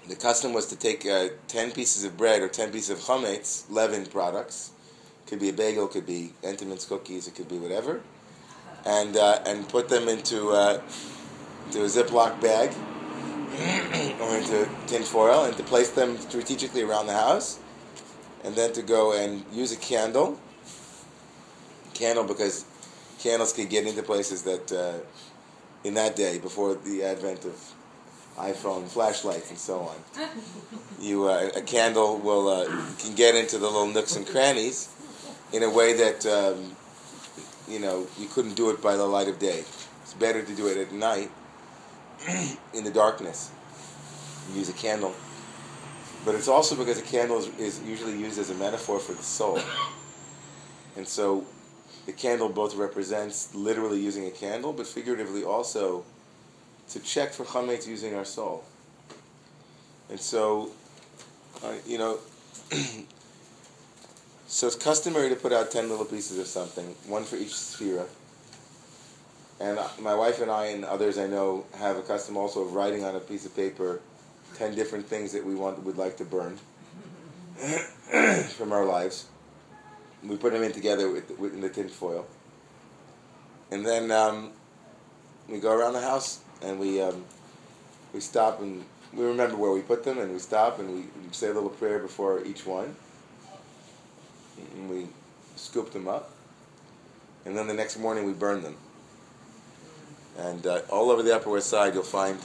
the 0.09 0.17
custom 0.17 0.53
was 0.53 0.67
to 0.67 0.77
take 0.77 1.05
uh, 1.07 1.29
ten 1.49 1.73
pieces 1.73 2.05
of 2.05 2.17
bread 2.17 2.43
or 2.43 2.49
ten 2.49 2.71
pieces 2.71 2.91
of 2.91 2.99
chametz, 2.99 3.69
leavened 3.71 4.11
products. 4.11 4.71
Could 5.27 5.41
be 5.41 5.49
a 5.49 5.53
bagel, 5.53 5.89
could 5.89 6.07
be 6.07 6.33
Entenmann's 6.45 6.85
cookies, 6.85 7.27
it 7.27 7.35
could 7.35 7.49
be 7.49 7.59
whatever, 7.59 8.01
and 8.85 9.17
uh, 9.17 9.41
and 9.45 9.69
put 9.69 9.89
them 9.89 10.09
into 10.09 10.51
uh, 10.51 10.81
into 11.67 11.83
a 11.83 11.87
Ziploc 11.87 12.41
bag 12.41 12.71
or 14.21 14.37
into 14.37 14.69
tin 14.87 15.03
foil, 15.03 15.45
and 15.45 15.57
to 15.57 15.65
place 15.65 15.91
them 15.91 16.17
strategically 16.19 16.83
around 16.83 17.07
the 17.07 17.13
house, 17.13 17.59
and 18.45 18.55
then 18.55 18.73
to 18.75 18.83
go 18.83 19.13
and 19.13 19.45
use 19.53 19.73
a 19.73 19.77
candle. 19.77 20.39
Candle 21.95 22.25
because 22.25 22.67
candles 23.19 23.53
could 23.53 23.71
get 23.71 23.87
into 23.87 24.03
places 24.03 24.43
that 24.43 24.71
uh, 24.71 24.99
in 25.83 25.95
that 25.95 26.15
day 26.15 26.39
before 26.39 26.75
the 26.75 27.03
advent 27.03 27.45
of 27.45 27.76
iPhone 28.37 28.87
flashlights 28.87 29.51
and 29.51 29.59
so 29.59 29.81
on. 29.81 29.97
You 31.01 31.29
uh, 31.29 31.51
a 31.57 31.63
candle 31.63 32.19
will 32.19 32.49
uh, 32.49 32.67
can 32.99 33.15
get 33.15 33.35
into 33.35 33.59
the 33.59 33.67
little 33.67 33.87
nooks 33.87 34.17
and 34.17 34.27
crannies 34.27 34.89
in 35.53 35.63
a 35.63 35.71
way 35.71 35.95
that 35.95 36.27
um, 36.27 36.77
you 37.69 37.81
know 37.81 38.07
you 38.19 38.29
couldn't 38.29 38.55
do 38.55 38.71
it 38.71 38.83
by 38.83 38.97
the 38.97 39.07
light 39.07 39.29
of 39.29 39.39
day. 39.39 39.65
It's 40.03 40.15
better 40.15 40.43
to 40.43 40.55
do 40.55 40.69
it 40.69 40.77
at 40.77 40.93
night 40.93 41.31
in 42.75 42.85
the 42.85 42.91
darkness. 42.91 43.51
Use 44.55 44.69
a 44.69 44.75
candle, 44.75 45.15
but 46.25 46.35
it's 46.35 46.47
also 46.47 46.77
because 46.77 46.99
a 46.99 47.03
candle 47.03 47.39
is, 47.39 47.49
is 47.59 47.83
usually 47.83 48.17
used 48.17 48.39
as 48.39 48.51
a 48.51 48.55
metaphor 48.55 49.01
for 49.01 49.13
the 49.13 49.23
soul, 49.23 49.61
and 50.95 51.09
so 51.09 51.45
the 52.05 52.13
candle 52.13 52.49
both 52.49 52.77
represents 52.77 53.53
literally 53.55 54.01
using 54.01 54.27
a 54.27 54.31
candle, 54.31 54.73
but 54.73 54.87
figuratively 54.87 55.43
also 55.43 56.05
to 56.91 57.01
check 57.01 57.33
for 57.33 57.45
chametz 57.45 57.87
using 57.87 58.15
our 58.15 58.25
soul. 58.25 58.65
And 60.09 60.21
so, 60.21 60.71
uh, 61.65 61.75
you 61.87 61.99
know, 61.99 62.19
so 64.47 64.67
it's 64.67 64.77
customary 64.77 65.29
to 65.29 65.37
put 65.37 65.53
out 65.53 65.71
ten 65.71 65.89
little 65.89 66.05
pieces 66.05 66.39
of 66.39 66.47
something, 66.47 66.95
one 67.07 67.25
for 67.25 67.37
each 67.37 67.53
sphera. 67.53 68.07
And 69.59 69.79
my 70.01 70.15
wife 70.15 70.41
and 70.43 70.51
I 70.51 70.67
and 70.67 70.85
others 70.85 71.19
I 71.19 71.27
know 71.27 71.65
have 71.79 71.97
a 71.97 72.03
custom 72.03 72.37
also 72.37 72.63
of 72.63 72.75
writing 72.75 73.05
on 73.05 73.17
a 73.17 73.21
piece 73.21 73.47
of 73.47 73.57
paper 73.57 74.01
ten 74.55 74.75
different 74.75 75.07
things 75.07 75.33
that 75.33 75.45
we 75.45 75.55
want 75.55 75.83
would 75.83 75.97
like 75.97 76.17
to 76.19 76.25
burn 76.25 76.59
from 78.51 78.73
our 78.73 78.85
lives. 78.85 79.27
We 80.23 80.37
put 80.37 80.53
them 80.53 80.63
in 80.63 80.73
together 80.73 81.11
with, 81.11 81.39
with 81.39 81.55
in 81.55 81.61
the 81.61 81.69
tin 81.69 81.89
foil, 81.89 82.27
and 83.71 83.85
then 83.85 84.11
um, 84.11 84.53
we 85.49 85.59
go 85.59 85.73
around 85.73 85.93
the 85.93 86.01
house 86.01 86.41
and 86.63 86.79
we 86.79 87.01
um, 87.01 87.25
we 88.13 88.21
stop 88.21 88.61
and 88.61 88.85
we 89.13 89.25
remember 89.25 89.57
where 89.57 89.73
we 89.73 89.81
put 89.81 90.05
them 90.05 90.19
and 90.19 90.33
we 90.33 90.39
stop 90.39 90.79
and 90.79 90.91
we 90.91 91.05
say 91.33 91.49
a 91.49 91.53
little 91.53 91.71
prayer 91.71 91.99
before 91.99 92.45
each 92.45 92.67
one. 92.67 92.95
And 94.75 94.91
we 94.91 95.07
scoop 95.57 95.93
them 95.93 96.09
up. 96.09 96.31
And 97.45 97.57
then 97.57 97.67
the 97.67 97.75
next 97.75 97.99
morning 97.99 98.25
we 98.25 98.33
burn 98.33 98.63
them. 98.63 98.77
And 100.39 100.67
uh, 100.67 100.81
all 100.91 101.11
over 101.11 101.23
the 101.23 101.35
upper 101.35 101.51
west 101.51 101.69
side 101.69 101.95
you'll 101.95 102.03
find 102.03 102.39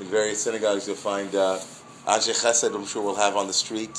in 0.00 0.06
various 0.06 0.42
synagogues 0.42 0.86
you'll 0.86 0.96
find 0.96 1.32
uh, 1.34 1.58
Anshe 2.06 2.34
Chesed 2.42 2.74
I'm 2.74 2.86
sure 2.86 3.02
we'll 3.02 3.14
have 3.14 3.36
on 3.36 3.46
the 3.46 3.52
street. 3.52 3.98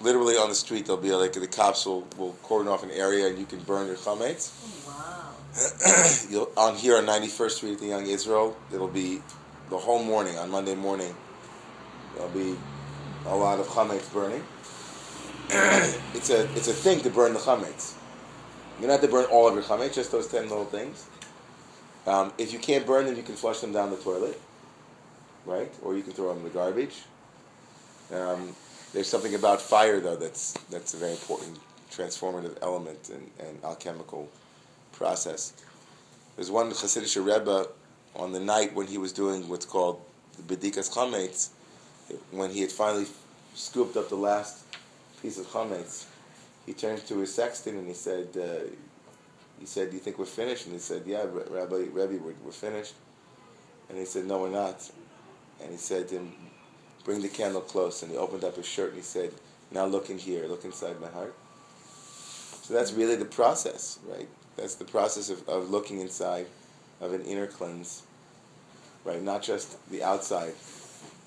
Literally 0.00 0.36
on 0.36 0.48
the 0.48 0.54
street 0.54 0.86
there'll 0.86 1.00
be 1.00 1.12
like 1.12 1.34
the 1.34 1.46
cops 1.46 1.84
will, 1.84 2.06
will 2.16 2.34
cordon 2.42 2.68
off 2.72 2.82
an 2.82 2.90
area 2.90 3.26
and 3.28 3.38
you 3.38 3.44
can 3.44 3.60
burn 3.60 3.86
your 3.86 3.96
chametz 3.96 4.50
on 6.56 6.74
here 6.76 6.96
on 6.96 7.04
91st 7.04 7.50
Street 7.50 7.72
at 7.74 7.78
the 7.80 7.86
Young 7.86 8.06
Israel, 8.06 8.56
it'll 8.72 8.88
be 8.88 9.20
the 9.68 9.76
whole 9.76 10.02
morning 10.02 10.38
on 10.38 10.50
Monday 10.50 10.74
morning. 10.74 11.14
There'll 12.14 12.30
be 12.30 12.56
a 13.26 13.36
lot 13.36 13.60
of 13.60 13.66
chametz 13.66 14.10
burning. 14.14 14.42
it's 16.14 16.30
a 16.30 16.44
it's 16.54 16.68
a 16.68 16.72
thing 16.72 17.00
to 17.00 17.10
burn 17.10 17.34
the 17.34 17.38
chametz. 17.38 17.94
You 18.80 18.86
don't 18.86 18.92
have 18.92 19.02
to 19.02 19.08
burn 19.08 19.26
all 19.26 19.46
of 19.46 19.54
your 19.54 19.62
chametz, 19.62 19.94
just 19.94 20.10
those 20.10 20.26
ten 20.26 20.48
little 20.48 20.64
things. 20.64 21.06
Um, 22.06 22.32
if 22.38 22.54
you 22.54 22.58
can't 22.58 22.86
burn 22.86 23.04
them, 23.04 23.16
you 23.16 23.22
can 23.22 23.34
flush 23.34 23.60
them 23.60 23.72
down 23.72 23.90
the 23.90 23.96
toilet, 23.96 24.40
right? 25.44 25.72
Or 25.82 25.94
you 25.94 26.02
can 26.02 26.14
throw 26.14 26.28
them 26.28 26.38
in 26.38 26.44
the 26.44 26.50
garbage. 26.50 27.02
Um, 28.10 28.56
there's 28.94 29.06
something 29.06 29.34
about 29.34 29.60
fire 29.60 30.00
though 30.00 30.16
that's 30.16 30.52
that's 30.70 30.94
a 30.94 30.96
very 30.96 31.12
important 31.12 31.58
transformative 31.90 32.56
element 32.62 33.10
and, 33.10 33.30
and 33.38 33.62
alchemical 33.64 34.30
process. 34.92 35.52
There's 36.36 36.50
one 36.50 36.70
Hasidic 36.70 37.16
Rebbe 37.24 37.68
on 38.14 38.32
the 38.32 38.40
night 38.40 38.74
when 38.74 38.86
he 38.86 38.98
was 38.98 39.12
doing 39.12 39.48
what's 39.48 39.66
called 39.66 40.00
the 40.36 40.56
Bedikas 40.56 40.90
Chametz, 40.92 41.50
when 42.30 42.50
he 42.50 42.60
had 42.60 42.72
finally 42.72 43.06
scooped 43.54 43.96
up 43.96 44.08
the 44.08 44.16
last 44.16 44.64
piece 45.20 45.38
of 45.38 45.46
chametz, 45.46 46.06
he 46.66 46.72
turned 46.72 47.06
to 47.06 47.18
his 47.18 47.34
sexton 47.34 47.76
and 47.76 47.86
he 47.86 47.94
said, 47.94 48.28
uh, 48.36 48.68
he 49.58 49.66
said, 49.66 49.90
do 49.90 49.96
you 49.96 50.02
think 50.02 50.18
we're 50.18 50.24
finished? 50.24 50.66
And 50.66 50.74
he 50.74 50.80
said, 50.80 51.02
yeah, 51.06 51.24
Rabbi, 51.50 51.86
Rebbe, 51.92 52.18
we're, 52.22 52.34
we're 52.44 52.52
finished. 52.52 52.94
And 53.88 53.98
he 53.98 54.04
said, 54.04 54.26
no, 54.26 54.40
we're 54.40 54.50
not. 54.50 54.90
And 55.62 55.70
he 55.70 55.76
said 55.76 56.08
to 56.08 56.16
him, 56.16 56.32
bring 57.04 57.20
the 57.20 57.28
candle 57.28 57.60
close. 57.60 58.02
And 58.02 58.10
he 58.10 58.18
opened 58.18 58.44
up 58.44 58.56
his 58.56 58.66
shirt 58.66 58.88
and 58.88 58.96
he 58.96 59.02
said, 59.02 59.30
now 59.70 59.86
look 59.86 60.10
in 60.10 60.18
here, 60.18 60.46
look 60.46 60.64
inside 60.64 61.00
my 61.00 61.08
heart. 61.08 61.34
So 62.62 62.74
that's 62.74 62.92
really 62.92 63.16
the 63.16 63.24
process, 63.24 63.98
right? 64.06 64.28
That's 64.56 64.74
the 64.74 64.84
process 64.84 65.30
of, 65.30 65.48
of 65.48 65.70
looking 65.70 66.00
inside 66.00 66.46
of 67.00 67.12
an 67.12 67.22
inner 67.22 67.46
cleanse, 67.46 68.02
right? 69.04 69.22
Not 69.22 69.42
just 69.42 69.76
the 69.90 70.02
outside 70.02 70.54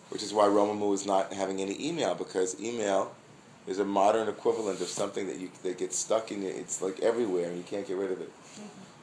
which 0.10 0.23
is 0.23 0.34
why 0.34 0.45
Romemu 0.45 0.93
is 0.93 1.06
not 1.06 1.34
having 1.34 1.61
any 1.61 1.76
email 1.85 2.15
because 2.15 2.60
email 2.61 3.14
is 3.68 3.80
a 3.80 3.85
modern 3.85 4.27
equivalent 4.30 4.80
of 4.81 4.88
something 4.88 5.27
that 5.27 5.38
you 5.38 5.49
that 5.64 5.77
gets 5.77 5.97
stuck 5.97 6.31
in 6.31 6.43
it. 6.43 6.56
It's 6.56 6.81
like 6.81 6.99
everywhere 7.02 7.49
and 7.49 7.57
you 7.57 7.64
can't 7.64 7.88
get 7.88 7.97
rid 7.97 8.11
of 8.11 8.22
it. 8.22 8.31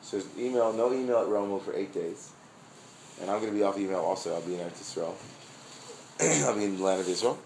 So 0.02 0.22
email, 0.38 0.72
no 0.72 0.92
email 0.92 1.18
at 1.18 1.26
Romemu 1.26 1.60
for 1.62 1.74
eight 1.74 1.92
days, 1.92 2.30
and 3.20 3.30
I'm 3.30 3.40
going 3.40 3.52
to 3.52 3.58
be 3.58 3.62
off 3.62 3.78
email 3.78 4.00
also. 4.00 4.34
I'll 4.34 4.42
be 4.42 4.54
in 4.54 4.60
Eretz 4.60 4.80
Israel. 4.80 5.16
I'll 6.20 6.56
be 6.56 6.64
in 6.64 6.78
the 6.78 6.84
land 6.84 7.00
of 7.00 7.08
Israel. 7.08 7.38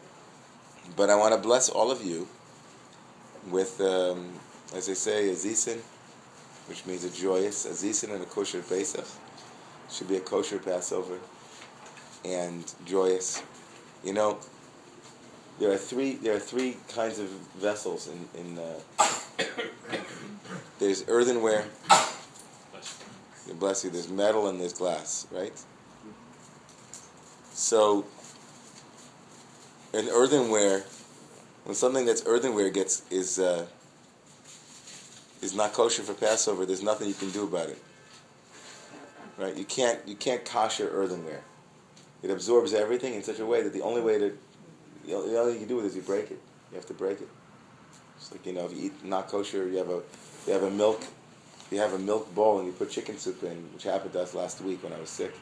But 0.94 1.10
I 1.10 1.16
want 1.16 1.34
to 1.34 1.40
bless 1.40 1.68
all 1.68 1.90
of 1.90 2.04
you 2.04 2.28
with, 3.50 3.80
um, 3.80 4.30
as 4.74 4.86
they 4.86 4.94
say, 4.94 5.30
a 5.30 5.32
zison, 5.32 5.80
which 6.68 6.84
means 6.86 7.04
a 7.04 7.10
joyous, 7.10 7.64
a 7.64 7.70
zison 7.70 8.12
and 8.12 8.22
a 8.22 8.26
kosher 8.26 8.62
Pesach. 8.62 9.06
Should 9.90 10.08
be 10.08 10.16
a 10.16 10.20
kosher 10.20 10.58
Passover 10.58 11.18
and 12.24 12.72
joyous. 12.84 13.42
You 14.04 14.12
know, 14.12 14.38
there 15.58 15.70
are 15.70 15.76
three. 15.76 16.14
There 16.14 16.34
are 16.34 16.40
three 16.40 16.76
kinds 16.88 17.18
of 17.18 17.28
vessels 17.56 18.08
in 18.08 18.28
in. 18.40 18.58
Uh, 18.58 19.06
there's 20.78 21.04
earthenware. 21.08 21.64
Bless 23.58 23.84
you. 23.84 23.90
There's 23.90 24.08
metal 24.08 24.48
and 24.48 24.60
there's 24.60 24.74
glass, 24.74 25.26
right? 25.30 25.52
So, 27.52 28.04
in 29.94 30.08
earthenware, 30.08 30.84
when 31.64 31.74
something 31.74 32.04
that's 32.04 32.22
earthenware 32.26 32.70
gets 32.70 33.02
is 33.10 33.38
uh, 33.38 33.66
is 35.42 35.54
not 35.54 35.72
kosher 35.72 36.02
for 36.02 36.14
Passover, 36.14 36.66
there's 36.66 36.82
nothing 36.82 37.08
you 37.08 37.14
can 37.14 37.30
do 37.30 37.44
about 37.44 37.68
it. 37.68 37.82
Right? 39.38 39.56
You 39.56 39.64
can't 39.64 40.00
you 40.06 40.16
can't 40.16 40.44
kosher 40.44 40.88
earthenware. 40.88 41.42
It 42.22 42.30
absorbs 42.30 42.72
everything 42.72 43.14
in 43.14 43.22
such 43.22 43.38
a 43.38 43.46
way 43.46 43.62
that 43.62 43.72
the 43.72 43.82
only 43.82 44.00
way 44.00 44.18
to 44.18 44.36
the 45.06 45.14
only 45.14 45.52
thing 45.52 45.52
you 45.52 45.66
can 45.66 45.68
do 45.68 45.76
with 45.76 45.84
it 45.84 45.88
is 45.88 45.96
you 45.96 46.02
break 46.02 46.30
it. 46.30 46.40
You 46.70 46.76
have 46.76 46.86
to 46.86 46.94
break 46.94 47.20
it. 47.20 47.28
It's 48.16 48.32
like 48.32 48.46
you 48.46 48.52
know, 48.52 48.64
if 48.64 48.72
you 48.72 48.86
eat 48.86 49.04
not 49.04 49.28
kosher, 49.28 49.68
you 49.68 49.76
have 49.76 49.90
a 49.90 50.00
you 50.46 50.52
have 50.52 50.62
a 50.62 50.70
milk 50.70 51.02
you 51.70 51.78
have 51.78 51.94
a 51.94 51.98
milk 51.98 52.32
bowl 52.34 52.58
and 52.58 52.66
you 52.66 52.72
put 52.72 52.90
chicken 52.90 53.18
soup 53.18 53.42
in, 53.42 53.56
which 53.72 53.82
happened 53.82 54.12
to 54.12 54.22
us 54.22 54.34
last 54.34 54.60
week 54.60 54.82
when 54.84 54.92
I 54.92 55.00
was 55.00 55.10
sick. 55.10 55.34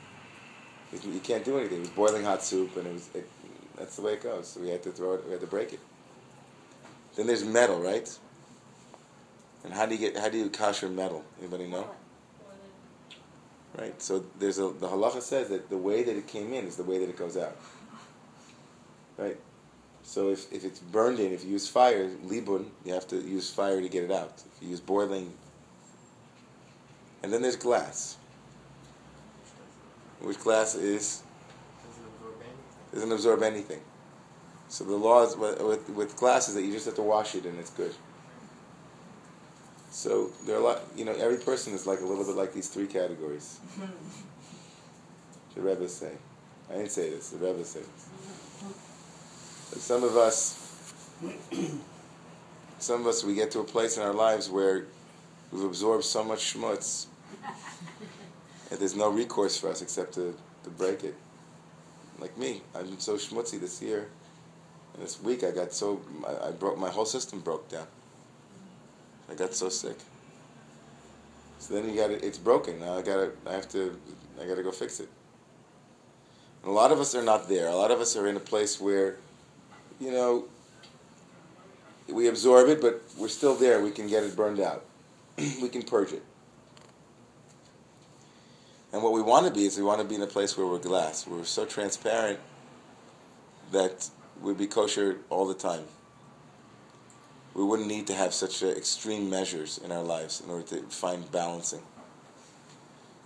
You 0.93 1.21
can't 1.21 1.45
do 1.45 1.59
anything. 1.59 1.79
It 1.79 1.81
was 1.81 1.91
boiling 1.91 2.25
hot 2.25 2.43
soup, 2.43 2.77
and 2.77 2.87
it 2.87 2.93
was 2.93 3.09
it, 3.15 3.29
that's 3.77 3.97
the 3.97 4.03
way 4.03 4.13
it 4.13 4.23
goes. 4.23 4.49
So 4.49 4.61
we 4.61 4.69
had 4.69 4.83
to 4.85 4.93
throw 4.93 5.15
it. 5.15 5.25
We 5.27 5.33
had 5.33 5.41
to 5.41 5.47
break 5.47 5.73
it. 5.73 5.81
Then 7.17 7.27
there's 7.27 7.45
metal, 7.45 7.81
right? 7.81 8.09
And 9.65 9.73
how 9.73 9.87
do 9.87 9.95
you 9.95 10.01
get 10.01 10.17
how 10.17 10.29
do 10.29 10.39
you 10.39 10.51
kosher 10.51 10.89
metal? 10.89 11.25
Anybody 11.41 11.67
know? 11.67 11.89
Right. 13.77 14.01
So 14.01 14.25
there's 14.39 14.59
a 14.59 14.69
the 14.69 14.89
halacha 14.89 15.23
says 15.23 15.49
that 15.49 15.71
the 15.71 15.77
way 15.77 16.03
that 16.03 16.17
it 16.17 16.29
came 16.29 16.53
in 16.53 16.67
is 16.67 16.77
the 16.77 16.85
way 16.85 16.99
that 16.99 17.09
it 17.09 17.17
goes 17.17 17.37
out. 17.37 17.57
Right. 19.17 19.39
So 20.03 20.29
if, 20.29 20.53
if 20.53 20.65
it's 20.65 20.81
burned 20.81 21.19
in, 21.19 21.33
if 21.33 21.45
you 21.45 21.53
use 21.53 21.67
fire, 21.67 22.11
libun, 22.27 22.67
you 22.85 22.93
have 22.93 23.09
to 23.09 23.17
use 23.17 23.51
fire 23.51 23.81
to 23.81 23.89
get 23.89 24.05
it 24.05 24.11
out. 24.11 24.43
If 24.55 24.63
you 24.63 24.69
use 24.69 24.81
boiling, 24.81 25.33
and 27.23 27.33
then 27.33 27.41
there's 27.41 27.57
glass, 27.57 28.19
which 30.21 30.39
glass 30.41 30.75
is 30.75 31.23
doesn't 32.93 33.11
absorb 33.11 33.43
anything. 33.43 33.81
So 34.69 34.85
the 34.85 34.95
law 34.95 35.25
is 35.25 35.37
with, 35.37 35.61
with, 35.63 35.89
with 35.91 36.17
glass 36.17 36.49
is 36.49 36.55
that 36.55 36.63
you 36.63 36.73
just 36.73 36.87
have 36.87 36.95
to 36.97 37.03
wash 37.03 37.35
it 37.35 37.45
and 37.45 37.59
it's 37.59 37.71
good. 37.71 37.95
So 39.95 40.33
there 40.45 40.57
are 40.57 40.59
a 40.59 40.63
lot, 40.65 40.81
you 40.97 41.05
know, 41.05 41.13
every 41.13 41.37
person 41.37 41.73
is 41.73 41.87
like 41.87 42.01
a 42.01 42.05
little 42.05 42.25
bit 42.25 42.35
like 42.35 42.53
these 42.53 42.67
three 42.67 42.89
categories. 42.89 43.61
the 45.55 45.61
Rebbe 45.61 45.89
say. 45.89 46.11
I 46.69 46.75
didn't 46.75 46.91
say 46.91 47.11
this, 47.11 47.31
the 47.31 47.39
Rebbe 47.39 47.65
said 47.65 47.85
this. 47.85 48.09
Some 49.81 50.03
of 50.03 50.17
us, 50.17 51.15
some 52.81 53.03
of 53.03 53.07
us, 53.07 53.23
we 53.23 53.37
get 53.37 53.53
to 53.53 53.61
a 53.61 53.65
place 53.65 53.97
in 53.97 54.03
our 54.03 54.13
lives 54.13 54.51
where 54.51 54.87
we've 55.53 55.63
absorbed 55.63 56.03
so 56.03 56.25
much 56.25 56.55
schmutz 56.55 57.07
that 58.71 58.81
there's 58.81 58.97
no 58.97 59.11
recourse 59.11 59.57
for 59.57 59.71
us 59.71 59.81
except 59.81 60.15
to, 60.15 60.35
to 60.65 60.71
break 60.71 61.05
it. 61.05 61.15
Like 62.19 62.37
me, 62.37 62.63
I've 62.75 62.87
been 62.87 62.99
so 62.99 63.15
schmutzy 63.15 63.61
this 63.61 63.81
year. 63.81 64.09
And 64.95 65.05
this 65.05 65.23
week 65.23 65.45
I 65.45 65.53
got 65.53 65.73
so, 65.73 66.01
I, 66.27 66.49
I 66.49 66.51
broke, 66.51 66.79
my 66.79 66.91
whole 66.91 67.07
system 67.07 67.39
broke 67.39 67.69
down. 67.69 67.87
I 69.31 69.35
got 69.35 69.55
so 69.55 69.69
sick. 69.69 69.97
So 71.59 71.75
then 71.75 71.89
you 71.89 71.97
got 71.97 72.11
it, 72.11 72.23
it's 72.23 72.39
broken. 72.39 72.81
Now 72.81 72.99
I 72.99 73.03
got 73.03 73.17
to, 73.17 73.33
I 73.47 73.53
have 73.53 73.69
to, 73.71 73.99
I 74.41 74.47
got 74.47 74.57
to 74.57 74.63
go 74.63 74.71
fix 74.71 75.01
it. 75.01 75.09
And 76.63 76.71
a 76.71 76.75
lot 76.75 76.93
of 76.93 77.01
us 77.01 77.15
are 77.15 77.23
not 77.23 77.49
there. 77.49 77.69
A 77.69 77.77
lot 77.77 77.91
of 77.91 78.01
us 78.01 78.17
are 78.17 78.27
in 78.27 78.37
a 78.37 78.41
place 78.41 78.81
where, 78.81 79.17
you 80.01 80.11
know, 80.11 80.45
we 82.09 82.29
absorb 82.29 82.69
it, 82.69 82.81
but 82.81 83.03
we're 83.17 83.29
still 83.29 83.55
there. 83.55 83.83
We 83.83 83.91
can 83.91 84.09
get 84.09 84.25
it 84.25 84.37
burned 84.37 84.61
out. 84.61 84.85
we 85.39 85.69
can 85.69 85.83
purge 85.83 86.13
it. 86.13 86.23
And 88.93 89.03
what 89.03 89.13
we 89.13 89.23
want 89.23 89.47
to 89.47 89.53
be 89.53 89.67
is 89.67 89.77
we 89.77 89.83
want 89.83 90.01
to 90.01 90.07
be 90.07 90.15
in 90.15 90.23
a 90.23 90.27
place 90.27 90.57
where 90.57 90.67
we're 90.67 90.79
glass, 90.79 91.27
we're 91.27 91.45
so 91.45 91.65
transparent 91.65 92.39
that 93.73 94.09
we'd 94.41 94.57
be 94.57 94.69
kosher 94.69 95.19
all 95.31 95.47
the 95.49 95.55
time. 95.55 95.85
We 97.55 97.63
wouldn't 97.63 97.89
need 97.89 98.07
to 98.09 98.15
have 98.15 98.35
such 98.35 98.63
uh, 98.63 98.67
extreme 98.67 99.31
measures 99.31 99.79
in 99.85 99.93
our 99.93 100.03
lives 100.03 100.41
in 100.41 100.51
order 100.51 100.67
to 100.69 100.83
find 100.83 101.31
balancing. 101.31 101.83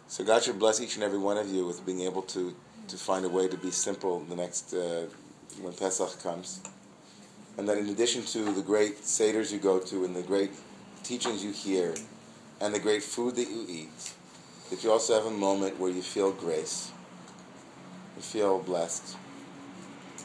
So 0.07 0.25
God 0.25 0.43
should 0.43 0.59
bless 0.59 0.81
each 0.81 0.97
and 0.97 1.05
every 1.05 1.19
one 1.19 1.39
of 1.39 1.49
you 1.49 1.67
with 1.67 1.85
being 1.85 2.03
able 2.03 2.23
to, 2.23 2.55
to 2.89 2.97
find 2.97 3.25
a 3.25 3.29
way 3.29 3.49
to 3.49 3.57
be 3.57 3.71
simple 3.71 4.21
the 4.21 4.37
next 4.37 4.75
uh, 4.75 5.07
when 5.61 5.73
Pesach 5.73 6.23
comes, 6.23 6.61
and 7.57 7.69
that 7.69 7.79
in 7.79 7.89
addition 7.89 8.23
to 8.23 8.53
the 8.53 8.63
great 8.63 9.03
seders 9.03 9.51
you 9.51 9.59
go 9.59 9.79
to 9.79 10.05
and 10.05 10.15
the 10.15 10.23
great 10.23 10.51
teachings 11.03 11.43
you 11.43 11.53
hear, 11.53 11.95
and 12.61 12.75
the 12.75 12.79
great 12.79 13.03
food 13.03 13.35
that 13.37 13.49
you 13.49 13.65
eat, 13.69 14.13
that 14.71 14.85
you 14.85 14.93
also 14.93 15.15
have 15.15 15.27
a 15.27 15.37
moment 15.37 15.79
where 15.79 15.91
you 15.91 16.03
feel 16.03 16.33
grace, 16.33 16.93
you 18.17 18.23
feel 18.23 18.59
blessed, 18.59 19.17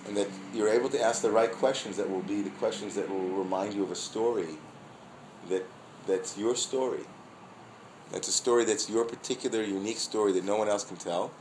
and 0.07 0.17
that 0.17 0.27
you're 0.53 0.69
able 0.69 0.89
to 0.89 1.01
ask 1.01 1.21
the 1.21 1.31
right 1.31 1.51
questions 1.51 1.97
that 1.97 2.09
will 2.09 2.21
be 2.21 2.41
the 2.41 2.49
questions 2.51 2.95
that 2.95 3.09
will 3.09 3.30
remind 3.30 3.73
you 3.73 3.84
of 3.84 3.91
a 3.91 3.95
story 3.95 4.57
that 5.49 5.65
that's 6.07 6.38
your 6.38 6.55
story. 6.55 7.05
That's 8.11 8.27
a 8.27 8.31
story 8.31 8.65
that's 8.65 8.89
your 8.89 9.05
particular 9.05 9.63
unique 9.63 9.97
story 9.97 10.34
that 10.34 10.43
no 10.43 10.57
one 10.57 10.67
else 10.67 10.84
can 10.84 10.97
tell. 10.97 11.31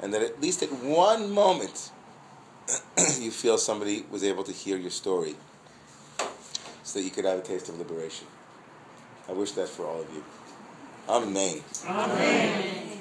And 0.00 0.14
that 0.14 0.22
at 0.22 0.40
least 0.40 0.62
at 0.62 0.72
one 0.72 1.32
moment 1.32 1.90
you 3.18 3.30
feel 3.30 3.58
somebody 3.58 4.04
was 4.10 4.22
able 4.22 4.44
to 4.44 4.52
hear 4.52 4.76
your 4.76 4.90
story 4.90 5.34
so 6.82 6.98
that 6.98 7.04
you 7.04 7.10
could 7.10 7.24
have 7.24 7.38
a 7.38 7.42
taste 7.42 7.68
of 7.68 7.78
liberation. 7.78 8.26
I 9.28 9.32
wish 9.32 9.52
that 9.52 9.68
for 9.68 9.86
all 9.86 10.00
of 10.00 10.14
you. 10.14 10.22
Amen. 11.08 11.60
Amen. 11.86 12.98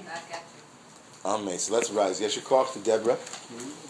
Amen. 1.25 1.57
So 1.59 1.73
let's 1.73 1.89
rise. 1.91 2.21
Yes, 2.21 2.35
your 2.35 2.45
call 2.45 2.65
to 2.65 2.79
Deborah. 2.79 3.15
Mm-hmm. 3.15 3.86